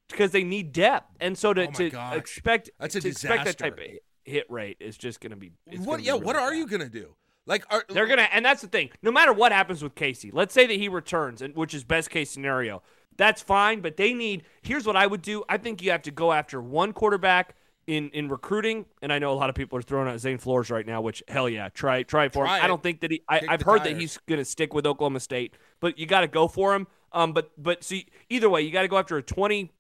because 0.10 0.32
they 0.32 0.44
need 0.44 0.74
depth. 0.74 1.16
And 1.20 1.38
so 1.38 1.54
to, 1.54 1.68
oh 1.68 1.72
to 1.72 2.16
expect 2.16 2.72
That's 2.80 2.96
a 2.96 3.02
disaster. 3.02 3.28
expect 3.28 3.46
that 3.46 3.58
type 3.64 3.80
of 3.80 3.86
hit 4.24 4.50
rate 4.50 4.78
is 4.80 4.98
just 4.98 5.22
going 5.22 5.32
to 5.32 5.38
be. 5.38 5.52
What? 5.78 6.02
Yeah. 6.02 6.14
Really 6.14 6.26
what 6.26 6.36
are 6.36 6.50
bad. 6.50 6.58
you 6.58 6.68
going 6.68 6.82
to 6.82 6.90
do? 6.90 7.16
Like 7.48 7.64
are, 7.70 7.86
they're 7.90 8.08
gonna, 8.08 8.28
and 8.32 8.44
that's 8.44 8.62
the 8.62 8.68
thing. 8.68 8.90
No 9.04 9.12
matter 9.12 9.32
what 9.32 9.52
happens 9.52 9.84
with 9.84 9.94
Casey, 9.94 10.32
let's 10.32 10.54
say 10.54 10.66
that 10.66 10.74
he 10.74 10.90
returns, 10.90 11.42
and 11.42 11.56
which 11.56 11.74
is 11.74 11.84
best 11.84 12.10
case 12.10 12.32
scenario. 12.32 12.82
That's 13.18 13.42
fine, 13.42 13.82
but 13.82 13.98
they 13.98 14.14
need. 14.14 14.44
Here's 14.64 14.86
what 14.86 14.96
I 14.96 15.08
would 15.08 15.22
do. 15.22 15.44
I 15.48 15.58
think 15.58 15.82
you 15.82 15.92
have 15.92 16.02
to 16.04 16.12
go 16.12 16.32
after 16.32 16.60
one 16.60 16.92
quarterback 16.92 17.56
in 17.88 18.10
in 18.10 18.30
recruiting, 18.30 18.86
and 19.02 19.14
I 19.14 19.20
know 19.20 19.32
a 19.32 19.36
lot 19.36 19.50
of 19.50 19.56
people 19.56 19.78
are 19.78 19.82
throwing 19.82 20.08
out 20.08 20.20
Zane 20.20 20.38
Flores 20.38 20.70
right 20.70 20.86
now, 20.86 21.02
which 21.02 21.24
hell 21.28 21.48
yeah, 21.50 21.70
try 21.70 22.04
try 22.04 22.30
for 22.30 22.46
try 22.46 22.58
him. 22.58 22.64
I 22.66 22.68
don't 22.68 22.82
think 22.82 23.02
that 23.02 23.12
he. 23.12 23.22
I, 23.28 23.42
have 23.50 23.62
heard 23.62 23.80
tires. 23.80 23.94
that 23.94 24.00
he's 24.00 24.18
going 24.28 24.40
to 24.40 24.46
stick 24.46 24.74
with 24.74 24.86
Oklahoma 24.86 25.20
State, 25.20 25.54
but 25.80 26.00
you 26.00 26.06
got 26.06 26.22
to 26.22 26.28
go 26.28 26.48
for 26.48 26.74
him. 26.74 26.88
Um, 27.12 27.34
but 27.34 27.52
but 27.58 27.84
see, 27.84 28.08
either 28.30 28.50
way, 28.50 28.62
you 28.62 28.72
got 28.72 28.82
to 28.82 28.88
go 28.88 28.98
after 28.98 29.18
a 29.18 29.24
20, 29.24 29.72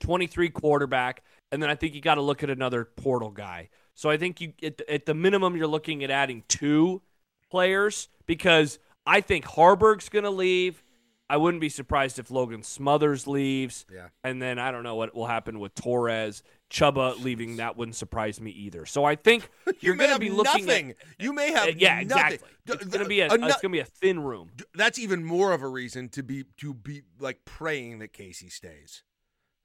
23 0.00 0.48
quarterback, 0.50 1.22
and 1.52 1.62
then 1.62 1.70
I 1.70 1.74
think 1.74 1.94
you 1.94 2.00
got 2.00 2.14
to 2.16 2.22
look 2.22 2.42
at 2.42 2.50
another 2.50 2.84
portal 2.84 3.30
guy. 3.30 3.68
So 3.94 4.10
I 4.10 4.16
think 4.16 4.40
you 4.40 4.52
at, 4.62 4.80
at 4.88 5.06
the 5.06 5.14
minimum 5.14 5.56
you're 5.56 5.66
looking 5.66 6.04
at 6.04 6.10
adding 6.10 6.42
two 6.48 7.02
players 7.50 8.08
because 8.26 8.78
I 9.06 9.20
think 9.20 9.44
Haarberg's 9.44 10.08
going 10.08 10.24
to 10.24 10.30
leave. 10.30 10.82
I 11.28 11.36
wouldn't 11.36 11.60
be 11.60 11.68
surprised 11.68 12.18
if 12.18 12.30
Logan 12.30 12.62
Smothers 12.62 13.26
leaves. 13.26 13.86
Yeah. 13.92 14.08
And 14.22 14.42
then 14.42 14.58
I 14.58 14.70
don't 14.70 14.82
know 14.82 14.96
what 14.96 15.14
will 15.14 15.26
happen 15.26 15.58
with 15.58 15.74
Torres. 15.74 16.42
Chubba 16.74 17.22
leaving, 17.22 17.56
that 17.56 17.76
wouldn't 17.76 17.94
surprise 17.94 18.40
me 18.40 18.50
either. 18.50 18.84
So 18.84 19.04
I 19.04 19.14
think 19.14 19.48
you're 19.80 19.94
you 19.94 19.98
going 19.98 20.12
to 20.12 20.18
be 20.18 20.30
looking 20.30 20.66
nothing. 20.66 20.90
at. 20.90 20.96
You 21.18 21.32
may 21.32 21.52
have 21.52 21.68
uh, 21.68 21.72
yeah, 21.76 22.02
nothing. 22.02 22.02
exactly. 22.02 22.48
It's 22.66 22.84
going 22.86 23.02
to 23.04 23.08
be 23.08 23.20
a, 23.20 23.28
a, 23.28 23.34
it's 23.34 23.60
going 23.60 23.60
to 23.60 23.68
be 23.68 23.78
a 23.78 23.84
thin 23.84 24.20
room. 24.20 24.50
That's 24.74 24.98
even 24.98 25.24
more 25.24 25.52
of 25.52 25.62
a 25.62 25.68
reason 25.68 26.08
to 26.10 26.22
be 26.24 26.44
to 26.58 26.74
be 26.74 27.02
like 27.20 27.44
praying 27.44 28.00
that 28.00 28.12
Casey 28.12 28.48
stays. 28.48 29.04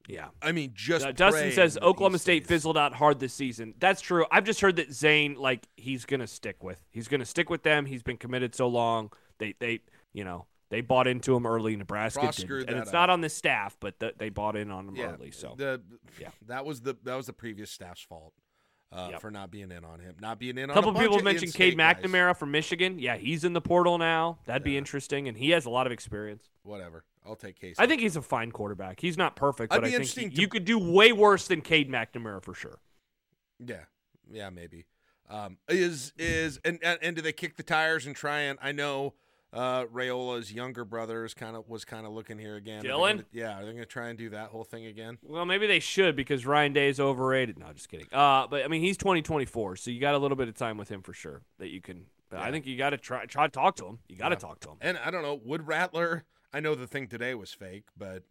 Yeah. 0.08 0.28
I 0.42 0.52
mean, 0.52 0.72
just 0.74 1.06
uh, 1.06 1.12
Dustin 1.12 1.52
says 1.52 1.78
Oklahoma 1.82 2.20
State 2.20 2.48
fizzled 2.48 2.78
out 2.78 2.94
hard 2.94 3.20
this 3.20 3.34
season. 3.34 3.74
That's 3.80 4.02
true. 4.02 4.26
I've 4.32 4.44
just 4.44 4.62
heard 4.62 4.76
that 4.78 4.92
Zane, 4.92 5.36
like, 5.36 5.68
he's 5.78 6.06
going 6.06 6.20
to 6.20 6.28
stick 6.28 6.64
with. 6.64 6.84
He's 6.90 7.08
going 7.08 7.20
to 7.20 7.28
stick 7.28 7.50
with 7.50 7.62
them. 7.62 7.86
He's 7.86 8.02
been 8.02 8.18
committed 8.18 8.56
so 8.56 8.68
long. 8.68 9.12
They, 9.38 9.54
they, 9.60 9.82
you 10.12 10.24
know, 10.24 10.48
they 10.70 10.82
bought 10.82 11.08
into 11.08 11.36
him 11.36 11.46
early. 11.46 11.76
Nebraska 11.76 12.32
did, 12.32 12.70
and 12.70 12.78
it's 12.78 12.90
up. 12.90 12.94
not 12.94 13.10
on 13.10 13.22
the 13.22 13.30
staff, 13.30 13.78
but 13.80 14.00
the, 14.00 14.14
they 14.18 14.30
bought 14.30 14.56
in 14.56 14.72
on 14.72 14.90
him 14.90 14.96
yeah, 14.96 15.12
early. 15.12 15.32
So 15.32 15.56
the, 15.58 15.82
yeah, 16.20 16.30
that 16.48 16.66
was 16.66 16.82
the 16.82 16.96
that 17.04 17.16
was 17.16 17.26
the 17.26 17.34
previous 17.34 17.72
staff's 17.72 18.02
fault 18.02 18.34
uh, 18.92 19.10
yep. 19.12 19.22
for 19.22 19.32
not 19.32 19.52
being 19.52 19.72
in 19.72 19.84
on 19.84 20.00
him, 20.00 20.16
not 20.20 20.40
being 20.40 20.58
in. 20.58 20.70
A 20.70 20.74
couple 20.74 20.90
on 20.90 20.96
a 20.96 21.00
couple 21.00 21.18
people 21.18 21.24
mentioned 21.24 21.54
Cade 21.54 21.78
McNamara 21.78 22.30
guys. 22.30 22.38
from 22.38 22.52
Michigan. 22.52 23.00
Yeah, 23.00 23.18
he's 23.18 23.44
in 23.44 23.54
the 23.54 23.62
portal 23.62 23.98
now. 23.98 24.40
That'd 24.46 24.64
yeah. 24.64 24.72
be 24.72 24.78
interesting, 24.78 25.28
and 25.28 25.38
he 25.38 25.52
has 25.52 25.66
a 25.66 25.70
lot 25.70 25.86
of 25.86 25.92
experience. 25.92 26.50
Whatever, 26.64 27.04
I'll 27.26 27.36
take 27.36 27.60
Casey. 27.60 27.76
I 27.78 27.88
think 27.88 28.02
he's 28.02 28.16
a 28.16 28.22
fine 28.22 28.52
quarterback. 28.52 29.00
He's 29.00 29.18
not 29.18 29.36
perfect, 29.36 29.74
I'd 29.74 29.82
but 29.82 29.88
I 29.88 29.92
think 29.92 30.06
he, 30.06 30.30
to... 30.30 30.42
you 30.42 30.48
could 30.48 30.66
do 30.66 30.78
way 30.78 31.12
worse 31.12 31.48
than 31.48 31.62
Cade 31.62 31.90
McNamara 31.90 32.44
for 32.44 32.54
sure. 32.54 32.80
Yeah, 33.60 33.86
yeah, 34.32 34.50
maybe. 34.50 34.86
Um, 35.30 35.58
is 35.68 36.14
is 36.18 36.60
and 36.66 36.80
and 36.84 37.16
do 37.16 37.22
they 37.22 37.34
kick 37.34 37.56
the 37.58 37.64
tires 37.64 38.08
and 38.08 38.16
try 38.16 38.40
and 38.40 38.58
I 38.62 38.72
know 38.72 39.14
uh, 39.52 39.86
Raiola's 39.86 40.52
younger 40.54 40.86
brother 40.86 41.26
is 41.26 41.34
kind 41.34 41.56
of 41.56 41.68
was 41.68 41.84
kind 41.86 42.06
of 42.06 42.12
looking 42.14 42.38
here 42.38 42.56
again. 42.56 42.80
Are 42.80 42.84
they 42.84 42.90
Dylan? 42.90 43.10
gonna- 43.12 43.26
yeah, 43.32 43.58
are 43.58 43.66
they 43.66 43.72
going 43.72 43.78
to 43.78 43.86
try 43.86 44.10
and 44.10 44.18
do 44.18 44.30
that 44.30 44.50
whole 44.50 44.64
thing 44.64 44.86
again? 44.86 45.18
Well, 45.24 45.46
maybe 45.46 45.66
they 45.68 45.80
should 45.80 46.16
because 46.16 46.46
Ryan 46.46 46.74
Day 46.74 46.88
is 46.90 47.00
overrated. 47.00 47.58
No, 47.58 47.72
just 47.74 47.90
kidding. 47.90 48.08
Uh, 48.12 48.46
but 48.48 48.64
I 48.64 48.68
mean, 48.68 48.82
he's 48.82 48.98
2024, 48.98 49.76
so 49.78 49.90
you 49.92 50.00
got 50.00 50.14
a 50.14 50.18
little 50.20 50.38
bit 50.38 50.48
of 50.48 50.56
time 50.56 50.78
with 50.78 50.90
him 50.90 51.02
for 51.02 51.14
sure 51.14 51.42
that 51.58 51.70
you 51.70 51.82
can. 51.82 52.06
But 52.30 52.40
I 52.42 52.52
think 52.52 52.68
you 52.68 52.78
got 52.78 52.92
to 52.92 52.98
try 52.98 53.26
try 53.26 53.48
to 53.48 53.52
talk 53.52 53.76
to 53.78 53.86
him. 53.88 54.00
You 54.08 54.16
got 54.16 54.30
to 54.30 54.36
Yeah. 54.36 54.40
talk 54.40 54.60
to 54.62 54.70
him. 54.70 54.78
And 54.82 54.98
I 55.00 55.10
don't 55.10 55.24
know, 55.24 55.40
Wood 55.44 55.68
Rattler. 55.68 56.26
I 56.54 56.60
know 56.60 56.76
the 56.76 56.88
thing 56.88 57.08
today 57.08 57.34
was 57.36 57.52
fake, 57.52 57.86
but 57.98 58.24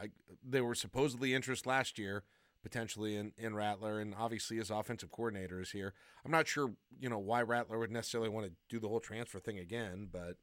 I 0.00 0.08
there 0.44 0.64
were 0.64 0.74
supposedly 0.74 1.32
interest 1.34 1.66
last 1.66 1.98
year 1.98 2.24
potentially 2.62 3.16
in, 3.16 3.32
in 3.36 3.54
Rattler, 3.54 4.00
and 4.00 4.14
obviously 4.18 4.56
his 4.56 4.70
offensive 4.70 5.10
coordinator 5.10 5.60
is 5.60 5.70
here. 5.70 5.94
I'm 6.24 6.30
not 6.30 6.46
sure, 6.46 6.72
you 7.00 7.08
know, 7.08 7.18
why 7.18 7.42
Rattler 7.42 7.78
would 7.78 7.90
necessarily 7.90 8.28
want 8.28 8.46
to 8.46 8.52
do 8.68 8.78
the 8.78 8.88
whole 8.88 9.00
transfer 9.00 9.40
thing 9.40 9.58
again, 9.58 10.08
but 10.10 10.36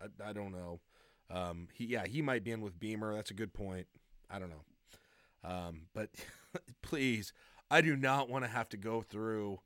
I, 0.00 0.30
I 0.30 0.32
don't 0.32 0.52
know. 0.52 0.80
Um, 1.30 1.68
he 1.72 1.86
yeah, 1.86 2.06
he 2.06 2.20
might 2.22 2.44
be 2.44 2.50
in 2.50 2.60
with 2.60 2.78
Beamer. 2.78 3.14
That's 3.14 3.30
a 3.30 3.34
good 3.34 3.54
point. 3.54 3.86
I 4.30 4.38
don't 4.38 4.50
know. 4.50 4.64
Um, 5.44 5.82
but 5.94 6.10
please, 6.82 7.32
I 7.70 7.80
do 7.80 7.96
not 7.96 8.28
want 8.28 8.44
to 8.44 8.50
have 8.50 8.68
to 8.70 8.76
go 8.76 9.02
through 9.02 9.60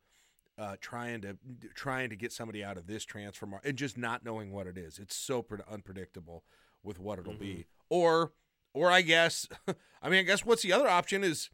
uh, 0.59 0.77
trying 0.81 1.21
to 1.23 1.37
trying 1.75 2.11
to 2.11 2.17
get 2.17 2.33
somebody 2.33 2.65
out 2.65 2.77
of 2.77 2.87
this 2.87 3.05
transfer 3.05 3.47
market 3.47 3.69
and 3.69 3.79
just 3.79 3.99
not 3.99 4.25
knowing 4.25 4.53
what 4.53 4.67
it 4.67 4.79
is. 4.79 4.99
It's 4.99 5.17
so 5.17 5.43
pre- 5.43 5.59
unpredictable 5.71 6.45
with 6.83 6.99
what 6.99 7.19
it'll 7.19 7.35
be. 7.35 7.67
Or 7.91 8.33
or 8.73 8.91
I 8.91 9.03
guess 9.03 9.49
I 10.03 10.09
mean 10.09 10.21
I 10.21 10.23
guess 10.23 10.45
what's 10.45 10.63
the 10.63 10.73
other 10.73 10.89
option 10.89 11.25
is 11.25 11.51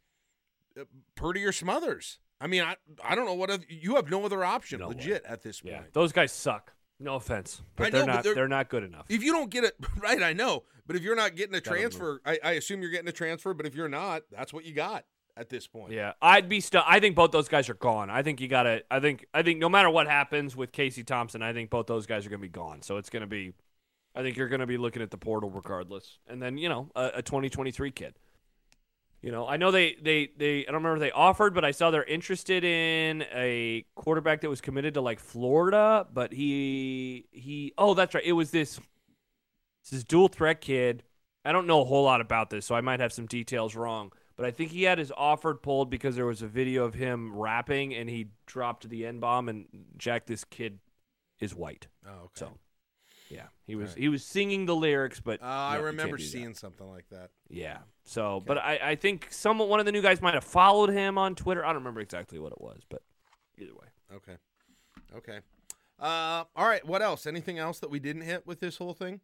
Purdy 1.15 1.43
or 1.45 1.51
Smothers. 1.51 2.19
I 2.41 2.47
mean 2.47 2.61
I 2.63 2.75
I 3.03 3.15
don't 3.15 3.25
know 3.25 3.33
what 3.35 3.49
other, 3.49 3.63
you 3.69 3.95
have 3.95 4.09
no 4.09 4.25
other 4.25 4.43
option 4.43 4.79
No 4.79 4.89
way. 4.89 4.95
legit 4.95 5.23
at 5.27 5.41
this 5.41 5.61
point. 5.61 5.73
Yeah, 5.75 5.81
those 5.93 6.11
guys 6.11 6.31
suck. 6.31 6.73
No 6.99 7.15
offense, 7.15 7.61
but 7.75 7.87
I 7.87 7.89
they're 7.89 8.01
know, 8.01 8.05
but 8.07 8.13
not. 8.13 8.23
they're- 8.23 8.35
They're, 8.35 8.47
not 8.47 8.69
good 8.69 8.83
enough. 8.83 9.05
If 9.09 9.23
you 9.23 9.33
don't 9.33 9.49
get 9.49 9.63
it 9.63 9.75
right, 9.99 10.21
I 10.21 10.33
know. 10.33 10.63
But 10.85 10.95
if 10.95 11.01
you're 11.01 11.15
not 11.15 11.35
getting 11.35 11.55
a 11.55 11.61
transfer, 11.61 12.21
I, 12.25 12.39
I 12.43 12.51
assume 12.51 12.81
you're 12.81 12.91
getting 12.91 13.07
a 13.07 13.13
transfer. 13.13 13.53
But 13.53 13.65
if 13.65 13.73
you're 13.75 13.89
not, 13.89 14.23
that's 14.31 14.53
what 14.53 14.63
you 14.65 14.73
got 14.73 15.05
at 15.35 15.49
this 15.49 15.65
point. 15.65 15.91
Yeah, 15.91 16.13
I'd 16.21 16.47
be 16.47 16.59
stuck. 16.61 16.85
I 16.87 16.99
think 16.99 17.15
both 17.15 17.31
those 17.31 17.47
guys 17.49 17.67
are 17.69 17.73
gone. 17.73 18.09
I 18.09 18.21
think 18.21 18.39
you 18.41 18.47
gotta. 18.47 18.83
I 18.91 18.99
think. 18.99 19.25
I 19.33 19.41
think 19.43 19.59
no 19.59 19.69
matter 19.69 19.89
what 19.89 20.07
happens 20.07 20.55
with 20.55 20.71
Casey 20.71 21.03
Thompson, 21.03 21.41
I 21.41 21.51
think 21.53 21.69
both 21.69 21.87
those 21.87 22.05
guys 22.05 22.25
are 22.25 22.29
gonna 22.29 22.39
be 22.41 22.47
gone. 22.49 22.81
So 22.81 22.97
it's 22.97 23.09
gonna 23.09 23.27
be. 23.27 23.53
I 24.15 24.21
think 24.21 24.37
you're 24.37 24.49
gonna 24.49 24.67
be 24.67 24.77
looking 24.77 25.01
at 25.01 25.09
the 25.09 25.17
portal 25.17 25.49
regardless, 25.49 26.19
and 26.27 26.41
then 26.41 26.57
you 26.57 26.69
know 26.69 26.89
a, 26.95 27.11
a 27.15 27.21
2023 27.21 27.91
kid. 27.91 28.19
You 29.23 29.31
know, 29.31 29.47
I 29.47 29.55
know 29.55 29.71
they, 29.71 29.95
they, 30.01 30.29
they. 30.37 30.59
I 30.59 30.65
don't 30.65 30.83
remember 30.83 30.97
if 30.97 30.99
they 30.99 31.11
offered, 31.11 31.53
but 31.53 31.63
I 31.63 31.71
saw 31.71 31.91
they're 31.91 32.03
interested 32.03 32.65
in 32.65 33.23
a 33.33 33.85
quarterback 33.95 34.41
that 34.41 34.49
was 34.49 34.59
committed 34.59 34.95
to 34.95 35.01
like 35.01 35.19
Florida, 35.19 36.05
but 36.13 36.33
he 36.33 37.25
he. 37.31 37.73
Oh, 37.77 37.93
that's 37.93 38.13
right. 38.13 38.23
It 38.23 38.33
was 38.33 38.51
this. 38.51 38.81
This 39.89 40.03
dual 40.03 40.27
threat 40.27 40.59
kid. 40.59 41.03
I 41.45 41.53
don't 41.53 41.67
know 41.67 41.81
a 41.81 41.85
whole 41.85 42.03
lot 42.03 42.19
about 42.19 42.49
this, 42.49 42.65
so 42.65 42.75
I 42.75 42.81
might 42.81 42.99
have 42.99 43.13
some 43.13 43.25
details 43.25 43.75
wrong. 43.75 44.11
But 44.35 44.45
I 44.45 44.51
think 44.51 44.71
he 44.71 44.83
had 44.83 44.97
his 44.97 45.11
offer 45.15 45.53
pulled 45.53 45.89
because 45.89 46.15
there 46.15 46.25
was 46.25 46.41
a 46.41 46.47
video 46.47 46.85
of 46.85 46.93
him 46.93 47.35
rapping 47.35 47.93
and 47.93 48.09
he 48.09 48.27
dropped 48.45 48.89
the 48.89 49.05
N 49.05 49.19
bomb 49.19 49.47
and 49.47 49.67
Jack, 49.97 50.25
this 50.25 50.43
kid 50.43 50.79
is 51.39 51.53
white. 51.53 51.87
Oh, 52.05 52.25
okay. 52.25 52.31
So 52.35 52.53
yeah, 53.33 53.47
he 53.65 53.75
was 53.75 53.89
Alright. 53.89 53.99
he 54.01 54.09
was 54.09 54.23
singing 54.25 54.65
the 54.65 54.75
lyrics, 54.75 55.19
but 55.19 55.41
Uh, 55.41 55.45
I 55.45 55.77
remember 55.77 56.17
seeing 56.17 56.53
something 56.53 56.87
like 56.89 57.05
that. 57.09 57.31
Yeah. 57.49 57.79
So, 58.03 58.41
but 58.45 58.57
I, 58.57 58.79
I 58.83 58.95
think 58.95 59.27
some 59.31 59.57
one 59.59 59.79
of 59.79 59.85
the 59.85 59.91
new 59.91 60.01
guys 60.01 60.21
might 60.21 60.33
have 60.33 60.43
followed 60.43 60.89
him 60.89 61.17
on 61.17 61.35
Twitter. 61.35 61.63
I 61.63 61.67
don't 61.67 61.77
remember 61.77 62.01
exactly 62.01 62.39
what 62.39 62.51
it 62.51 62.61
was, 62.61 62.81
but 62.89 63.01
either 63.57 63.73
way. 63.73 63.87
Okay. 64.15 64.37
Okay. 65.15 65.39
Uh, 65.99 66.43
all 66.55 66.67
right. 66.67 66.85
What 66.85 67.01
else? 67.01 67.25
Anything 67.25 67.59
else 67.59 67.79
that 67.79 67.89
we 67.89 67.99
didn't 67.99 68.23
hit 68.23 68.45
with 68.45 68.59
this 68.59 68.77
whole 68.77 68.93
thing? 68.93 69.21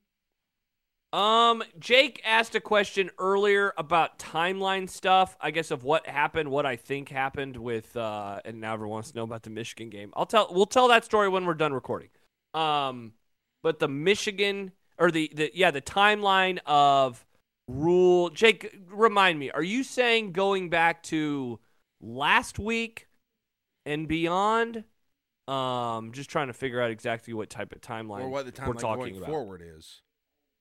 Um, 1.11 1.63
Jake 1.79 2.21
asked 2.23 2.53
a 2.53 2.59
question 2.61 3.09
earlier 3.17 3.73
about 3.77 4.19
timeline 4.19 4.87
stuff. 4.87 5.35
I 5.41 5.49
guess 5.49 5.71
of 5.71 5.83
what 5.83 6.05
happened, 6.07 6.51
what 6.51 6.67
I 6.67 6.75
think 6.75 7.09
happened 7.09 7.57
with, 7.57 7.97
uh, 7.97 8.39
and 8.45 8.61
now 8.61 8.75
everyone 8.75 8.93
wants 8.93 9.09
to 9.11 9.17
know 9.17 9.23
about 9.23 9.41
the 9.41 9.49
Michigan 9.49 9.89
game. 9.89 10.13
I'll 10.15 10.27
tell. 10.27 10.49
We'll 10.51 10.67
tell 10.67 10.87
that 10.89 11.03
story 11.03 11.27
when 11.27 11.45
we're 11.45 11.55
done 11.55 11.73
recording. 11.73 12.09
Um, 12.53 13.13
but 13.63 13.79
the 13.79 13.87
Michigan 13.87 14.71
or 14.97 15.11
the 15.11 15.31
the 15.33 15.51
yeah 15.53 15.71
the 15.71 15.81
timeline 15.81 16.59
of 16.65 17.25
Rhule. 17.67 18.29
Jake, 18.29 18.75
remind 18.89 19.37
me. 19.39 19.51
Are 19.51 19.61
you 19.63 19.83
saying 19.83 20.31
going 20.31 20.69
back 20.69 21.03
to 21.03 21.59
last 22.01 22.57
week 22.59 23.07
and 23.85 24.07
beyond? 24.07 24.83
Um, 25.47 26.11
just 26.11 26.29
trying 26.29 26.47
to 26.47 26.53
figure 26.53 26.79
out 26.81 26.91
exactly 26.91 27.33
what 27.33 27.49
type 27.49 27.71
of 27.73 27.81
timeline 27.81 28.21
or 28.21 28.29
what 28.29 28.45
the 28.45 28.61
we're 28.65 28.73
timeline 28.73 28.79
talking 28.79 29.03
going 29.05 29.17
about. 29.17 29.29
forward 29.29 29.63
is? 29.65 30.01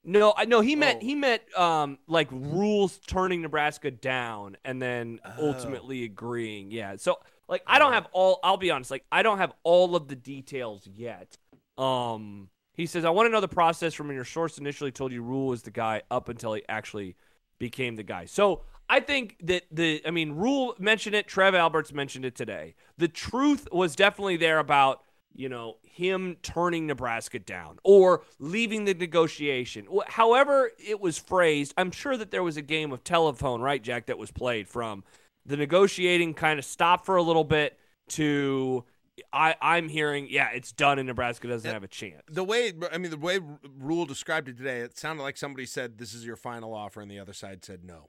No, 0.04 0.32
I 0.36 0.44
no. 0.46 0.60
He 0.60 0.76
meant 0.76 1.00
Oh. 1.02 1.06
he 1.06 1.14
meant 1.14 1.42
um 1.58 1.98
like 2.06 2.28
Rhule's 2.30 2.98
turning 3.06 3.42
Nebraska 3.42 3.90
down 3.90 4.56
and 4.64 4.80
then 4.80 5.20
Oh. 5.24 5.48
ultimately 5.48 6.04
agreeing. 6.04 6.70
Yeah. 6.70 6.96
So 6.96 7.18
like 7.48 7.62
I 7.66 7.78
don't 7.78 7.92
have 7.92 8.06
all. 8.12 8.38
I'll 8.42 8.56
be 8.56 8.70
honest. 8.70 8.90
Like 8.90 9.04
I 9.12 9.22
don't 9.22 9.38
have 9.38 9.52
all 9.62 9.96
of 9.96 10.08
the 10.08 10.16
details 10.16 10.86
yet. 10.86 11.36
Um. 11.76 12.48
He 12.78 12.86
says 12.86 13.04
I 13.04 13.10
want 13.10 13.26
to 13.26 13.30
know 13.30 13.40
the 13.40 13.48
process 13.48 13.92
from 13.92 14.06
when 14.06 14.14
your 14.14 14.24
source 14.24 14.56
initially 14.56 14.92
told 14.92 15.12
you 15.12 15.20
Rhule 15.20 15.48
was 15.48 15.62
the 15.62 15.72
guy 15.72 16.02
up 16.12 16.28
until 16.28 16.54
he 16.54 16.62
actually 16.68 17.16
became 17.58 17.96
the 17.96 18.04
guy. 18.04 18.24
So 18.24 18.62
I 18.88 19.00
think 19.00 19.36
that 19.42 19.64
the 19.72 20.00
I 20.06 20.12
mean 20.12 20.32
Rhule 20.32 20.76
mentioned 20.78 21.16
it. 21.16 21.26
Trev 21.26 21.56
Alberts 21.56 21.92
mentioned 21.92 22.24
it 22.24 22.36
today. 22.36 22.76
The 22.96 23.08
truth 23.08 23.66
was 23.72 23.96
definitely 23.96 24.36
there 24.36 24.60
about 24.60 25.02
you 25.34 25.48
know 25.48 25.78
him 25.82 26.36
turning 26.42 26.86
Nebraska 26.86 27.40
down 27.40 27.80
or 27.82 28.22
leaving 28.38 28.84
the 28.84 28.94
negotiation. 28.94 29.88
However 30.06 30.70
it 30.78 31.00
was 31.00 31.18
phrased, 31.18 31.74
I'm 31.76 31.90
sure 31.90 32.16
that 32.16 32.30
there 32.30 32.44
was 32.44 32.56
a 32.56 32.62
game 32.62 32.92
of 32.92 33.02
telephone, 33.02 33.60
right, 33.60 33.82
Jack, 33.82 34.06
that 34.06 34.18
was 34.18 34.30
played 34.30 34.68
from 34.68 35.02
the 35.44 35.56
negotiating 35.56 36.34
kind 36.34 36.60
of 36.60 36.64
stopped 36.64 37.04
for 37.04 37.16
a 37.16 37.22
little 37.22 37.42
bit 37.42 37.76
to 38.10 38.84
I, 39.32 39.54
I'm 39.60 39.88
hearing, 39.88 40.26
yeah, 40.30 40.50
it's 40.52 40.72
done 40.72 40.98
and 40.98 41.06
Nebraska 41.08 41.48
doesn't 41.48 41.68
Yeah. 41.68 41.74
have 41.74 41.82
a 41.84 41.88
chance. 41.88 42.22
The 42.30 42.44
way 42.44 42.72
I 42.92 42.98
mean, 42.98 43.10
the 43.10 43.16
way 43.16 43.40
Rhule 43.78 44.06
described 44.06 44.48
it 44.48 44.56
today, 44.56 44.80
it 44.80 44.98
sounded 44.98 45.22
like 45.22 45.36
somebody 45.36 45.66
said, 45.66 45.98
"This 45.98 46.14
is 46.14 46.24
your 46.26 46.36
final 46.36 46.74
offer," 46.74 47.00
and 47.00 47.10
the 47.10 47.18
other 47.18 47.32
side 47.32 47.64
said 47.64 47.84
no. 47.84 48.08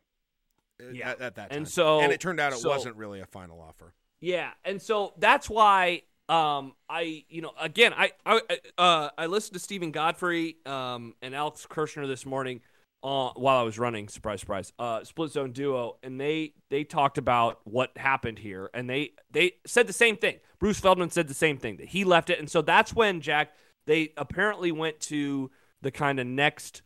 Uh, 0.82 0.90
Yeah. 0.92 1.10
At, 1.12 1.22
at 1.22 1.36
that 1.36 1.50
time, 1.50 1.58
And 1.58 1.68
so- 1.68 2.00
and 2.02 2.12
it 2.12 2.20
turned 2.20 2.40
out 2.40 2.54
it 2.54 2.60
so- 2.60 2.70
wasn't 2.70 2.96
really 2.96 3.20
a 3.20 3.26
final 3.26 3.62
offer. 3.62 3.94
Yeah, 4.22 4.52
and 4.66 4.82
so 4.82 5.14
that's 5.18 5.50
why 5.50 6.04
um 6.28 6.76
I 6.90 7.26
you 7.30 7.42
know 7.42 7.54
again 7.60 7.92
I 7.98 8.12
I 8.26 8.42
uh 8.78 9.10
I 9.18 9.26
listened 9.26 9.54
to 9.54 9.60
Steven 9.60 9.92
Godfrey 9.92 10.58
um 10.66 11.16
and 11.24 11.34
Alex 11.34 11.66
Kirshner 11.68 12.06
this 12.08 12.24
morning 12.26 12.62
uh, 13.04 13.30
while 13.36 13.58
I 13.58 13.64
was 13.64 13.80
running 13.80 14.10
surprise 14.10 14.42
surprise 14.42 14.74
uh 14.78 15.04
split 15.04 15.32
zone 15.32 15.52
duo 15.52 15.98
and 16.04 16.20
they 16.20 16.54
they 16.70 16.84
talked 16.84 17.18
about 17.18 17.60
what 17.64 17.98
happened 17.98 18.40
here 18.40 18.70
and 18.74 18.90
they 18.90 19.12
they 19.32 19.54
said 19.66 19.88
the 19.88 19.94
same 19.94 20.18
thing. 20.18 20.40
Bruce 20.60 20.80
Feldman 20.80 21.10
said 21.10 21.28
the 21.28 21.34
same 21.34 21.58
thing 21.58 21.78
that 21.78 21.90
he 21.90 22.04
left 22.04 22.30
it 22.30 22.40
and 22.40 22.50
so 22.50 22.62
that's 22.62 22.94
when 22.94 23.22
Jack 23.22 23.54
they 23.86 24.12
apparently 24.18 24.72
went 24.72 25.00
to 25.02 25.50
the 25.82 25.92
kind 25.92 26.20
of 26.20 26.28
next 26.28 26.82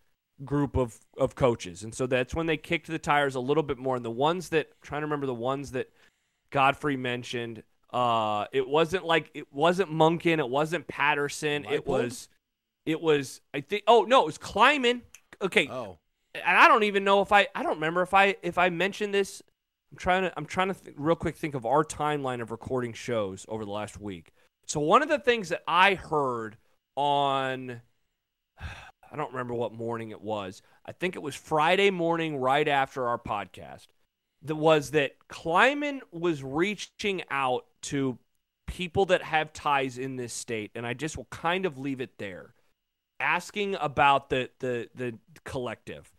group 0.45 0.75
of 0.77 0.99
of 1.17 1.35
coaches 1.35 1.83
and 1.83 1.93
so 1.95 2.05
that's 2.05 2.35
when 2.35 2.45
they 2.45 2.57
kicked 2.57 2.87
the 2.87 2.99
tires 2.99 3.35
a 3.35 3.39
little 3.39 3.63
bit 3.63 3.77
more 3.77 3.95
and 3.95 4.05
the 4.05 4.11
ones 4.11 4.49
that 4.49 4.67
I'm 4.69 4.77
trying 4.83 5.01
to 5.01 5.05
remember 5.07 5.25
the 5.25 5.33
ones 5.33 5.71
that 5.71 5.89
Godfrey 6.53 6.95
mentioned. 6.95 7.63
Uh, 7.91 8.45
it 8.53 8.67
wasn't 8.67 9.05
like 9.05 9.29
it 9.33 9.51
wasn't 9.51 9.91
Monken, 9.91 10.39
it 10.39 10.49
wasn't 10.49 10.87
Patterson, 10.87 11.65
it 11.65 11.85
was, 11.85 12.29
it 12.85 13.01
was 13.01 13.41
I 13.53 13.61
think. 13.61 13.83
Oh 13.87 14.03
no, 14.03 14.21
it 14.21 14.25
was 14.25 14.37
Klieman. 14.37 15.01
Okay, 15.41 15.67
Oh, 15.67 15.97
and 16.35 16.57
I 16.57 16.67
don't 16.67 16.83
even 16.83 17.03
know 17.03 17.21
if 17.21 17.31
I 17.31 17.47
I 17.53 17.63
don't 17.63 17.75
remember 17.75 18.01
if 18.01 18.13
I 18.13 18.35
if 18.41 18.57
I 18.57 18.69
mentioned 18.69 19.13
this. 19.13 19.41
I'm 19.91 19.97
trying 19.97 20.23
to 20.23 20.33
I'm 20.35 20.45
trying 20.45 20.73
to 20.73 20.79
th- 20.79 20.95
real 20.97 21.15
quick 21.15 21.35
think 21.35 21.53
of 21.53 21.65
our 21.65 21.83
timeline 21.83 22.41
of 22.41 22.51
recording 22.51 22.93
shows 22.93 23.45
over 23.47 23.65
the 23.65 23.71
last 23.71 23.99
week. 23.99 24.33
So 24.65 24.79
one 24.79 25.03
of 25.03 25.09
the 25.09 25.19
things 25.19 25.49
that 25.49 25.63
I 25.67 25.95
heard 25.95 26.57
on 26.95 27.81
I 28.59 29.15
don't 29.15 29.31
remember 29.31 29.53
what 29.53 29.73
morning 29.73 30.09
it 30.09 30.21
was. 30.21 30.63
I 30.87 30.91
think 30.91 31.15
it 31.15 31.21
was 31.21 31.35
Friday 31.35 31.91
morning 31.91 32.37
right 32.37 32.67
after 32.67 33.07
our 33.07 33.19
podcast. 33.19 33.87
That 34.41 34.55
was 34.55 34.91
that 34.91 35.11
Klieman 35.29 35.99
was 36.11 36.43
reaching 36.43 37.21
out 37.29 37.65
to 37.83 38.17
people 38.65 39.05
that 39.05 39.21
have 39.21 39.53
ties 39.53 39.99
in 39.99 40.15
this 40.15 40.33
state, 40.33 40.71
and 40.73 40.85
I 40.85 40.95
just 40.95 41.15
will 41.15 41.27
kind 41.29 41.67
of 41.67 41.77
leave 41.77 42.01
it 42.01 42.17
there 42.17 42.55
asking 43.19 43.75
about 43.79 44.29
the 44.29 44.49
the 44.59 44.89
the 44.95 45.17
collective 45.45 46.11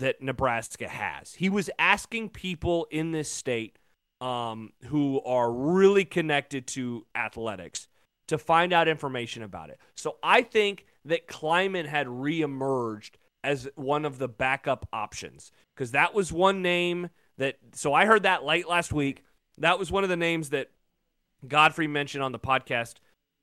that 0.00 0.20
Nebraska 0.20 0.88
has. 0.88 1.34
He 1.34 1.48
was 1.48 1.70
asking 1.78 2.30
people 2.30 2.86
in 2.90 3.12
this 3.12 3.30
state 3.30 3.78
um, 4.20 4.72
who 4.86 5.20
are 5.22 5.50
really 5.50 6.04
connected 6.04 6.66
to 6.68 7.06
athletics 7.14 7.88
to 8.28 8.38
find 8.38 8.72
out 8.72 8.88
information 8.88 9.42
about 9.42 9.70
it. 9.70 9.78
So 9.96 10.16
I 10.22 10.42
think 10.42 10.86
that 11.04 11.26
Klieman 11.26 11.86
had 11.86 12.06
reemerged 12.06 13.12
as 13.42 13.68
one 13.74 14.04
of 14.04 14.18
the 14.18 14.28
backup 14.28 14.86
options 14.92 15.50
because 15.74 15.92
that 15.92 16.14
was 16.14 16.32
one 16.32 16.60
name 16.62 17.08
that. 17.38 17.56
So 17.72 17.94
I 17.94 18.06
heard 18.06 18.24
that 18.24 18.44
late 18.44 18.68
last 18.68 18.92
week. 18.92 19.24
That 19.58 19.78
was 19.78 19.90
one 19.90 20.04
of 20.04 20.10
the 20.10 20.16
names 20.16 20.50
that 20.50 20.70
Godfrey 21.46 21.86
mentioned 21.86 22.22
on 22.22 22.32
the 22.32 22.38
podcast 22.38 22.94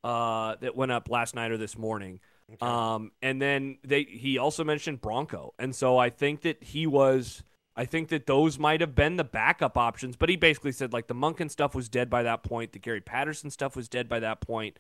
uh, 0.04 0.56
that 0.62 0.76
went 0.76 0.92
up 0.92 1.10
last 1.10 1.36
night 1.36 1.52
or 1.52 1.58
this 1.58 1.78
morning. 1.78 2.20
Okay. 2.54 2.66
Um, 2.66 3.12
and 3.22 3.42
then 3.42 3.78
they 3.84 4.04
he 4.04 4.38
also 4.38 4.64
mentioned 4.64 5.02
Bronco, 5.02 5.54
and 5.60 5.76
so 5.76 5.98
I 5.98 6.10
think 6.10 6.42
that 6.42 6.64
he 6.64 6.88
was. 6.88 7.44
I 7.76 7.86
think 7.86 8.10
that 8.10 8.26
those 8.26 8.58
might 8.58 8.82
have 8.82 8.96
been 8.96 9.18
the 9.18 9.24
backup 9.24 9.78
options, 9.78 10.16
but 10.16 10.30
he 10.30 10.36
basically 10.36 10.72
said 10.72 10.94
like 10.94 11.06
the 11.08 11.14
Monken 11.14 11.52
stuff 11.52 11.76
was 11.76 11.88
dead 11.90 12.10
by 12.10 12.24
that 12.24 12.42
point, 12.42 12.72
the 12.72 12.80
Gary 12.80 13.02
Patterson 13.02 13.52
stuff 13.52 13.76
was 13.76 13.88
dead 13.88 14.10
by 14.10 14.20
that 14.22 14.42
point. 14.42 14.80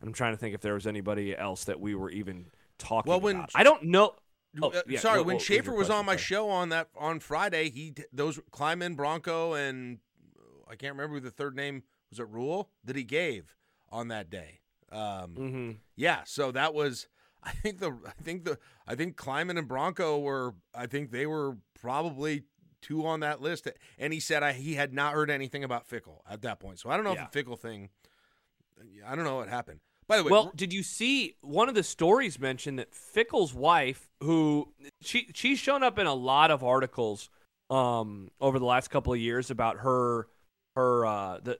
And 0.00 0.08
I'm 0.08 0.14
trying 0.14 0.32
to 0.32 0.38
think 0.38 0.54
if 0.54 0.60
there 0.62 0.72
was 0.74 0.86
anybody 0.86 1.36
else 1.36 1.64
that 1.64 1.78
we 1.78 1.94
were 1.94 2.08
even 2.10 2.46
talking 2.78 3.10
Well, 3.10 3.20
when- 3.20 3.36
about. 3.36 3.50
I 3.54 3.64
don't 3.64 3.82
know. 3.84 4.14
Oh, 4.62 4.72
yeah, 4.86 4.98
sorry, 4.98 5.20
when 5.20 5.38
Schaefer 5.38 5.74
was 5.74 5.90
on 5.90 6.06
my 6.06 6.12
Sorry. 6.14 6.22
show 6.22 6.48
on 6.48 6.70
that 6.70 6.88
on 6.96 7.20
Friday, 7.20 7.68
he 7.68 7.94
those 8.14 8.38
Klieman, 8.50 8.96
Bronco, 8.96 9.52
and 9.52 9.98
I 10.66 10.74
can't 10.76 10.94
remember 10.94 11.16
who 11.16 11.20
the 11.20 11.30
third 11.30 11.54
name 11.54 11.82
was. 12.08 12.18
It 12.18 12.28
Rule 12.28 12.70
that 12.82 12.96
he 12.96 13.04
gave 13.04 13.54
on 13.90 14.08
that 14.08 14.30
day. 14.30 14.60
Um, 14.90 15.34
Mhm. 15.34 15.76
Yeah, 15.96 16.22
so 16.24 16.50
that 16.52 16.74
was. 16.74 17.08
I 17.42 17.52
think 17.52 17.78
the 17.78 17.96
I 18.06 18.22
think 18.22 18.44
the 18.44 18.58
I 18.86 18.94
think 18.94 19.16
Klieman 19.16 19.58
and 19.58 19.68
Bronco 19.68 20.18
were. 20.18 20.54
I 20.74 20.86
think 20.86 21.10
they 21.12 21.26
were 21.26 21.56
probably 21.80 22.44
two 22.82 23.06
on 23.06 23.20
that 23.20 23.40
list. 23.40 23.68
And 23.98 24.12
he 24.12 24.20
said 24.20 24.42
I, 24.42 24.52
he 24.52 24.74
had 24.74 24.92
not 24.92 25.14
heard 25.14 25.30
anything 25.30 25.62
about 25.64 25.88
Fickell 25.88 26.20
at 26.28 26.42
that 26.42 26.58
point. 26.60 26.78
So 26.80 26.90
I 26.90 26.96
don't 26.96 27.04
know 27.04 27.12
Yeah. 27.14 27.24
if 27.24 27.30
the 27.32 27.42
Fickell 27.44 27.58
thing. 27.58 27.90
I 29.06 29.14
don't 29.16 29.24
know 29.24 29.36
what 29.36 29.48
happened. 29.48 29.80
By 30.06 30.16
the 30.16 30.24
way, 30.24 30.30
Well, 30.30 30.52
did 30.54 30.72
you 30.72 30.82
see 30.82 31.36
one 31.42 31.68
of 31.68 31.74
the 31.74 31.82
stories 31.82 32.38
mentioned 32.38 32.78
that 32.78 32.92
Fickell's 32.92 33.52
wife, 33.52 34.08
who 34.22 34.72
she 35.00 35.28
she's 35.34 35.58
shown 35.58 35.82
up 35.82 35.98
in 35.98 36.06
a 36.06 36.14
lot 36.14 36.50
of 36.50 36.62
articles 36.64 37.28
um, 37.70 38.30
over 38.40 38.58
the 38.58 38.64
last 38.64 38.88
couple 38.88 39.12
of 39.12 39.18
years 39.20 39.50
about 39.50 39.78
her 39.78 40.28
her 40.76 41.04
uh, 41.06 41.38
the 41.42 41.58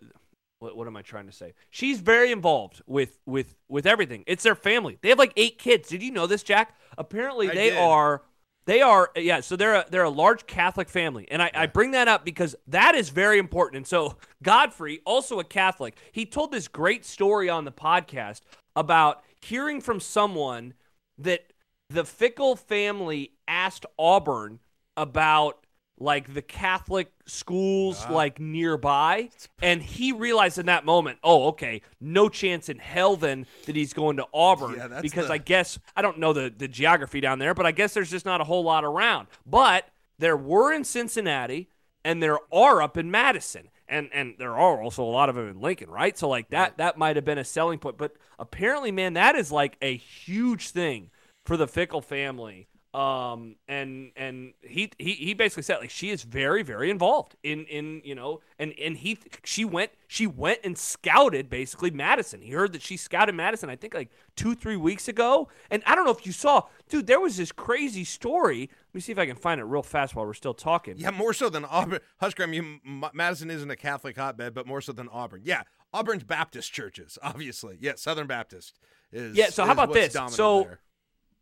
what, 0.58 0.76
what 0.76 0.86
am 0.86 0.96
I 0.96 1.02
trying 1.02 1.26
to 1.26 1.32
say? 1.32 1.54
She's 1.70 2.00
very 2.00 2.32
involved 2.32 2.82
with 2.86 3.18
with 3.26 3.54
with 3.68 3.86
everything. 3.86 4.24
It's 4.26 4.42
their 4.42 4.54
family. 4.54 4.98
They 5.00 5.08
have 5.10 5.18
like 5.18 5.32
eight 5.36 5.58
kids. 5.58 5.88
Did 5.88 6.02
you 6.02 6.10
know 6.10 6.26
this, 6.26 6.42
Jack? 6.42 6.76
Apparently, 6.96 7.50
I 7.50 7.54
they 7.54 7.70
did. 7.70 7.78
are 7.78 8.22
they 8.66 8.82
are 8.82 9.10
yeah. 9.16 9.40
So 9.40 9.56
they're 9.56 9.76
a, 9.76 9.86
they're 9.90 10.02
a 10.02 10.10
large 10.10 10.46
Catholic 10.46 10.88
family, 10.88 11.26
and 11.30 11.42
I, 11.42 11.50
I 11.54 11.66
bring 11.66 11.92
that 11.92 12.08
up 12.08 12.24
because 12.24 12.54
that 12.66 12.94
is 12.94 13.08
very 13.10 13.38
important. 13.38 13.76
And 13.78 13.86
so 13.86 14.16
Godfrey, 14.42 15.00
also 15.04 15.40
a 15.40 15.44
Catholic, 15.44 15.96
he 16.12 16.26
told 16.26 16.52
this 16.52 16.68
great 16.68 17.04
story 17.04 17.48
on 17.48 17.64
the 17.64 17.72
podcast 17.72 18.40
about 18.76 19.22
hearing 19.40 19.80
from 19.80 20.00
someone 20.00 20.74
that 21.18 21.52
the 21.88 22.02
Fickell 22.02 22.58
family 22.58 23.32
asked 23.46 23.86
Auburn 23.98 24.60
about 24.96 25.64
like 26.00 26.32
the 26.32 26.42
Catholic 26.42 27.10
schools 27.26 28.04
Ah. 28.08 28.12
like 28.12 28.38
nearby, 28.40 29.30
and 29.62 29.82
he 29.82 30.12
realized 30.12 30.58
in 30.58 30.66
that 30.66 30.84
moment, 30.84 31.18
oh, 31.24 31.48
okay, 31.48 31.82
no 32.00 32.28
chance 32.28 32.68
in 32.68 32.78
hell 32.78 33.16
then 33.16 33.46
that 33.66 33.74
he's 33.76 33.92
going 33.92 34.16
to 34.18 34.26
Auburn 34.32 34.74
Yeah, 34.76 35.00
because 35.00 35.26
the- 35.26 35.32
I 35.34 35.38
guess 35.38 35.78
I 35.96 36.02
don't 36.02 36.18
know 36.18 36.32
the 36.32 36.52
the 36.56 36.68
geography 36.68 37.20
down 37.20 37.38
there, 37.38 37.54
but 37.54 37.66
I 37.66 37.72
guess 37.72 37.94
there's 37.94 38.10
just 38.10 38.26
not 38.26 38.40
a 38.40 38.44
whole 38.44 38.62
lot 38.62 38.84
around. 38.84 39.28
But 39.46 39.88
there 40.18 40.36
were 40.36 40.72
in 40.72 40.84
Cincinnati, 40.84 41.68
and 42.04 42.22
there 42.22 42.38
are 42.52 42.80
up 42.82 42.96
in 42.96 43.10
Madison. 43.10 43.68
And, 43.90 44.10
and 44.12 44.34
there 44.38 44.54
are 44.54 44.82
also 44.82 45.02
a 45.02 45.08
lot 45.08 45.30
of 45.30 45.34
them 45.34 45.48
in 45.48 45.60
Lincoln, 45.62 45.88
right? 45.88 46.16
So 46.18 46.28
like 46.28 46.50
that 46.50 46.76
that 46.76 46.98
might 46.98 47.16
have 47.16 47.24
been 47.24 47.38
a 47.38 47.44
selling 47.44 47.78
point, 47.78 47.96
but 47.96 48.12
apparently, 48.38 48.92
man, 48.92 49.14
that 49.14 49.34
is 49.34 49.50
like 49.50 49.78
a 49.80 49.96
huge 49.96 50.68
thing 50.68 51.08
for 51.46 51.56
the 51.56 51.66
Fickell 51.66 52.04
family. 52.04 52.67
Um, 52.94 53.56
and 53.68 54.12
and 54.16 54.54
he 54.62 54.90
he 54.98 55.12
he 55.12 55.34
basically 55.34 55.62
said 55.62 55.78
like 55.80 55.90
she 55.90 56.08
is 56.08 56.22
very 56.22 56.62
very 56.62 56.88
involved 56.90 57.36
in 57.42 57.66
in 57.66 58.00
you 58.02 58.14
know 58.14 58.40
and 58.58 58.72
and 58.82 58.96
he 58.96 59.18
she 59.44 59.62
went 59.66 59.90
she 60.06 60.26
went 60.26 60.60
and 60.64 60.76
scouted 60.78 61.50
basically 61.50 61.90
Madison. 61.90 62.40
He 62.40 62.50
heard 62.52 62.72
that 62.72 62.80
she 62.80 62.96
scouted 62.96 63.34
Madison 63.34 63.68
I 63.68 63.76
think 63.76 63.92
like 63.92 64.10
two 64.36 64.54
three 64.54 64.76
weeks 64.76 65.06
ago. 65.06 65.48
And 65.70 65.82
I 65.86 65.94
don't 65.94 66.06
know 66.06 66.12
if 66.12 66.24
you 66.24 66.32
saw, 66.32 66.62
dude, 66.88 67.06
there 67.06 67.20
was 67.20 67.36
this 67.36 67.52
crazy 67.52 68.04
story. 68.04 68.60
Let 68.70 68.94
me 68.94 69.00
see 69.02 69.12
if 69.12 69.18
I 69.18 69.26
can 69.26 69.36
find 69.36 69.60
it 69.60 69.64
real 69.64 69.82
fast 69.82 70.16
while 70.16 70.24
we're 70.24 70.32
still 70.32 70.54
talking. 70.54 70.94
Yeah, 70.96 71.10
more 71.10 71.34
so 71.34 71.50
than 71.50 71.66
Auburn. 71.66 72.00
Huskram, 72.22 72.54
you, 72.54 72.80
M- 72.86 73.04
Madison 73.12 73.50
isn't 73.50 73.70
a 73.70 73.76
Catholic 73.76 74.16
hotbed, 74.16 74.54
but 74.54 74.66
more 74.66 74.80
so 74.80 74.92
than 74.92 75.08
Auburn. 75.12 75.42
Yeah, 75.44 75.64
Auburn's 75.92 76.24
Baptist 76.24 76.72
churches, 76.72 77.18
obviously. 77.22 77.76
Yeah, 77.80 77.92
Southern 77.96 78.26
Baptist 78.26 78.78
is. 79.12 79.36
Yeah, 79.36 79.50
so 79.50 79.66
how 79.66 79.72
about 79.72 79.92
this? 79.92 80.14
So- 80.30 80.62
there. 80.62 80.80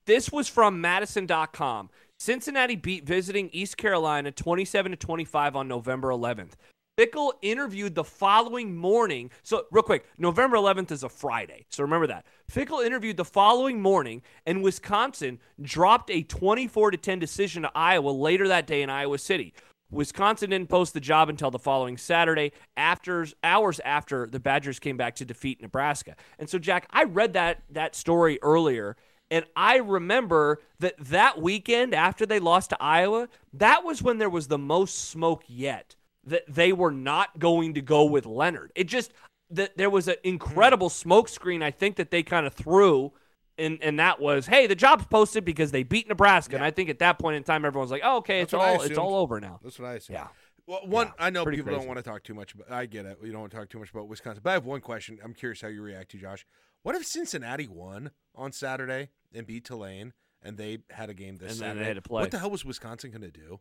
This 0.07 0.31
was 0.31 0.49
from 0.49 0.81
Madison.com. 0.81 1.91
Cincinnati 2.19 2.77
beat 2.77 3.05
visiting 3.05 3.51
East 3.53 3.77
Carolina 3.77 4.31
27 4.31 4.93
to 4.93 4.97
25 4.97 5.57
on 5.57 5.67
November 5.67 6.09
11th. 6.09 6.53
Fickell 6.97 7.33
interviewed 7.43 7.95
the 7.97 8.05
following 8.05 8.75
morning. 8.75 9.31
So, 9.43 9.67
real 9.71 9.83
quick, 9.83 10.07
November 10.17 10.57
11th 10.57 10.93
is 10.93 11.03
a 11.03 11.09
Friday. 11.09 11.67
So, 11.71 11.83
remember 11.83 12.07
that. 12.07 12.25
Fickell 12.51 12.87
interviewed 12.87 13.17
the 13.17 13.25
following 13.25 13.83
morning, 13.83 14.23
and 14.47 14.63
Wisconsin 14.63 15.41
dropped 15.61 16.11
a 16.11 16.23
24 16.23 16.93
to 16.93 16.97
10 16.97 17.19
decision 17.19 17.65
to 17.65 17.73
Iowa 17.75 18.11
later 18.11 18.49
that 18.49 18.67
day 18.67 18.83
in 18.83 18.89
Iowa 18.89 19.19
City. 19.19 19.53
Wisconsin 19.91 20.51
didn't 20.51 20.69
post 20.69 20.95
the 20.95 21.01
job 21.01 21.29
until 21.29 21.51
the 21.51 21.59
following 21.59 21.97
Saturday, 21.97 22.53
after 22.77 23.27
hours 23.43 23.81
after 23.85 24.27
the 24.27 24.41
Badgers 24.41 24.79
came 24.79 24.97
back 24.97 25.17
to 25.17 25.25
defeat 25.25 25.61
Nebraska. 25.61 26.15
And 26.39 26.49
so, 26.49 26.59
Jack, 26.59 26.87
I 26.91 27.05
read 27.05 27.35
that 27.35 27.65
that 27.71 27.95
story 27.95 28.39
earlier, 28.41 28.97
and 29.31 29.45
I 29.57 29.77
remember 29.77 30.61
that 30.79 30.95
that 30.99 31.41
weekend 31.41 31.95
after 31.95 32.27
they 32.27 32.39
lost 32.39 32.71
to 32.71 32.83
Iowa, 32.83 33.29
that 33.55 33.85
was 33.85 34.03
when 34.03 34.19
there 34.19 34.31
was 34.31 34.49
the 34.49 34.59
most 34.59 35.09
smoke 35.09 35.45
yet 35.47 35.97
that 36.25 36.43
they 36.49 36.73
were 36.73 36.91
not 36.91 37.39
going 37.39 37.75
to 37.75 37.81
go 37.81 38.05
with 38.05 38.27
Leonhard. 38.27 38.73
It 38.75 38.85
just 38.85 39.13
that 39.51 39.77
there 39.77 39.91
was 39.91 40.09
an 40.09 40.17
incredible 40.25 40.89
smoke 40.91 41.29
screen 41.29 41.63
I 41.63 41.71
think 41.71 41.97
that 41.97 42.11
they 42.11 42.23
kind 42.23 42.47
of 42.47 42.55
threw 42.55 43.13
and 43.59 43.79
and 43.81 43.99
that 44.01 44.21
was 44.21 44.47
hey 44.47 44.67
the 44.67 44.75
job's 44.75 45.07
posted 45.07 45.45
because 45.45 45.71
they 45.71 45.85
beat 45.85 46.09
Nebraska 46.09 46.57
and 46.57 46.65
I 46.65 46.73
think 46.73 46.91
at 46.91 46.99
that 46.99 47.19
point 47.19 47.37
in 47.37 47.45
time 47.45 47.65
everyone's 47.65 47.93
like 47.93 48.03
oh 48.05 48.19
okay 48.19 48.41
That's 48.41 48.53
it's 48.53 48.55
all 48.55 48.83
it's 48.83 48.99
all 48.99 49.15
over 49.15 49.41
now. 49.41 49.61
That's 49.63 49.79
what 49.79 49.89
I 49.89 49.95
assume. 49.95 50.15
Yeah. 50.15 50.29
Well, 50.67 50.81
one, 50.85 51.07
Yeah, 51.07 51.27
I 51.27 51.31
know 51.31 51.45
people 51.45 51.65
crazy. 51.65 51.79
don't 51.79 51.87
want 51.87 51.99
to 51.99 52.03
talk 52.03 52.25
too 52.25 52.35
much, 52.35 52.57
but 52.57 52.71
I 52.71 52.87
get 52.87 53.07
it. 53.07 53.19
You 53.23 53.31
don't 53.31 53.43
want 53.43 53.53
to 53.53 53.59
talk 53.59 53.69
too 53.69 53.79
much 53.79 53.91
about 53.91 54.09
Wisconsin. 54.09 54.41
But 54.43 54.51
I 54.51 54.53
have 54.55 54.65
one 54.65 54.81
question. 54.81 55.19
I'm 55.23 55.33
curious 55.33 55.61
how 55.61 55.69
you 55.69 55.81
react 55.81 56.11
to 56.11 56.19
Josh. 56.19 56.45
What 56.87 56.95
if 56.95 57.05
Cincinnati 57.05 57.67
won 57.67 58.13
on 58.33 58.53
Saturday 58.53 59.09
and 59.35 59.45
beat 59.45 59.65
Tulane, 59.65 60.13
and 60.41 60.57
they 60.57 60.79
had 60.91 61.11
a 61.11 61.15
game 61.15 61.37
this 61.37 61.51
And 61.51 61.59
Saturday? 61.59 61.81
they 61.81 61.85
had 61.87 61.97
to 61.97 62.01
play. 62.03 62.21
What 62.21 62.31
the 62.31 62.39
hell 62.39 62.49
was 62.53 62.65
Wisconsin 62.65 63.11
going 63.11 63.23
to 63.23 63.31
do? 63.33 63.59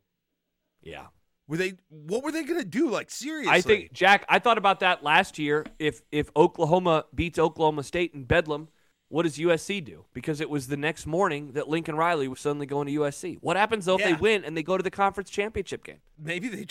Yeah. 0.83 1.07
Were 1.47 1.57
they? 1.57 1.73
What 1.89 2.23
were 2.23 2.31
they 2.31 2.43
going 2.43 2.59
to 2.59 2.63
do? 2.63 2.87
Like 2.91 3.09
seriously? 3.09 3.51
I 3.51 3.61
think 3.61 3.93
Jack, 3.93 4.25
I 4.29 4.37
thought 4.37 4.59
about 4.59 4.81
that 4.81 5.03
last 5.03 5.39
year. 5.39 5.65
If 5.79 6.03
if 6.11 6.29
Oklahoma 6.35 7.05
beats 7.15 7.39
Oklahoma 7.39 7.81
State 7.81 8.13
in 8.13 8.25
Bedlam, 8.25 8.67
what 9.07 9.23
does 9.23 9.37
USC 9.39 9.83
do? 9.83 10.05
Because 10.13 10.39
it 10.39 10.47
was 10.51 10.67
the 10.67 10.77
next 10.77 11.07
morning 11.07 11.53
that 11.53 11.67
Lincoln 11.67 11.95
Riley 11.95 12.27
was 12.27 12.39
suddenly 12.39 12.67
going 12.67 12.85
to 12.85 12.93
USC. 12.93 13.39
What 13.41 13.57
happens 13.57 13.85
though 13.85 13.95
if 13.95 14.01
Yeah. 14.01 14.13
they 14.13 14.21
win 14.21 14.45
and 14.45 14.55
they 14.55 14.61
go 14.61 14.77
to 14.77 14.83
the 14.83 14.91
conference 14.91 15.31
championship 15.31 15.83
game? 15.83 16.01
maybe 16.15 16.47
they. 16.47 16.67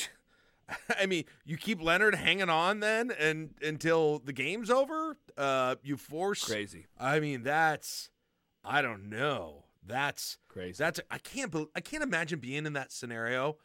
I 0.98 1.06
mean, 1.06 1.24
you 1.44 1.56
keep 1.56 1.82
Leonhard 1.82 2.14
hanging 2.14 2.48
on 2.48 2.80
then, 2.80 3.10
and 3.18 3.50
until 3.62 4.18
the 4.18 4.32
game's 4.32 4.70
over, 4.70 5.16
uh, 5.36 5.76
you 5.82 5.96
force. 5.96 6.44
Crazy. 6.44 6.86
I 6.98 7.20
mean, 7.20 7.42
that's. 7.42 8.10
I 8.64 8.80
don't 8.82 9.10
know. 9.10 9.64
That's 9.86 10.38
Crazy. 10.48 10.76
That's 10.78 11.00
I 11.10 11.18
can't. 11.18 11.50
bel 11.50 11.66
I 11.76 11.80
can't 11.80 12.02
imagine 12.02 12.38
being 12.38 12.64
in 12.66 12.72
that 12.74 12.92
scenario. 12.92 13.58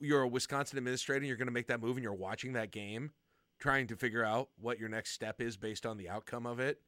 You're 0.00 0.22
a 0.22 0.28
Wisconsin 0.28 0.78
administrator. 0.78 1.18
and 1.18 1.26
You're 1.26 1.36
going 1.36 1.48
to 1.48 1.52
make 1.52 1.66
that 1.68 1.80
move, 1.80 1.96
and 1.96 2.04
you're 2.04 2.12
watching 2.14 2.52
that 2.52 2.70
game, 2.70 3.10
trying 3.58 3.86
to 3.88 3.96
figure 3.96 4.24
out 4.24 4.50
what 4.60 4.78
your 4.78 4.88
next 4.88 5.10
step 5.12 5.40
is 5.40 5.56
based 5.56 5.84
on 5.86 5.96
the 5.96 6.08
outcome 6.08 6.46
of 6.46 6.60
it. 6.60 6.80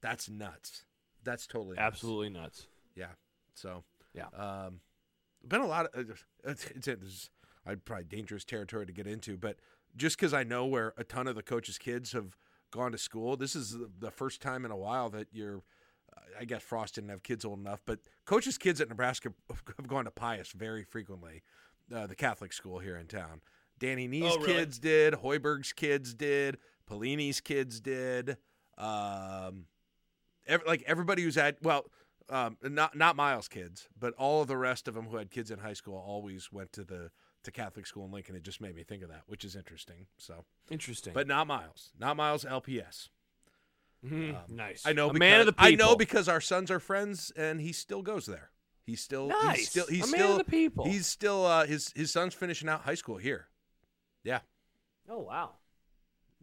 That's 0.00 0.30
nuts. 0.30 0.84
That's 1.24 1.46
totally 1.46 1.76
nuts. 1.76 1.84
Absolutely 1.86 2.30
nuts. 2.30 2.66
Yeah. 2.96 3.08
So 3.54 3.84
Yeah. 4.14 4.26
um, 4.34 4.80
been 5.46 5.60
a 5.60 5.66
lot 5.66 5.86
of 5.94 6.10
uh, 6.10 6.14
it's, 6.44 6.66
it's, 6.74 6.88
it's 6.88 7.30
I'd 7.66 7.84
probably 7.84 8.04
dangerous 8.04 8.44
territory 8.44 8.86
to 8.86 8.92
get 8.92 9.06
into, 9.06 9.36
but 9.36 9.56
just 9.96 10.16
because 10.16 10.32
I 10.32 10.44
know 10.44 10.66
where 10.66 10.94
a 10.96 11.04
ton 11.04 11.26
of 11.26 11.34
the 11.34 11.42
coaches' 11.42 11.78
kids 11.78 12.12
have 12.12 12.36
gone 12.70 12.92
to 12.92 12.98
school, 12.98 13.36
this 13.36 13.54
is 13.56 13.76
the- 13.98 14.10
first 14.10 14.40
time 14.40 14.64
in 14.64 14.70
a 14.70 14.76
while 14.76 15.10
that 15.10 15.28
you're. 15.32 15.62
I 16.38 16.44
guess 16.44 16.62
Frost 16.62 16.96
didn't 16.96 17.10
have 17.10 17.22
kids 17.22 17.44
old 17.44 17.60
enough, 17.60 17.80
but 17.86 18.00
coaches' 18.24 18.58
kids 18.58 18.80
at 18.80 18.88
Nebraska 18.88 19.32
have 19.76 19.86
gone 19.86 20.04
to 20.06 20.10
Pius 20.10 20.50
very 20.52 20.82
frequently, 20.82 21.42
uh, 21.94 22.06
the 22.08 22.14
Catholic 22.16 22.52
school 22.52 22.78
here 22.80 22.96
in 22.96 23.06
town. 23.06 23.40
Danny 23.78 24.06
Nee's 24.08 24.24
Oh, 24.34 24.38
really? 24.38 24.54
kids 24.54 24.78
did, 24.78 25.14
Hoiberg's 25.14 25.72
kids 25.72 26.12
did, 26.14 26.58
Pelini's 26.88 27.40
kids 27.40 27.80
did. 27.80 28.36
Um, 28.76 29.66
ev- 30.46 30.62
like 30.66 30.82
everybody 30.86 31.22
who's 31.22 31.36
at 31.36 31.62
well, 31.62 31.86
um, 32.28 32.56
not 32.62 32.96
not 32.96 33.14
Miles' 33.16 33.48
kids, 33.48 33.88
but 33.98 34.12
all 34.14 34.42
of 34.42 34.48
the 34.48 34.56
rest 34.56 34.88
of 34.88 34.94
them 34.94 35.06
who 35.06 35.16
had 35.16 35.30
kids 35.30 35.50
in 35.50 35.58
high 35.60 35.72
school 35.74 35.96
always 35.96 36.50
went 36.52 36.72
to 36.72 36.84
the 36.84 37.10
to 37.44 37.50
Catholic 37.50 37.86
school 37.86 38.04
in 38.04 38.10
Lincoln. 38.12 38.36
It 38.36 38.42
just 38.42 38.60
made 38.60 38.74
me 38.74 38.82
think 38.84 39.02
of 39.02 39.08
that, 39.08 39.22
which 39.26 39.44
is 39.44 39.56
interesting. 39.56 40.06
So, 40.18 40.44
Interesting. 40.70 41.12
but 41.14 41.26
not 41.26 41.46
Miles, 41.46 41.92
not 41.98 42.16
Miles 42.16 42.44
LPS. 42.44 43.08
Mhm. 44.04 44.34
um, 44.34 44.56
nice. 44.56 44.86
I 44.86 44.92
know 44.92 45.10
a 45.10 45.12
because, 45.12 45.18
man 45.20 45.40
of 45.40 45.46
the 45.46 45.52
people. 45.52 45.66
I 45.66 45.74
know 45.74 45.96
because 45.96 46.28
our 46.28 46.40
sons 46.40 46.70
are 46.70 46.80
friends, 46.80 47.30
and 47.36 47.60
he 47.60 47.72
still 47.72 48.02
goes 48.02 48.26
there. 48.26 48.50
He's 48.86 49.00
still 49.02 49.28
nice. 49.28 49.58
He's 49.58 49.70
still 49.70 49.86
he's 49.86 50.04
a 50.04 50.06
still 50.08 50.38
the 50.38 50.44
people. 50.44 50.84
he's 50.86 51.06
still 51.06 51.44
uh, 51.46 51.66
his 51.66 51.92
his 51.94 52.10
son's 52.10 52.34
finishing 52.34 52.68
out 52.68 52.80
high 52.82 52.94
school 52.94 53.18
here. 53.18 53.48
Yeah, 54.24 54.40
oh 55.08 55.18
wow. 55.20 55.56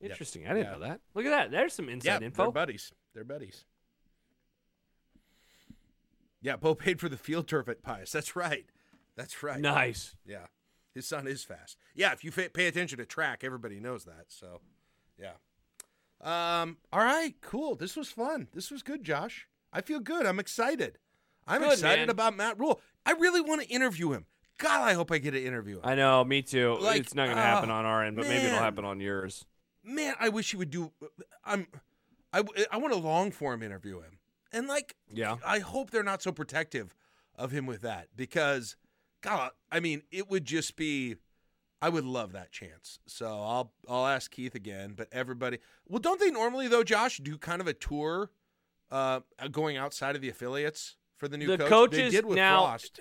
Yep. 0.02 0.12
Interesting. 0.12 0.46
I 0.46 0.54
didn't 0.54 0.66
Yeah. 0.66 0.72
know 0.74 0.80
that. 0.80 1.02
Look 1.16 1.26
at 1.26 1.30
that. 1.32 1.52
There's 1.52 1.74
some 1.74 1.90
yeah, 1.90 2.20
inside 2.20 2.36
they're 2.36 2.52
buddies. 2.52 2.92
They're 3.16 3.24
buddies. 3.24 3.66
Yeah, 6.42 6.56
Bo 6.56 6.76
paid 6.76 7.00
for 7.00 7.10
the 7.10 7.18
field 7.18 7.48
turf 7.48 7.68
at 7.68 7.82
Pius. 7.82 8.12
That's 8.12 8.36
right. 8.36 8.66
That's 9.16 9.42
right. 9.42 9.60
Nice. 9.60 10.16
Yeah, 10.26 10.46
his 10.98 11.08
son 11.08 11.28
is 11.28 11.44
fast. 11.44 11.78
Yeah, 11.96 12.12
if 12.12 12.24
you 12.24 12.32
pay 12.32 12.68
attention 12.68 12.98
to 12.98 13.06
track, 13.06 13.44
everybody 13.44 13.80
knows 13.80 14.04
that. 14.06 14.26
So, 14.28 14.62
yeah. 15.18 15.34
Um. 16.22 16.78
All 16.92 17.00
right. 17.00 17.36
Cool. 17.42 17.76
This 17.76 17.96
was 17.96 18.10
fun. 18.10 18.48
This 18.54 18.72
was 18.72 18.82
good, 18.84 19.04
Josh. 19.04 19.48
I 19.72 19.82
feel 19.82 20.00
good. 20.00 20.26
I'm 20.26 20.40
excited. 20.40 20.98
I'm 21.46 21.62
Good, 21.62 21.74
excited 21.74 22.02
man. 22.02 22.10
about 22.10 22.36
Matt 22.36 22.60
Rhule. 22.60 22.82
I 23.06 23.12
really 23.12 23.42
want 23.42 23.62
to 23.62 23.68
interview 23.68 24.12
him. 24.12 24.26
God, 24.58 24.82
I 24.82 24.94
hope 24.94 25.12
I 25.12 25.20
get 25.20 25.32
to 25.32 25.46
interview 25.46 25.76
him. 25.76 25.82
I 25.84 25.96
know. 25.96 26.24
Me 26.24 26.42
too. 26.42 26.78
Like, 26.82 27.02
it's 27.02 27.14
not 27.14 27.26
going 27.26 27.38
to 27.38 27.44
happen 27.44 27.70
oh, 27.70 27.76
on 27.76 27.86
our 27.86 28.04
end, 28.04 28.16
but 28.16 28.28
maybe 28.28 28.48
it'll 28.48 28.58
happen 28.58 28.84
on 28.84 29.00
yours. 29.00 29.46
Man, 29.84 30.16
I 30.20 30.30
wish 30.30 30.52
he 30.52 30.58
would 30.58 30.72
do. 30.72 30.92
I'm. 31.46 31.68
I 32.34 32.44
I 32.72 32.78
want 32.78 32.94
a 32.94 32.98
long 32.98 33.32
form 33.32 33.64
interview 33.64 34.02
him, 34.02 34.18
and 34.52 34.68
like 34.68 34.96
Yeah. 35.14 35.38
I 35.46 35.60
hope 35.60 35.92
they're 35.92 36.04
not 36.04 36.22
so 36.22 36.32
protective 36.34 36.94
of 37.36 37.52
him 37.52 37.66
with 37.66 37.82
that 37.84 38.10
because, 38.16 38.76
God, 39.22 39.52
I 39.72 39.80
mean, 39.80 40.04
it 40.12 40.30
would 40.30 40.46
just 40.46 40.76
be. 40.76 41.16
I 41.80 41.90
would 41.90 42.06
love 42.06 42.32
that 42.32 42.52
chance. 42.52 43.00
So 43.06 43.28
I'll 43.28 43.72
I'll 43.88 44.08
ask 44.08 44.32
Keith 44.32 44.56
again, 44.56 44.94
but 44.96 45.08
everybody. 45.12 45.60
Well, 45.88 46.00
don't 46.00 46.20
they 46.20 46.32
normally 46.32 46.68
though, 46.68 46.84
Josh, 46.84 47.18
do 47.20 47.38
kind 47.38 47.62
of 47.62 47.68
a 47.68 47.74
tour, 47.74 48.32
uh, 48.90 49.20
going 49.52 49.78
outside 49.78 50.16
of 50.16 50.22
the 50.24 50.30
affiliates 50.30 50.96
for 51.18 51.28
the 51.28 51.38
new 51.38 51.46
The 51.48 51.58
coach? 51.60 51.70
coaches 51.70 51.98
they 52.00 52.10
did 52.10 52.26
with 52.26 52.36
now- 52.38 52.66
Frost. 52.66 53.00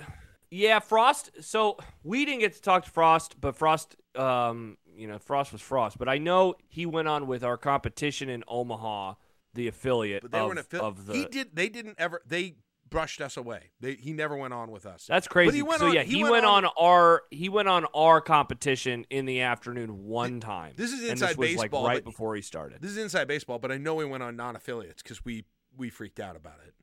Yeah, 0.51 0.79
Frost. 0.79 1.31
So 1.41 1.77
we 2.05 2.25
didn't 2.25 2.41
get 2.41 2.53
to 2.55 2.61
talk 2.63 2.85
to 2.85 2.91
Frost, 2.91 3.41
but 3.41 3.57
Frost, 3.57 3.97
um, 4.15 4.77
you 4.95 5.09
know, 5.09 5.19
Frost 5.19 5.53
was 5.53 5.61
Frost. 5.61 5.99
But 5.99 6.09
I 6.09 6.19
know 6.19 6.55
he 6.69 6.87
went 6.87 7.09
on 7.09 7.27
with 7.27 7.43
our 7.43 7.57
competition 7.57 8.29
in 8.29 8.45
Omaha, 8.47 9.15
the 9.55 9.69
affiliate 9.69 10.23
But 10.23 10.31
they 10.33 10.39
of, 10.39 10.47
were 10.47 10.53
an 10.53 10.59
affiliate. 10.59 10.87
of 10.87 11.07
the. 11.07 11.15
He 11.15 11.25
did. 11.25 11.57
They 11.57 11.69
didn't 11.69 11.97
ever. 11.99 12.23
They 12.27 12.55
brushed 12.89 13.21
us 13.21 13.37
away. 13.37 13.71
They 13.81 13.95
he 13.95 14.13
never 14.13 14.37
went 14.37 14.55
on 14.55 14.71
with 14.71 14.87
us. 14.87 15.07
That's 15.09 15.29
crazy. 15.29 15.57
he 15.57 15.63
went 15.63 15.81
so 15.81 15.87
on- 15.89 15.95
yeah, 15.95 16.03
he 16.03 16.17
he, 16.19 16.23
went 16.23 16.33
went, 16.33 16.45
on- 16.47 16.65
on, 16.67 16.71
our 16.79 17.23
he 17.31 17.49
went 17.49 17.69
on 17.69 17.85
our 17.95 18.21
competition 18.21 19.05
in 19.11 19.27
the 19.27 19.41
afternoon 19.43 20.05
one 20.05 20.41
time. 20.41 20.75
this 20.77 20.93
is 20.93 21.01
and 21.03 21.11
inside 21.13 21.31
this 21.31 21.37
was 21.39 21.49
baseball, 21.57 21.83
like 21.83 21.89
right 21.97 22.05
but- 22.05 22.11
before 22.11 22.35
he 22.37 22.43
started. 22.43 22.81
This 22.81 22.91
is 22.93 22.99
inside 22.99 23.27
baseball, 23.29 23.59
but 23.59 23.71
I 23.73 23.77
know 23.79 23.95
we 23.97 24.05
went 24.05 24.23
on 24.23 24.37
non-affiliates 24.37 25.03
because 25.03 25.25
we 25.25 25.45
we 25.77 25.91
freaked 25.91 26.21
out 26.21 26.37
about 26.37 26.59
it. 26.67 26.75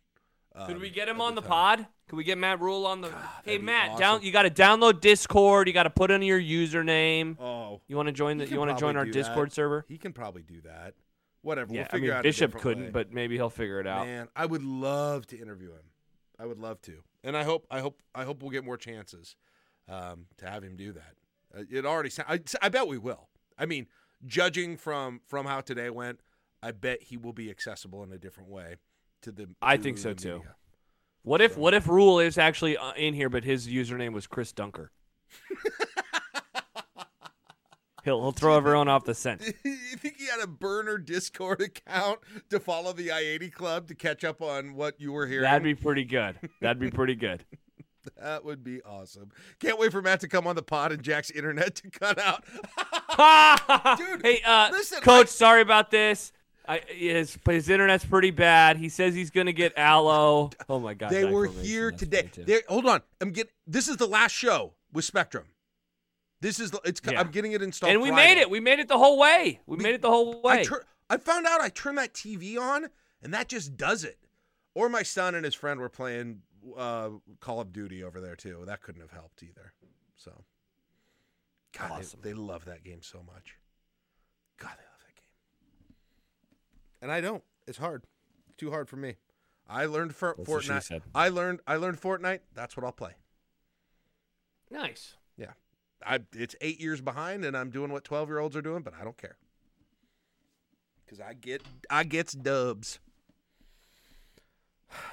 Could 0.68 0.76
um, 0.76 0.82
we 0.82 0.91
get 0.91 1.08
him 1.10 1.20
on 1.20 1.34
the 1.34 1.41
time. 1.41 1.49
pod? 1.49 1.88
Could 2.08 2.16
we 2.16 2.24
get 2.24 2.38
Matt 2.38 2.62
Rhule 2.62 2.86
on 2.86 3.01
the? 3.01 3.12
hey 3.43 3.58
Matt, 3.58 3.89
awesome. 3.91 3.99
down. 3.99 4.22
You 4.22 4.32
got 4.32 4.43
to 4.43 4.51
download 4.51 5.01
Discord. 5.01 5.68
You 5.68 5.74
got 5.74 5.84
to 5.84 5.89
put 5.89 6.12
in 6.12 6.22
your 6.22 6.39
username. 6.39 7.39
Oh, 7.39 7.82
You 7.88 7.95
want 7.95 8.06
to 8.08 8.12
join 8.14 8.38
the? 8.38 8.47
You 8.47 8.60
want 8.60 8.70
to 8.70 8.80
join 8.80 8.95
our 8.95 9.06
do 9.06 9.12
Discord 9.12 9.49
that. 9.49 9.56
server? 9.56 9.86
he 9.88 9.97
can 9.97 10.14
probably 10.14 10.43
do 10.43 10.62
that. 10.62 10.93
Whatever. 11.41 11.74
Yeah, 11.74 11.80
we'll 11.82 11.86
I 11.86 11.91
figure 11.91 12.08
mean 12.10 12.18
out. 12.18 12.24
Bishop 12.24 12.51
different 12.51 12.64
couldn't, 12.64 12.84
way. 12.86 12.89
but 12.91 13.12
maybe 13.12 13.36
he'll 13.36 13.49
figure 13.49 13.80
it 13.80 13.88
out. 13.88 14.06
man, 14.06 14.28
I 14.36 14.45
would 14.45 14.64
love 14.64 15.26
to 15.28 15.39
interview 15.39 15.72
him. 15.72 15.82
I 16.44 16.46
would 16.46 16.60
love 16.60 16.82
to, 16.82 17.04
and 17.24 17.38
I 17.38 17.44
hope 17.44 17.66
I 17.72 17.80
hope 17.80 18.02
I 18.14 18.26
hope 18.26 18.41
we'll 18.44 18.52
get 18.52 18.66
more 18.66 18.76
chances 18.76 19.38
um, 19.88 20.26
to 20.38 20.50
have 20.50 20.62
him 20.62 20.76
do 20.76 20.91
that. 20.91 21.14
Uh, 21.58 21.64
it 21.72 21.86
already. 21.86 22.10
sounds. 22.10 22.28
I, 22.62 22.66
I 22.66 22.68
bet 22.70 22.86
we 22.88 22.98
will. 22.98 23.30
I 23.58 23.66
mean, 23.66 23.88
judging 24.26 24.76
from 24.76 25.22
from 25.26 25.46
how 25.46 25.62
today 25.62 25.89
went, 25.89 26.20
I 26.62 26.72
bet 26.72 27.02
he 27.04 27.16
will 27.16 27.32
be 27.32 27.50
accessible 27.50 28.04
in 28.04 28.12
a 28.12 28.18
different 28.18 28.50
way 28.50 28.76
to 29.22 29.32
the. 29.32 29.48
I 29.62 29.78
to 29.78 29.84
think 29.84 29.98
so, 29.98 30.14
too. 30.14 30.34
media. 30.39 30.56
What 31.22 31.41
if 31.41 31.54
So- 31.54 31.62
what 31.62 31.74
if 31.74 31.88
Rhule 31.88 32.20
is 32.20 32.38
actually 32.38 32.76
uh, 32.76 32.91
in 32.98 33.14
here, 33.14 33.30
but 33.30 33.46
his 33.46 33.70
username 33.70 34.12
was 34.12 34.28
Chris 34.28 34.52
Dunker? 34.52 34.91
he'll 38.04 38.22
he'll 38.22 38.32
throw 38.32 38.58
everyone 38.58 38.88
off 38.88 39.06
the 39.06 39.14
scent. 39.14 39.41
you 39.64 39.76
think 39.97 40.18
he 40.18 40.28
had 40.28 40.39
a 40.41 40.47
burner 40.47 40.97
Discord 40.97 41.62
account 41.62 42.20
to 42.49 42.60
follow 42.60 42.93
the 42.93 43.12
I 43.12 43.20
eighty 43.20 43.49
club 43.49 43.88
to 43.88 43.95
catch 43.95 44.24
up 44.24 44.41
on 44.41 44.76
what 44.76 44.99
you 44.99 45.12
were 45.12 45.28
hearing? 45.28 45.43
That'd 45.43 45.64
be 45.64 45.76
pretty 45.76 46.04
good. 46.04 46.38
That'd 46.62 46.80
be 46.80 46.91
pretty 46.91 47.16
good. 47.16 47.43
that 48.22 48.43
would 48.43 48.64
be 48.64 48.82
awesome. 48.84 49.32
Can't 49.60 49.80
wait 49.80 49.91
for 49.91 50.01
Matt 50.01 50.20
to 50.22 50.28
come 50.28 50.47
on 50.47 50.56
the 50.56 50.64
pod 50.64 50.91
and 50.91 51.01
Jack's 51.01 51.32
internet 51.32 51.76
to 51.76 51.89
cut 51.89 52.20
out. 52.20 52.43
Dude, 53.97 54.22
hey, 54.26 54.41
uh, 54.45 54.70
listen, 54.72 55.01
coach, 55.01 55.28
I- 55.28 55.30
sorry 55.30 55.62
about 55.62 55.91
this. 55.91 56.32
I, 56.66 56.82
his 56.88 57.38
his 57.45 57.68
internet's 57.68 58.06
pretty 58.06 58.32
bad. 58.32 58.78
He 58.78 58.88
says 58.88 59.14
he's 59.14 59.32
gonna 59.32 59.51
get 59.51 59.74
Allo. 59.78 60.49
Oh 60.70 60.80
my 60.80 60.93
god, 60.93 61.12
they 61.12 61.26
were 61.26 61.47
here 61.47 61.91
today. 61.91 62.30
They 62.38 62.62
hold 62.70 62.86
on. 62.86 63.01
I'm 63.20 63.32
getting. 63.32 63.51
This 63.68 63.89
is 63.89 63.97
the 63.97 64.08
last 64.08 64.32
show 64.32 64.72
with 64.93 65.04
Spectrum. 65.04 65.43
This 66.44 66.60
is 66.60 66.72
the. 66.72 66.82
It's. 66.84 67.02
Yeah. 67.10 67.20
I'm 67.22 67.32
getting 67.32 67.54
it 67.54 67.62
installed. 67.62 67.94
and 67.94 68.02
we 68.02 68.10
Friday. 68.10 68.36
made 68.36 68.41
it. 68.41 68.50
We 68.50 68.60
made 68.60 68.80
it 68.80 68.89
the 68.89 68.98
whole 68.98 69.18
way. 69.18 69.62
We 69.66 69.78
We- 69.78 69.84
made 69.84 69.96
it 69.96 70.02
the 70.02 70.10
whole 70.10 70.41
way. 70.41 70.60
I, 70.60 70.64
tur- 70.64 70.86
I 71.10 71.16
found 71.18 71.48
out 71.48 71.62
I 71.62 71.70
turned 71.70 71.98
that 71.98 72.14
TV 72.14 72.60
on 72.60 72.89
and 73.22 73.34
that 73.34 73.48
just 73.48 73.78
does 73.78 74.04
it. 74.04 74.18
Or 74.76 74.89
my 74.89 75.04
son 75.04 75.36
and 75.36 75.46
his 75.46 75.56
friend 75.56 75.80
were 75.80 75.88
playing 75.88 76.41
uh, 76.78 77.12
Call 77.39 77.62
of 77.62 77.72
Duty 77.72 78.04
over 78.04 78.20
there 78.20 78.36
too. 78.36 78.64
That 78.66 78.82
couldn't 78.82 79.00
have 79.02 79.12
helped 79.12 79.41
either. 79.41 79.72
So, 80.18 80.44
God, 81.78 81.91
they- 81.91 81.96
Awesome. 81.96 82.20
they, 82.24 82.34
love 82.34 82.66
that 82.66 82.84
game 82.84 83.02
so 83.04 83.24
much. 83.26 83.56
God, 84.60 84.72
they 84.78 84.84
love 84.84 85.02
that 85.08 85.16
game. 85.16 85.96
And 87.02 87.10
I 87.12 87.22
don't. 87.22 87.44
It's 87.68 87.78
hard. 87.78 88.04
It's 88.48 88.58
too 88.58 88.70
hard 88.72 88.89
for 88.89 88.98
me. 88.98 89.16
I 89.70 89.86
learned 89.86 90.14
for 90.14 90.36
That's 90.38 90.50
Fortnite. 90.50 91.02
I 91.16 91.30
learned. 91.30 91.62
I 91.66 91.78
learned 91.78 92.02
Fortnite. 92.02 92.39
That's 92.54 92.76
what 92.76 92.86
I'll 92.86 92.91
play. 92.91 93.14
nice. 94.70 95.16
I. 96.06 96.20
It's 96.34 96.56
eight 96.62 96.80
years 96.80 97.01
behind, 97.01 97.45
and 97.45 97.56
I'm 97.58 97.70
doing 97.70 97.91
what 97.91 98.04
twelve 98.04 98.30
year 98.30 98.39
olds 98.39 98.56
are 98.56 98.62
doing, 98.62 98.82
but 98.84 98.93
I 98.99 99.04
don't 99.04 99.18
care. 99.18 99.38
Cause 101.10 101.20
I 101.20 101.34
get. 101.34 101.62
I 101.89 102.04
gets 102.04 102.34
dubs. 102.34 102.99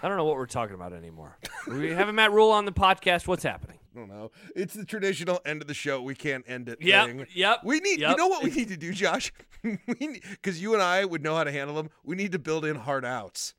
I 0.02 0.08
don't 0.08 0.16
know 0.16 0.24
what 0.24 0.36
we're 0.36 0.46
talking 0.46 0.74
about 0.74 0.92
anymore. 0.92 1.38
we 1.68 1.90
haven't 1.90 2.14
Matt 2.14 2.32
Rhule 2.32 2.50
on 2.50 2.64
the 2.66 2.72
podcast. 2.72 3.26
What's 3.26 3.42
happening? 3.42 3.78
I 3.94 3.98
don't 3.98 4.08
know. 4.08 4.30
It's 4.54 4.74
the 4.74 4.84
traditional 4.84 5.40
end 5.44 5.62
of 5.62 5.68
the 5.68 5.74
show. 5.74 6.00
We 6.02 6.14
can't 6.14 6.44
end 6.46 6.68
it. 6.68 6.78
Yep. 6.80 7.06
thing. 7.06 7.26
Yep. 7.34 7.60
We 7.64 7.80
need. 7.80 8.00
You 8.00 8.14
know 8.16 8.28
what 8.28 8.44
we 8.44 8.50
need 8.50 8.68
to 8.68 8.76
do, 8.76 8.92
Josh? 8.92 9.32
because 9.62 10.62
you 10.62 10.74
and 10.74 10.82
I 10.82 11.04
would 11.04 11.22
know 11.22 11.34
how 11.36 11.44
to 11.44 11.52
handle 11.52 11.76
them. 11.76 11.90
We 12.04 12.16
need 12.16 12.32
to 12.32 12.38
build 12.38 12.64
in 12.64 12.76
hard 12.76 13.04
outs, 13.04 13.54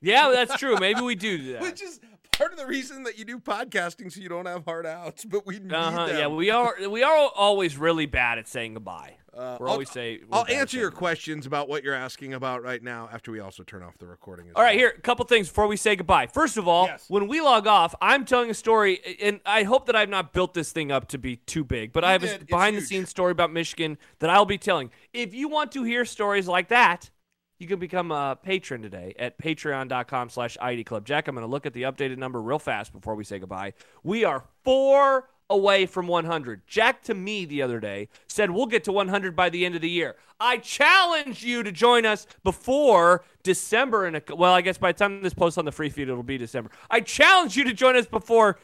Yeah, 0.00 0.30
that's 0.32 0.56
true. 0.58 0.76
Maybe 0.78 1.00
we 1.00 1.14
do 1.14 1.38
do 1.38 1.52
that. 1.54 1.62
which 1.62 1.82
is 1.82 2.00
part 2.36 2.52
of 2.52 2.58
the 2.58 2.66
reason 2.66 3.02
that 3.04 3.18
you 3.18 3.24
do 3.24 3.38
podcasting, 3.38 4.12
so 4.12 4.20
you 4.20 4.28
don't 4.28 4.46
have 4.46 4.64
hard 4.64 4.86
outs. 4.86 5.24
But 5.24 5.46
we 5.46 5.58
need 5.58 5.72
Uh-huh. 5.72 6.06
Yeah, 6.10 6.26
we 6.28 6.50
are 6.50 6.74
we 6.88 7.02
are 7.02 7.30
always 7.34 7.76
really 7.76 8.06
bad 8.06 8.38
at 8.38 8.48
saying 8.48 8.74
goodbye. 8.74 9.14
Uh, 9.36 9.58
We're 9.60 9.66
I'll- 9.66 9.72
always 9.74 9.90
say. 9.90 10.20
we're 10.26 10.38
I'll 10.38 10.46
answer 10.48 10.78
your 10.78 10.88
goodbye. 10.88 10.98
questions 10.98 11.44
about 11.44 11.68
what 11.68 11.84
you're 11.84 11.92
asking 11.94 12.32
about 12.32 12.62
right 12.62 12.82
now 12.82 13.10
after 13.12 13.30
we 13.30 13.38
also 13.40 13.62
turn 13.64 13.82
off 13.82 13.98
the 13.98 14.06
recording. 14.06 14.46
All 14.56 14.62
right, 14.62 14.70
well. 14.70 14.78
here, 14.78 14.94
a 14.96 15.00
couple 15.02 15.26
things 15.26 15.48
before 15.48 15.66
we 15.66 15.76
say 15.76 15.94
goodbye. 15.94 16.26
First 16.28 16.56
of 16.56 16.66
all, 16.66 16.86
Yes. 16.86 17.04
when 17.08 17.28
we 17.28 17.42
log 17.42 17.66
off, 17.66 17.94
I'm 18.00 18.24
telling 18.24 18.48
a 18.48 18.54
story, 18.54 18.98
and 19.20 19.40
I 19.44 19.64
hope 19.64 19.84
that 19.86 19.96
I've 19.96 20.08
not 20.08 20.32
built 20.32 20.54
this 20.54 20.72
thing 20.72 20.90
up 20.90 21.08
to 21.08 21.18
be 21.18 21.36
too 21.36 21.64
big, 21.64 21.92
but 21.92 22.02
I 22.02 22.12
have 22.12 22.22
did. 22.22 22.42
a 22.42 22.44
behind 22.46 22.78
the 22.78 22.80
scenes 22.80 23.10
story 23.10 23.30
about 23.30 23.52
Michigan 23.52 23.98
that 24.20 24.30
I'll 24.30 24.46
be 24.46 24.56
telling. 24.56 24.90
If 25.12 25.34
you 25.34 25.48
want 25.48 25.70
to 25.72 25.82
hear 25.82 26.06
stories 26.06 26.48
like 26.48 26.68
that, 26.68 27.10
you 27.58 27.66
can 27.66 27.78
become 27.78 28.10
a 28.10 28.38
patron 28.40 28.82
today 28.82 29.14
at 29.18 29.38
patreon.com 29.38 30.28
slash 30.28 30.56
I80 30.60 30.86
Club. 30.86 31.04
Jack, 31.06 31.28
I'm 31.28 31.34
going 31.34 31.46
to 31.46 31.50
look 31.50 31.66
at 31.66 31.72
the 31.72 31.82
updated 31.82 32.18
number 32.18 32.40
real 32.40 32.58
fast 32.58 32.92
before 32.92 33.14
we 33.14 33.24
say 33.24 33.38
goodbye. 33.38 33.72
We 34.02 34.24
are 34.24 34.44
four 34.62 35.28
away 35.48 35.86
from 35.86 36.06
100. 36.06 36.66
Jack 36.66 37.02
to 37.04 37.14
me 37.14 37.44
the 37.44 37.62
other 37.62 37.80
day 37.80 38.08
said 38.26 38.50
we'll 38.50 38.66
get 38.66 38.84
to 38.84 38.92
100 38.92 39.36
by 39.36 39.48
the 39.48 39.64
end 39.64 39.74
of 39.74 39.80
the 39.80 39.88
year. 39.88 40.16
I 40.38 40.58
challenge 40.58 41.44
you 41.44 41.62
to 41.62 41.72
join 41.72 42.04
us 42.04 42.26
before 42.42 43.24
December. 43.42 44.06
In 44.06 44.16
a, 44.16 44.22
well, 44.34 44.52
I 44.52 44.60
guess 44.60 44.76
by 44.76 44.92
the 44.92 44.98
time 44.98 45.22
this 45.22 45.34
posts 45.34 45.56
on 45.56 45.64
the 45.64 45.72
free 45.72 45.88
feed, 45.88 46.08
it'll 46.08 46.22
be 46.22 46.38
December. 46.38 46.70
I 46.90 47.00
challenge 47.00 47.56
you 47.56 47.64
to 47.64 47.72
join 47.72 47.96
us 47.96 48.06
before 48.06 48.58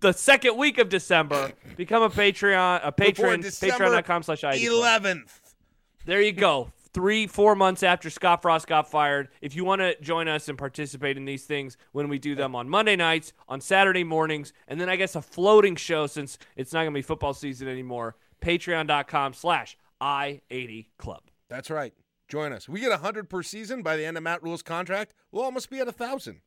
the 0.00 0.12
second 0.12 0.56
week 0.56 0.78
of 0.78 0.88
December. 0.88 1.52
Become 1.76 2.02
a 2.02 2.10
Patreon, 2.10 2.80
a 2.84 2.92
patron, 2.92 3.42
patreon.com 3.42 4.22
slash 4.22 4.42
I80 4.42 4.66
Club. 4.66 4.72
Eleventh. 4.72 5.54
There 6.04 6.22
you 6.22 6.32
go. 6.32 6.70
Three, 6.96 7.26
four 7.26 7.54
months 7.54 7.82
after 7.82 8.08
Scott 8.08 8.40
Frost 8.40 8.66
got 8.66 8.90
fired. 8.90 9.28
If 9.42 9.54
you 9.54 9.66
want 9.66 9.82
to 9.82 10.00
join 10.00 10.28
us 10.28 10.48
and 10.48 10.56
participate 10.56 11.18
in 11.18 11.26
these 11.26 11.44
things 11.44 11.76
when 11.92 12.08
we 12.08 12.18
do 12.18 12.34
them 12.34 12.56
on 12.56 12.70
Monday 12.70 12.96
nights, 12.96 13.34
on 13.50 13.60
Saturday 13.60 14.02
mornings, 14.02 14.54
and 14.66 14.80
then 14.80 14.88
I 14.88 14.96
guess 14.96 15.14
a 15.14 15.20
floating 15.20 15.76
show 15.76 16.06
since 16.06 16.38
it's 16.56 16.72
not 16.72 16.84
going 16.84 16.94
to 16.94 16.98
be 16.98 17.02
football 17.02 17.34
season 17.34 17.68
anymore, 17.68 18.16
patreon.com 18.40 19.34
slash 19.34 19.76
I80 20.00 20.86
Club. 20.96 21.20
That's 21.50 21.68
right. 21.68 21.92
Join 22.28 22.54
us. 22.54 22.66
We 22.66 22.80
get 22.80 22.98
hundred 22.98 23.28
per 23.28 23.42
season 23.42 23.82
by 23.82 23.98
the 23.98 24.06
end 24.06 24.16
of 24.16 24.22
Matt 24.22 24.42
Rhule's 24.42 24.62
contract. 24.62 25.12
We'll 25.30 25.44
almost 25.44 25.68
be 25.68 25.80
at 25.80 25.88
a 25.88 25.92
thousand. 25.92 26.40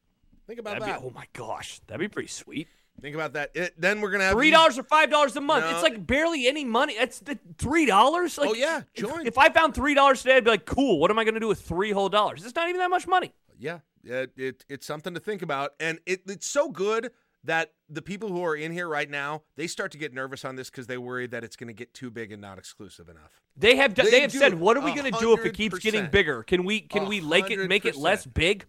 Think 0.47 0.59
about 0.59 0.79
That'd 0.79 0.87
be, 0.87 0.91
that. 0.99 1.07
oh 1.07 1.11
my 1.13 1.27
gosh, 1.33 1.79
that'd 1.85 1.99
be 1.99 2.07
pretty 2.07 2.27
sweet. 2.27 2.67
Think 3.01 3.15
about 3.15 3.33
that. 3.33 3.51
It, 3.53 3.73
then 3.79 4.01
we're 4.01 4.11
gonna 4.11 4.25
have 4.25 4.33
Three 4.33 4.51
dollars 4.51 4.77
or 4.77 4.83
five 4.83 5.09
dollars 5.09 5.35
a 5.35 5.41
month. 5.41 5.65
No. 5.65 5.71
It's 5.71 5.83
like 5.83 6.05
barely 6.05 6.47
any 6.47 6.65
money. 6.65 6.95
That's 6.97 7.19
the 7.19 7.37
three 7.57 7.85
dollars. 7.85 8.37
Like, 8.37 8.49
Oh, 8.49 8.53
yeah, 8.53 8.81
if- 8.93 9.03
join. 9.03 9.25
If, 9.25 9.37
I 9.37 9.49
found 9.49 9.73
three 9.75 9.93
dollars 9.93 10.21
today, 10.21 10.37
I'd 10.37 10.43
be 10.43 10.51
like, 10.51 10.65
cool. 10.65 10.99
What 10.99 11.11
am 11.11 11.19
I 11.19 11.23
going 11.23 11.35
to 11.35 11.39
do 11.39 11.47
with 11.47 11.61
three 11.61 11.91
whole 11.91 12.09
dollars? 12.09 12.45
It's 12.45 12.55
not 12.55 12.67
even 12.69 12.79
that 12.79 12.89
much 12.89 13.07
money. 13.07 13.33
Yeah, 13.57 13.79
it, 14.03 14.31
it 14.37 14.65
it's 14.69 14.85
something 14.85 15.13
to 15.13 15.19
think 15.19 15.41
about, 15.41 15.71
and 15.79 15.99
it, 16.05 16.21
it's 16.27 16.47
so 16.47 16.69
good 16.69 17.11
that 17.43 17.73
the 17.89 18.01
people 18.01 18.29
who 18.29 18.43
are 18.43 18.55
in 18.55 18.71
here 18.71 18.87
right 18.87 19.09
now 19.09 19.43
they 19.55 19.65
start 19.67 19.91
to 19.93 19.97
get 19.97 20.13
nervous 20.13 20.43
on 20.43 20.55
this 20.55 20.69
because 20.69 20.87
they 20.87 20.97
worry 20.97 21.25
that 21.27 21.43
it's 21.43 21.55
going 21.55 21.67
to 21.67 21.73
get 21.73 21.93
too 21.93 22.09
big 22.09 22.31
and 22.31 22.41
not 22.41 22.57
exclusive 22.57 23.07
enough. 23.09 23.41
They 23.55 23.77
have 23.77 23.95
They 23.95 24.09
they, 24.09 24.21
have 24.21 24.31
said, 24.31 24.59
what 24.59 24.77
are 24.77 24.83
we 24.83 24.93
going 24.93 25.11
to 25.11 25.19
do 25.19 25.33
if 25.33 25.45
it 25.45 25.53
keeps 25.53 25.79
getting 25.79 26.07
bigger? 26.07 26.43
Can 26.43 26.63
we 26.63 26.81
can 26.81 27.07
we 27.07 27.21
make 27.21 27.49
it 27.49 27.67
make 27.67 27.85
it 27.85 27.95
less 27.95 28.25
big? 28.25 28.65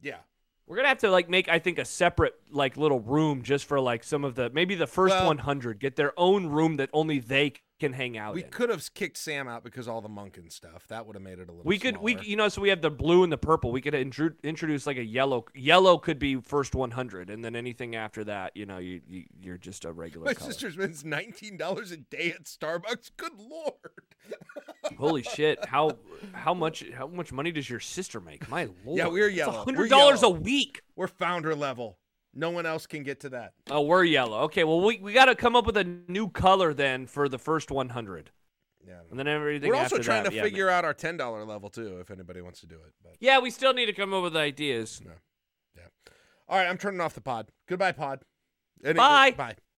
Yeah, 0.00 0.16
We're 0.66 0.76
gonna 0.76 0.88
have 0.88 0.98
to 0.98 1.10
like 1.10 1.28
make 1.28 1.48
I 1.48 1.58
think 1.58 1.78
a 1.78 1.84
separate 1.84 2.34
like 2.50 2.76
little 2.76 3.00
room 3.00 3.42
just 3.42 3.64
for 3.66 3.80
like 3.80 4.04
some 4.04 4.24
of 4.24 4.34
the 4.34 4.50
maybe 4.50 4.74
the 4.74 4.86
first 4.86 5.14
Well- 5.14 5.26
100 5.26 5.78
get 5.80 5.96
their 5.96 6.12
own 6.18 6.46
room 6.46 6.76
that 6.76 6.88
only 6.92 7.18
they 7.18 7.54
can 7.82 7.92
hang 7.92 8.16
out 8.16 8.34
We 8.34 8.44
in. 8.44 8.50
could 8.50 8.70
have 8.70 8.94
kicked 8.94 9.16
Sam 9.16 9.48
out 9.48 9.64
because 9.64 9.88
all 9.88 10.00
the 10.00 10.08
Monken 10.08 10.52
stuff. 10.52 10.86
That 10.88 11.04
would 11.06 11.16
have 11.16 11.22
made 11.22 11.38
it 11.40 11.48
a 11.48 11.52
little. 11.52 11.64
We 11.64 11.78
could 11.78 11.96
we 11.98 12.16
you 12.20 12.36
know 12.36 12.48
so 12.48 12.62
we 12.62 12.68
have 12.68 12.80
the 12.80 12.90
blue 12.90 13.24
and 13.24 13.32
the 13.32 13.38
purple. 13.38 13.72
We 13.72 13.80
could 13.80 13.94
intru- 13.94 14.34
introduce 14.44 14.86
like 14.86 14.98
a 14.98 15.04
yellow. 15.04 15.46
Yellow 15.54 15.98
could 15.98 16.18
be 16.20 16.36
first 16.36 16.74
100, 16.76 17.28
and 17.28 17.44
then 17.44 17.56
anything 17.56 17.96
after 17.96 18.22
that, 18.24 18.56
you 18.56 18.66
know, 18.66 18.78
you, 18.78 19.00
you 19.08 19.24
you're 19.40 19.58
just 19.58 19.84
a 19.84 19.92
regular 19.92 20.26
My 20.26 20.34
color. 20.34 20.52
sister 20.52 20.70
spends 20.70 21.04
nineteen 21.04 21.56
dollars 21.56 21.90
a 21.90 21.96
day 21.96 22.32
at 22.34 22.44
Starbucks. 22.44 23.10
Good 23.16 23.32
lord. 23.36 23.74
Holy 24.98 25.22
shit! 25.22 25.64
How 25.64 25.96
how 26.32 26.54
much 26.54 26.84
how 26.96 27.08
much 27.08 27.32
money 27.32 27.50
does 27.50 27.68
your 27.68 27.80
sister 27.80 28.20
make? 28.20 28.48
My 28.48 28.68
lord. 28.84 28.98
Yeah, 28.98 29.08
we're 29.08 29.28
yellow. 29.28 29.64
Hundred 29.64 29.90
dollars 29.90 30.22
a 30.22 30.30
week. 30.30 30.82
We're 30.94 31.08
founder 31.08 31.54
level. 31.56 31.98
No 32.34 32.50
one 32.50 32.64
else 32.66 32.86
can 32.86 33.02
get 33.02 33.20
to 33.20 33.28
that. 33.30 33.52
Oh, 33.70 33.82
we're 33.82 34.04
yellow. 34.04 34.40
Okay, 34.42 34.64
well 34.64 34.80
we 34.80 34.98
we 34.98 35.12
got 35.12 35.26
to 35.26 35.34
come 35.34 35.54
up 35.56 35.66
with 35.66 35.76
a 35.76 35.84
new 35.84 36.28
color 36.28 36.72
then 36.72 37.06
for 37.06 37.28
the 37.28 37.38
first 37.38 37.70
100, 37.70 38.30
Yeah. 38.86 38.94
and 39.10 39.18
then 39.18 39.28
everything. 39.28 39.68
We're 39.68 39.76
also 39.76 39.98
trying 39.98 40.24
that, 40.24 40.30
to 40.30 40.36
yeah, 40.36 40.42
figure 40.42 40.70
out 40.70 40.84
our 40.84 40.94
ten 40.94 41.16
dollar 41.16 41.44
level 41.44 41.68
too, 41.68 41.98
if 42.00 42.10
anybody 42.10 42.40
wants 42.40 42.60
to 42.60 42.66
do 42.66 42.76
it. 42.76 42.92
But 43.02 43.16
Yeah, 43.20 43.38
we 43.38 43.50
still 43.50 43.74
need 43.74 43.86
to 43.86 43.92
come 43.92 44.14
up 44.14 44.22
with 44.22 44.36
ideas. 44.36 45.00
Yeah. 45.04 45.12
All 46.48 46.58
right, 46.58 46.66
I'm 46.68 46.76
turning 46.76 47.00
off 47.00 47.14
the 47.14 47.20
pod. 47.22 47.50
Goodbye, 47.66 47.92
pod. 47.92 48.24
Any- 48.84 48.94
Bye. 48.94 49.30
Bye. 49.30 49.56